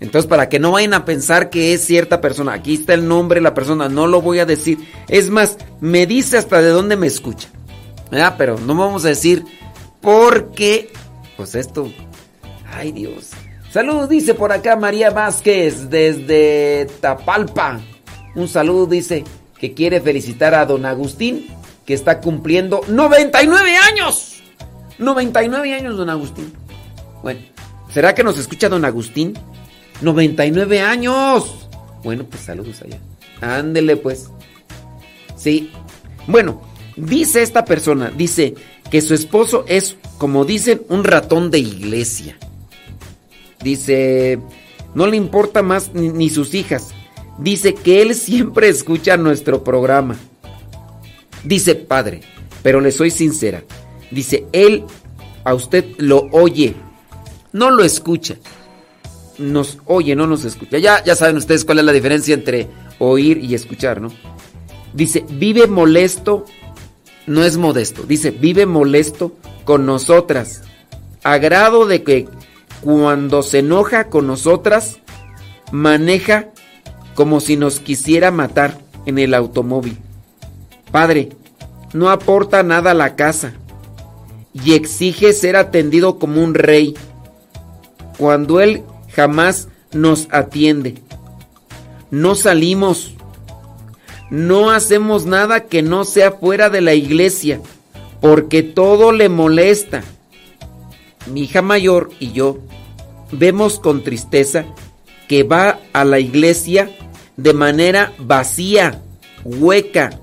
entonces 0.00 0.28
para 0.28 0.48
que 0.48 0.58
no 0.58 0.72
vayan 0.72 0.94
a 0.94 1.04
pensar 1.04 1.50
que 1.50 1.74
es 1.74 1.84
cierta 1.84 2.20
persona, 2.20 2.52
aquí 2.52 2.74
está 2.74 2.94
el 2.94 3.08
nombre 3.08 3.40
de 3.40 3.44
la 3.44 3.54
persona, 3.54 3.88
no 3.88 4.06
lo 4.06 4.20
voy 4.20 4.38
a 4.38 4.46
decir, 4.46 4.78
es 5.08 5.30
más, 5.30 5.58
me 5.80 6.06
dice 6.06 6.38
hasta 6.38 6.62
de 6.62 6.68
dónde 6.68 6.96
me 6.96 7.08
escucha, 7.08 7.48
¿verdad? 8.10 8.36
Pero 8.38 8.58
no 8.58 8.74
vamos 8.74 9.04
a 9.04 9.08
decir 9.08 9.44
porque, 10.00 10.92
pues 11.36 11.54
esto, 11.54 11.90
ay 12.70 12.92
Dios. 12.92 13.30
Saludos, 13.74 14.08
dice 14.08 14.34
por 14.34 14.52
acá 14.52 14.76
María 14.76 15.10
Vázquez 15.10 15.90
desde 15.90 16.86
Tapalpa. 17.00 17.80
Un 18.36 18.46
saludo, 18.46 18.86
dice 18.86 19.24
que 19.58 19.74
quiere 19.74 20.00
felicitar 20.00 20.54
a 20.54 20.64
don 20.64 20.86
Agustín, 20.86 21.48
que 21.84 21.92
está 21.92 22.20
cumpliendo 22.20 22.82
99 22.86 23.76
años. 23.76 24.44
99 24.98 25.74
años, 25.74 25.96
don 25.96 26.08
Agustín. 26.08 26.52
Bueno, 27.24 27.40
¿será 27.90 28.14
que 28.14 28.22
nos 28.22 28.38
escucha 28.38 28.68
don 28.68 28.84
Agustín? 28.84 29.34
99 30.02 30.80
años. 30.80 31.68
Bueno, 32.04 32.26
pues 32.30 32.44
saludos 32.44 32.80
allá. 32.80 33.00
Ándele 33.40 33.96
pues. 33.96 34.30
Sí. 35.36 35.72
Bueno, 36.28 36.62
dice 36.96 37.42
esta 37.42 37.64
persona, 37.64 38.12
dice 38.16 38.54
que 38.88 39.00
su 39.00 39.14
esposo 39.14 39.64
es, 39.66 39.96
como 40.18 40.44
dicen, 40.44 40.82
un 40.88 41.02
ratón 41.02 41.50
de 41.50 41.58
iglesia. 41.58 42.38
Dice, 43.64 44.38
no 44.94 45.06
le 45.06 45.16
importa 45.16 45.62
más 45.62 45.92
ni, 45.94 46.28
sus 46.28 46.54
hijas. 46.54 46.90
Dice 47.38 47.74
que 47.74 48.02
él 48.02 48.14
siempre 48.14 48.68
escucha 48.68 49.16
nuestro 49.16 49.64
programa. 49.64 50.16
Dice, 51.42 51.74
padre, 51.74 52.20
pero 52.62 52.80
le 52.80 52.92
soy 52.92 53.10
sincera. 53.10 53.64
Dice, 54.10 54.46
él 54.52 54.84
a 55.44 55.54
usted 55.54 55.84
lo 55.96 56.28
oye, 56.30 56.74
no 57.52 57.70
lo 57.70 57.82
escucha. 57.82 58.36
Nos 59.38 59.78
oye, 59.86 60.14
no 60.14 60.26
nos 60.26 60.44
escucha. 60.44 60.78
Ya, 60.78 61.02
ya 61.02 61.16
saben 61.16 61.38
ustedes 61.38 61.64
cuál 61.64 61.78
es 61.78 61.84
la 61.86 61.92
diferencia 61.92 62.34
entre 62.34 62.68
oír 62.98 63.38
y 63.38 63.54
escuchar, 63.54 64.00
¿no? 64.00 64.12
Dice, 64.92 65.24
vive 65.28 65.66
molesto, 65.66 66.44
no 67.26 67.42
es 67.42 67.56
modesto. 67.56 68.02
Dice, 68.02 68.30
vive 68.30 68.66
molesto 68.66 69.32
con 69.64 69.86
nosotras. 69.86 70.62
A 71.22 71.38
grado 71.38 71.86
de 71.86 72.02
que 72.02 72.28
cuando 72.84 73.42
se 73.42 73.60
enoja 73.60 74.10
con 74.10 74.26
nosotras, 74.26 74.98
maneja 75.72 76.50
como 77.14 77.40
si 77.40 77.56
nos 77.56 77.80
quisiera 77.80 78.30
matar 78.30 78.78
en 79.06 79.18
el 79.18 79.32
automóvil. 79.32 79.96
Padre, 80.92 81.30
no 81.94 82.10
aporta 82.10 82.62
nada 82.62 82.90
a 82.90 82.94
la 82.94 83.16
casa 83.16 83.54
y 84.52 84.74
exige 84.74 85.32
ser 85.32 85.56
atendido 85.56 86.18
como 86.18 86.44
un 86.44 86.52
rey, 86.52 86.94
cuando 88.18 88.60
él 88.60 88.82
jamás 89.14 89.68
nos 89.92 90.28
atiende. 90.30 90.96
No 92.10 92.34
salimos, 92.34 93.14
no 94.28 94.70
hacemos 94.70 95.24
nada 95.24 95.64
que 95.64 95.80
no 95.80 96.04
sea 96.04 96.32
fuera 96.32 96.68
de 96.68 96.82
la 96.82 96.92
iglesia, 96.92 97.62
porque 98.20 98.62
todo 98.62 99.10
le 99.10 99.30
molesta. 99.30 100.04
Mi 101.26 101.42
hija 101.42 101.62
mayor 101.62 102.10
y 102.20 102.32
yo 102.32 102.58
vemos 103.32 103.78
con 103.78 104.02
tristeza 104.02 104.64
que 105.28 105.42
va 105.42 105.80
a 105.92 106.04
la 106.04 106.18
iglesia 106.18 106.90
de 107.36 107.54
manera 107.54 108.12
vacía, 108.18 109.02
hueca, 109.44 110.20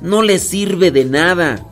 no 0.00 0.22
le 0.22 0.38
sirve 0.38 0.90
de 0.90 1.04
nada. 1.04 1.66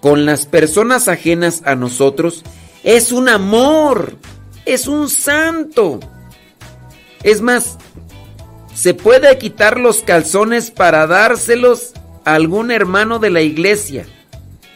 Con 0.00 0.26
las 0.26 0.46
personas 0.46 1.08
ajenas 1.08 1.62
a 1.64 1.74
nosotros 1.74 2.44
es 2.82 3.12
un 3.12 3.28
amor, 3.28 4.16
es 4.66 4.86
un 4.86 5.08
santo. 5.08 6.00
Es 7.22 7.40
más, 7.40 7.78
se 8.74 8.92
puede 8.92 9.36
quitar 9.38 9.80
los 9.80 10.02
calzones 10.02 10.70
para 10.70 11.06
dárselos 11.06 11.92
a 12.24 12.34
algún 12.34 12.70
hermano 12.70 13.18
de 13.18 13.30
la 13.30 13.40
iglesia, 13.40 14.06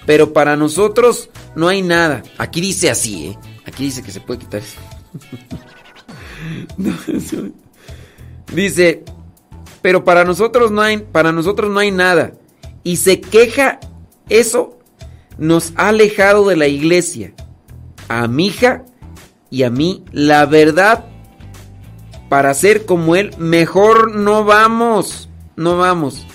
pero 0.06 0.32
para 0.32 0.56
nosotros 0.56 1.28
no 1.54 1.68
hay 1.68 1.82
nada. 1.82 2.22
Aquí 2.38 2.60
dice 2.60 2.90
así, 2.90 3.28
¿eh? 3.28 3.38
Aquí 3.66 3.84
dice 3.84 4.02
que 4.02 4.10
se 4.10 4.20
puede 4.20 4.40
quitar 4.40 4.60
eso. 7.08 7.48
dice, 8.52 9.04
pero 9.82 10.04
para 10.04 10.24
nosotros 10.24 10.70
no 10.70 10.80
hay, 10.80 10.98
para 10.98 11.32
nosotros 11.32 11.70
no 11.70 11.78
hay 11.78 11.90
nada. 11.90 12.32
Y 12.84 12.96
se 12.96 13.20
queja, 13.20 13.80
eso 14.28 14.78
nos 15.36 15.72
ha 15.76 15.88
alejado 15.88 16.48
de 16.48 16.56
la 16.56 16.66
iglesia. 16.66 17.34
A 18.08 18.26
mi 18.26 18.46
hija 18.46 18.84
y 19.50 19.62
a 19.62 19.70
mí, 19.70 20.04
la 20.12 20.46
verdad, 20.46 21.04
para 22.28 22.54
ser 22.54 22.86
como 22.86 23.16
él, 23.16 23.30
mejor 23.38 24.14
no 24.14 24.44
vamos, 24.44 25.28
no 25.56 25.76
vamos. 25.76 26.26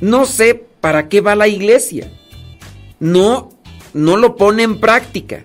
No 0.00 0.26
sé 0.26 0.66
para 0.80 1.08
qué 1.08 1.20
va 1.20 1.34
la 1.34 1.48
iglesia. 1.48 2.10
No, 3.00 3.50
no 3.94 4.16
lo 4.16 4.36
pone 4.36 4.62
en 4.62 4.80
práctica 4.80 5.44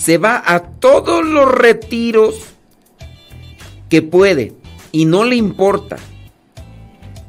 se 0.00 0.16
va 0.16 0.42
a 0.46 0.62
todos 0.62 1.26
los 1.26 1.52
retiros 1.52 2.34
que 3.90 4.00
puede 4.00 4.54
y 4.92 5.04
no 5.04 5.24
le 5.24 5.36
importa 5.36 5.98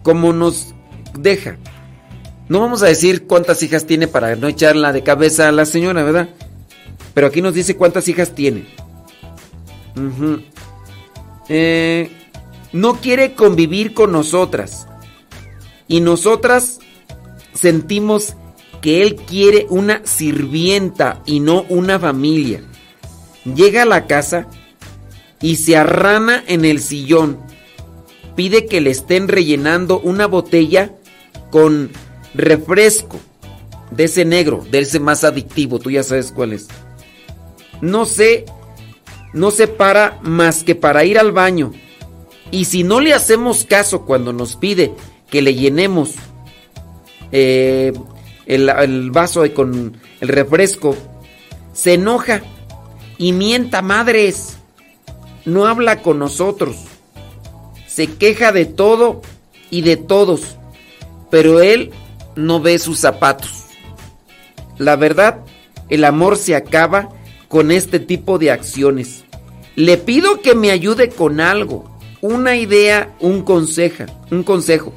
cómo 0.04 0.32
nos 0.32 0.74
deja. 1.14 1.58
No 2.48 2.62
vamos 2.62 2.82
a 2.82 2.86
decir 2.86 3.28
cuántas 3.28 3.62
hijas 3.62 3.86
tiene 3.86 4.08
para 4.08 4.38
no 4.38 4.48
echarla 4.48 4.94
de 4.94 5.04
cabeza 5.04 5.50
a 5.50 5.52
la 5.52 5.66
señora, 5.66 6.04
¿verdad? 6.04 6.30
Pero 7.14 7.28
aquí 7.28 7.42
nos 7.42 7.56
dice 7.56 7.76
cuántas 7.76 8.08
hijas 8.08 8.34
tiene. 8.34 8.66
Eh, 11.50 12.10
no 12.72 13.02
quiere 13.02 13.34
convivir 13.34 13.94
con 13.94 14.14
nosotras. 14.14 14.88
Y 15.90 16.00
nosotras 16.00 16.80
sentimos 17.54 18.38
que 18.82 19.04
él 19.04 19.16
quiere 19.16 19.68
una 19.70 20.02
sirvienta 20.06 21.22
y 21.26 21.40
no 21.40 21.66
una 21.70 22.00
familia. 22.00 22.64
Llega 23.46 23.84
a 23.84 23.86
la 23.86 24.08
casa 24.08 24.48
y 25.40 25.58
se 25.58 25.78
arrana 25.78 26.44
en 26.48 26.66
el 26.66 26.80
sillón. 26.82 27.40
Pide 28.36 28.66
que 28.66 28.82
le 28.82 28.90
estén 28.90 29.28
rellenando 29.28 30.00
una 30.00 30.26
botella 30.26 30.96
con 31.52 31.92
refresco 32.34 33.20
de 33.92 34.06
ese 34.06 34.26
negro, 34.26 34.66
de 34.72 34.80
ese 34.80 35.00
más 35.00 35.24
adictivo, 35.24 35.80
tú 35.80 35.92
ya 35.92 36.04
sabes 36.04 36.32
cuál 36.32 36.54
es. 36.54 36.68
No 37.82 38.06
sé, 38.06 38.46
no 39.34 39.52
se 39.52 39.68
para 39.68 40.20
más 40.22 40.64
que 40.64 40.76
para 40.76 41.04
ir 41.04 41.20
al 41.20 41.32
baño. 41.32 41.72
Y 42.52 42.66
si 42.66 42.84
no 42.84 43.00
le 43.00 43.14
hacemos 43.14 43.66
caso 43.66 44.06
cuando 44.06 44.34
nos 44.34 44.56
pide 44.56 44.94
que 45.30 45.42
le 45.42 45.56
llenemos 45.56 46.16
eh, 47.32 47.94
el, 48.56 49.12
vaso 49.12 49.44
con 49.54 49.98
el 50.20 50.28
refresco, 50.28 50.96
se 51.74 51.94
enoja 51.94 52.42
y 53.18 53.32
mienta 53.32 53.82
madres. 53.82 54.58
No 55.46 55.66
habla 55.66 56.02
con 56.02 56.20
nosotros. 56.20 56.76
Se 57.88 58.08
queja 58.08 58.52
de 58.52 58.66
todo 58.66 59.22
y 59.70 59.82
de 59.82 59.98
todos. 59.98 60.58
pero 61.30 61.62
él 61.62 61.92
no 62.36 62.60
ve 62.60 62.78
sus 62.78 63.00
zapatos. 63.00 63.68
La 64.78 64.98
verdad, 64.98 65.40
el 65.88 66.04
amor 66.04 66.36
se 66.36 66.56
acaba 66.56 67.10
con 67.48 67.72
este 67.72 68.00
tipo 68.00 68.38
de 68.38 68.52
acciones. 68.52 69.24
Le 69.78 69.98
pido 69.98 70.42
que 70.42 70.56
me 70.56 70.72
ayude 70.72 71.08
con 71.08 71.40
algo, 71.40 71.98
una 72.20 72.58
idea, 72.58 73.16
un 73.22 73.44
consejo, 73.44 74.04
un 74.30 74.44
consejo. 74.44 74.94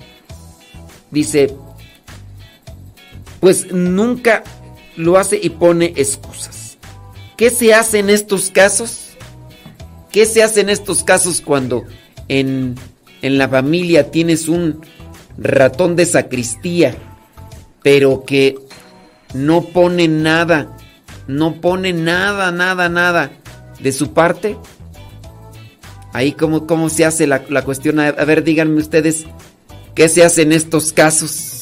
Dice, 1.13 1.55
pues 3.45 3.71
nunca 3.71 4.43
lo 4.97 5.19
hace 5.19 5.39
y 5.43 5.51
pone 5.51 5.93
excusas. 5.97 6.79
¿Qué 7.37 7.51
se 7.51 7.75
hace 7.75 7.99
en 7.99 8.09
estos 8.09 8.49
casos? 8.49 9.11
¿Qué 10.11 10.25
se 10.25 10.43
hace 10.43 10.63
en 10.63 10.71
estos 10.71 11.05
casos 11.05 11.43
cuando 11.43 11.85
en, 12.29 12.75
en 13.21 13.37
la 13.37 13.47
familia 13.47 14.11
tienes 14.11 14.49
un 14.49 14.81
ratón 15.37 15.95
de 15.95 16.07
sacristía, 16.07 16.97
pero 17.83 18.25
que 18.25 18.57
no 19.35 19.61
pone 19.61 20.09
nada, 20.09 20.75
no 21.27 21.61
pone 21.61 21.93
nada, 21.93 22.51
nada, 22.51 22.89
nada 22.89 23.31
de 23.79 23.93
su 23.93 24.15
parte? 24.15 24.57
Ahí 26.15 26.33
cómo, 26.33 26.67
cómo 26.67 26.89
se 26.89 27.05
hace 27.05 27.27
la, 27.27 27.45
la 27.51 27.61
cuestión. 27.61 28.01
A 28.01 28.11
ver, 28.11 28.43
díganme 28.43 28.81
ustedes, 28.81 29.27
¿qué 29.95 30.09
se 30.09 30.25
hace 30.25 30.41
en 30.41 30.53
estos 30.53 30.95
casos? 30.95 31.54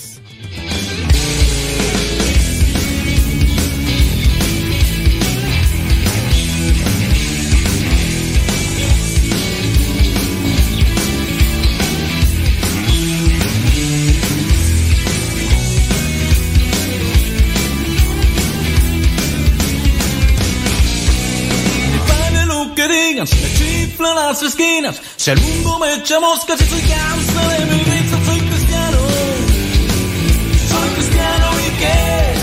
Esquinas. 24.42 25.00
Si 25.16 25.30
el 25.30 25.40
mundo 25.40 25.78
me 25.78 25.94
echa 25.94 26.20
moscas 26.20 26.60
y 26.60 26.64
soy 26.64 26.80
causa 26.80 27.48
de 27.48 27.66
mi 27.66 27.78
risa, 27.82 28.24
soy 28.26 28.40
cristiano. 28.40 28.98
Soy 30.68 30.88
cristiano 30.94 31.46
y 31.60 31.70
qué? 31.80 32.34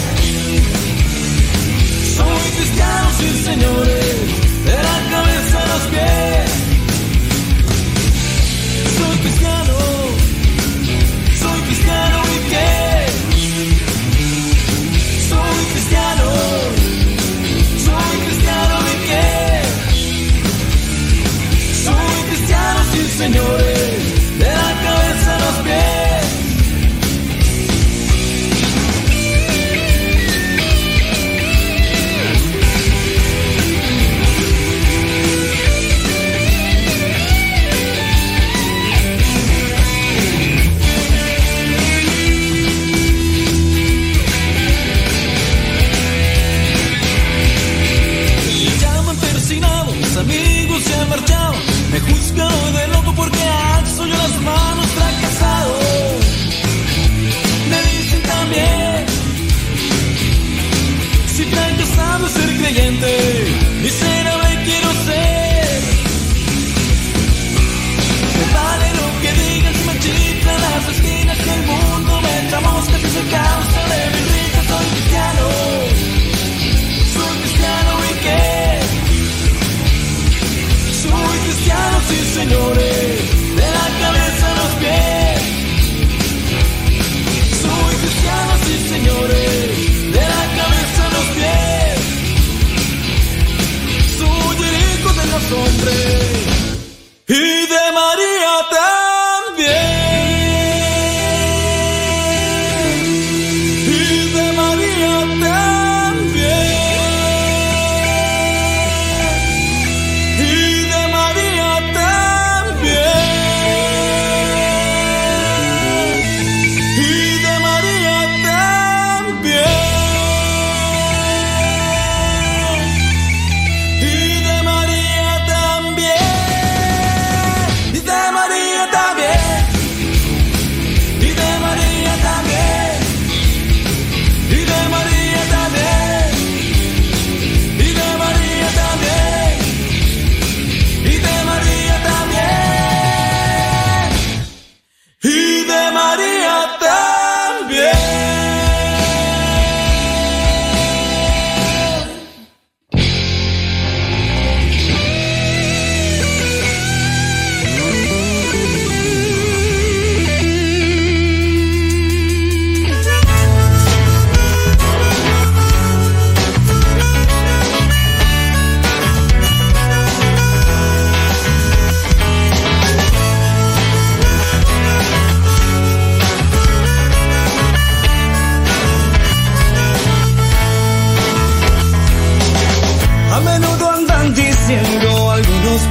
Soy 2.16 2.52
cristiano, 2.58 3.10
sí 3.18 3.44
señores, 3.44 4.66
de 4.66 4.76
la 4.88 5.10
cabeza 5.12 5.64
a 5.64 5.68
los 5.68 5.88
pies. 5.88 6.29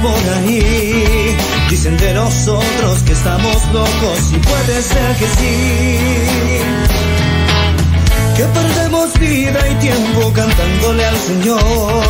Por 0.01 0.33
ahí. 0.35 1.37
Dicen 1.69 1.97
de 1.97 2.13
nosotros 2.13 2.99
que 3.05 3.13
estamos 3.13 3.55
locos 3.73 4.19
y 4.33 4.37
puede 4.37 4.81
ser 4.81 5.15
que 5.17 5.25
sí. 5.37 5.97
Que 8.37 8.43
perdemos 8.45 9.19
vida 9.19 9.59
y 9.69 9.75
tiempo 9.75 10.31
cantándole 10.33 11.05
al 11.05 11.17
Señor. 11.17 12.03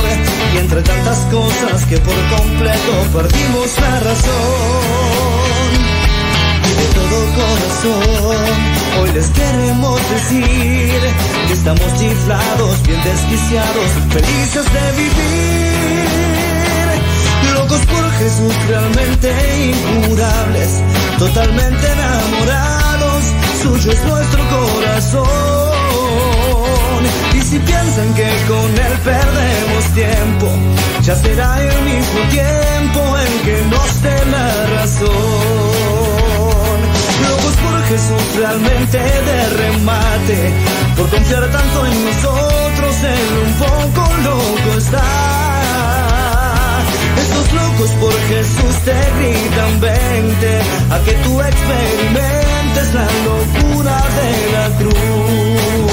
Y 0.53 0.57
entre 0.57 0.81
tantas 0.81 1.19
cosas 1.31 1.85
que 1.85 1.97
por 1.97 2.37
completo 2.37 2.91
perdimos 3.13 3.79
la 3.81 3.99
razón. 3.99 5.09
Y 6.65 6.71
de 6.79 6.85
todo 6.97 7.17
corazón, 7.39 9.01
hoy 9.01 9.11
les 9.13 9.27
queremos 9.29 9.99
decir 10.09 11.01
que 11.47 11.53
estamos 11.53 11.87
chiflados, 11.97 12.83
bien 12.83 13.03
desquiciados, 13.03 13.89
felices 14.11 14.65
de 14.73 14.91
vivir. 14.97 16.28
Lo 17.69 17.75
Locos 17.75 17.85
por 17.85 18.11
Jesús 18.13 18.53
realmente 18.67 19.31
incurables, 19.69 20.81
totalmente 21.19 21.91
enamorados, 21.91 23.23
suyo 23.61 23.91
es 23.91 24.03
nuestro 24.05 24.43
corazón. 24.49 25.29
Y 27.35 27.41
si 27.41 27.59
piensan 27.59 28.13
que 28.15 28.27
con 28.47 28.71
él 28.71 28.97
perdemos 29.03 29.85
tiempo, 29.93 30.47
ya 31.03 31.15
será 31.15 31.61
el 31.61 31.81
mismo 31.83 32.19
tiempo 32.31 33.17
en 33.19 33.39
que 33.45 33.61
nos 33.69 34.01
dé 34.01 34.25
la 34.31 34.65
razón. 34.77 35.07
Locos 37.21 37.55
por 37.63 37.83
Jesús 37.83 38.35
realmente 38.35 38.97
de 38.97 39.49
remate, 39.49 40.53
por 40.97 41.07
confiar 41.09 41.51
tanto 41.51 41.85
en 41.85 42.05
nosotros, 42.05 42.95
él 43.03 43.29
un 43.45 43.53
poco 43.53 44.01
loco 44.23 44.77
está. 44.79 45.68
Estos 47.29 47.53
locos 47.53 47.91
por 48.01 48.13
Jesús 48.27 48.75
te 48.85 48.91
gritan 48.91 49.79
vente 49.79 50.61
a 50.89 50.99
que 51.05 51.11
tú 51.23 51.39
experimentes 51.39 52.93
la 52.95 53.07
locura 53.23 54.03
de 54.17 54.51
la 54.51 54.77
cruz. 54.79 55.88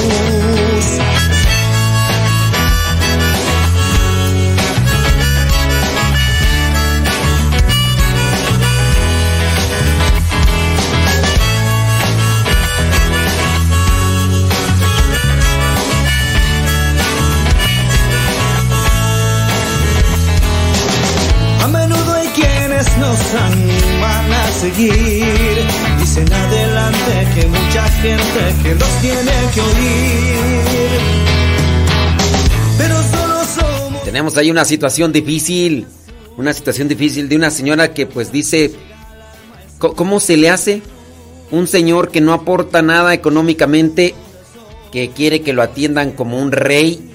Animan 23.35 24.33
a 24.33 24.53
seguir. 24.53 25.67
Dicen 26.01 26.33
adelante 26.33 27.29
que 27.35 27.47
mucha 27.47 27.89
gente 27.89 28.75
los 28.79 29.01
tiene 29.01 29.33
que 29.55 29.61
oír. 29.61 31.01
Pero 32.79 32.95
solo 33.03 33.45
somos. 33.45 34.05
Tenemos 34.05 34.37
ahí 34.37 34.51
una 34.51 34.65
situación 34.65 35.13
difícil, 35.13 35.87
una 36.37 36.53
situación 36.53 36.89
difícil 36.89 37.29
de 37.29 37.37
una 37.37 37.51
señora 37.51 37.93
que 37.93 38.07
pues 38.07 38.31
dice, 38.31 38.73
¿cómo 39.79 40.21
se 40.21 40.37
le 40.37 40.51
hace? 40.51 40.83
Un 41.51 41.67
señor 41.67 42.11
que 42.11 42.21
no 42.21 42.33
aporta 42.33 42.83
nada 42.83 43.15
económicamente, 43.15 44.15
que 44.93 45.11
quiere 45.11 45.43
que 45.43 45.53
lo 45.53 45.63
atiendan 45.63 46.13
como 46.13 46.41
un 46.41 46.53
rey, 46.53 47.11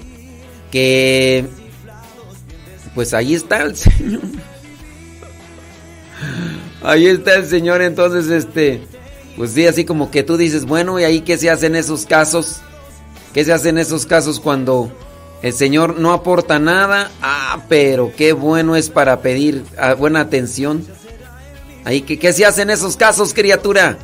que 0.71 1.45
pues 2.95 3.13
ahí 3.13 3.35
está 3.35 3.63
el 3.63 3.75
señor. 3.75 4.21
Ahí 6.83 7.07
está 7.07 7.35
el 7.35 7.47
señor, 7.47 7.81
entonces 7.81 8.27
este, 8.29 8.81
pues 9.37 9.51
sí, 9.51 9.67
así 9.67 9.85
como 9.85 10.11
que 10.11 10.23
tú 10.23 10.37
dices, 10.37 10.65
bueno, 10.65 10.99
¿y 10.99 11.03
ahí 11.03 11.21
qué 11.21 11.37
se 11.37 11.49
hace 11.49 11.67
en 11.67 11.75
esos 11.75 12.05
casos? 12.05 12.61
¿Qué 13.33 13.45
se 13.45 13.53
hace 13.53 13.69
en 13.69 13.77
esos 13.77 14.05
casos 14.05 14.39
cuando 14.39 14.91
el 15.41 15.53
señor 15.53 15.99
no 15.99 16.11
aporta 16.11 16.59
nada? 16.59 17.11
Ah, 17.21 17.63
pero 17.69 18.11
qué 18.15 18.33
bueno 18.33 18.75
es 18.75 18.89
para 18.89 19.21
pedir 19.21 19.63
ah, 19.77 19.93
buena 19.93 20.21
atención. 20.21 20.85
Ahí, 21.85 22.01
¿qué, 22.01 22.19
¿qué 22.19 22.33
se 22.33 22.45
hace 22.45 22.63
en 22.63 22.71
esos 22.71 22.97
casos, 22.97 23.33
criatura? 23.33 23.97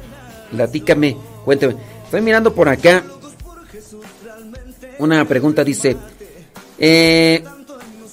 Platícame, 0.51 1.17
cuéntame. 1.45 1.75
Estoy 2.05 2.21
mirando 2.21 2.53
por 2.53 2.69
acá. 2.69 3.03
Una 4.99 5.25
pregunta 5.25 5.63
dice, 5.63 5.97
eh, 6.79 7.43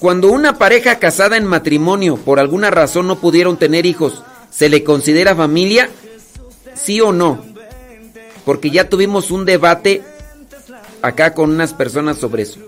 cuando 0.05 0.31
una 0.31 0.59
pareja 0.59 0.99
casada 0.99 1.39
en 1.39 1.47
matrimonio 1.47 2.19
por 2.19 2.39
alguna 2.39 2.71
razón 2.71 3.07
no 3.07 3.21
pudieron 3.21 3.57
tener 3.57 3.87
hijos, 3.87 4.23
¿se 4.51 4.69
le 4.69 4.85
considera 4.85 5.35
familia? 5.35 5.89
¿Sí 6.75 7.01
o 7.01 7.11
no? 7.11 7.43
Porque 8.45 8.71
ya 8.71 8.91
tuvimos 8.91 9.31
un 9.31 9.47
debate 9.47 10.03
acá 11.01 11.33
con 11.33 11.49
unas 11.49 11.73
personas 11.73 12.19
sobre 12.19 12.43
eso. 12.43 12.61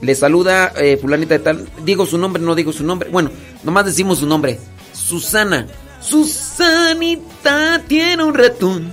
Le 0.00 0.14
saluda 0.14 0.72
eh, 0.78 0.96
fulanita 0.96 1.34
de 1.34 1.40
tal. 1.40 1.68
Digo 1.84 2.06
su 2.06 2.16
nombre, 2.16 2.42
no 2.42 2.54
digo 2.54 2.72
su 2.72 2.82
nombre. 2.82 3.10
Bueno, 3.10 3.30
nomás 3.62 3.84
decimos 3.84 4.20
su 4.20 4.26
nombre. 4.26 4.58
Susana. 4.94 5.66
Susanita 6.00 7.82
tiene 7.86 8.24
un 8.24 8.32
ratón. 8.32 8.90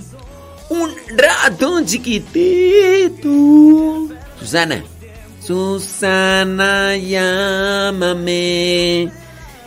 Un 0.68 0.90
ratón 1.16 1.86
chiquitito. 1.86 3.30
Susana. 4.38 4.84
Susana, 5.44 6.96
llámame. 6.96 9.10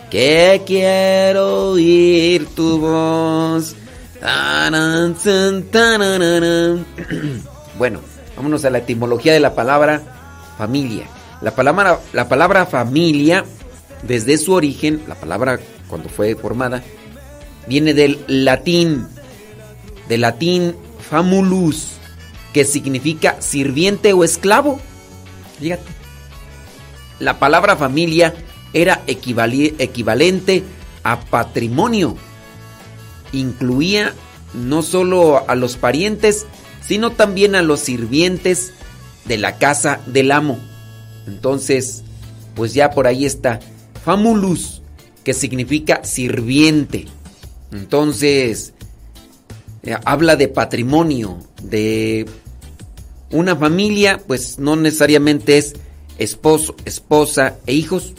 Que 0.09 0.61
quiero 0.65 1.71
oír 1.71 2.47
tu 2.55 2.79
voz. 2.79 3.75
Bueno, 7.77 7.99
vámonos 8.37 8.63
a 8.63 8.69
la 8.69 8.77
etimología 8.77 9.33
de 9.33 9.41
la 9.41 9.53
palabra 9.53 10.01
familia. 10.57 11.07
La 11.41 11.51
palabra, 11.51 11.99
la 12.13 12.29
palabra 12.29 12.65
familia, 12.65 13.43
desde 14.03 14.37
su 14.37 14.53
origen, 14.53 15.03
la 15.09 15.15
palabra 15.15 15.59
cuando 15.89 16.07
fue 16.07 16.35
formada, 16.35 16.83
viene 17.67 17.93
del 17.93 18.23
latín, 18.27 19.05
del 20.07 20.21
latín 20.21 20.73
famulus, 21.09 21.97
que 22.53 22.63
significa 22.63 23.41
sirviente 23.41 24.13
o 24.13 24.23
esclavo. 24.23 24.79
Fíjate. 25.59 25.91
La 27.19 27.39
palabra 27.39 27.75
familia 27.75 28.33
era 28.73 29.01
equivalente 29.07 30.63
a 31.03 31.19
patrimonio. 31.21 32.17
Incluía 33.31 34.13
no 34.53 34.81
solo 34.81 35.47
a 35.49 35.55
los 35.55 35.77
parientes, 35.77 36.45
sino 36.85 37.11
también 37.11 37.55
a 37.55 37.61
los 37.61 37.79
sirvientes 37.79 38.73
de 39.25 39.37
la 39.37 39.57
casa 39.57 40.01
del 40.05 40.31
amo. 40.31 40.59
Entonces, 41.27 42.03
pues 42.55 42.73
ya 42.73 42.91
por 42.91 43.07
ahí 43.07 43.25
está. 43.25 43.59
Famulus, 44.03 44.81
que 45.23 45.33
significa 45.33 46.03
sirviente. 46.03 47.05
Entonces, 47.71 48.73
eh, 49.83 49.97
habla 50.05 50.35
de 50.35 50.47
patrimonio, 50.47 51.39
de 51.61 52.25
una 53.35 53.55
familia, 53.55 54.21
pues 54.25 54.59
no 54.59 54.75
necesariamente 54.75 55.57
es 55.57 55.73
esposo, 56.17 56.75
esposa 56.85 57.57
e 57.65 57.73
hijos. 57.73 58.13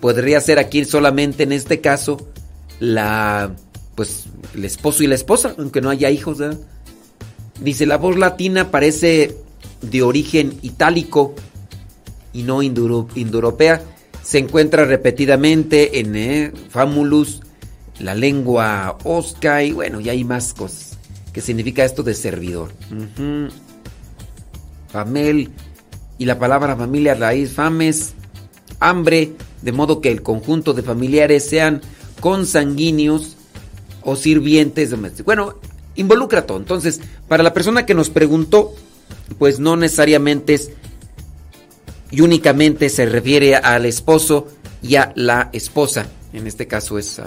Podría 0.00 0.40
ser 0.40 0.58
aquí 0.58 0.84
solamente 0.84 1.42
en 1.42 1.52
este 1.52 1.80
caso 1.80 2.28
la 2.80 3.54
pues 3.94 4.24
el 4.54 4.64
esposo 4.64 5.02
y 5.02 5.06
la 5.06 5.14
esposa, 5.14 5.54
aunque 5.58 5.80
no 5.80 5.90
haya 5.90 6.10
hijos. 6.10 6.38
Dice, 7.60 7.86
la 7.86 7.98
voz 7.98 8.16
latina 8.16 8.70
parece 8.70 9.36
de 9.82 10.02
origen 10.02 10.58
itálico 10.62 11.34
y 12.32 12.42
no 12.42 12.62
indoeuropea. 12.62 13.82
Se 14.22 14.38
encuentra 14.38 14.84
repetidamente 14.84 16.00
en 16.00 16.16
eh, 16.16 16.52
Famulus, 16.70 17.40
la 17.98 18.14
lengua 18.14 18.98
osca 19.04 19.62
y 19.62 19.72
bueno, 19.72 20.00
ya 20.00 20.12
hay 20.12 20.24
más 20.24 20.54
cosas. 20.54 20.98
¿Qué 21.32 21.40
significa 21.40 21.84
esto 21.84 22.02
de 22.02 22.14
servidor? 22.14 22.72
Famel 24.92 25.50
y 26.18 26.24
la 26.24 26.38
palabra 26.38 26.76
familia 26.76 27.14
raíz 27.14 27.52
fames, 27.52 28.14
hambre, 28.78 29.32
de 29.62 29.72
modo 29.72 30.00
que 30.00 30.10
el 30.10 30.22
conjunto 30.22 30.74
de 30.74 30.82
familiares 30.82 31.48
sean 31.48 31.80
consanguíneos 32.20 33.36
o 34.02 34.16
sirvientes 34.16 34.90
domésticos. 34.90 35.26
Bueno, 35.26 35.54
involucra 35.96 36.46
todo. 36.46 36.58
Entonces, 36.58 37.00
para 37.28 37.42
la 37.42 37.54
persona 37.54 37.86
que 37.86 37.94
nos 37.94 38.10
preguntó, 38.10 38.74
pues 39.38 39.58
no 39.58 39.76
necesariamente 39.76 40.54
es 40.54 40.70
y 42.12 42.20
únicamente 42.20 42.90
se 42.90 43.06
refiere 43.06 43.56
al 43.56 43.86
esposo 43.86 44.46
y 44.82 44.96
a 44.96 45.12
la 45.16 45.48
esposa. 45.52 46.06
En 46.32 46.46
este 46.46 46.66
caso 46.66 46.98
es, 46.98 47.20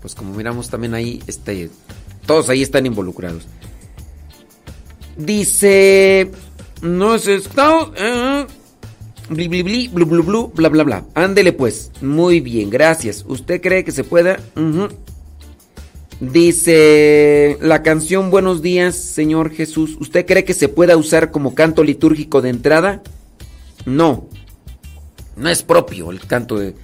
pues 0.00 0.14
como 0.14 0.32
miramos 0.32 0.70
también 0.70 0.94
ahí, 0.94 1.20
este, 1.26 1.68
todos 2.24 2.48
ahí 2.48 2.62
están 2.62 2.86
involucrados. 2.86 3.46
Dice, 5.16 6.30
no 6.82 7.14
es 7.14 7.28
esto, 7.28 7.94
eh, 7.96 8.44
bli, 9.30 9.48
bli, 9.48 9.62
bli, 9.62 9.88
blu, 9.88 10.04
blu, 10.04 10.22
blu, 10.24 10.52
bla, 10.54 10.68
bla, 10.68 10.82
bla. 10.82 11.04
Ándele 11.14 11.52
pues. 11.52 11.92
Muy 12.00 12.40
bien, 12.40 12.70
gracias. 12.70 13.24
¿Usted 13.26 13.60
cree 13.60 13.84
que 13.84 13.92
se 13.92 14.04
pueda? 14.04 14.40
Dice 16.20 17.56
la 17.60 17.82
canción 17.82 18.30
Buenos 18.30 18.62
días, 18.62 18.96
Señor 18.96 19.50
Jesús. 19.50 19.96
¿Usted 20.00 20.26
cree 20.26 20.44
que 20.44 20.54
se 20.54 20.68
pueda 20.68 20.96
usar 20.96 21.30
como 21.30 21.54
canto 21.54 21.84
litúrgico 21.84 22.42
de 22.42 22.50
entrada? 22.50 23.02
No. 23.86 24.28
No 25.36 25.48
es 25.48 25.62
propio 25.62 26.10
el 26.10 26.20
canto 26.20 26.58
de 26.58 26.74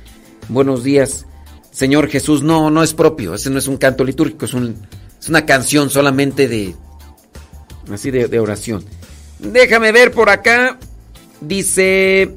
Buenos 0.48 0.84
días, 0.84 1.26
Señor 1.72 2.08
Jesús. 2.08 2.42
No, 2.42 2.70
no 2.70 2.84
es 2.84 2.94
propio. 2.94 3.34
Ese 3.34 3.50
no 3.50 3.58
es 3.58 3.66
un 3.66 3.78
canto 3.78 4.04
litúrgico, 4.04 4.44
es, 4.44 4.54
un, 4.54 4.76
es 5.20 5.28
una 5.28 5.44
canción 5.44 5.90
solamente 5.90 6.46
de... 6.46 6.74
Así 7.90 8.10
de 8.10 8.38
oración. 8.38 8.84
Déjame 9.38 9.92
ver 9.92 10.12
por 10.12 10.30
acá. 10.30 10.78
Dice... 11.40 12.30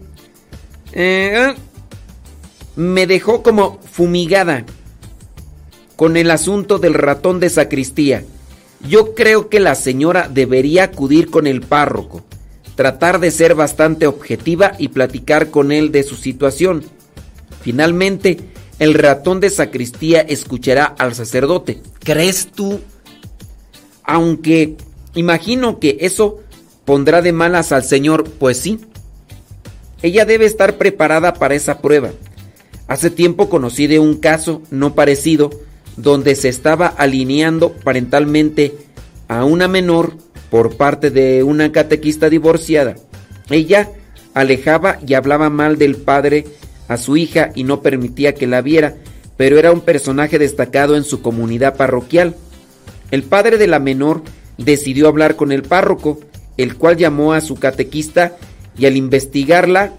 eh, 0.93 1.53
me 2.75 3.05
dejó 3.05 3.43
como 3.43 3.80
fumigada 3.91 4.65
con 5.95 6.17
el 6.17 6.31
asunto 6.31 6.80
del 6.80 6.93
ratón 6.93 7.39
de 7.39 7.49
sacristía. 7.49 8.23
Yo 8.88 9.13
creo 9.13 9.49
que 9.49 9.59
la 9.59 9.75
señora 9.75 10.27
debería 10.27 10.85
acudir 10.85 11.30
con 11.30 11.45
el 11.45 11.61
párroco, 11.61 12.23
tratar 12.75 13.19
de 13.19 13.30
ser 13.30 13.53
bastante 13.53 14.07
objetiva 14.07 14.73
y 14.80 14.88
platicar 14.88 15.51
con 15.51 15.71
él 15.71 15.91
de 15.91 16.03
su 16.03 16.15
situación. 16.15 16.83
Finalmente, 17.61 18.39
el 18.80 18.95
ratón 18.95 19.39
de 19.39 19.51
sacristía 19.51 20.21
escuchará 20.21 20.85
al 20.85 21.13
sacerdote. 21.13 21.81
¿Crees 21.99 22.47
tú? 22.47 22.80
Aunque 24.03 24.77
imagino 25.13 25.77
que 25.77 25.97
eso 25.99 26.39
pondrá 26.91 27.21
de 27.21 27.31
malas 27.31 27.71
al 27.71 27.85
Señor, 27.85 28.25
pues 28.37 28.57
sí. 28.57 28.81
Ella 30.01 30.25
debe 30.25 30.43
estar 30.43 30.77
preparada 30.77 31.35
para 31.35 31.55
esa 31.55 31.79
prueba. 31.79 32.09
Hace 32.85 33.09
tiempo 33.09 33.47
conocí 33.47 33.87
de 33.87 33.97
un 33.97 34.17
caso 34.17 34.61
no 34.71 34.93
parecido 34.93 35.51
donde 35.95 36.35
se 36.35 36.49
estaba 36.49 36.87
alineando 36.87 37.71
parentalmente 37.71 38.75
a 39.29 39.45
una 39.45 39.69
menor 39.69 40.17
por 40.49 40.75
parte 40.75 41.11
de 41.11 41.43
una 41.43 41.71
catequista 41.71 42.29
divorciada. 42.29 42.97
Ella 43.49 43.89
alejaba 44.33 44.99
y 45.07 45.13
hablaba 45.13 45.49
mal 45.49 45.77
del 45.77 45.95
padre 45.95 46.43
a 46.89 46.97
su 46.97 47.15
hija 47.15 47.51
y 47.55 47.63
no 47.63 47.81
permitía 47.81 48.35
que 48.35 48.47
la 48.47 48.61
viera, 48.61 48.97
pero 49.37 49.57
era 49.57 49.71
un 49.71 49.79
personaje 49.79 50.37
destacado 50.39 50.97
en 50.97 51.05
su 51.05 51.21
comunidad 51.21 51.77
parroquial. 51.77 52.35
El 53.11 53.23
padre 53.23 53.57
de 53.57 53.67
la 53.67 53.79
menor 53.79 54.23
decidió 54.57 55.07
hablar 55.07 55.37
con 55.37 55.53
el 55.53 55.63
párroco, 55.63 56.19
el 56.61 56.75
cual 56.75 56.98
llamó 56.98 57.33
a 57.33 57.41
su 57.41 57.56
catequista 57.56 58.38
y 58.77 58.85
al 58.85 58.95
investigarla 58.95 59.93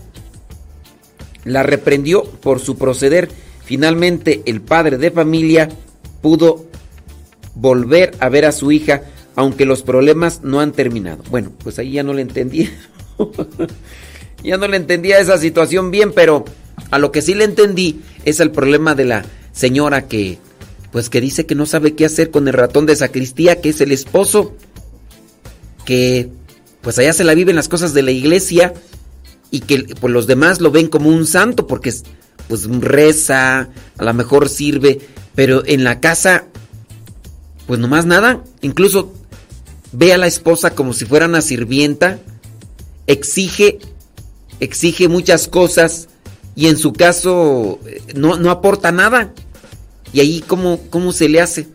la 1.44 1.62
reprendió 1.62 2.24
por 2.24 2.60
su 2.60 2.76
proceder. 2.76 3.28
Finalmente 3.64 4.42
el 4.46 4.60
padre 4.60 4.98
de 4.98 5.10
familia 5.10 5.68
pudo 6.20 6.66
volver 7.54 8.14
a 8.20 8.28
ver 8.28 8.44
a 8.44 8.52
su 8.52 8.72
hija, 8.72 9.02
aunque 9.34 9.66
los 9.66 9.82
problemas 9.82 10.42
no 10.42 10.60
han 10.60 10.72
terminado. 10.72 11.22
Bueno, 11.30 11.52
pues 11.62 11.78
ahí 11.78 11.92
ya 11.92 12.02
no 12.02 12.12
le 12.12 12.22
entendía. 12.22 12.70
ya 14.44 14.56
no 14.56 14.68
le 14.68 14.76
entendía 14.76 15.18
esa 15.18 15.38
situación 15.38 15.90
bien, 15.90 16.12
pero 16.12 16.44
a 16.90 16.98
lo 16.98 17.12
que 17.12 17.22
sí 17.22 17.34
le 17.34 17.44
entendí 17.44 18.00
es 18.24 18.40
el 18.40 18.50
problema 18.50 18.94
de 18.94 19.04
la 19.04 19.24
señora 19.52 20.06
que, 20.06 20.38
pues 20.92 21.10
que 21.10 21.20
dice 21.20 21.46
que 21.46 21.54
no 21.54 21.66
sabe 21.66 21.94
qué 21.94 22.04
hacer 22.04 22.30
con 22.30 22.46
el 22.46 22.54
ratón 22.54 22.86
de 22.86 22.96
sacristía, 22.96 23.60
que 23.60 23.70
es 23.70 23.80
el 23.80 23.92
esposo, 23.92 24.54
que 25.84 26.30
pues 26.82 26.98
allá 26.98 27.12
se 27.12 27.24
la 27.24 27.34
viven 27.34 27.56
las 27.56 27.68
cosas 27.68 27.94
de 27.94 28.02
la 28.02 28.10
iglesia 28.10 28.74
y 29.50 29.60
que 29.60 29.94
pues, 30.00 30.12
los 30.12 30.26
demás 30.26 30.60
lo 30.60 30.70
ven 30.70 30.88
como 30.88 31.08
un 31.08 31.26
santo 31.26 31.66
porque 31.66 31.92
pues 32.48 32.68
reza, 32.68 33.68
a 33.98 34.04
lo 34.04 34.14
mejor 34.14 34.48
sirve, 34.48 35.00
pero 35.34 35.62
en 35.66 35.84
la 35.84 36.00
casa 36.00 36.46
pues 37.66 37.78
nomás 37.80 38.04
nada, 38.04 38.42
incluso 38.60 39.12
ve 39.92 40.12
a 40.12 40.18
la 40.18 40.26
esposa 40.26 40.74
como 40.74 40.92
si 40.92 41.04
fuera 41.04 41.26
una 41.26 41.40
sirvienta, 41.40 42.18
exige 43.06 43.78
exige 44.62 45.08
muchas 45.08 45.48
cosas 45.48 46.08
y 46.54 46.68
en 46.68 46.78
su 46.78 46.92
caso 46.92 47.80
eh, 47.86 48.00
no, 48.14 48.36
no 48.36 48.50
aporta 48.50 48.92
nada. 48.92 49.32
Y 50.12 50.20
ahí 50.20 50.44
cómo, 50.46 50.80
cómo 50.90 51.12
se 51.12 51.28
le 51.28 51.40
hace. 51.40 51.68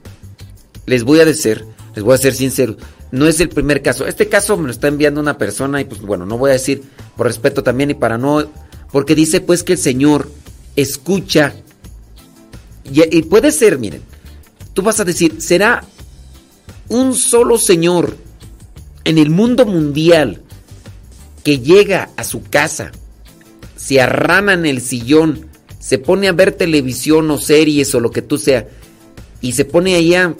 Les 0.85 1.03
voy 1.03 1.19
a 1.19 1.25
decir, 1.25 1.65
les 1.95 2.03
voy 2.03 2.15
a 2.15 2.17
ser 2.17 2.33
sincero, 2.33 2.77
no 3.11 3.27
es 3.27 3.39
el 3.39 3.49
primer 3.49 3.81
caso. 3.81 4.05
Este 4.05 4.27
caso 4.27 4.57
me 4.57 4.65
lo 4.65 4.71
está 4.71 4.87
enviando 4.87 5.21
una 5.21 5.37
persona 5.37 5.81
y 5.81 5.85
pues 5.85 6.01
bueno, 6.01 6.25
no 6.25 6.37
voy 6.37 6.51
a 6.51 6.53
decir 6.53 6.83
por 7.15 7.27
respeto 7.27 7.63
también 7.63 7.91
y 7.91 7.95
para 7.95 8.17
no 8.17 8.49
porque 8.91 9.15
dice 9.15 9.41
pues 9.41 9.63
que 9.63 9.73
el 9.73 9.79
Señor 9.79 10.29
escucha 10.75 11.53
y, 12.91 13.21
puede 13.23 13.51
ser, 13.51 13.79
miren. 13.79 14.01
Tú 14.73 14.81
vas 14.81 14.99
a 14.99 15.05
decir, 15.05 15.41
¿será 15.41 15.83
un 16.87 17.15
solo 17.15 17.57
Señor 17.57 18.15
en 19.03 19.17
el 19.17 19.29
mundo 19.29 19.65
mundial 19.65 20.41
que 21.43 21.59
llega 21.59 22.09
a 22.15 22.23
su 22.23 22.43
casa, 22.43 22.91
se 23.75 24.01
arrana 24.01 24.53
en 24.53 24.65
el 24.65 24.81
sillón, 24.81 25.47
se 25.79 25.97
pone 25.97 26.27
a 26.27 26.33
ver 26.33 26.51
televisión 26.51 27.29
o 27.31 27.37
series 27.37 27.93
o 27.95 27.99
lo 27.99 28.11
que 28.11 28.21
tú 28.21 28.37
sea, 28.37 28.67
y 29.41 29.53
se 29.53 29.65
pone 29.65 29.95
allá 29.95 30.35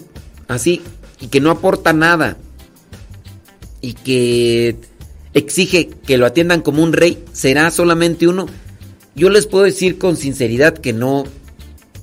así, 0.48 0.82
y 1.20 1.28
que 1.28 1.40
no 1.40 1.52
aporta 1.52 1.94
nada, 1.94 2.38
y 3.88 3.94
que 3.94 4.76
exige 5.34 5.88
que 5.88 6.18
lo 6.18 6.26
atiendan 6.26 6.60
como 6.60 6.84
un 6.84 6.92
rey, 6.92 7.24
será 7.32 7.72
solamente 7.72 8.28
uno. 8.28 8.48
Yo 9.16 9.30
les 9.30 9.48
puedo 9.48 9.64
decir 9.64 9.98
con 9.98 10.18
sinceridad 10.18 10.78
que 10.78 10.92
no, 10.92 11.24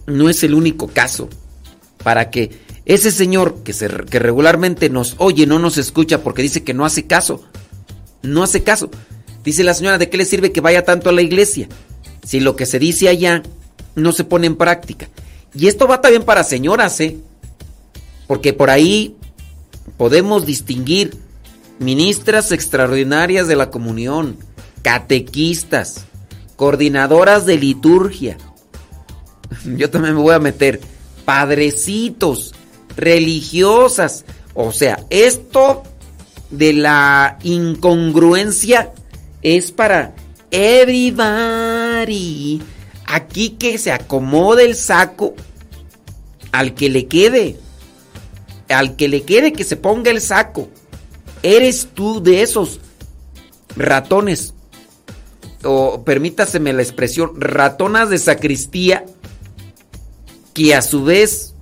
no 0.06 0.30
es 0.30 0.42
el 0.44 0.54
único 0.54 0.88
caso. 0.88 1.28
Para 2.02 2.30
que 2.30 2.52
ese 2.86 3.10
señor 3.10 3.62
que, 3.64 3.74
se, 3.74 3.88
que 3.88 4.18
regularmente 4.18 4.88
nos 4.88 5.14
oye, 5.18 5.46
no 5.46 5.58
nos 5.58 5.76
escucha 5.76 6.22
porque 6.22 6.40
dice 6.40 6.64
que 6.64 6.72
no 6.72 6.86
hace 6.86 7.06
caso, 7.06 7.44
no 8.22 8.42
hace 8.42 8.62
caso. 8.62 8.90
Dice 9.44 9.62
la 9.62 9.74
señora, 9.74 9.98
¿de 9.98 10.08
qué 10.08 10.16
le 10.16 10.24
sirve 10.24 10.52
que 10.52 10.62
vaya 10.62 10.86
tanto 10.86 11.10
a 11.10 11.12
la 11.12 11.20
iglesia? 11.20 11.68
Si 12.24 12.40
lo 12.40 12.56
que 12.56 12.64
se 12.64 12.78
dice 12.78 13.10
allá 13.10 13.42
no 13.94 14.12
se 14.12 14.24
pone 14.24 14.46
en 14.46 14.56
práctica. 14.56 15.10
Y 15.54 15.66
esto 15.66 15.86
va 15.86 16.00
también 16.00 16.22
para 16.22 16.44
señoras, 16.44 16.98
¿eh? 17.00 17.18
Porque 18.26 18.54
por 18.54 18.70
ahí 18.70 19.16
podemos 19.98 20.46
distinguir 20.46 21.22
ministras 21.78 22.52
extraordinarias 22.52 23.48
de 23.48 23.56
la 23.56 23.70
comunión, 23.70 24.36
catequistas, 24.82 26.04
coordinadoras 26.56 27.46
de 27.46 27.58
liturgia. 27.58 28.38
Yo 29.64 29.90
también 29.90 30.14
me 30.14 30.20
voy 30.20 30.34
a 30.34 30.38
meter 30.38 30.80
padrecitos, 31.24 32.54
religiosas. 32.96 34.24
O 34.54 34.72
sea, 34.72 35.04
esto 35.10 35.82
de 36.50 36.72
la 36.72 37.38
incongruencia 37.42 38.92
es 39.42 39.72
para 39.72 40.14
everybody. 40.50 42.62
Aquí 43.06 43.50
que 43.50 43.78
se 43.78 43.92
acomode 43.92 44.64
el 44.64 44.76
saco 44.76 45.34
al 46.52 46.74
que 46.74 46.88
le 46.88 47.06
quede. 47.06 47.58
Al 48.68 48.96
que 48.96 49.08
le 49.08 49.22
quede 49.22 49.52
que 49.52 49.64
se 49.64 49.76
ponga 49.76 50.10
el 50.10 50.20
saco. 50.20 50.68
Eres 51.44 51.90
tú 51.92 52.22
de 52.22 52.40
esos 52.40 52.80
ratones. 53.76 54.54
O 55.62 56.02
permítaseme 56.04 56.72
la 56.72 56.82
expresión, 56.82 57.38
ratonas 57.38 58.08
de 58.08 58.18
sacristía 58.18 59.04
que 60.54 60.74
a 60.74 60.80
su 60.80 61.04
vez 61.04 61.54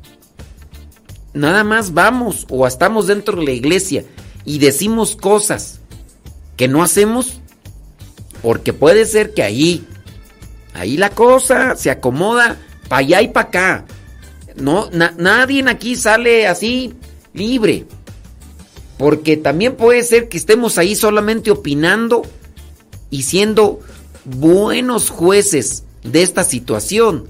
nada 1.34 1.64
más 1.64 1.94
vamos 1.94 2.46
o 2.48 2.66
estamos 2.66 3.08
dentro 3.08 3.38
de 3.38 3.44
la 3.44 3.52
iglesia 3.52 4.04
y 4.44 4.58
decimos 4.58 5.16
cosas 5.16 5.80
que 6.56 6.68
no 6.68 6.82
hacemos 6.82 7.40
porque 8.40 8.72
puede 8.72 9.06
ser 9.06 9.34
que 9.34 9.42
ahí, 9.42 9.86
ahí 10.74 10.96
la 10.96 11.10
cosa 11.10 11.74
se 11.74 11.90
acomoda 11.90 12.56
para 12.88 13.00
allá 13.00 13.22
y 13.22 13.28
para 13.28 13.48
acá. 13.48 13.84
No, 14.56 14.90
nadie 14.90 15.64
aquí 15.68 15.96
sale 15.96 16.46
así 16.46 16.94
libre. 17.32 17.86
Porque 19.02 19.36
también 19.36 19.74
puede 19.74 20.04
ser 20.04 20.28
que 20.28 20.38
estemos 20.38 20.78
ahí 20.78 20.94
solamente 20.94 21.50
opinando 21.50 22.22
y 23.10 23.24
siendo 23.24 23.80
buenos 24.24 25.10
jueces 25.10 25.82
de 26.04 26.22
esta 26.22 26.44
situación. 26.44 27.26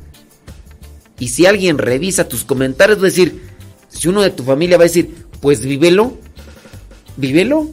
Y 1.18 1.28
si 1.28 1.46
alguien 1.46 1.78
revisa 1.78 2.28
tus 2.28 2.44
comentarios, 2.44 2.98
va 2.98 3.04
a 3.04 3.04
decir, 3.06 3.40
si 3.88 4.06
uno 4.06 4.20
de 4.20 4.28
tu 4.28 4.42
familia 4.42 4.76
va 4.76 4.84
a 4.84 4.88
decir, 4.88 5.24
pues 5.40 5.64
vívelo, 5.64 6.18
vívelo, 7.16 7.70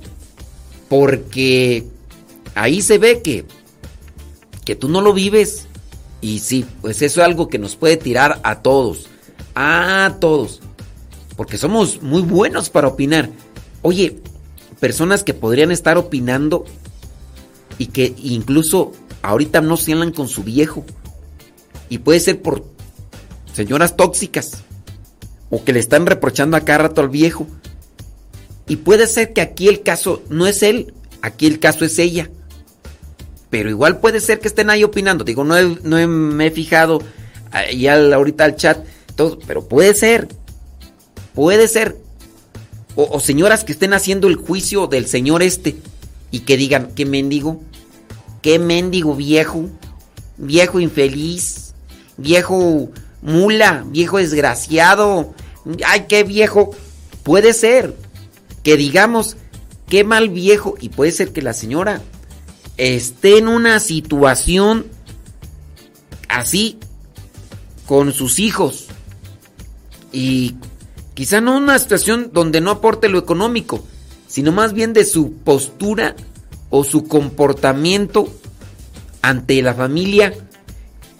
porque 0.88 1.84
ahí 2.56 2.82
se 2.82 3.00
ve 3.00 3.22
que, 3.22 3.44
que 4.64 4.78
tú 4.78 4.88
no 4.88 5.02
lo 5.02 5.12
vives. 5.12 5.68
Y 6.22 6.40
sí, 6.40 6.66
pues 6.80 7.02
eso 7.02 7.20
es 7.20 7.28
algo 7.28 7.50
que 7.50 7.60
nos 7.60 7.76
puede 7.76 7.98
tirar 7.98 8.40
a 8.44 8.62
todos, 8.62 9.08
a 9.56 10.16
todos, 10.22 10.62
porque 11.36 11.58
somos 11.58 12.02
muy 12.02 12.22
buenos 12.22 12.70
para 12.70 12.88
opinar. 12.88 13.30
Oye, 13.82 14.20
personas 14.80 15.24
que 15.24 15.34
podrían 15.34 15.72
estar 15.72 15.98
opinando 15.98 16.66
y 17.78 17.88
que 17.88 18.14
incluso 18.18 18.92
ahorita 19.22 19.62
no 19.62 19.78
se 19.78 19.94
con 20.14 20.28
su 20.28 20.44
viejo. 20.44 20.86
Y 21.90 22.00
puede 22.00 22.20
ser 22.20 22.42
por 22.42 22.64
señoras 23.54 23.96
tóxicas 23.96 24.64
o 25.50 25.64
que 25.64 25.74
le 25.74 25.80
están 25.80 26.06
reprochando 26.06 26.58
a 26.58 26.62
cada 26.62 26.80
rato 26.80 27.02
al 27.02 27.10
viejo. 27.10 27.48
Y 28.68 28.78
puede 28.78 29.08
ser 29.08 29.34
que 29.34 29.42
aquí 29.42 29.68
el 29.68 29.82
caso 29.82 30.22
no 30.30 30.46
es 30.46 30.62
él, 30.62 30.94
aquí 31.22 31.48
el 31.48 31.60
caso 31.60 31.86
es 31.86 31.98
ella. 31.98 32.30
Pero 33.50 33.70
igual 33.70 34.00
puede 34.00 34.20
ser 34.20 34.40
que 34.40 34.48
estén 34.48 34.70
ahí 34.70 34.84
opinando. 34.84 35.24
Digo, 35.24 35.44
no, 35.44 35.56
no 35.60 36.08
me 36.08 36.48
he 36.48 36.52
fijado 36.52 37.02
ya 37.76 37.96
ahorita 38.14 38.46
al 38.46 38.56
chat, 38.56 38.86
todo, 39.16 39.40
pero 39.48 39.68
puede 39.68 39.96
ser. 39.96 40.28
Puede 41.34 41.68
ser. 41.68 41.98
O, 43.02 43.20
señoras 43.22 43.64
que 43.64 43.72
estén 43.72 43.94
haciendo 43.94 44.28
el 44.28 44.36
juicio 44.36 44.88
del 44.88 45.08
señor 45.08 45.42
este 45.42 45.78
y 46.32 46.42
que 46.42 46.58
digan, 46.58 46.92
qué 46.96 47.06
mendigo, 47.06 47.62
qué 48.42 48.60
mendigo 48.60 49.16
viejo, 49.16 49.70
viejo 50.38 50.82
infeliz, 50.82 51.74
viejo 52.18 52.90
mula, 53.22 53.86
viejo 53.88 54.18
desgraciado, 54.18 55.34
ay, 55.86 56.08
qué 56.10 56.26
viejo. 56.26 56.72
Puede 57.24 57.54
ser 57.54 57.96
que 58.64 58.76
digamos, 58.76 59.38
qué 59.88 60.04
mal 60.04 60.28
viejo, 60.28 60.76
y 60.82 60.90
puede 60.90 61.14
ser 61.14 61.32
que 61.32 61.42
la 61.42 61.54
señora 61.54 62.02
esté 62.76 63.38
en 63.38 63.48
una 63.48 63.80
situación 63.80 64.88
así 66.28 66.80
con 67.86 68.12
sus 68.12 68.40
hijos 68.40 68.88
y 70.12 70.56
quizá 71.20 71.42
no 71.42 71.58
una 71.58 71.78
situación 71.78 72.30
donde 72.32 72.62
no 72.62 72.72
aporte 72.72 73.10
lo 73.10 73.20
económico, 73.20 73.84
sino 74.30 74.54
más 74.54 74.72
bien 74.72 74.94
de 74.94 75.04
su 75.04 75.34
postura 75.34 76.16
o 76.70 76.86
su 76.86 77.10
comportamiento 77.10 78.34
ante 79.22 79.62
la 79.62 79.74
familia 79.74 80.34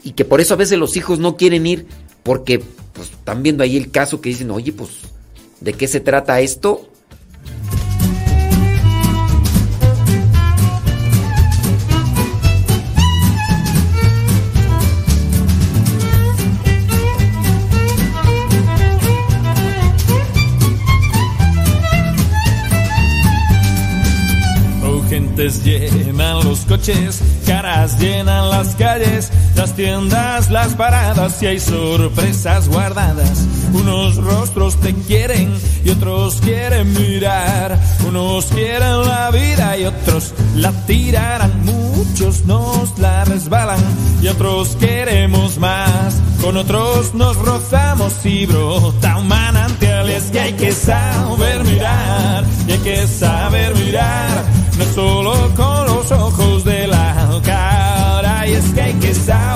y 0.02 0.12
que 0.12 0.24
por 0.24 0.40
eso 0.40 0.54
a 0.54 0.58
veces 0.58 0.80
los 0.80 0.96
hijos 0.96 1.20
no 1.20 1.36
quieren 1.36 1.68
ir 1.68 1.86
porque 2.24 2.64
pues 2.94 3.10
están 3.10 3.44
viendo 3.44 3.62
ahí 3.62 3.76
el 3.76 3.92
caso 3.92 4.22
que 4.22 4.30
dicen, 4.30 4.52
oye, 4.52 4.72
pues, 4.72 4.92
¿de 5.60 5.74
qué 5.74 5.86
se 5.86 6.00
trata 6.00 6.40
esto? 6.40 6.89
Llenan 25.40 26.44
los 26.44 26.60
coches, 26.66 27.22
caras 27.46 27.98
llenan 27.98 28.50
las 28.50 28.76
calles, 28.76 29.32
las 29.60 29.76
tiendas, 29.76 30.50
las 30.52 30.74
paradas 30.76 31.44
y 31.44 31.48
hay 31.48 31.60
sorpresas 31.60 32.70
guardadas. 32.70 33.46
Unos 33.74 34.16
rostros 34.16 34.80
te 34.80 34.94
quieren 34.94 35.54
y 35.84 35.90
otros 35.90 36.40
quieren 36.40 36.94
mirar. 36.94 37.78
Unos 38.08 38.46
quieren 38.46 39.02
la 39.06 39.30
vida 39.32 39.78
y 39.78 39.84
otros 39.84 40.34
la 40.56 40.72
tirarán. 40.86 41.52
Muchos 41.66 42.46
nos 42.46 42.98
la 43.00 43.26
resbalan 43.26 43.82
y 44.22 44.30
otros 44.30 44.78
queremos 44.80 45.58
más. 45.58 46.16
Con 46.42 46.56
otros 46.56 47.14
nos 47.14 47.36
rozamos 47.36 48.14
y 48.26 48.46
brota 48.46 49.18
un 49.18 49.28
manantial. 49.28 50.10
Es 50.10 50.32
que 50.32 50.40
hay 50.40 50.54
que 50.54 50.72
saber 50.72 51.66
mirar 51.66 52.46
y 52.66 52.72
hay 52.72 52.78
que 52.78 53.08
saber 53.08 53.76
mirar. 53.76 54.46
No 54.78 54.86
solo 54.96 55.54
con 55.54 55.86
los 55.86 56.10
ojos 56.14 56.64
de 56.64 56.88
la 56.88 57.42
cara. 57.44 58.48
Y 58.48 58.54
es 58.54 58.66
que 58.74 58.82
hay 58.82 58.94
que 58.94 59.14
saber 59.14 59.49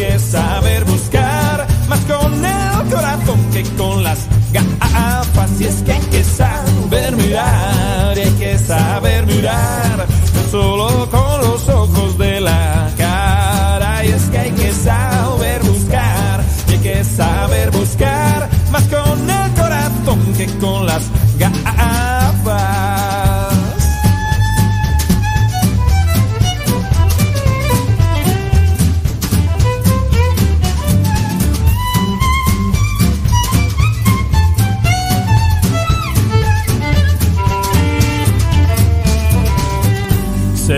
que 0.00 0.18
saber 0.18 0.82
buscar 0.86 1.66
más 1.86 2.00
con 2.06 2.32
el 2.42 2.90
corazón 2.90 3.38
que 3.52 3.62
con 3.76 4.02
las 4.02 4.26
gafas. 4.50 5.60
Y 5.60 5.64
es 5.64 5.82
que 5.82 5.92
hay 5.92 6.00
que 6.10 6.24
saber 6.24 7.16
mirar 7.16 8.16
hay 8.16 8.30
que 8.38 8.58
saber 8.58 9.26
mirar 9.26 10.06
solo 10.50 11.06
con 11.10 11.40
los 11.42 11.68
ojos 11.68 12.16
de 12.16 12.40
la 12.40 12.90
cara. 12.96 14.02
Y 14.06 14.08
es 14.08 14.22
que 14.30 14.38
hay 14.38 14.52
que 14.52 14.72
saber 14.72 15.62
buscar 15.64 16.44
hay 16.68 16.78
que 16.78 17.04
saber 17.04 17.70
buscar 17.70 18.48
más 18.72 18.84
con 18.84 19.28
el 19.28 19.52
corazón 19.52 20.20
que 20.38 20.46
con 20.60 20.86
las 20.86 21.02
gafas. 21.38 21.69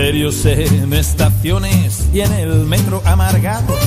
Serios 0.03 0.45
en 0.45 0.91
estaciones 0.91 2.09
y 2.13 2.19
en 2.19 2.33
el 2.33 2.65
metro 2.65 3.01
amargados, 3.05 3.79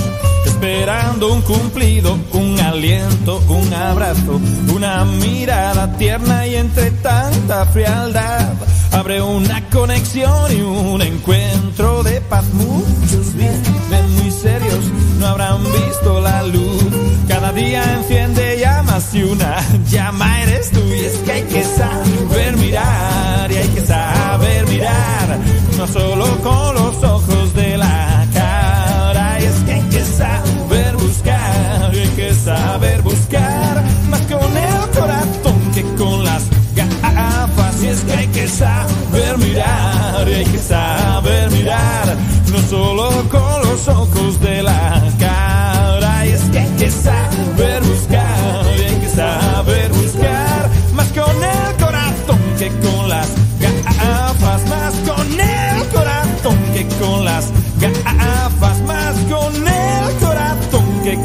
esperando 0.47 1.31
un 1.31 1.43
cumplido, 1.43 2.19
un 2.33 2.59
aliento, 2.59 3.43
un 3.51 3.75
abrazo, 3.75 4.41
una 4.75 5.05
mirada 5.05 5.95
tierna 5.99 6.47
y 6.47 6.55
entre 6.57 6.91
tanta 6.91 7.67
frialdad 7.67 8.49
abre 8.93 9.20
una 9.20 9.69
conexión 9.69 10.57
y 10.57 10.62
un 10.62 11.03
encuentro 11.03 12.03
de 12.03 12.20
paz. 12.23 12.47
Muchos 12.55 13.35
viven 13.35 14.11
muy 14.17 14.31
serios, 14.31 14.85
no 15.19 15.27
habrán 15.27 15.62
visto 15.65 16.20
la 16.23 16.43
luz. 16.45 16.83
Cada 17.28 17.53
día 17.53 17.83
enciende 17.99 18.59
llamas 18.59 19.15
y 19.15 19.23
una 19.23 19.57
llama 19.91 20.43
eres 20.43 20.70
tú. 20.70 20.81
Y 20.81 21.05
es 21.05 21.17
que 21.19 21.33
hay 21.33 21.43
que 21.43 21.62
saber 21.62 22.57
mirar 22.57 23.53
y 23.53 23.57
hay 23.57 23.69
que 23.69 23.81
saber 23.83 24.67
mirar, 24.69 25.39
no 25.79 25.87
solo 25.87 26.25
con 26.43 26.75
los 26.75 27.03
ojos 27.05 27.55
de 27.55 27.77
la 27.77 28.27
cara. 28.33 29.41
Y 29.41 29.45
es 29.45 29.55
que 29.65 29.73
hay 29.73 29.83
que 29.83 30.05
saber 30.05 30.97
buscar 30.97 31.91
hay 31.91 32.09
que 32.09 32.35
saber 32.35 33.03
buscar 33.03 33.83
más 34.09 34.21
con 34.23 34.57
el 34.57 34.91
corazón 34.99 35.73
que 35.75 35.83
con 35.97 36.25
las 36.25 36.45
gafas. 36.75 37.83
Y 37.83 37.87
es 37.89 38.01
que 38.01 38.13
hay 38.13 38.27
que 38.29 38.49
saber 38.49 39.39
mirar 39.39 39.97
hay 40.27 40.45
que 40.45 40.59
saber 40.59 41.51
mirar, 41.51 42.17
no 42.53 42.59
solo 42.69 43.09
con 43.29 43.63
los 43.63 43.89
ojos 43.89 44.41
de 44.41 44.63
la 44.63 45.03
cara. 45.19 46.27
Y 46.27 46.31
es 46.31 46.43
que 46.51 46.59
hay 46.59 46.71
que 46.79 46.91
saber 46.91 47.56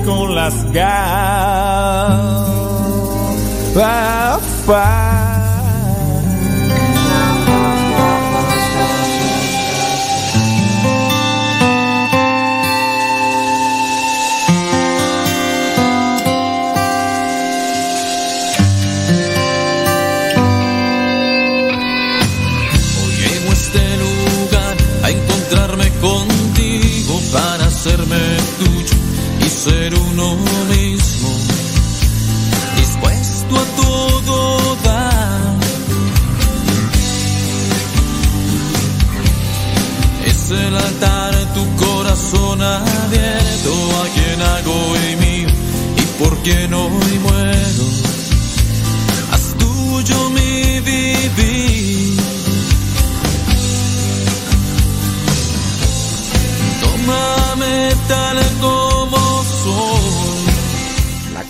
con 0.06 0.36
las 0.36 0.72
gafas. 0.72 2.42
Ser 29.64 29.94
uno 29.94 30.38
mismo, 30.70 31.30
dispuesto 32.78 33.56
a 33.56 33.66
todo 33.82 34.76
dar. 34.84 35.56
Es 40.26 40.50
el 40.50 40.76
altar, 40.76 41.36
tu 41.54 41.64
corazón 41.86 42.60
abierto, 42.60 43.74
a 44.02 44.08
quien 44.16 44.42
hago 44.42 44.78
y 45.12 45.16
mío, 45.18 45.50
y 45.98 46.24
por 46.24 46.36
quien 46.40 46.74
hoy 46.74 47.20
muero. 47.22 47.86
Haz 49.32 49.56
tuyo 49.60 50.30
mi 50.32 50.80
vivir. 50.80 52.18
Tómame 56.82 57.96
tal 58.08 58.41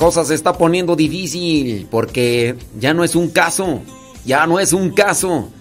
cosa 0.01 0.25
se 0.25 0.33
está 0.33 0.57
poniendo 0.57 0.95
difícil 0.95 1.87
porque 1.91 2.55
ya 2.79 2.91
no 2.91 3.03
es 3.03 3.13
un 3.13 3.29
caso, 3.29 3.83
ya 4.25 4.47
no 4.47 4.59
es 4.59 4.73
un 4.73 4.89
caso. 4.89 5.51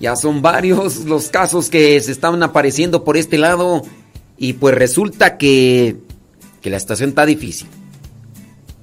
Ya 0.00 0.16
son 0.16 0.42
varios 0.42 1.04
los 1.04 1.28
casos 1.28 1.70
que 1.70 2.00
se 2.00 2.10
están 2.10 2.42
apareciendo 2.42 3.04
por 3.04 3.16
este 3.16 3.38
lado 3.38 3.82
y 4.36 4.54
pues 4.54 4.74
resulta 4.74 5.38
que, 5.38 5.98
que 6.60 6.68
la 6.68 6.78
estación 6.78 7.10
está 7.10 7.24
difícil. 7.26 7.68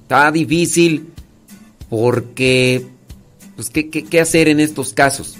Está 0.04 0.32
difícil 0.32 1.10
porque, 1.90 2.86
pues, 3.56 3.68
¿qué, 3.68 3.90
qué, 3.90 4.20
hacer 4.20 4.48
en 4.48 4.58
estos 4.58 4.94
casos? 4.94 5.34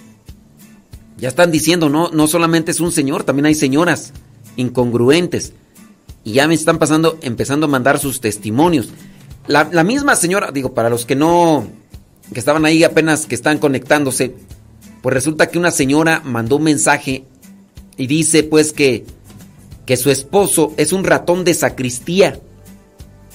Ya 1.16 1.28
están 1.28 1.50
diciendo, 1.50 1.88
no, 1.88 2.10
no 2.10 2.26
solamente 2.26 2.70
es 2.70 2.80
un 2.80 2.92
señor, 2.92 3.24
también 3.24 3.46
hay 3.46 3.54
señoras 3.54 4.12
incongruentes. 4.56 5.54
Y 6.22 6.32
ya 6.32 6.46
me 6.48 6.54
están 6.54 6.78
pasando, 6.78 7.18
empezando 7.22 7.64
a 7.64 7.70
mandar 7.70 7.98
sus 7.98 8.20
testimonios. 8.20 8.90
La, 9.46 9.84
misma 9.84 10.16
señora, 10.16 10.50
digo, 10.52 10.72
para 10.72 10.88
los 10.88 11.04
que 11.04 11.14
no, 11.14 11.68
que 12.32 12.38
estaban 12.38 12.64
ahí 12.64 12.82
apenas 12.82 13.26
que 13.26 13.34
están 13.34 13.58
conectándose, 13.58 14.34
pues 15.02 15.12
resulta 15.12 15.48
que 15.48 15.58
una 15.58 15.70
señora 15.70 16.22
mandó 16.24 16.56
un 16.56 16.62
mensaje 16.62 17.24
y 17.98 18.06
dice 18.06 18.42
pues 18.42 18.72
que, 18.72 19.04
que 19.84 19.98
su 19.98 20.10
esposo 20.10 20.72
es 20.78 20.92
un 20.94 21.04
ratón 21.04 21.44
de 21.44 21.52
sacristía. 21.52 22.40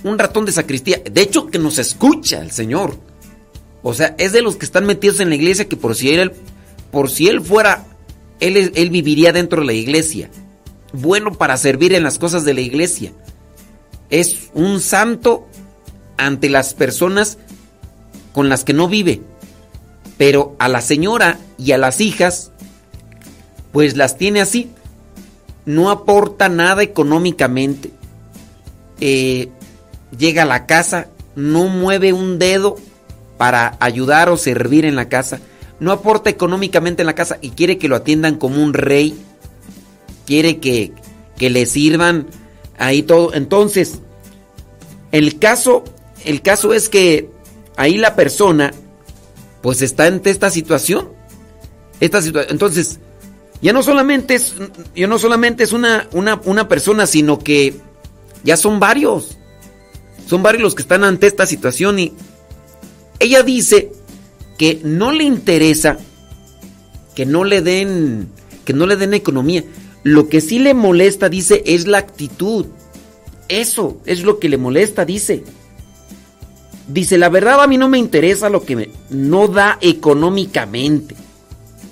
Un 0.03 0.17
ratón 0.17 0.45
de 0.45 0.51
sacristía. 0.51 0.99
De 1.11 1.21
hecho, 1.21 1.47
que 1.47 1.59
nos 1.59 1.77
escucha 1.77 2.41
el 2.41 2.51
Señor. 2.51 2.97
O 3.83 3.93
sea, 3.93 4.15
es 4.17 4.31
de 4.31 4.41
los 4.41 4.55
que 4.55 4.65
están 4.65 4.85
metidos 4.85 5.19
en 5.19 5.29
la 5.29 5.35
iglesia 5.35 5.69
que 5.69 5.75
por 5.75 5.95
si 5.95 6.09
él, 6.09 6.31
por 6.91 7.09
si 7.11 7.27
él 7.27 7.41
fuera, 7.41 7.85
él, 8.39 8.71
él 8.73 8.89
viviría 8.89 9.31
dentro 9.31 9.61
de 9.61 9.67
la 9.67 9.73
iglesia. 9.73 10.31
Bueno 10.91 11.33
para 11.33 11.55
servir 11.57 11.93
en 11.93 12.03
las 12.03 12.17
cosas 12.17 12.45
de 12.45 12.55
la 12.55 12.61
iglesia. 12.61 13.13
Es 14.09 14.49
un 14.53 14.81
santo 14.81 15.48
ante 16.19 16.49
las 16.49 16.73
personas 16.73 17.37
con 18.33 18.49
las 18.49 18.63
que 18.63 18.73
no 18.73 18.87
vive. 18.87 19.21
Pero 20.17 20.55
a 20.59 20.67
la 20.67 20.81
señora 20.81 21.39
y 21.57 21.71
a 21.71 21.77
las 21.77 22.01
hijas, 22.01 22.51
pues 23.71 23.95
las 23.95 24.17
tiene 24.17 24.41
así. 24.41 24.69
No 25.65 25.89
aporta 25.89 26.49
nada 26.49 26.83
económicamente. 26.83 27.91
Eh, 28.99 29.49
llega 30.17 30.43
a 30.43 30.47
la 30.47 30.65
casa, 30.65 31.07
no 31.35 31.67
mueve 31.67 32.11
un 32.11 32.37
dedo 32.37 32.75
para 33.37 33.77
ayudar 33.79 34.29
o 34.29 34.37
servir 34.37 34.85
en 34.85 34.95
la 34.95 35.07
casa. 35.07 35.39
No 35.79 35.93
aporta 35.93 36.29
económicamente 36.29 37.01
en 37.01 37.07
la 37.07 37.15
casa 37.15 37.37
y 37.41 37.51
quiere 37.51 37.77
que 37.77 37.87
lo 37.87 37.95
atiendan 37.95 38.35
como 38.35 38.61
un 38.61 38.73
rey. 38.73 39.17
Quiere 40.25 40.59
que, 40.59 40.91
que 41.37 41.49
le 41.49 41.65
sirvan 41.65 42.27
ahí 42.77 43.03
todo. 43.03 43.33
Entonces, 43.33 43.99
el 45.11 45.39
caso, 45.39 45.85
el 46.25 46.41
caso 46.41 46.73
es 46.73 46.89
que 46.89 47.29
ahí 47.75 47.97
la 47.97 48.15
persona 48.15 48.71
pues 49.61 49.81
está 49.81 50.07
en 50.07 50.21
esta 50.23 50.49
situación. 50.49 51.09
Esta. 51.99 52.19
Entonces, 52.49 52.99
ya 53.61 53.73
no 53.73 53.83
solamente 53.83 54.35
es, 54.35 54.55
ya 54.95 55.07
no 55.07 55.19
solamente 55.19 55.63
es 55.63 55.73
una, 55.73 56.07
una, 56.13 56.39
una 56.45 56.67
persona, 56.67 57.05
sino 57.07 57.39
que 57.39 57.75
ya 58.43 58.57
son 58.57 58.79
varios. 58.79 59.37
Son 60.27 60.43
varios 60.43 60.63
los 60.63 60.75
que 60.75 60.83
están 60.83 61.03
ante 61.03 61.27
esta 61.27 61.45
situación 61.45 61.99
y 61.99 62.13
ella 63.19 63.43
dice 63.43 63.91
que 64.57 64.79
no 64.83 65.11
le 65.11 65.23
interesa 65.23 65.97
que 67.15 67.25
no 67.25 67.43
le 67.43 67.61
den 67.61 68.29
que 68.63 68.73
no 68.73 68.85
le 68.85 68.95
den 68.95 69.13
economía. 69.13 69.63
Lo 70.03 70.29
que 70.29 70.39
sí 70.41 70.59
le 70.59 70.73
molesta, 70.73 71.27
dice, 71.27 71.63
es 71.65 71.87
la 71.87 71.97
actitud. 71.97 72.67
Eso 73.49 73.99
es 74.05 74.23
lo 74.23 74.39
que 74.39 74.47
le 74.47 74.57
molesta, 74.57 75.05
dice. 75.05 75.43
Dice, 76.89 77.19
la 77.19 77.29
verdad 77.29 77.61
a 77.61 77.67
mí 77.67 77.77
no 77.77 77.87
me 77.87 77.99
interesa 77.99 78.49
lo 78.49 78.63
que 78.63 78.75
me, 78.75 78.89
no 79.11 79.47
da 79.47 79.77
económicamente. 79.79 81.15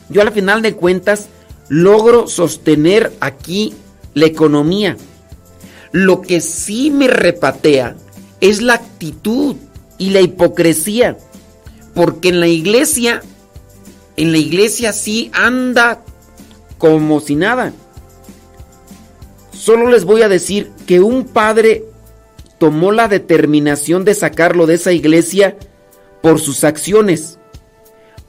Yo 0.09 0.23
al 0.23 0.31
final 0.31 0.63
de 0.63 0.73
cuentas 0.73 1.27
logro 1.69 2.27
sostener 2.27 3.13
aquí 3.19 3.75
la 4.15 4.25
economía. 4.25 4.97
Lo 5.91 6.21
que 6.21 6.41
sí 6.41 6.89
me 6.89 7.07
repatea 7.07 7.95
es 8.41 8.63
la 8.63 8.73
actitud 8.73 9.55
y 9.99 10.09
la 10.09 10.21
hipocresía. 10.21 11.17
Porque 11.93 12.29
en 12.29 12.39
la 12.39 12.47
iglesia, 12.47 13.21
en 14.15 14.31
la 14.31 14.39
iglesia 14.39 14.93
sí 14.93 15.29
anda 15.31 16.01
como 16.79 17.19
si 17.19 17.35
nada. 17.35 17.71
Solo 19.51 19.91
les 19.91 20.05
voy 20.05 20.23
a 20.23 20.29
decir 20.29 20.71
que 20.87 21.01
un 21.01 21.25
padre 21.25 21.85
tomó 22.57 22.91
la 22.91 23.07
determinación 23.07 24.05
de 24.05 24.15
sacarlo 24.15 24.65
de 24.65 24.75
esa 24.75 24.91
iglesia 24.91 25.57
por 26.21 26.39
sus 26.39 26.63
acciones. 26.63 27.39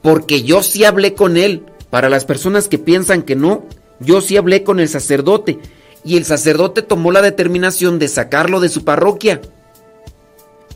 Porque 0.01 0.43
yo 0.43 0.63
sí 0.63 0.85
hablé 0.85 1.13
con 1.13 1.37
él. 1.37 1.65
Para 1.89 2.09
las 2.09 2.25
personas 2.25 2.67
que 2.67 2.77
piensan 2.77 3.23
que 3.23 3.35
no, 3.35 3.65
yo 3.99 4.21
sí 4.21 4.37
hablé 4.37 4.63
con 4.63 4.79
el 4.79 4.87
sacerdote. 4.87 5.59
Y 6.03 6.17
el 6.17 6.25
sacerdote 6.25 6.81
tomó 6.81 7.11
la 7.11 7.21
determinación 7.21 7.99
de 7.99 8.07
sacarlo 8.07 8.59
de 8.59 8.69
su 8.69 8.83
parroquia. 8.85 9.41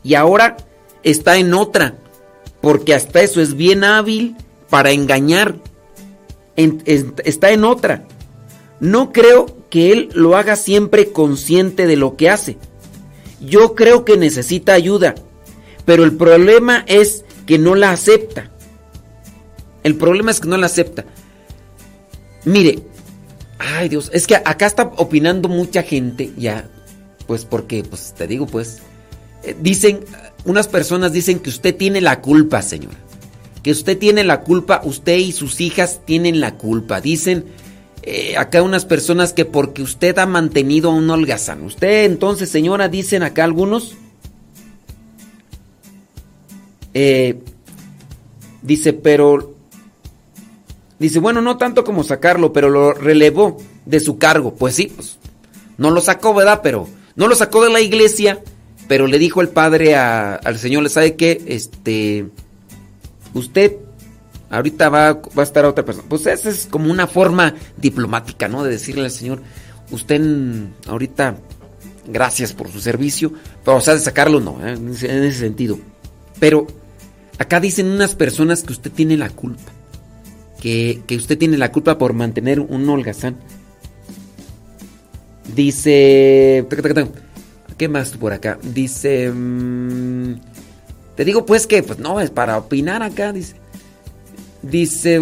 Y 0.03 0.15
ahora 0.15 0.57
está 1.03 1.37
en 1.37 1.53
otra. 1.53 1.95
Porque 2.61 2.93
hasta 2.93 3.21
eso 3.21 3.41
es 3.41 3.55
bien 3.55 3.83
hábil 3.83 4.35
para 4.69 4.91
engañar. 4.91 5.55
está 6.55 7.51
en 7.51 7.63
otra. 7.63 8.05
No 8.79 9.13
creo 9.13 9.45
que 9.69 9.91
él 9.91 10.09
lo 10.13 10.35
haga 10.35 10.55
siempre 10.55 11.11
consciente 11.11 11.87
de 11.87 11.95
lo 11.95 12.17
que 12.17 12.29
hace. 12.29 12.57
Yo 13.45 13.75
creo 13.75 14.05
que 14.05 14.17
necesita 14.17 14.73
ayuda, 14.73 15.15
pero 15.85 16.03
el 16.03 16.15
problema 16.15 16.83
es 16.87 17.25
que 17.45 17.57
no 17.57 17.75
la 17.75 17.91
acepta. 17.91 18.51
El 19.83 19.95
problema 19.95 20.31
es 20.31 20.39
que 20.39 20.47
no 20.47 20.57
la 20.57 20.67
acepta. 20.67 21.05
Mire, 22.45 22.79
ay 23.59 23.89
Dios, 23.89 24.09
es 24.13 24.27
que 24.27 24.35
acá 24.35 24.65
está 24.65 24.83
opinando 24.97 25.49
mucha 25.49 25.83
gente 25.83 26.31
ya, 26.37 26.69
pues 27.27 27.45
porque, 27.45 27.83
pues 27.83 28.13
te 28.17 28.27
digo, 28.27 28.47
pues, 28.47 28.79
eh, 29.43 29.55
dicen, 29.59 30.05
unas 30.45 30.67
personas 30.67 31.13
dicen 31.13 31.39
que 31.39 31.49
usted 31.49 31.75
tiene 31.75 32.01
la 32.01 32.21
culpa, 32.21 32.61
señora. 32.61 32.97
Que 33.61 33.71
usted 33.71 33.97
tiene 33.97 34.23
la 34.23 34.41
culpa, 34.41 34.81
usted 34.83 35.17
y 35.17 35.31
sus 35.31 35.61
hijas 35.61 36.01
tienen 36.05 36.41
la 36.41 36.57
culpa. 36.57 36.99
Dicen 36.99 37.45
eh, 38.05 38.35
acá 38.37 38.61
unas 38.61 38.85
personas 38.85 39.31
que 39.31 39.45
porque 39.45 39.81
usted 39.81 40.17
ha 40.17 40.25
mantenido 40.25 40.91
a 40.91 40.93
un 40.93 41.09
holgazán. 41.09 41.63
Usted 41.63 42.03
entonces, 42.03 42.49
señora, 42.49 42.89
dicen 42.89 43.23
acá 43.23 43.45
algunos. 43.45 43.95
Eh, 46.93 47.39
dice, 48.61 48.91
pero... 48.91 49.55
Dice, 50.99 51.19
bueno, 51.19 51.41
no 51.41 51.57
tanto 51.57 51.85
como 51.85 52.03
sacarlo, 52.03 52.51
pero 52.51 52.69
lo 52.69 52.93
relevó 52.93 53.57
de 53.85 54.01
su 54.01 54.17
cargo. 54.17 54.53
Pues 54.53 54.75
sí, 54.75 54.91
pues 54.93 55.17
no 55.77 55.89
lo 55.89 56.01
sacó, 56.01 56.33
¿verdad? 56.33 56.59
Pero 56.61 56.89
no 57.15 57.27
lo 57.27 57.35
sacó 57.35 57.63
de 57.63 57.71
la 57.71 57.79
iglesia, 57.79 58.41
pero 58.89 59.07
le 59.07 59.17
dijo 59.17 59.41
el 59.41 59.49
padre 59.49 59.95
al 59.95 60.57
señor, 60.59 60.83
¿le 60.83 60.89
sabe 60.89 61.15
qué? 61.15 61.41
Este, 61.45 62.27
usted 63.33 63.77
ahorita 64.53 64.89
va, 64.89 65.13
va 65.13 65.41
a 65.41 65.43
estar 65.43 65.65
otra 65.65 65.83
persona. 65.83 66.07
Pues 66.07 66.25
esa 66.27 66.49
es 66.49 66.67
como 66.67 66.91
una 66.91 67.07
forma 67.07 67.55
diplomática, 67.77 68.47
¿no? 68.47 68.63
De 68.63 68.69
decirle 68.69 69.05
al 69.05 69.11
Señor, 69.11 69.41
usted 69.89 70.21
ahorita, 70.87 71.37
gracias 72.07 72.53
por 72.53 72.69
su 72.69 72.79
servicio, 72.79 73.33
pero 73.65 73.77
o 73.77 73.81
sea, 73.81 73.95
de 73.95 73.99
sacarlo 73.99 74.39
no, 74.39 74.65
¿eh? 74.65 74.73
en 74.73 74.91
ese 74.91 75.33
sentido. 75.33 75.79
Pero 76.39 76.67
acá 77.39 77.59
dicen 77.59 77.87
unas 77.87 78.13
personas 78.15 78.61
que 78.61 78.73
usted 78.73 78.91
tiene 78.91 79.17
la 79.17 79.29
culpa, 79.29 79.71
que, 80.61 81.01
usted 81.09 81.37
tiene 81.37 81.57
la 81.57 81.71
culpa 81.71 81.97
por 81.97 82.13
mantener 82.13 82.59
un 82.59 82.87
holgazán. 82.87 83.37
Dice... 85.55 86.65
¿Qué 87.77 87.87
más 87.87 88.11
por 88.11 88.33
acá? 88.33 88.59
Dice... 88.61 89.31
Mm, 89.31 90.35
te 91.15 91.25
digo 91.25 91.45
pues 91.45 91.67
que, 91.67 91.81
pues 91.83 91.99
no, 91.99 92.19
es 92.19 92.29
para 92.29 92.57
opinar 92.57 93.03
acá, 93.03 93.33
dice. 93.33 93.62
Dice, 94.63 95.19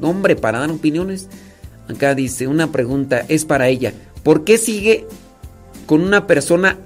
hombre, 0.00 0.36
para 0.36 0.58
dar 0.58 0.70
opiniones. 0.70 1.28
Acá 1.88 2.16
dice, 2.16 2.48
una 2.48 2.72
pregunta 2.72 3.24
es 3.28 3.44
para 3.44 3.68
ella. 3.68 3.94
¿Por 4.24 4.42
qué 4.42 4.58
sigue 4.58 5.06
con 5.86 6.00
una 6.00 6.26
persona 6.26 6.76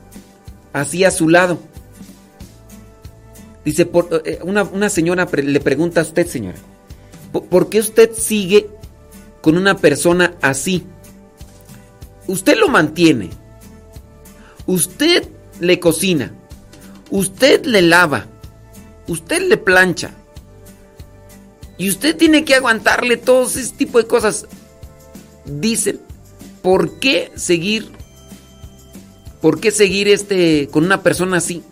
así 0.75 1.05
a 1.05 1.11
su 1.11 1.31
lado? 1.31 1.59
Dice, 3.65 3.87
por, 3.87 4.23
eh, 4.27 4.41
una, 4.43 4.91
señora 4.91 5.27
le 5.33 5.61
pregunta 5.61 6.01
a 6.01 6.05
usted, 6.05 6.27
señora, 6.27 6.59
¿por 7.33 7.71
qué 7.71 7.81
usted 7.81 8.13
sigue 8.13 8.69
con 9.41 9.57
una 9.57 9.79
persona 9.79 10.35
así? 10.43 10.85
Usted 12.27 12.59
lo 12.59 12.69
mantiene. 12.69 13.31
Usted 14.67 15.27
le 15.59 15.81
cocina. 15.81 16.33
Usted 17.11 17.65
le 17.65 17.81
lava 17.81 18.27
usted 19.09 19.43
le 19.49 19.57
plancha. 19.57 20.11
Y 21.77 21.89
usted 21.89 22.17
tiene 22.17 22.45
que 22.45 22.55
aguantarle 22.55 23.17
todo 23.17 23.47
ese 23.47 23.73
tipo 23.75 23.99
de 23.99 24.07
cosas. 24.07 24.47
Dicen, 25.45 26.01
¿por 26.63 26.99
qué 26.99 27.33
seguir? 27.35 27.91
¿Por 29.41 29.61
qué 29.61 29.71
seguir 29.71 30.09
este 30.09 30.69
con 30.71 30.85
una 30.85 31.03
persona 31.03 31.39
así? 31.39 31.63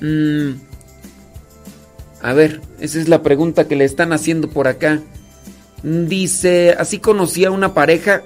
Mm, 0.00 0.52
a 2.22 2.32
ver, 2.32 2.60
esa 2.80 3.00
es 3.00 3.08
la 3.08 3.22
pregunta 3.22 3.66
que 3.66 3.76
le 3.76 3.84
están 3.84 4.12
haciendo 4.12 4.48
por 4.48 4.68
acá. 4.68 5.02
Dice, 5.82 6.74
así 6.78 6.98
conocía 6.98 7.50
una 7.50 7.74
pareja. 7.74 8.22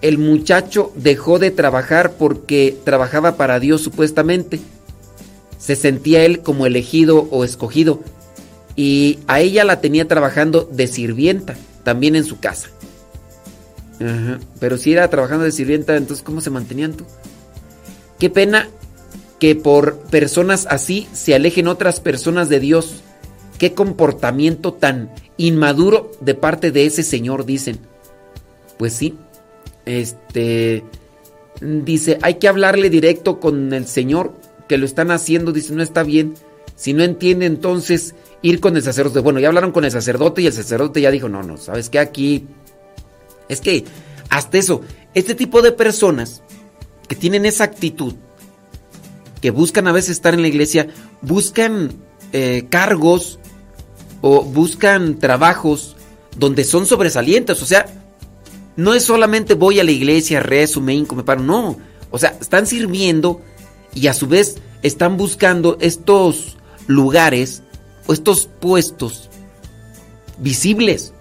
El 0.00 0.18
muchacho 0.18 0.92
dejó 0.96 1.38
de 1.38 1.52
trabajar 1.52 2.14
porque 2.18 2.76
trabajaba 2.84 3.36
para 3.36 3.60
Dios 3.60 3.80
supuestamente 3.82 4.60
se 5.62 5.76
sentía 5.76 6.24
él 6.24 6.40
como 6.40 6.66
elegido 6.66 7.28
o 7.30 7.44
escogido 7.44 8.00
y 8.74 9.20
a 9.28 9.40
ella 9.40 9.62
la 9.62 9.80
tenía 9.80 10.08
trabajando 10.08 10.68
de 10.72 10.88
sirvienta 10.88 11.54
también 11.84 12.16
en 12.16 12.24
su 12.24 12.40
casa. 12.40 12.68
Pero 14.58 14.76
si 14.76 14.92
era 14.92 15.08
trabajando 15.08 15.44
de 15.44 15.52
sirvienta, 15.52 15.96
entonces 15.96 16.24
¿cómo 16.24 16.40
se 16.40 16.50
mantenían 16.50 16.94
tú? 16.94 17.04
Qué 18.18 18.28
pena 18.28 18.68
que 19.38 19.54
por 19.54 19.98
personas 19.98 20.66
así 20.68 21.06
se 21.12 21.36
alejen 21.36 21.68
otras 21.68 22.00
personas 22.00 22.48
de 22.48 22.58
Dios. 22.58 23.02
Qué 23.58 23.72
comportamiento 23.72 24.72
tan 24.72 25.12
inmaduro 25.36 26.10
de 26.20 26.34
parte 26.34 26.72
de 26.72 26.86
ese 26.86 27.04
señor, 27.04 27.44
dicen. 27.44 27.78
Pues 28.78 28.94
sí. 28.94 29.14
Este 29.86 30.82
dice, 31.60 32.18
hay 32.22 32.34
que 32.34 32.48
hablarle 32.48 32.90
directo 32.90 33.38
con 33.38 33.72
el 33.72 33.86
Señor 33.86 34.32
que 34.68 34.78
lo 34.78 34.86
están 34.86 35.10
haciendo, 35.10 35.52
dice, 35.52 35.72
no 35.72 35.82
está 35.82 36.02
bien. 36.02 36.34
Si 36.76 36.92
no 36.92 37.02
entiende, 37.02 37.46
entonces 37.46 38.14
ir 38.42 38.60
con 38.60 38.76
el 38.76 38.82
sacerdote. 38.82 39.20
Bueno, 39.20 39.40
ya 39.40 39.48
hablaron 39.48 39.72
con 39.72 39.84
el 39.84 39.90
sacerdote 39.90 40.42
y 40.42 40.46
el 40.46 40.52
sacerdote 40.52 41.00
ya 41.00 41.10
dijo, 41.10 41.28
no, 41.28 41.42
no, 41.42 41.56
sabes 41.56 41.88
que 41.88 41.98
aquí 41.98 42.46
es 43.48 43.60
que 43.60 43.84
hasta 44.30 44.58
eso, 44.58 44.80
este 45.14 45.34
tipo 45.34 45.62
de 45.62 45.72
personas 45.72 46.42
que 47.08 47.14
tienen 47.14 47.46
esa 47.46 47.64
actitud, 47.64 48.14
que 49.40 49.50
buscan 49.50 49.86
a 49.88 49.92
veces 49.92 50.10
estar 50.10 50.34
en 50.34 50.42
la 50.42 50.48
iglesia, 50.48 50.88
buscan 51.20 51.92
eh, 52.32 52.66
cargos 52.70 53.38
o 54.22 54.42
buscan 54.42 55.18
trabajos 55.18 55.96
donde 56.36 56.64
son 56.64 56.86
sobresalientes. 56.86 57.60
O 57.60 57.66
sea, 57.66 57.86
no 58.76 58.94
es 58.94 59.04
solamente 59.04 59.54
voy 59.54 59.80
a 59.80 59.84
la 59.84 59.90
iglesia, 59.90 60.40
rezo, 60.40 60.80
me 60.80 60.94
hinco, 60.94 61.14
me 61.14 61.24
paro. 61.24 61.42
No. 61.42 61.76
O 62.10 62.18
sea, 62.18 62.36
están 62.40 62.66
sirviendo 62.66 63.42
y 63.94 64.06
a 64.06 64.14
su 64.14 64.26
vez 64.26 64.56
están 64.82 65.16
buscando 65.16 65.76
estos 65.80 66.56
lugares 66.86 67.62
o 68.06 68.12
estos 68.12 68.46
puestos 68.46 69.30
visibles. 70.38 71.12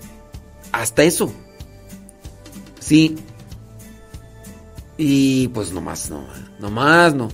Hasta 0.72 1.03
eso. 1.03 1.32
Sí. 2.80 3.17
Y 4.98 5.48
pues 5.50 5.72
nomás 5.72 6.09
no, 6.09 6.25
nomás 6.59 7.14
no. 7.14 7.30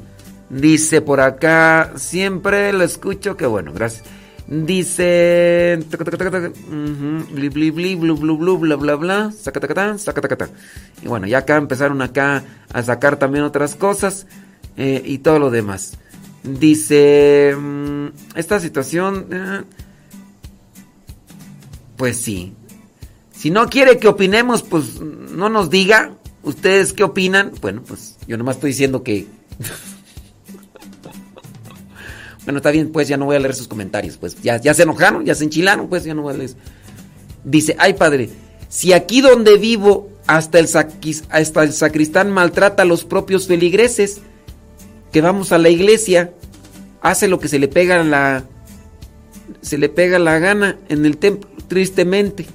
Dice 0.49 1.01
por 1.01 1.19
acá, 1.19 1.93
siempre 1.98 2.72
lo 2.72 2.83
escucho, 2.83 3.35
que 3.35 3.45
bueno, 3.45 3.74
gracias. 3.74 4.03
Dice. 4.48 5.77
Bla, 5.90 5.98
bla, 5.98 6.51
bla. 10.38 10.49
Y 11.01 11.07
bueno, 11.07 11.27
ya 11.27 11.40
acá 11.40 11.57
empezaron 11.57 12.01
acá 12.01 12.45
a 12.72 12.82
sacar 12.82 13.19
también 13.19 13.43
otras 13.43 13.75
cosas. 13.75 14.25
Eh, 14.78 15.02
y 15.06 15.20
todo 15.20 15.40
lo 15.40 15.50
demás. 15.50 15.94
Dice. 16.44 17.56
mm, 17.58 18.08
Esta 18.36 18.60
situación. 18.60 19.28
eh, 19.32 19.62
pues 21.98 22.18
sí. 22.18 22.54
Si 23.32 23.50
no 23.50 23.68
quiere 23.68 23.98
que 23.98 24.08
opinemos, 24.08 24.64
pues 24.64 25.02
no 25.02 25.50
nos 25.50 25.70
diga. 25.70 26.14
¿Ustedes 26.44 26.94
qué 26.94 27.04
opinan? 27.04 27.52
Bueno, 27.62 27.84
pues 27.86 28.18
yo 28.28 28.38
nomás 28.38 28.56
estoy 28.56 28.72
diciendo 28.72 29.04
que. 29.04 29.28
bueno, 32.46 32.58
está 32.58 32.72
bien, 32.72 32.92
pues 32.92 33.08
ya 33.08 33.18
no 33.18 33.26
voy 33.26 33.36
a 33.36 33.40
leer 33.40 33.56
sus 33.56 33.68
comentarios. 33.68 34.18
Pues 34.18 34.42
ya, 34.42 34.62
ya 34.62 34.74
se 34.74 34.84
enojaron, 34.84 35.26
ya 35.26 35.36
se 35.36 35.44
enchilaron, 35.44 35.90
pues 35.90 36.04
ya 36.04 36.14
no 36.14 36.22
voy 36.22 36.36
a 36.36 36.38
leer. 36.38 36.52
Dice, 37.44 37.76
ay 37.80 37.94
padre, 37.94 38.30
si 38.70 38.94
aquí 38.94 39.22
donde 39.22 39.58
vivo 39.58 40.10
hasta 40.28 40.60
el, 40.60 40.70
hasta 41.30 41.64
el 41.64 41.74
sacristán 41.74 42.32
maltrata 42.32 42.84
a 42.84 42.86
los 42.86 43.06
propios 43.06 43.48
feligreses, 43.48 44.22
que 45.11 45.22
vamos 45.22 45.52
a 45.52 45.58
la 45.58 45.69
iglesia, 45.69 46.34
hace 47.02 47.27
lo 47.27 47.40
que 47.40 47.48
se 47.48 47.60
le 47.60 47.68
pega 47.68 48.03
la 48.03 48.44
se 49.61 49.77
le 49.77 49.90
pega 49.90 50.19
la 50.19 50.40
gana 50.40 50.77
en 50.90 51.06
el 51.06 51.18
templo, 51.18 51.50
tristemente. 51.68 52.45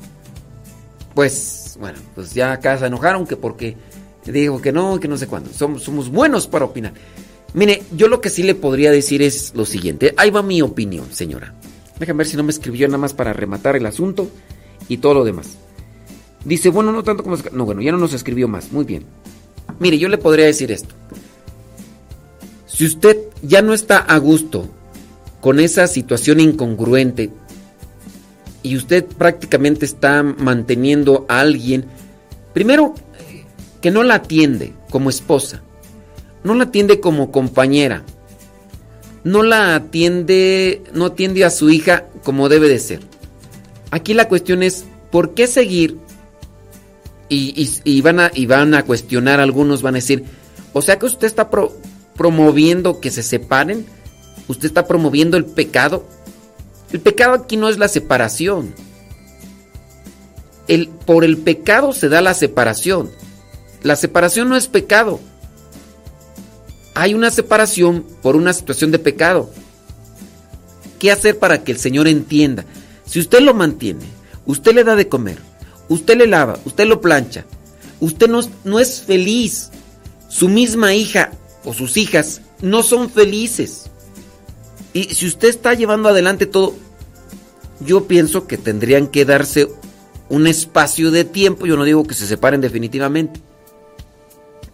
Pues, 1.14 1.76
bueno, 1.81 1.98
pues 2.14 2.34
ya 2.34 2.52
acá 2.52 2.78
se 2.78 2.86
enojaron 2.86 3.26
que 3.26 3.36
porque 3.36 3.76
digo 4.24 4.60
que 4.60 4.72
no, 4.72 5.00
que 5.00 5.08
no 5.08 5.16
sé 5.16 5.26
cuándo. 5.26 5.50
Somos, 5.52 5.82
somos 5.82 6.10
buenos 6.10 6.47
para 6.47 6.64
opinar. 6.64 6.92
Mire, 7.55 7.82
yo 7.94 8.08
lo 8.08 8.20
que 8.20 8.31
sí 8.31 8.42
le 8.42 8.55
podría 8.55 8.90
decir 8.90 9.20
es 9.22 9.52
lo 9.55 9.66
siguiente. 9.66 10.14
Ahí 10.16 10.31
va 10.31 10.42
mi 10.42 10.62
opinión, 10.62 11.12
señora. 11.12 11.55
Déjame 11.98 12.18
ver 12.18 12.26
si 12.26 12.36
no 12.36 12.42
me 12.42 12.50
escribió 12.50 12.89
nada 12.89 12.98
más 12.98 13.12
para 13.12 13.32
rematar 13.32 13.76
el 13.76 13.84
asunto 13.84 14.31
y 14.89 14.98
todo 14.98 15.14
lo 15.14 15.24
demás. 15.24 15.58
Dice, 16.44 16.70
bueno, 16.70 16.92
no 16.92 17.05
tanto 17.05 17.22
como... 17.22 17.36
No, 17.52 17.64
bueno, 17.64 17.82
ya 17.82 17.92
no 17.92 17.98
nos 17.98 18.14
escribió 18.14 18.48
más. 18.48 18.72
Muy 18.72 18.84
bien. 18.84 19.05
Mire, 19.78 19.98
yo 19.98 20.08
le 20.08 20.18
podría 20.18 20.47
decir 20.47 20.72
esto. 20.72 20.94
Si 22.73 22.86
usted 22.86 23.18
ya 23.42 23.60
no 23.60 23.75
está 23.75 23.99
a 23.99 24.17
gusto 24.18 24.68
con 25.41 25.60
esa 25.60 25.86
situación 25.86 26.41
incongruente 26.41 27.31
y 28.62 28.76
usted 28.76 29.05
prácticamente 29.05 29.84
está 29.84 30.23
manteniendo 30.23 31.26
a 31.28 31.41
alguien, 31.41 31.84
primero, 32.55 32.94
que 33.81 33.91
no 33.91 34.02
la 34.05 34.15
atiende 34.17 34.73
como 34.91 35.10
esposa, 35.10 35.62
no 36.44 36.55
la 36.55 36.65
atiende 36.65 36.99
como 37.01 37.31
compañera, 37.31 38.05
no 39.25 39.42
la 39.42 39.75
atiende, 39.75 40.83
no 40.94 41.07
atiende 41.07 41.44
a 41.44 41.51
su 41.51 41.70
hija 41.70 42.07
como 42.23 42.49
debe 42.49 42.68
de 42.68 42.78
ser. 42.78 43.01
Aquí 43.91 44.15
la 44.15 44.28
cuestión 44.28 44.62
es, 44.62 44.84
¿por 45.10 45.34
qué 45.34 45.47
seguir? 45.47 45.99
Y, 47.28 48.01
van, 48.02 48.20
a, 48.20 48.31
y 48.34 48.47
van 48.47 48.75
a 48.75 48.84
cuestionar, 48.84 49.41
algunos 49.41 49.83
van 49.83 49.94
a 49.94 49.99
decir, 49.99 50.25
o 50.73 50.83
sea 50.83 50.99
que 50.99 51.07
usted 51.07 51.26
está 51.26 51.49
pro- 51.51 51.75
promoviendo 52.16 53.00
que 53.00 53.10
se 53.10 53.23
separen, 53.23 53.86
usted 54.49 54.66
está 54.66 54.86
promoviendo 54.86 55.36
el 55.36 55.44
pecado. 55.44 56.05
El 56.92 57.00
pecado 57.00 57.34
aquí 57.34 57.57
no 57.57 57.68
es 57.68 57.78
la 57.78 57.89
separación. 57.89 58.74
El, 60.68 60.89
por 60.89 61.24
el 61.24 61.39
pecado 61.39 61.92
se 61.92 62.08
da 62.08 62.20
la 62.20 62.34
separación. 62.34 63.10
La 63.82 63.97
separación 63.97 64.49
no 64.49 64.57
es 64.57 64.68
pecado. 64.68 65.20
Hay 66.94 67.15
una 67.15 67.31
separación 67.31 68.07
por 68.23 68.36
una 68.36 68.52
situación 68.52 68.91
de 68.91 68.99
pecado. 68.99 69.50
¿Qué 70.99 71.10
hacer 71.10 71.39
para 71.39 71.65
que 71.65 71.73
el 71.73 71.78
Señor 71.78 72.07
entienda? 72.07 72.65
Si 73.07 73.18
usted 73.18 73.41
lo 73.41 73.55
mantiene, 73.55 74.05
usted 74.47 74.74
le 74.74 74.84
da 74.84 74.94
de 74.94 75.08
comer, 75.08 75.39
usted 75.89 76.16
le 76.16 76.26
lava, 76.26 76.58
usted 76.65 76.86
lo 76.86 77.00
plancha, 77.00 77.44
usted 77.99 78.28
no, 78.28 78.41
no 78.65 78.78
es 78.78 79.00
feliz. 79.00 79.70
Su 80.28 80.49
misma 80.49 80.94
hija 80.94 81.32
o 81.65 81.73
sus 81.73 81.97
hijas 81.97 82.42
no 82.60 82.82
son 82.82 83.10
felices. 83.10 83.84
Y 84.92 85.05
si 85.15 85.26
usted 85.26 85.49
está 85.49 85.74
llevando 85.74 86.08
adelante 86.08 86.47
todo, 86.47 86.74
yo 87.81 88.07
pienso 88.07 88.47
que 88.47 88.58
tendrían 88.58 89.07
que 89.08 89.24
darse 89.24 89.68
un 90.28 90.47
espacio 90.47 91.10
de 91.10 91.24
tiempo. 91.24 91.66
Yo 91.66 91.76
no 91.76 91.84
digo 91.84 92.05
que 92.05 92.15
se 92.15 92.26
separen 92.26 92.60
definitivamente. 92.60 93.41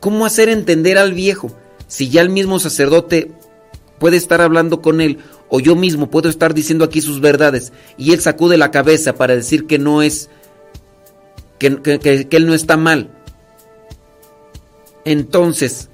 ¿Cómo 0.00 0.26
hacer 0.26 0.48
entender 0.48 0.98
al 0.98 1.12
viejo? 1.12 1.50
Si 1.88 2.08
ya 2.08 2.20
el 2.20 2.30
mismo 2.30 2.58
sacerdote 2.60 3.32
puede 3.98 4.16
estar 4.16 4.40
hablando 4.40 4.80
con 4.82 5.00
él, 5.00 5.18
o 5.48 5.60
yo 5.60 5.74
mismo 5.74 6.10
puedo 6.10 6.28
estar 6.28 6.52
diciendo 6.54 6.84
aquí 6.84 7.00
sus 7.00 7.20
verdades, 7.20 7.72
y 7.96 8.12
él 8.12 8.20
sacude 8.20 8.56
la 8.58 8.70
cabeza 8.70 9.14
para 9.14 9.34
decir 9.34 9.66
que 9.66 9.78
no 9.78 10.02
es, 10.02 10.28
que, 11.58 11.80
que- 11.82 11.98
que- 11.98 12.28
que 12.28 12.36
él 12.36 12.46
no 12.46 12.54
está 12.54 12.76
mal. 12.76 13.10
Entonces, 15.04 15.88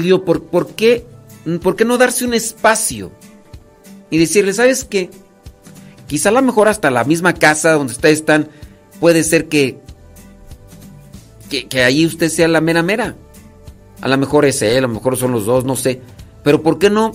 digo 0.00 0.24
¿por, 0.24 0.44
por 0.44 0.68
qué, 0.74 1.06
¿por 1.62 1.76
qué 1.76 1.84
no 1.84 1.98
darse 1.98 2.24
un 2.24 2.34
espacio? 2.34 3.12
Y 4.10 4.18
decirle, 4.18 4.52
¿sabes 4.52 4.84
qué? 4.84 5.10
Quizá 6.06 6.28
a 6.28 6.32
lo 6.32 6.42
mejor 6.42 6.68
hasta 6.68 6.90
la 6.90 7.04
misma 7.04 7.34
casa 7.34 7.72
donde 7.72 7.92
ustedes 7.92 8.20
están, 8.20 8.48
puede 9.00 9.24
ser 9.24 9.48
que, 9.48 9.80
que, 11.50 11.66
que 11.66 11.82
ahí 11.82 12.06
usted 12.06 12.28
sea 12.28 12.48
la 12.48 12.60
mera 12.60 12.82
mera. 12.82 13.16
A 14.00 14.08
lo 14.08 14.16
mejor 14.18 14.44
es 14.44 14.62
él, 14.62 14.78
a 14.78 14.80
lo 14.82 14.88
mejor 14.88 15.16
son 15.16 15.32
los 15.32 15.46
dos, 15.46 15.64
no 15.64 15.74
sé. 15.74 16.00
Pero 16.44 16.62
¿por 16.62 16.78
qué 16.78 16.90
no 16.90 17.12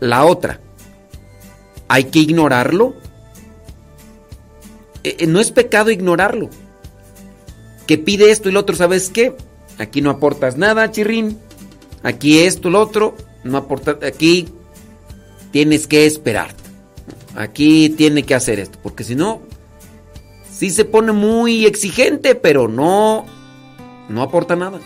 la 0.00 0.24
otra? 0.24 0.60
¿Hay 1.88 2.04
que 2.04 2.20
ignorarlo? 2.20 2.94
Eh, 5.02 5.16
eh, 5.20 5.26
no 5.26 5.40
es 5.40 5.50
pecado 5.50 5.90
ignorarlo. 5.90 6.50
Que 7.86 7.98
pide 7.98 8.30
esto 8.30 8.48
y 8.48 8.52
lo 8.52 8.60
otro, 8.60 8.76
¿sabes 8.76 9.08
qué? 9.08 9.34
Aquí 9.78 10.00
no 10.02 10.10
aportas 10.10 10.56
nada, 10.56 10.90
chirrín. 10.90 11.38
Aquí 12.02 12.40
esto, 12.40 12.70
lo 12.70 12.80
otro, 12.80 13.16
no 13.44 13.58
aporta. 13.58 13.98
Aquí 14.06 14.48
tienes 15.50 15.86
que 15.86 16.06
esperar. 16.06 16.54
Aquí 17.36 17.90
tiene 17.90 18.24
que 18.24 18.34
hacer 18.34 18.58
esto, 18.58 18.78
porque 18.82 19.04
si 19.04 19.14
no, 19.14 19.40
sí 20.50 20.70
se 20.70 20.84
pone 20.84 21.12
muy 21.12 21.66
exigente, 21.66 22.34
pero 22.34 22.66
no, 22.66 23.26
no 24.08 24.22
aporta 24.22 24.56
nada. 24.56 24.80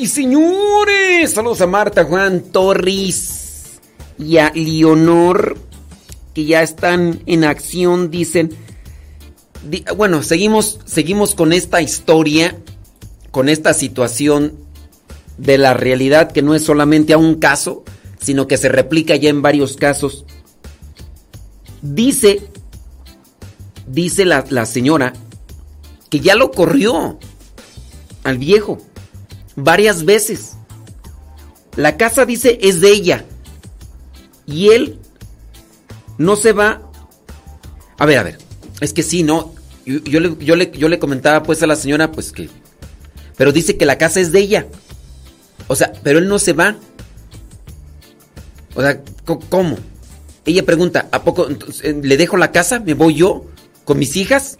Y 0.00 0.06
señores. 0.06 1.32
Saludos 1.32 1.60
a 1.60 1.66
Marta, 1.66 2.04
Juan, 2.04 2.40
Torres 2.40 3.80
y 4.18 4.38
a 4.38 4.50
Leonor, 4.54 5.58
que 6.34 6.46
ya 6.46 6.62
están 6.62 7.22
en 7.26 7.44
acción, 7.44 8.10
dicen. 8.10 8.50
Di- 9.68 9.84
bueno, 9.96 10.22
seguimos, 10.22 10.80
seguimos 10.86 11.34
con 11.34 11.52
esta 11.52 11.82
historia, 11.82 12.56
con 13.30 13.50
esta 13.50 13.74
situación 13.74 14.54
de 15.36 15.58
la 15.58 15.74
realidad 15.74 16.32
que 16.32 16.40
no 16.42 16.54
es 16.54 16.64
solamente 16.64 17.12
a 17.12 17.18
un 17.18 17.34
caso, 17.34 17.84
sino 18.18 18.46
que 18.46 18.56
se 18.56 18.70
replica 18.70 19.16
ya 19.16 19.28
en 19.28 19.42
varios 19.42 19.76
casos. 19.76 20.24
Dice, 21.82 22.48
dice 23.86 24.24
la, 24.24 24.44
la 24.48 24.64
señora 24.64 25.12
que 26.08 26.20
ya 26.20 26.34
lo 26.34 26.50
corrió 26.50 27.18
al 28.24 28.38
viejo 28.38 28.78
varias 29.56 30.04
veces. 30.04 30.52
La 31.76 31.96
casa 31.96 32.26
dice 32.26 32.58
es 32.62 32.80
de 32.80 32.90
ella 32.90 33.24
y 34.46 34.70
él 34.70 34.98
no 36.18 36.36
se 36.36 36.52
va. 36.52 36.82
A 37.98 38.06
ver, 38.06 38.18
a 38.18 38.22
ver, 38.22 38.38
es 38.80 38.92
que 38.92 39.02
sí, 39.02 39.22
no. 39.22 39.54
Yo, 39.86 40.20
le, 40.20 40.36
yo 40.44 40.56
le- 40.56 40.70
yo 40.72 40.88
le 40.88 40.98
comentaba 40.98 41.42
pues 41.42 41.62
a 41.62 41.66
la 41.66 41.76
señora 41.76 42.12
pues 42.12 42.32
que... 42.32 42.48
Pero 43.36 43.52
dice 43.52 43.76
que 43.76 43.86
la 43.86 43.98
casa 43.98 44.20
es 44.20 44.32
de 44.32 44.40
ella. 44.40 44.66
O 45.68 45.76
sea, 45.76 45.92
pero 46.02 46.18
él 46.18 46.28
no 46.28 46.38
se 46.38 46.52
va. 46.52 46.76
O 48.74 48.82
sea, 48.82 49.00
¿cómo? 49.48 49.76
Ella 50.44 50.64
pregunta, 50.64 51.08
¿a 51.12 51.22
poco 51.22 51.48
eh, 51.82 52.00
le 52.02 52.16
dejo 52.16 52.36
la 52.36 52.50
casa? 52.52 52.80
¿Me 52.80 52.94
voy 52.94 53.14
yo 53.14 53.46
con 53.84 53.98
mis 53.98 54.16
hijas? 54.16 54.58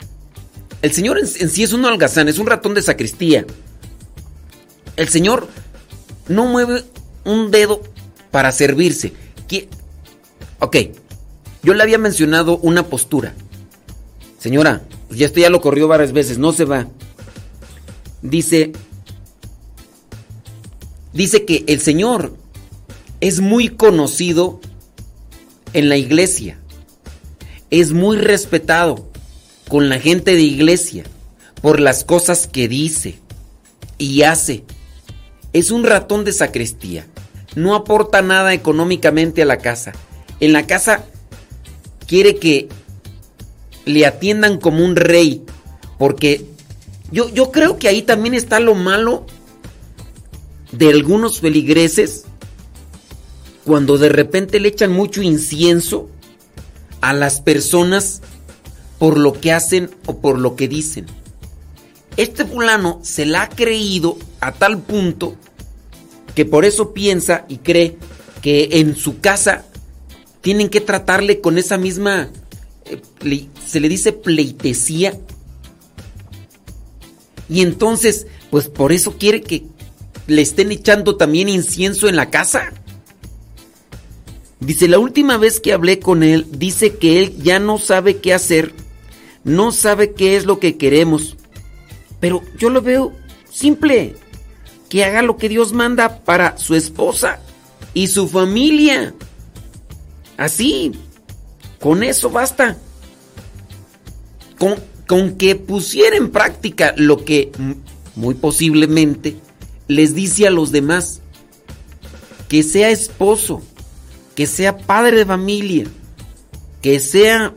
El 0.83 0.93
señor 0.93 1.19
en, 1.19 1.27
en 1.39 1.51
sí 1.51 1.62
es 1.62 1.73
un 1.73 1.85
holgazán, 1.85 2.28
es 2.28 2.39
un 2.39 2.47
ratón 2.47 2.75
de 2.75 2.83
sacristía. 2.83 3.44
El 5.01 5.09
señor 5.09 5.49
no 6.29 6.45
mueve 6.45 6.85
un 7.25 7.51
dedo 7.51 7.81
para 8.31 8.53
servirse. 8.53 9.15
¿Qué? 9.49 9.67
Ok, 10.59 10.77
yo 11.62 11.73
le 11.73 11.83
había 11.83 11.97
mencionado 11.97 12.59
una 12.59 12.85
postura. 12.85 13.33
Señora, 14.39 14.83
ya 15.09 15.25
esto 15.25 15.41
ya 15.41 15.49
lo 15.49 15.62
corrió 15.62 15.89
varias 15.89 16.12
veces, 16.12 16.37
no 16.37 16.53
se 16.53 16.67
va. 16.67 16.87
Dice, 18.20 18.73
dice 21.15 21.47
que 21.47 21.65
el 21.67 21.81
Señor 21.81 22.37
es 23.23 23.41
muy 23.41 23.70
conocido 23.70 24.61
en 25.73 25.89
la 25.89 25.97
iglesia. 25.97 26.59
Es 27.70 27.93
muy 27.93 28.19
respetado 28.19 29.09
con 29.67 29.89
la 29.89 29.99
gente 29.99 30.35
de 30.35 30.43
iglesia 30.43 31.05
por 31.62 31.81
las 31.81 32.05
cosas 32.05 32.47
que 32.47 32.69
dice 32.69 33.19
y 33.97 34.25
hace. 34.25 34.62
Es 35.53 35.70
un 35.70 35.85
ratón 35.85 36.25
de 36.25 36.33
sacristía. 36.33 37.07
No 37.57 37.75
aporta 37.75 38.23
nada 38.23 38.55
económicamente 38.55 39.43
a 39.43 39.47
la 39.47 39.59
casa. 39.59 39.93
En 40.39 40.53
la 40.53 40.67
casa 40.67 41.05
quiere 42.07 42.37
que 42.37 42.69
le 43.85 44.07
atiendan 44.07 44.59
como 44.59 44.85
un 44.85 44.97
rey. 44.97 45.45
Porque 45.99 46.47
yo, 47.11 47.29
yo 47.29 47.51
creo 47.51 47.79
que 47.79 47.89
ahí 47.89 48.03
también 48.03 48.35
está 48.35 48.61
lo 48.61 48.75
malo 48.75 49.27
de 50.73 50.91
algunos 50.91 51.41
feligreses 51.41 52.25
cuando 53.65 53.99
de 53.99 54.09
repente 54.09 54.61
le 54.61 54.69
echan 54.69 54.93
mucho 54.93 55.23
incienso 55.23 56.09
a 57.01 57.12
las 57.12 57.41
personas 57.41 58.23
por 58.99 59.19
lo 59.19 59.33
que 59.33 59.53
hacen 59.53 59.91
o 60.07 60.19
por 60.19 60.39
lo 60.39 60.57
que 60.57 60.69
dicen. 60.69 61.07
Este 62.17 62.45
fulano 62.45 63.01
se 63.03 63.27
la 63.27 63.43
ha 63.43 63.49
creído 63.49 64.19
a 64.41 64.52
tal 64.52 64.78
punto 64.78 65.36
que 66.35 66.44
por 66.44 66.65
eso 66.65 66.93
piensa 66.93 67.44
y 67.49 67.59
cree 67.59 67.97
que 68.43 68.69
en 68.73 68.97
su 68.97 69.20
casa 69.20 69.65
tienen 70.41 70.69
que 70.69 70.81
tratarle 70.81 71.41
con 71.41 71.59
esa 71.59 71.77
misma, 71.77 72.31
eh, 72.86 73.47
se 73.67 73.81
le 73.81 73.89
dice 73.89 74.12
pleitesía. 74.12 75.19
Y 77.49 77.62
entonces, 77.62 78.27
pues 78.51 78.69
por 78.69 78.93
eso 78.93 79.17
quiere 79.19 79.43
que 79.43 79.65
le 80.27 80.43
estén 80.43 80.70
echando 80.73 81.17
también 81.17 81.49
incienso 81.49 82.09
en 82.09 82.17
la 82.17 82.31
casa. 82.31 82.73
Dice, 84.60 84.89
la 84.89 84.99
última 84.99 85.36
vez 85.36 85.59
que 85.59 85.73
hablé 85.73 85.99
con 85.99 86.23
él, 86.23 86.47
dice 86.51 86.97
que 86.97 87.19
él 87.19 87.35
ya 87.43 87.59
no 87.59 87.78
sabe 87.78 88.19
qué 88.19 88.33
hacer, 88.35 88.73
no 89.43 89.73
sabe 89.73 90.12
qué 90.12 90.36
es 90.36 90.44
lo 90.44 90.60
que 90.60 90.77
queremos. 90.77 91.36
Pero 92.20 92.43
yo 92.59 92.70
lo 92.70 92.83
veo 92.83 93.12
simple, 93.51 94.15
que 94.91 95.05
haga 95.05 95.23
lo 95.23 95.39
que 95.39 95.49
Dios 95.49 95.73
manda 95.73 96.19
para 96.19 96.59
su 96.59 96.75
esposa 96.75 97.39
y 97.94 98.09
su 98.09 98.28
familia. 98.28 99.15
Así, 100.36 100.93
con 101.78 102.02
eso 102.02 102.28
basta. 102.28 102.77
Con, 104.59 104.75
con 105.07 105.36
que 105.36 105.55
pusiera 105.55 106.17
en 106.17 106.31
práctica 106.31 106.93
lo 106.97 107.25
que 107.25 107.52
muy 108.17 108.35
posiblemente 108.35 109.36
les 109.86 110.15
dice 110.15 110.49
a 110.49 110.51
los 110.51 110.73
demás. 110.73 111.20
Que 112.49 112.65
sea 112.65 112.91
esposo, 112.91 113.62
que 114.35 114.49
sea 114.49 114.77
padre 114.77 115.19
de 115.19 115.27
familia, 115.27 115.85
que 116.83 116.99
sea... 116.99 117.55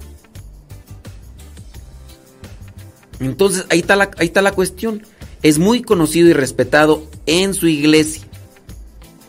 Entonces 3.19 3.65
ahí 3.69 3.79
está 3.79 3.95
la, 3.95 4.11
ahí 4.17 4.27
está 4.27 4.43
la 4.43 4.51
cuestión. 4.51 5.01
Es 5.43 5.59
muy 5.59 5.81
conocido 5.81 6.29
y 6.29 6.33
respetado 6.33 7.03
en 7.25 7.53
su 7.53 7.67
iglesia. 7.67 8.23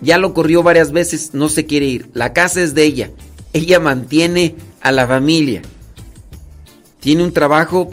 Ya 0.00 0.18
lo 0.18 0.32
corrió 0.32 0.62
varias 0.62 0.92
veces, 0.92 1.34
no 1.34 1.48
se 1.48 1.66
quiere 1.66 1.86
ir. 1.86 2.08
La 2.14 2.32
casa 2.32 2.62
es 2.62 2.74
de 2.74 2.84
ella. 2.84 3.10
Ella 3.52 3.80
mantiene 3.80 4.54
a 4.80 4.92
la 4.92 5.06
familia. 5.06 5.62
Tiene 7.00 7.24
un 7.24 7.32
trabajo 7.32 7.90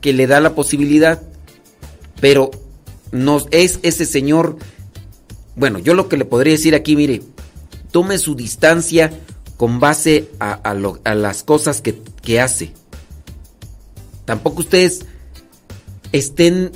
que 0.00 0.12
le 0.12 0.26
da 0.26 0.40
la 0.40 0.54
posibilidad. 0.54 1.22
Pero 2.20 2.50
no 3.10 3.44
es 3.50 3.80
ese 3.82 4.06
señor. 4.06 4.56
Bueno, 5.56 5.78
yo 5.80 5.94
lo 5.94 6.08
que 6.08 6.16
le 6.16 6.24
podría 6.24 6.52
decir 6.52 6.74
aquí, 6.74 6.94
mire, 6.94 7.22
tome 7.90 8.18
su 8.18 8.36
distancia 8.36 9.10
con 9.56 9.80
base 9.80 10.28
a, 10.38 10.74
las 11.14 11.42
cosas 11.42 11.82
que 11.82 12.40
hace. 12.40 12.72
Tampoco 14.24 14.60
ustedes 14.60 15.00
estén 16.12 16.70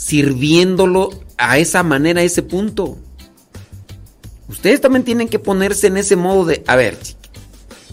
sirviéndolo 0.00 1.10
a 1.36 1.58
esa 1.58 1.82
manera, 1.82 2.22
a 2.22 2.24
ese 2.24 2.42
punto. 2.42 2.96
Ustedes 4.48 4.80
también 4.80 5.04
tienen 5.04 5.28
que 5.28 5.38
ponerse 5.38 5.88
en 5.88 5.98
ese 5.98 6.16
modo 6.16 6.46
de, 6.46 6.64
a 6.66 6.74
ver, 6.74 6.96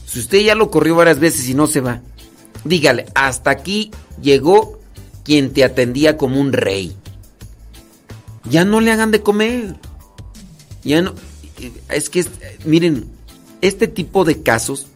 si 0.05 0.19
usted 0.19 0.39
ya 0.39 0.55
lo 0.55 0.71
corrió 0.71 0.95
varias 0.95 1.19
veces 1.19 1.49
y 1.49 1.53
no 1.53 1.67
se 1.67 1.81
va, 1.81 2.01
dígale, 2.63 3.07
hasta 3.13 3.49
aquí 3.49 3.91
llegó 4.21 4.79
quien 5.25 5.51
te 5.51 5.65
atendía 5.65 6.15
como 6.15 6.39
un 6.39 6.53
rey. 6.53 6.95
Ya 8.49 8.63
no 8.63 8.79
le 8.79 8.93
hagan 8.93 9.11
de 9.11 9.21
comer. 9.21 9.75
Ya 10.85 11.01
no. 11.01 11.13
Es 11.89 12.09
que, 12.09 12.25
miren, 12.63 13.05
este 13.59 13.89
tipo 13.89 14.23
de 14.23 14.41
casos 14.41 14.87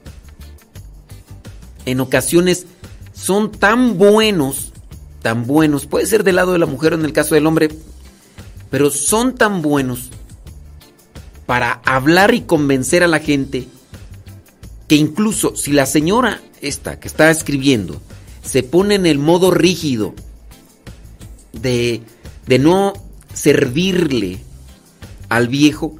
en 1.86 2.00
ocasiones 2.00 2.68
son 3.14 3.52
tan 3.52 3.98
buenos, 3.98 4.71
tan 5.22 5.46
buenos, 5.46 5.86
puede 5.86 6.06
ser 6.06 6.24
del 6.24 6.36
lado 6.36 6.54
de 6.54 6.60
la 6.60 6.66
mujer 6.66 6.94
o 6.94 6.96
en 6.96 7.06
el 7.06 7.14
caso 7.14 7.36
del 7.36 7.48
hombre, 7.48 7.70
pero 8.70 8.90
son 8.90 9.36
tan 9.36 9.62
buenos 9.62 10.10
para 11.46 11.82
hablar 11.86 12.34
y 12.34 12.42
convencer 12.42 13.04
a 13.04 13.08
la 13.08 13.20
gente 13.20 13.68
que 14.88 14.96
incluso 14.96 15.56
si 15.56 15.72
la 15.72 15.86
señora 15.86 16.42
esta 16.62 17.00
que 17.00 17.08
está 17.08 17.30
escribiendo 17.30 18.02
se 18.44 18.64
pone 18.64 18.96
en 18.96 19.06
el 19.06 19.18
modo 19.18 19.52
rígido 19.52 20.14
de, 21.54 22.02
de 22.48 22.60
no 22.60 22.94
servirle 23.34 24.40
al 25.30 25.48
viejo, 25.48 25.96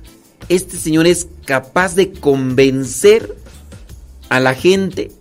este 0.50 0.78
señor 0.78 1.08
es 1.08 1.28
capaz 1.46 1.96
de 1.96 2.12
convencer 2.12 3.36
a 4.30 4.40
la 4.40 4.56
gente 4.56 5.12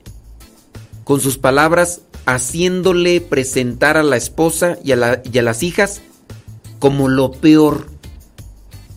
con 1.04 1.20
sus 1.20 1.38
palabras, 1.38 2.02
haciéndole 2.26 3.20
presentar 3.20 3.96
a 3.96 4.02
la 4.02 4.16
esposa 4.16 4.78
y 4.84 4.92
a, 4.92 4.96
las 4.96 5.62
hijas 5.62 6.00
como 6.78 7.08
lo 7.08 7.32
peor, 7.32 7.86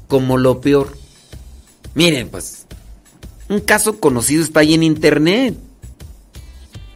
como 0.07 0.37
lo 0.37 0.61
peor. 0.61 0.97
Miren, 1.95 2.29
pues, 2.29 2.65
un 3.49 3.59
caso 3.59 3.99
conocido 3.99 4.43
está 4.43 4.61
ahí 4.61 4.73
en 4.73 4.83
internet. 4.83 5.55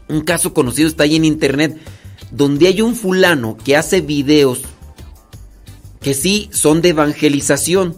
Un 0.08 0.22
caso 0.22 0.54
conocido 0.54 0.88
está 0.88 1.04
ahí 1.04 1.18
en 1.18 1.26
internet 1.26 1.78
donde 2.32 2.68
hay 2.68 2.82
un 2.82 2.96
fulano 2.96 3.58
que 3.58 3.76
hace 3.76 4.02
videos 4.02 4.62
que 6.02 6.14
sí 6.14 6.50
son 6.52 6.82
de 6.82 6.90
evangelización, 6.90 7.98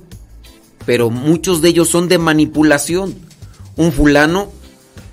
pero 0.85 1.09
muchos 1.09 1.61
de 1.61 1.69
ellos 1.69 1.89
son 1.89 2.07
de 2.07 2.17
manipulación. 2.17 3.15
Un 3.75 3.91
fulano 3.91 4.51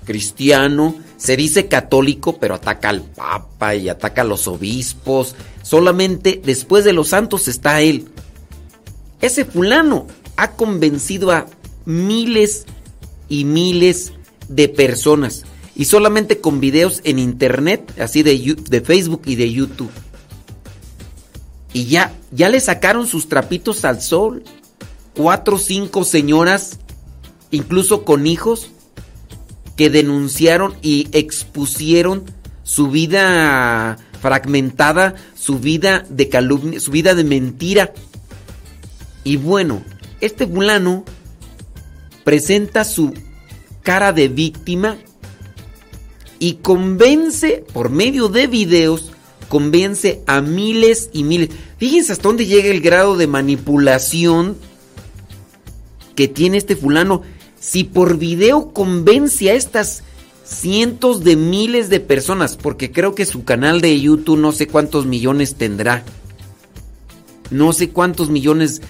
cristiano, 0.05 0.95
se 1.17 1.35
dice 1.35 1.67
católico, 1.67 2.37
pero 2.37 2.55
ataca 2.55 2.89
al 2.89 3.01
papa 3.01 3.75
y 3.75 3.89
ataca 3.89 4.21
a 4.21 4.25
los 4.25 4.47
obispos. 4.47 5.35
Solamente 5.63 6.39
después 6.43 6.85
de 6.85 6.93
los 6.93 7.09
santos 7.09 7.47
está 7.47 7.81
él. 7.81 8.07
Ese 9.19 9.43
fulano 9.43 10.07
ha 10.35 10.51
convencido 10.51 11.31
a 11.31 11.47
miles 11.85 12.65
y 13.27 13.45
miles 13.45 14.13
de 14.47 14.69
personas. 14.69 15.43
Y 15.75 15.85
solamente 15.85 16.39
con 16.39 16.59
videos 16.59 17.01
en 17.03 17.19
internet, 17.19 17.93
así 17.99 18.23
de, 18.23 18.55
de 18.69 18.81
Facebook 18.81 19.23
y 19.25 19.35
de 19.35 19.51
YouTube. 19.51 19.91
Y 21.73 21.85
ya, 21.85 22.13
ya 22.31 22.49
le 22.49 22.59
sacaron 22.59 23.07
sus 23.07 23.27
trapitos 23.27 23.85
al 23.85 24.01
sol. 24.01 24.43
Cuatro 25.15 25.55
o 25.55 25.59
cinco 25.59 26.03
señoras, 26.03 26.79
incluso 27.49 28.05
con 28.05 28.27
hijos, 28.27 28.69
que 29.77 29.89
denunciaron 29.89 30.75
y 30.81 31.07
expusieron 31.13 32.25
su 32.63 32.89
vida 32.89 33.97
fragmentada, 34.21 35.15
su 35.35 35.59
vida 35.59 36.03
de 36.09 36.27
calumnia, 36.27 36.81
su 36.81 36.91
vida 36.91 37.15
de 37.15 37.23
mentira. 37.23 37.93
Y 39.23 39.37
bueno, 39.37 39.83
este 40.19 40.45
fulano 40.47 41.05
presenta 42.23 42.83
su 42.83 43.13
cara 43.83 44.11
de 44.11 44.27
víctima 44.27 44.97
y 46.39 46.55
convence 46.55 47.63
por 47.71 47.89
medio 47.89 48.27
de 48.27 48.47
videos, 48.47 49.11
convence 49.47 50.23
a 50.27 50.41
miles 50.41 51.09
y 51.13 51.23
miles. 51.23 51.49
Fíjense 51.77 52.11
hasta 52.11 52.27
dónde 52.27 52.47
llega 52.47 52.69
el 52.69 52.81
grado 52.81 53.15
de 53.15 53.27
manipulación 53.27 54.57
que 56.15 56.27
tiene 56.27 56.57
este 56.57 56.75
fulano. 56.75 57.21
Si 57.67 57.83
por 57.83 58.17
video 58.17 58.71
convence 58.71 59.51
a 59.51 59.53
estas 59.53 60.01
cientos 60.45 61.25
de 61.25 61.35
miles 61.35 61.89
de 61.89 61.99
personas, 61.99 62.55
porque 62.55 62.93
creo 62.93 63.13
que 63.13 63.25
su 63.25 63.43
canal 63.43 63.81
de 63.81 63.99
YouTube 63.99 64.39
no 64.39 64.53
sé 64.53 64.67
cuántos 64.67 65.05
millones 65.05 65.55
tendrá. 65.55 66.05
No 67.49 67.73
sé 67.73 67.89
cuántos 67.89 68.29
millones 68.29 68.81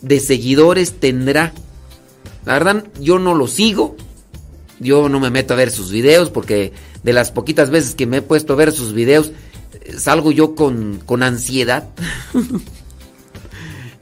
de 0.00 0.18
seguidores 0.18 0.94
tendrá. 0.98 1.52
La 2.46 2.54
verdad, 2.54 2.86
yo 2.98 3.18
no 3.18 3.34
lo 3.34 3.46
sigo. 3.48 3.96
Yo 4.80 5.10
no 5.10 5.20
me 5.20 5.28
meto 5.28 5.52
a 5.52 5.58
ver 5.58 5.70
sus 5.70 5.90
videos 5.90 6.30
porque 6.30 6.72
de 7.02 7.12
las 7.12 7.32
poquitas 7.32 7.68
veces 7.68 7.94
que 7.94 8.06
me 8.06 8.16
he 8.16 8.22
puesto 8.22 8.54
a 8.54 8.56
ver 8.56 8.72
sus 8.72 8.94
videos, 8.94 9.32
eh, 9.74 9.98
salgo 9.98 10.32
yo 10.32 10.54
con, 10.54 11.02
con 11.04 11.22
ansiedad. 11.22 11.90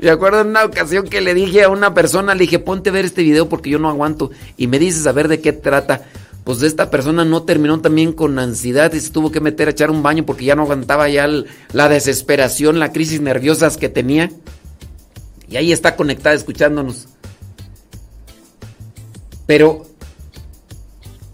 Me 0.01 0.11
acuerdo 0.11 0.41
en 0.41 0.49
una 0.49 0.65
ocasión 0.65 1.07
que 1.09 1.21
le 1.21 1.35
dije 1.35 1.63
a 1.63 1.69
una 1.69 1.93
persona, 1.93 2.35
le 2.35 2.41
dije, 2.43 2.59
ponte 2.59 2.89
a 2.89 2.93
ver 2.93 3.05
este 3.05 3.23
video 3.23 3.51
porque 3.51 3.69
yo 3.69 3.79
no 3.79 3.91
aguanto. 3.91 4.31
Y 4.57 4.67
me 4.67 4.79
dices 4.79 5.07
a 5.07 5.13
ver 5.13 5.29
de 5.29 5.41
qué 5.43 5.53
trata. 5.53 6.07
Pues 6.43 6.63
esta 6.63 6.91
persona 6.91 7.27
no 7.27 7.43
terminó 7.43 7.81
también 7.81 8.15
con 8.15 8.39
ansiedad 8.39 8.91
y 8.95 9.01
se 9.01 9.11
tuvo 9.11 9.31
que 9.31 9.41
meter 9.41 9.69
a 9.69 9.73
echar 9.73 9.91
un 9.91 10.03
baño 10.03 10.25
porque 10.25 10.47
ya 10.47 10.57
no 10.57 10.63
aguantaba 10.63 11.11
ya 11.11 11.29
la 11.73 11.89
desesperación, 11.91 12.79
la 12.79 12.93
crisis 12.93 13.21
nerviosas 13.21 13.77
que 13.77 13.91
tenía. 13.91 14.31
Y 15.51 15.57
ahí 15.57 15.71
está 15.71 15.97
conectada 15.97 16.35
escuchándonos. 16.35 17.07
Pero 19.45 19.85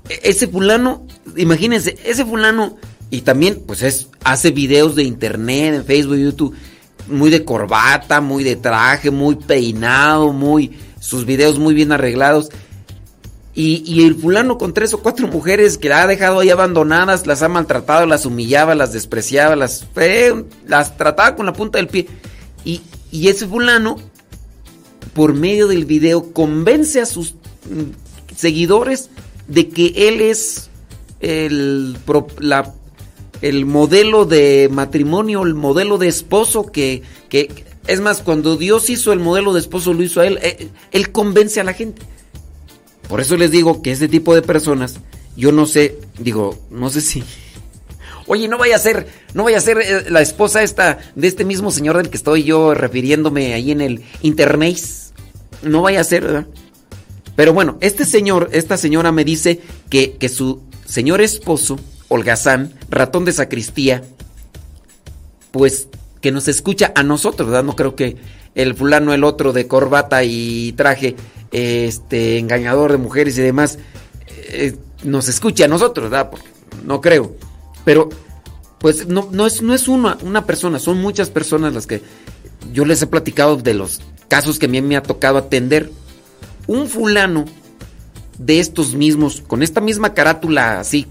e-, 0.08 0.20
ese 0.24 0.48
fulano, 0.48 1.06
imagínense, 1.36 1.96
ese 2.04 2.24
fulano 2.24 2.76
y 3.10 3.20
también 3.20 3.62
pues 3.64 3.82
es 3.82 4.08
hace 4.24 4.50
videos 4.50 4.96
de 4.96 5.04
internet, 5.04 5.74
en 5.74 5.84
Facebook, 5.84 6.16
YouTube 6.16 6.56
muy 7.08 7.30
de 7.30 7.44
corbata, 7.44 8.20
muy 8.20 8.44
de 8.44 8.56
traje, 8.56 9.10
muy 9.10 9.36
peinado, 9.36 10.32
muy 10.32 10.78
sus 11.00 11.24
videos 11.24 11.58
muy 11.58 11.74
bien 11.74 11.92
arreglados. 11.92 12.48
Y, 13.58 14.04
el 14.04 14.14
fulano 14.14 14.58
con 14.58 14.74
tres 14.74 14.92
o 14.92 14.98
cuatro 14.98 15.28
mujeres 15.28 15.78
que 15.78 15.88
la 15.88 16.02
ha 16.02 16.06
dejado 16.06 16.40
ahí 16.40 16.50
abandonadas, 16.50 17.26
las 17.26 17.42
ha 17.42 17.48
maltratado, 17.48 18.04
las 18.04 18.26
humillaba, 18.26 18.74
las 18.74 18.92
despreciaba, 18.92 19.56
las, 19.56 19.86
las 20.66 20.96
trataba 20.98 21.34
con 21.36 21.46
la 21.46 21.54
punta 21.54 21.78
del 21.78 21.88
pie. 21.88 22.06
Y, 22.66 22.82
y 23.10 23.28
ese 23.28 23.46
fulano, 23.46 23.96
por 25.14 25.32
medio 25.32 25.68
del 25.68 25.86
video, 25.86 26.34
convence 26.34 27.00
a 27.00 27.06
sus 27.06 27.32
mm, 27.32 28.36
seguidores 28.36 29.08
de 29.48 29.70
que 29.70 30.08
él 30.08 30.20
es 30.20 30.68
el, 31.20 31.96
la 32.40 32.74
el 33.42 33.66
modelo 33.66 34.24
de 34.24 34.68
matrimonio, 34.70 35.42
el 35.42 35.54
modelo 35.54 35.98
de 35.98 36.08
esposo 36.08 36.66
que, 36.66 37.02
que, 37.28 37.64
es 37.86 38.00
más, 38.00 38.22
cuando 38.22 38.56
Dios 38.56 38.90
hizo 38.90 39.12
el 39.12 39.20
modelo 39.20 39.52
de 39.52 39.60
esposo, 39.60 39.92
lo 39.92 40.02
hizo 40.02 40.20
a 40.20 40.26
él, 40.26 40.38
eh, 40.42 40.68
él, 40.92 41.12
convence 41.12 41.60
a 41.60 41.64
la 41.64 41.72
gente. 41.72 42.02
Por 43.08 43.20
eso 43.20 43.36
les 43.36 43.50
digo 43.50 43.82
que 43.82 43.92
este 43.92 44.08
tipo 44.08 44.34
de 44.34 44.42
personas, 44.42 44.96
yo 45.36 45.52
no 45.52 45.66
sé, 45.66 45.98
digo, 46.18 46.58
no 46.70 46.90
sé 46.90 47.00
si... 47.00 47.22
Oye, 48.28 48.48
no 48.48 48.58
vaya 48.58 48.74
a 48.74 48.80
ser, 48.80 49.06
no 49.34 49.44
vaya 49.44 49.58
a 49.58 49.60
ser 49.60 49.78
eh, 49.78 50.10
la 50.10 50.20
esposa 50.20 50.62
esta 50.64 50.98
de 51.14 51.28
este 51.28 51.44
mismo 51.44 51.70
señor 51.70 51.96
del 51.96 52.10
que 52.10 52.16
estoy 52.16 52.42
yo 52.42 52.74
refiriéndome 52.74 53.54
ahí 53.54 53.70
en 53.70 53.80
el 53.80 54.02
internet. 54.20 54.80
No 55.62 55.82
vaya 55.82 56.00
a 56.00 56.04
ser, 56.04 56.24
¿verdad? 56.24 56.46
Pero 57.36 57.52
bueno, 57.52 57.78
este 57.80 58.04
señor, 58.04 58.48
esta 58.52 58.76
señora 58.76 59.12
me 59.12 59.24
dice 59.24 59.60
que, 59.90 60.14
que 60.14 60.28
su 60.28 60.62
señor 60.86 61.20
esposo 61.20 61.78
holgazán, 62.08 62.72
ratón 62.88 63.24
de 63.24 63.32
sacristía, 63.32 64.02
pues 65.50 65.88
que 66.20 66.32
nos 66.32 66.48
escucha 66.48 66.92
a 66.94 67.02
nosotros, 67.02 67.48
¿verdad? 67.48 67.64
No 67.64 67.76
creo 67.76 67.96
que 67.96 68.16
el 68.54 68.74
fulano, 68.74 69.12
el 69.12 69.24
otro 69.24 69.52
de 69.52 69.66
corbata 69.66 70.24
y 70.24 70.72
traje, 70.72 71.16
este, 71.52 72.38
engañador 72.38 72.92
de 72.92 72.98
mujeres 72.98 73.36
y 73.38 73.42
demás, 73.42 73.78
eh, 74.48 74.76
nos 75.04 75.28
escuche 75.28 75.64
a 75.64 75.68
nosotros, 75.68 76.10
¿verdad? 76.10 76.30
no 76.84 77.00
creo. 77.00 77.34
Pero, 77.84 78.08
pues 78.78 79.06
no, 79.06 79.28
no, 79.30 79.46
es, 79.46 79.62
no 79.62 79.74
es 79.74 79.88
una, 79.88 80.18
una 80.22 80.46
persona, 80.46 80.78
son 80.78 80.98
muchas 80.98 81.30
personas 81.30 81.74
las 81.74 81.86
que 81.86 82.02
yo 82.72 82.84
les 82.84 83.02
he 83.02 83.06
platicado 83.06 83.56
de 83.56 83.74
los 83.74 84.00
casos 84.28 84.58
que 84.58 84.66
a 84.66 84.68
mí 84.68 84.80
me 84.82 84.96
ha 84.96 85.02
tocado 85.02 85.38
atender. 85.38 85.90
Un 86.66 86.88
fulano 86.88 87.44
de 88.38 88.58
estos 88.58 88.94
mismos, 88.94 89.42
con 89.46 89.62
esta 89.62 89.80
misma 89.80 90.14
carátula 90.14 90.80
así, 90.80 91.06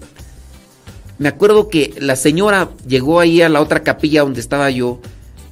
me 1.18 1.28
acuerdo 1.28 1.68
que 1.68 1.94
la 1.98 2.16
señora 2.16 2.70
llegó 2.86 3.20
ahí 3.20 3.40
a 3.40 3.48
la 3.48 3.60
otra 3.60 3.82
capilla 3.82 4.22
donde 4.22 4.40
estaba 4.40 4.70
yo 4.70 5.00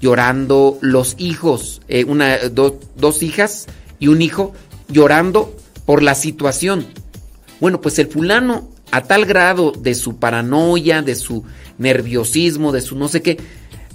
llorando, 0.00 0.78
los 0.82 1.14
hijos, 1.18 1.80
eh, 1.88 2.04
una, 2.04 2.36
dos 2.48 3.22
hijas 3.22 3.66
y 3.98 4.08
un 4.08 4.20
hijo 4.20 4.52
llorando 4.88 5.56
por 5.86 6.02
la 6.02 6.14
situación. 6.14 6.86
Bueno, 7.60 7.80
pues 7.80 7.98
el 7.98 8.08
fulano, 8.08 8.68
a 8.90 9.02
tal 9.02 9.24
grado 9.24 9.72
de 9.72 9.94
su 9.94 10.16
paranoia, 10.16 11.00
de 11.00 11.14
su 11.14 11.44
nerviosismo, 11.78 12.70
de 12.70 12.82
su 12.82 12.96
no 12.96 13.08
sé 13.08 13.22
qué, 13.22 13.38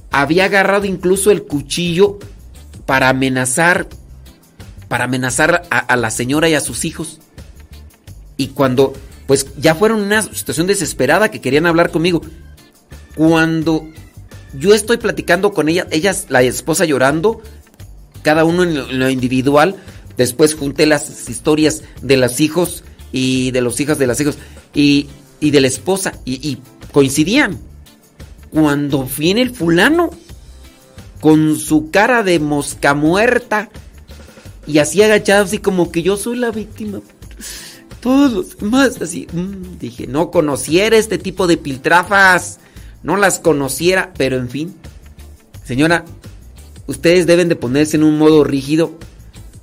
había 0.10 0.46
agarrado 0.46 0.86
incluso 0.86 1.30
el 1.30 1.44
cuchillo 1.44 2.18
para 2.88 3.10
amenazar, 3.10 3.88
para 4.88 5.04
amenazar 5.04 5.68
a 5.70 5.96
la 5.96 6.10
señora 6.10 6.50
y 6.50 6.56
a 6.56 6.62
sus 6.62 6.86
hijos. 6.86 7.20
Y 8.36 8.48
cuando 8.48 8.94
pues 9.30 9.46
ya 9.60 9.76
fueron 9.76 10.02
una 10.02 10.24
situación 10.24 10.66
desesperada 10.66 11.30
que 11.30 11.40
querían 11.40 11.68
hablar 11.68 11.92
conmigo. 11.92 12.24
Cuando 13.14 13.88
yo 14.58 14.74
estoy 14.74 14.98
platicando 14.98 15.52
con 15.52 15.70
ella, 15.70 15.86
ella, 15.92 16.16
la 16.30 16.42
esposa 16.42 16.86
llorando, 16.86 17.40
cada 18.24 18.44
uno 18.44 18.64
en 18.64 18.98
lo 18.98 19.08
individual, 19.08 19.76
después 20.18 20.56
junté 20.56 20.88
las 20.88 21.30
historias 21.30 21.84
de 22.02 22.18
los 22.18 22.40
hijos 22.40 22.84
y 23.12 23.52
de 23.52 23.62
los 23.62 23.80
hijos 23.80 24.00
de 24.00 24.08
los 24.08 24.20
hijos 24.20 24.40
y, 24.74 25.08
de 25.40 25.62
la 25.62 25.68
esposa 25.68 26.14
y, 26.26 26.58
coincidían. 26.92 27.60
Cuando 28.50 29.08
viene 29.16 29.44
el 29.44 29.52
fulano 29.52 30.10
con 31.22 31.56
su 31.60 31.92
cara 31.92 32.24
de 32.24 32.40
mosca 32.40 32.96
muerta 32.96 33.70
y 34.66 34.80
así 34.80 35.04
agachado, 35.04 35.44
así 35.44 35.60
como 35.60 35.92
que 35.92 36.02
yo 36.02 36.18
soy 36.18 36.38
la 36.38 36.50
víctima 36.50 37.02
todos 38.00 38.32
los 38.32 38.58
demás 38.58 39.02
así. 39.02 39.28
Mm, 39.32 39.78
dije, 39.80 40.08
no 40.08 40.32
conociera 40.32 40.98
este 40.98 41.18
tipo 41.18 41.48
de 41.48 41.58
piltrafas. 41.58 42.60
No 43.04 43.18
las 43.18 43.40
conociera, 43.40 44.14
pero 44.18 44.38
en 44.38 44.50
fin. 44.50 44.76
Señora, 45.64 46.06
ustedes 46.88 47.28
deben 47.28 47.50
de 47.50 47.56
ponerse 47.56 47.98
en 47.98 48.04
un 48.04 48.18
modo 48.18 48.44
rígido. 48.44 48.92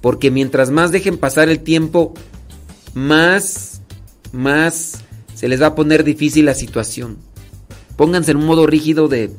Porque 0.01 0.31
mientras 0.31 0.71
más 0.71 0.93
dejen 0.93 1.19
pasar 1.19 1.49
el 1.49 1.61
tiempo, 1.61 2.15
más, 2.95 3.81
más 4.33 5.01
se 5.35 5.49
les 5.49 5.61
va 5.61 5.67
a 5.67 5.75
poner 5.75 6.05
difícil 6.05 6.45
la 6.45 6.55
situación. 6.55 7.19
Pónganse 7.97 8.31
en 8.31 8.37
un 8.39 8.47
modo 8.47 8.67
rígido 8.67 9.09
de... 9.09 9.31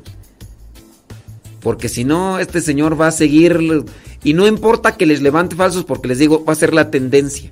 Porque 1.61 1.89
si 1.89 2.03
no, 2.03 2.39
este 2.39 2.61
señor 2.61 2.99
va 2.99 3.07
a 3.07 3.11
seguir... 3.11 3.85
Y 4.23 4.33
no 4.33 4.47
importa 4.47 4.97
que 4.97 5.05
les 5.05 5.21
levante 5.21 5.55
falsos, 5.55 5.85
porque 5.85 6.09
les 6.09 6.19
digo, 6.19 6.43
va 6.43 6.53
a 6.53 6.57
ser 6.57 6.73
la 6.73 6.91
tendencia. 6.91 7.51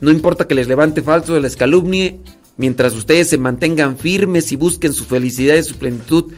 No 0.00 0.10
importa 0.10 0.46
que 0.46 0.54
les 0.54 0.68
levante 0.68 1.02
falso, 1.02 1.38
les 1.40 1.56
calumnie, 1.56 2.20
mientras 2.56 2.94
ustedes 2.94 3.28
se 3.28 3.38
mantengan 3.38 3.98
firmes 3.98 4.52
y 4.52 4.56
busquen 4.56 4.92
su 4.92 5.04
felicidad 5.04 5.56
y 5.56 5.62
su 5.62 5.76
plenitud 5.76 6.32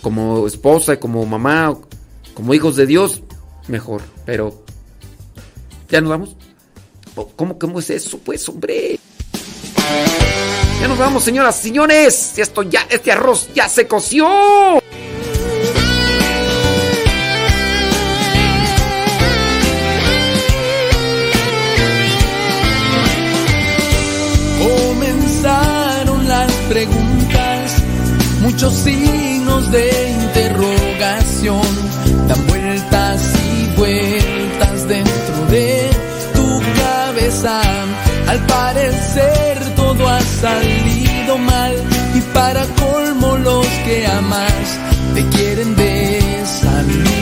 como 0.00 0.46
esposa, 0.46 0.98
como 0.98 1.24
mamá, 1.26 1.76
como 2.34 2.54
hijos 2.54 2.76
de 2.76 2.86
Dios, 2.86 3.22
mejor. 3.68 4.02
Pero, 4.24 4.64
¿ya 5.90 6.00
nos 6.00 6.10
vamos? 6.10 6.36
¿Cómo, 7.36 7.58
cómo 7.58 7.78
es 7.78 7.90
eso, 7.90 8.18
pues, 8.18 8.48
hombre? 8.48 8.98
Ya 10.80 10.88
nos 10.88 10.98
vamos, 10.98 11.22
señoras 11.24 11.56
señores. 11.56 12.38
Esto 12.38 12.62
ya, 12.62 12.86
este 12.90 13.12
arroz 13.12 13.48
ya 13.54 13.68
se 13.68 13.86
coció. 13.86 14.26
Preguntas, 26.68 27.76
muchos 28.40 28.74
signos 28.74 29.70
de 29.70 30.10
interrogación, 30.10 31.62
dan 32.28 32.46
vueltas 32.46 33.32
y 33.44 33.66
vueltas 33.76 34.88
dentro 34.88 35.46
de 35.50 35.90
tu 36.34 36.60
cabeza. 36.82 37.60
Al 38.28 38.40
parecer 38.46 39.58
todo 39.76 40.08
ha 40.08 40.20
salido 40.20 41.38
mal 41.38 41.74
y 42.14 42.20
para 42.32 42.64
colmo 42.66 43.36
los 43.38 43.66
que 43.84 44.06
amas 44.06 44.78
te 45.14 45.24
quieren 45.28 45.76
desanimar 45.76 47.14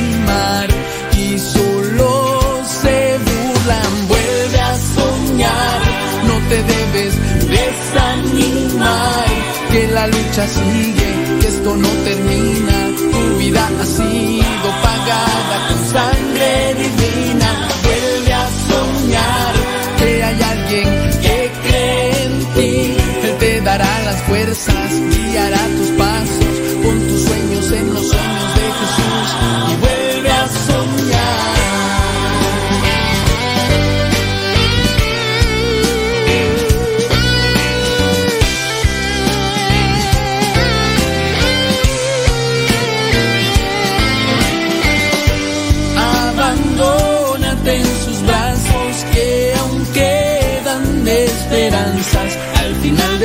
y 1.19 1.39
solo 1.39 2.61
se 2.65 3.19
burlan. 3.19 4.09
Vuelve 4.09 4.61
a 4.61 4.77
soñar, 4.97 5.81
no 6.27 6.35
te 6.49 6.63
debes 6.63 7.15
desanimar, 7.49 9.32
que 9.73 9.87
la 9.89 10.07
lucha 10.07 10.47
sigue, 10.47 11.11
que 11.41 11.49
esto 11.49 11.77
no 11.77 11.89
termina, 12.05 12.77
tu 13.13 13.39
vida 13.39 13.71
ha 13.81 13.87
sido 13.87 14.69
pagada 14.87 15.57
con 15.69 15.79
sangre 15.95 16.75
divina. 16.83 17.49
Vuelve 17.85 18.33
a 18.35 18.47
soñar 18.69 19.55
que 19.99 20.25
hay 20.25 20.43
alguien 20.55 20.89
que 21.25 21.51
cree 21.65 22.25
en 22.25 22.35
ti, 22.55 22.97
Él 23.27 23.37
te 23.39 23.61
dará 23.63 23.93
las 24.05 24.23
fuerzas, 24.25 24.91
guiará 25.31 25.63
tus 25.79 25.82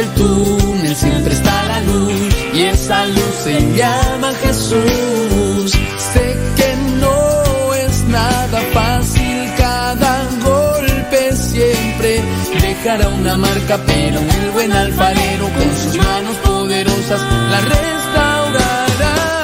del 0.08 0.14
túnel 0.16 0.96
siempre 0.96 1.34
está 1.34 1.64
la 1.64 1.82
luz 1.82 2.36
y 2.54 2.62
esa 2.64 3.06
luz 3.06 3.36
se 3.44 3.76
llama 3.76 4.32
Jesús. 4.44 5.72
Sé 6.14 6.38
que 6.56 6.76
no 7.00 7.74
es 7.74 8.04
nada 8.06 8.62
fácil, 8.74 9.52
cada 9.58 10.24
golpe 10.44 11.36
siempre 11.36 12.22
dejará 12.62 13.10
una 13.10 13.38
marca, 13.38 13.80
pero 13.86 14.20
el 14.20 14.52
buen 14.52 14.72
alfarero 14.72 15.50
con 15.50 15.78
sus 15.84 15.98
manos 15.98 16.36
poderosas 16.38 17.22
la 17.52 17.60
restaurará. 17.62 19.44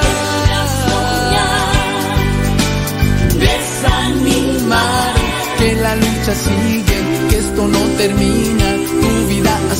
Desanimar 3.38 5.14
que 5.58 5.74
la 5.76 5.96
lucha 5.96 6.34
sigue, 6.34 7.28
que 7.30 7.38
esto 7.38 7.66
no 7.66 7.78
termina, 7.96 8.64
tu 9.00 9.28
vida 9.28 9.58
ha 9.70 9.76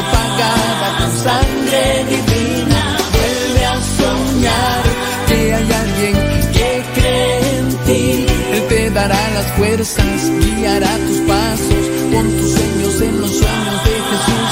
pagada 0.00 0.98
con 0.98 1.10
sangre 1.22 2.04
divina. 2.08 2.96
Vuelve 3.12 3.66
a 3.66 3.80
soñar 3.98 4.82
que 5.28 5.54
hay 5.54 5.72
alguien 5.72 6.14
que 6.52 6.84
cree 6.94 7.58
en 7.58 7.68
ti, 7.86 8.26
Él 8.52 8.62
te 8.68 8.90
dará 8.90 9.30
las 9.30 9.46
fuerzas, 9.52 10.30
guiará 10.56 10.96
tus 11.06 11.18
pasos, 11.28 11.84
con 12.12 12.30
tus 12.36 12.50
sueños 12.52 13.00
en 13.00 13.20
los 13.20 13.30
sueños 13.30 13.84
de 13.84 13.94
Jesús. 14.10 14.50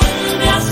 Vuelve 0.00 0.71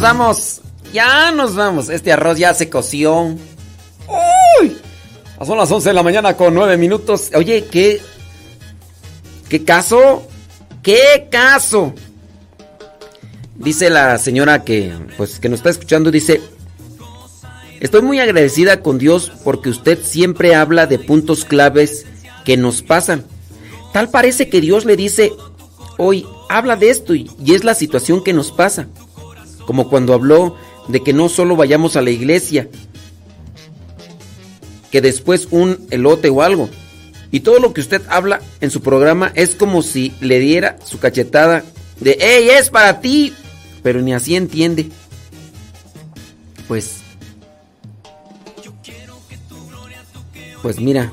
vamos. 0.00 0.60
Ya 0.92 1.30
nos 1.30 1.54
vamos. 1.54 1.88
Este 1.88 2.12
arroz 2.12 2.38
ya 2.38 2.54
se 2.54 2.68
coció. 2.68 3.36
¡Uy! 4.60 4.76
Son 5.44 5.56
las 5.56 5.70
11 5.70 5.90
de 5.90 5.94
la 5.94 6.02
mañana 6.02 6.36
con 6.36 6.54
9 6.54 6.76
minutos. 6.76 7.30
Oye, 7.34 7.66
¿qué? 7.70 8.00
¿Qué 9.48 9.64
caso? 9.64 10.26
¿Qué 10.82 11.28
caso? 11.30 11.94
Dice 13.54 13.90
la 13.90 14.18
señora 14.18 14.64
que, 14.64 14.92
pues, 15.16 15.38
que 15.38 15.48
nos 15.48 15.58
está 15.58 15.70
escuchando, 15.70 16.10
dice, 16.10 16.40
estoy 17.80 18.00
muy 18.00 18.18
agradecida 18.18 18.80
con 18.80 18.98
Dios 18.98 19.30
porque 19.44 19.68
usted 19.68 20.02
siempre 20.02 20.54
habla 20.54 20.86
de 20.86 20.98
puntos 20.98 21.44
claves 21.44 22.06
que 22.44 22.56
nos 22.56 22.82
pasan. 22.82 23.24
Tal 23.92 24.08
parece 24.08 24.48
que 24.48 24.60
Dios 24.60 24.86
le 24.86 24.96
dice, 24.96 25.32
hoy 25.98 26.26
habla 26.48 26.76
de 26.76 26.90
esto 26.90 27.14
y 27.14 27.30
es 27.48 27.64
la 27.64 27.74
situación 27.74 28.24
que 28.24 28.32
nos 28.32 28.50
pasa. 28.50 28.86
Como 29.70 29.88
cuando 29.88 30.14
habló 30.14 30.56
de 30.88 31.00
que 31.00 31.12
no 31.12 31.28
solo 31.28 31.54
vayamos 31.54 31.94
a 31.94 32.02
la 32.02 32.10
iglesia, 32.10 32.68
que 34.90 35.00
después 35.00 35.46
un 35.52 35.86
elote 35.90 36.28
o 36.28 36.42
algo. 36.42 36.68
Y 37.30 37.38
todo 37.38 37.60
lo 37.60 37.72
que 37.72 37.80
usted 37.80 38.02
habla 38.08 38.40
en 38.60 38.72
su 38.72 38.80
programa 38.80 39.30
es 39.36 39.54
como 39.54 39.82
si 39.82 40.12
le 40.20 40.40
diera 40.40 40.76
su 40.84 40.98
cachetada 40.98 41.62
de, 42.00 42.18
¡Ey, 42.20 42.48
es 42.48 42.68
para 42.68 43.00
ti! 43.00 43.32
Pero 43.84 44.02
ni 44.02 44.12
así 44.12 44.34
entiende. 44.34 44.88
Pues... 46.66 47.02
Pues 50.62 50.80
mira. 50.80 51.12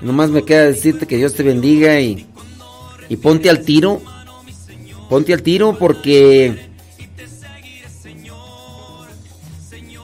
Nomás 0.00 0.30
me 0.30 0.44
queda 0.44 0.64
decirte 0.64 1.06
que 1.06 1.18
Dios 1.18 1.34
te 1.34 1.42
bendiga 1.42 2.00
y... 2.00 2.26
Y 3.10 3.16
ponte 3.18 3.50
al 3.50 3.66
tiro. 3.66 4.00
Ponte 5.08 5.32
al 5.32 5.42
tiro 5.42 5.76
porque... 5.78 6.68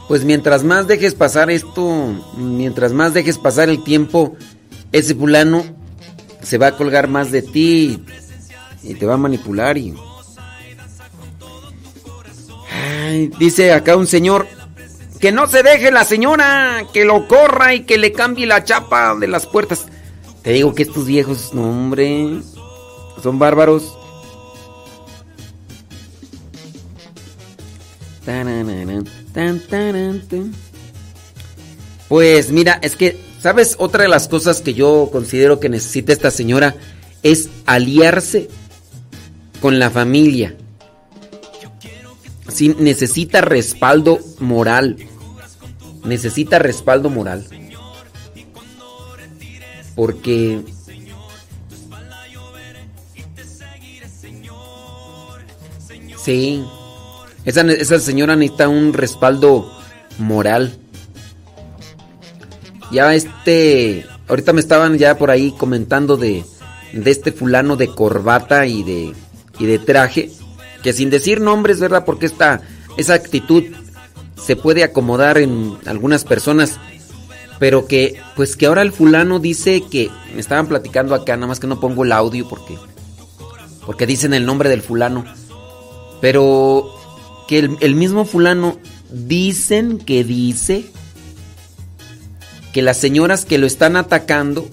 Pues 0.08 0.24
mientras 0.24 0.64
más 0.64 0.86
dejes 0.86 1.14
pasar 1.14 1.50
esto, 1.50 2.22
mientras 2.36 2.92
más 2.92 3.14
dejes 3.14 3.38
pasar 3.38 3.70
el 3.70 3.82
tiempo, 3.82 4.36
ese 4.92 5.14
fulano 5.14 5.64
se 6.42 6.58
va 6.58 6.68
a 6.68 6.76
colgar 6.76 7.08
más 7.08 7.30
de 7.30 7.40
ti 7.40 8.04
y 8.82 8.94
te 8.94 9.06
va 9.06 9.14
a 9.14 9.18
manipular 9.18 9.78
y... 9.78 9.94
Dice 13.38 13.72
acá 13.72 13.96
un 13.96 14.06
señor, 14.06 14.46
que 15.20 15.32
no 15.32 15.46
se 15.46 15.62
deje 15.62 15.90
la 15.90 16.04
señora, 16.04 16.86
que 16.92 17.04
lo 17.04 17.26
corra 17.28 17.74
y 17.74 17.84
que 17.84 17.96
le 17.96 18.12
cambie 18.12 18.46
la 18.46 18.64
chapa 18.64 19.14
de 19.14 19.26
las 19.26 19.46
puertas. 19.46 19.86
Te 20.42 20.50
digo 20.50 20.74
que 20.74 20.82
estos 20.82 21.06
viejos, 21.06 21.54
no 21.54 21.70
hombre, 21.70 22.40
son 23.22 23.38
bárbaros. 23.38 23.96
Pues 32.08 32.50
mira, 32.50 32.78
es 32.82 32.96
que, 32.96 33.18
¿sabes? 33.40 33.76
Otra 33.78 34.02
de 34.04 34.08
las 34.08 34.28
cosas 34.28 34.60
que 34.60 34.74
yo 34.74 35.08
considero 35.10 35.60
que 35.60 35.68
necesita 35.68 36.12
esta 36.12 36.30
señora 36.30 36.74
es 37.22 37.48
aliarse 37.66 38.48
con 39.60 39.78
la 39.78 39.90
familia. 39.90 40.56
Sí, 42.48 42.76
necesita 42.78 43.40
respaldo 43.40 44.20
moral. 44.38 44.96
Necesita 46.04 46.58
respaldo 46.58 47.10
moral. 47.10 47.46
Porque... 49.94 50.60
Sí. 56.22 56.64
Esa, 57.44 57.60
esa 57.62 57.98
señora 57.98 58.36
necesita 58.36 58.68
un 58.68 58.92
respaldo 58.92 59.70
moral. 60.18 60.76
Ya 62.90 63.14
este... 63.14 64.06
Ahorita 64.26 64.54
me 64.54 64.60
estaban 64.60 64.96
ya 64.96 65.18
por 65.18 65.30
ahí 65.30 65.52
comentando 65.58 66.16
de, 66.16 66.44
de 66.94 67.10
este 67.10 67.30
fulano 67.30 67.76
de 67.76 67.88
corbata 67.88 68.64
y 68.64 68.82
de 68.82 69.12
y 69.58 69.66
de 69.66 69.78
traje, 69.78 70.30
que 70.82 70.92
sin 70.92 71.10
decir 71.10 71.40
nombres, 71.40 71.80
¿verdad? 71.80 72.04
Porque 72.04 72.26
esta, 72.26 72.62
esa 72.96 73.14
actitud 73.14 73.64
se 74.36 74.56
puede 74.56 74.84
acomodar 74.84 75.38
en 75.38 75.76
algunas 75.86 76.24
personas, 76.24 76.78
pero 77.58 77.86
que, 77.86 78.20
pues 78.36 78.56
que 78.56 78.66
ahora 78.66 78.82
el 78.82 78.92
fulano 78.92 79.38
dice 79.38 79.82
que, 79.90 80.10
me 80.34 80.40
estaban 80.40 80.66
platicando 80.66 81.14
acá, 81.14 81.36
nada 81.36 81.46
más 81.46 81.60
que 81.60 81.66
no 81.66 81.80
pongo 81.80 82.04
el 82.04 82.12
audio 82.12 82.48
porque, 82.48 82.76
porque 83.86 84.06
dicen 84.06 84.34
el 84.34 84.46
nombre 84.46 84.68
del 84.68 84.82
fulano, 84.82 85.24
pero 86.20 86.92
que 87.46 87.58
el, 87.58 87.94
mismo 87.94 88.24
fulano 88.24 88.78
dicen 89.10 89.98
que 89.98 90.24
dice 90.24 90.86
que 92.72 92.82
las 92.82 92.96
señoras 92.96 93.44
que 93.44 93.58
lo 93.58 93.66
están 93.66 93.96
atacando, 93.96 94.68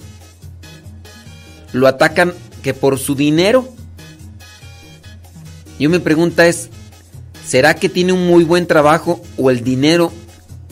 lo 1.72 1.86
atacan 1.86 2.34
que 2.62 2.74
por 2.74 2.98
su 2.98 3.14
dinero. 3.14 3.68
Yo 5.78 5.90
mi 5.90 5.98
pregunta 5.98 6.46
es, 6.46 6.68
¿será 7.46 7.74
que 7.74 7.88
tiene 7.88 8.12
un 8.12 8.26
muy 8.26 8.44
buen 8.44 8.66
trabajo 8.66 9.20
o 9.36 9.50
el 9.50 9.62
dinero 9.62 10.12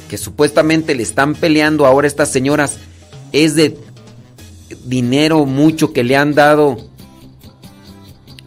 que 0.08 0.18
supuestamente 0.18 0.94
le 0.94 1.02
están 1.02 1.34
peleando 1.34 1.86
ahora 1.86 2.08
estas 2.08 2.30
señoras 2.30 2.78
es 3.32 3.54
de 3.54 3.78
dinero 4.84 5.46
mucho 5.46 5.92
que 5.92 6.02
le 6.02 6.16
han 6.16 6.34
dado 6.34 6.78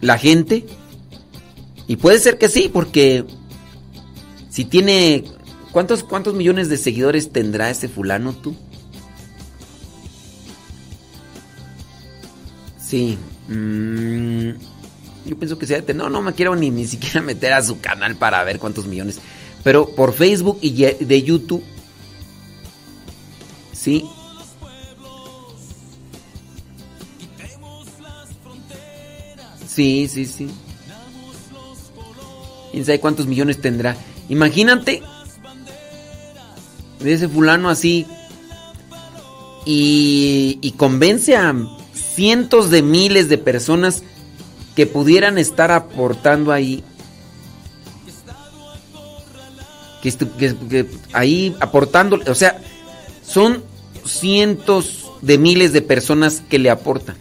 la 0.00 0.18
gente? 0.18 0.66
Y 1.86 1.96
puede 1.96 2.18
ser 2.18 2.38
que 2.38 2.48
sí, 2.48 2.70
porque 2.72 3.24
si 4.54 4.64
tiene... 4.64 5.24
¿Cuántos, 5.72 6.04
cuántos 6.04 6.34
millones 6.34 6.68
de 6.68 6.76
seguidores 6.76 7.32
tendrá 7.32 7.70
ese 7.70 7.88
fulano 7.88 8.32
tú? 8.34 8.54
Sí. 12.78 13.18
mm, 13.48 14.50
yo 15.26 15.36
pienso 15.36 15.58
que 15.58 15.66
sea... 15.66 15.82
No, 15.92 16.08
no 16.08 16.22
me 16.22 16.34
quiero 16.34 16.54
ni, 16.54 16.70
ni 16.70 16.86
siquiera 16.86 17.20
meter 17.20 17.52
a 17.52 17.64
su 17.64 17.80
canal 17.80 18.14
para 18.14 18.44
ver 18.44 18.60
cuántos 18.60 18.86
millones. 18.86 19.18
Pero 19.64 19.88
por 19.88 20.12
Facebook 20.12 20.58
y 20.60 20.70
de 20.84 21.22
YouTube... 21.24 21.64
Sí. 23.72 24.08
Sí, 29.66 30.06
sí, 30.06 30.24
sí. 30.26 30.48
¿Quién 32.70 32.84
sabe 32.84 33.00
cuántos 33.00 33.26
millones 33.26 33.60
tendrá? 33.60 33.96
Imagínate. 34.28 35.02
De 37.00 37.12
ese 37.12 37.28
fulano 37.28 37.68
así. 37.68 38.06
Y, 39.66 40.74
convence 40.76 41.36
a 41.36 41.54
cientos 41.92 42.70
de 42.70 42.82
miles 42.82 43.28
de 43.28 43.38
personas 43.38 44.02
que 44.76 44.86
pudieran 44.86 45.38
estar 45.38 45.70
aportando 45.70 46.52
ahí. 46.52 46.82
Que- 50.02 50.12
que 50.68 50.86
ahí 51.12 51.56
aportando. 51.60 52.20
O 52.26 52.34
sea, 52.34 52.60
son 53.26 53.62
cientos 54.04 55.10
de 55.22 55.38
miles 55.38 55.72
de 55.72 55.80
personas 55.80 56.42
que 56.48 56.58
le 56.58 56.68
aportan. 56.70 57.16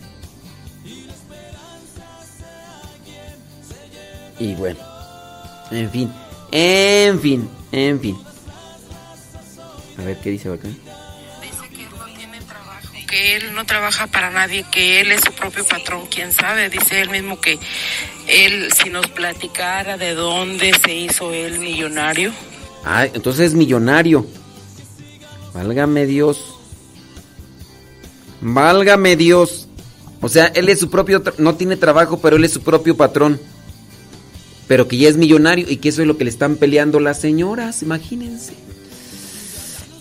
Y 4.39 4.55
bueno. 4.55 4.79
En 5.71 5.89
fin. 5.89 6.11
En 6.55 7.19
fin. 7.19 7.49
En 7.71 7.99
fin. 7.99 8.15
A 9.97 10.03
ver 10.03 10.19
qué 10.21 10.29
dice 10.29 10.53
acá. 10.53 10.67
que 13.09 13.35
él 13.37 13.55
no 13.55 13.65
trabaja 13.65 14.05
para 14.05 14.29
nadie, 14.29 14.63
que 14.71 15.01
él 15.01 15.11
es 15.11 15.21
su 15.21 15.31
propio 15.33 15.65
patrón, 15.65 16.07
quién 16.09 16.31
sabe, 16.31 16.69
dice 16.69 17.01
él 17.01 17.09
mismo 17.09 17.39
que 17.39 17.59
él 18.27 18.71
si 18.71 18.89
nos 18.89 19.07
platicara 19.07 19.97
de 19.97 20.13
dónde 20.13 20.73
se 20.83 20.93
hizo 20.93 21.31
él 21.33 21.57
millonario. 21.57 22.31
Ah, 22.85 23.05
entonces 23.05 23.47
es 23.47 23.53
millonario. 23.55 24.27
Válgame 25.53 26.05
Dios. 26.05 26.55
Válgame 28.41 29.15
Dios. 29.15 29.67
O 30.21 30.29
sea, 30.29 30.47
él 30.47 30.69
es 30.69 30.79
su 30.79 30.89
propio... 30.89 31.23
No 31.39 31.55
tiene 31.55 31.77
trabajo, 31.77 32.19
pero 32.19 32.35
él 32.35 32.45
es 32.45 32.53
su 32.53 32.61
propio 32.61 32.95
patrón. 32.95 33.39
Pero 34.73 34.87
que 34.87 34.97
ya 34.97 35.07
es 35.07 35.17
millonario 35.17 35.69
y 35.69 35.77
que 35.77 35.89
eso 35.89 36.01
es 36.01 36.07
lo 36.07 36.17
que 36.17 36.23
le 36.23 36.31
están 36.31 36.55
peleando 36.55 36.99
las 36.99 37.19
señoras, 37.21 37.83
imagínense. 37.83 38.55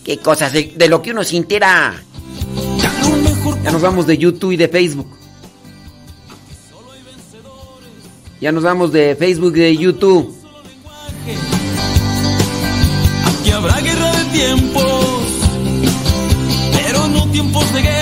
Qué 0.03 0.17
cosas 0.17 0.51
de, 0.51 0.73
lo 0.89 0.99
que 1.03 1.11
uno 1.11 1.23
se 1.23 1.37
entera. 1.37 2.03
Ya 3.63 3.69
nos 3.71 3.83
vamos 3.83 4.07
de 4.07 4.17
YouTube 4.17 4.53
y 4.53 4.57
de 4.57 4.67
Facebook. 4.67 5.15
Ya 8.41 8.51
nos 8.51 8.63
vamos 8.63 8.91
de 8.91 9.15
Facebook 9.15 9.55
y 9.57 9.59
de 9.59 9.77
YouTube. 9.77 10.35
Aquí 13.27 13.51
habrá 13.51 13.79
guerra 13.79 14.11
de 14.11 14.25
tiempos, 14.31 15.05
pero 16.71 17.07
no 17.09 17.29
tiempos 17.29 17.73
de 17.75 17.81
guerra. 17.83 17.92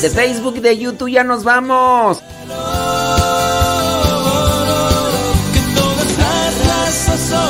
De 0.00 0.10
Facebook 0.10 0.54
y 0.56 0.60
de 0.60 0.76
YouTube 0.76 1.10
ya 1.10 1.22
nos 1.22 1.44
vamos. 1.44 2.22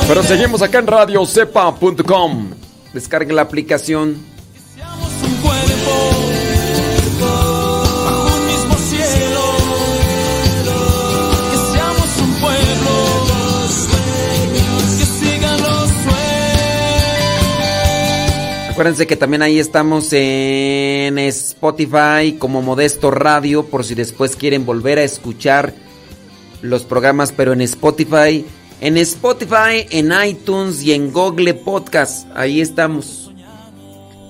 Pero 0.07 0.23
seguimos 0.23 0.61
acá 0.61 0.79
en 0.79 0.87
radiocepa.com. 0.87 2.51
Descargue 2.93 3.33
la 3.33 3.41
aplicación. 3.41 4.32
Acuérdense 18.73 19.05
que 19.05 19.15
también 19.15 19.43
ahí 19.43 19.59
estamos 19.59 20.11
en 20.13 21.19
Spotify 21.19 22.37
como 22.39 22.63
Modesto 22.63 23.11
Radio 23.11 23.67
por 23.67 23.85
si 23.85 23.93
después 23.93 24.35
quieren 24.35 24.65
volver 24.65 24.97
a 24.97 25.03
escuchar 25.03 25.75
los 26.63 26.81
programas, 26.81 27.31
pero 27.31 27.53
en 27.53 27.61
Spotify, 27.61 28.43
en 28.81 28.97
Spotify, 28.97 29.85
en 29.91 30.11
iTunes 30.27 30.81
y 30.81 30.93
en 30.93 31.13
Google 31.13 31.53
Podcast. 31.53 32.27
Ahí 32.33 32.61
estamos. 32.61 33.31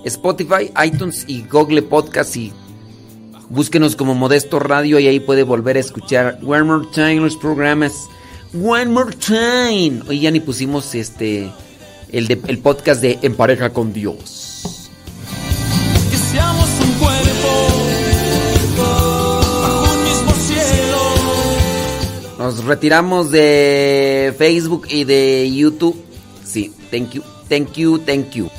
Spotify, 0.03 0.69
iTunes 0.85 1.23
y 1.25 1.43
Google 1.43 1.81
Podcast 1.81 2.35
y 2.35 2.51
búsquenos 3.47 3.95
como 3.95 4.13
Modesto 4.13 4.59
Radio 4.59 4.99
y 4.99 5.07
ahí 5.07 5.21
puede 5.21 5.43
volver 5.43 5.77
a 5.77 5.79
escuchar 5.79 6.37
One 6.45 6.63
More 6.63 6.87
Time 6.93 7.21
los 7.21 7.37
programas. 7.37 7.93
One 8.53 8.87
More 8.87 9.15
Time. 9.15 10.01
Hoy 10.09 10.19
ya 10.19 10.31
ni 10.31 10.41
pusimos 10.41 10.93
este 10.95 11.49
el, 12.13 12.27
de- 12.27 12.39
el 12.47 12.59
podcast 12.59 13.01
de 13.01 13.19
En 13.21 13.35
pareja 13.35 13.71
con 13.71 13.91
Dios. 13.91 14.89
Que 16.09 16.17
seamos 16.17 16.69
un 16.81 16.91
cuerpo. 16.93 17.67
Bajo 19.61 19.83
un 19.93 20.03
mismo 20.03 20.31
cielo. 20.47 20.97
Nos 22.37 22.63
retiramos 22.65 23.31
de 23.31 24.33
Facebook 24.37 24.87
y 24.89 25.03
de 25.03 25.51
YouTube. 25.53 26.01
Sí, 26.45 26.71
thank 26.91 27.11
you, 27.11 27.23
thank 27.49 27.73
you, 27.73 27.97
thank 27.99 28.29
you. 28.31 28.49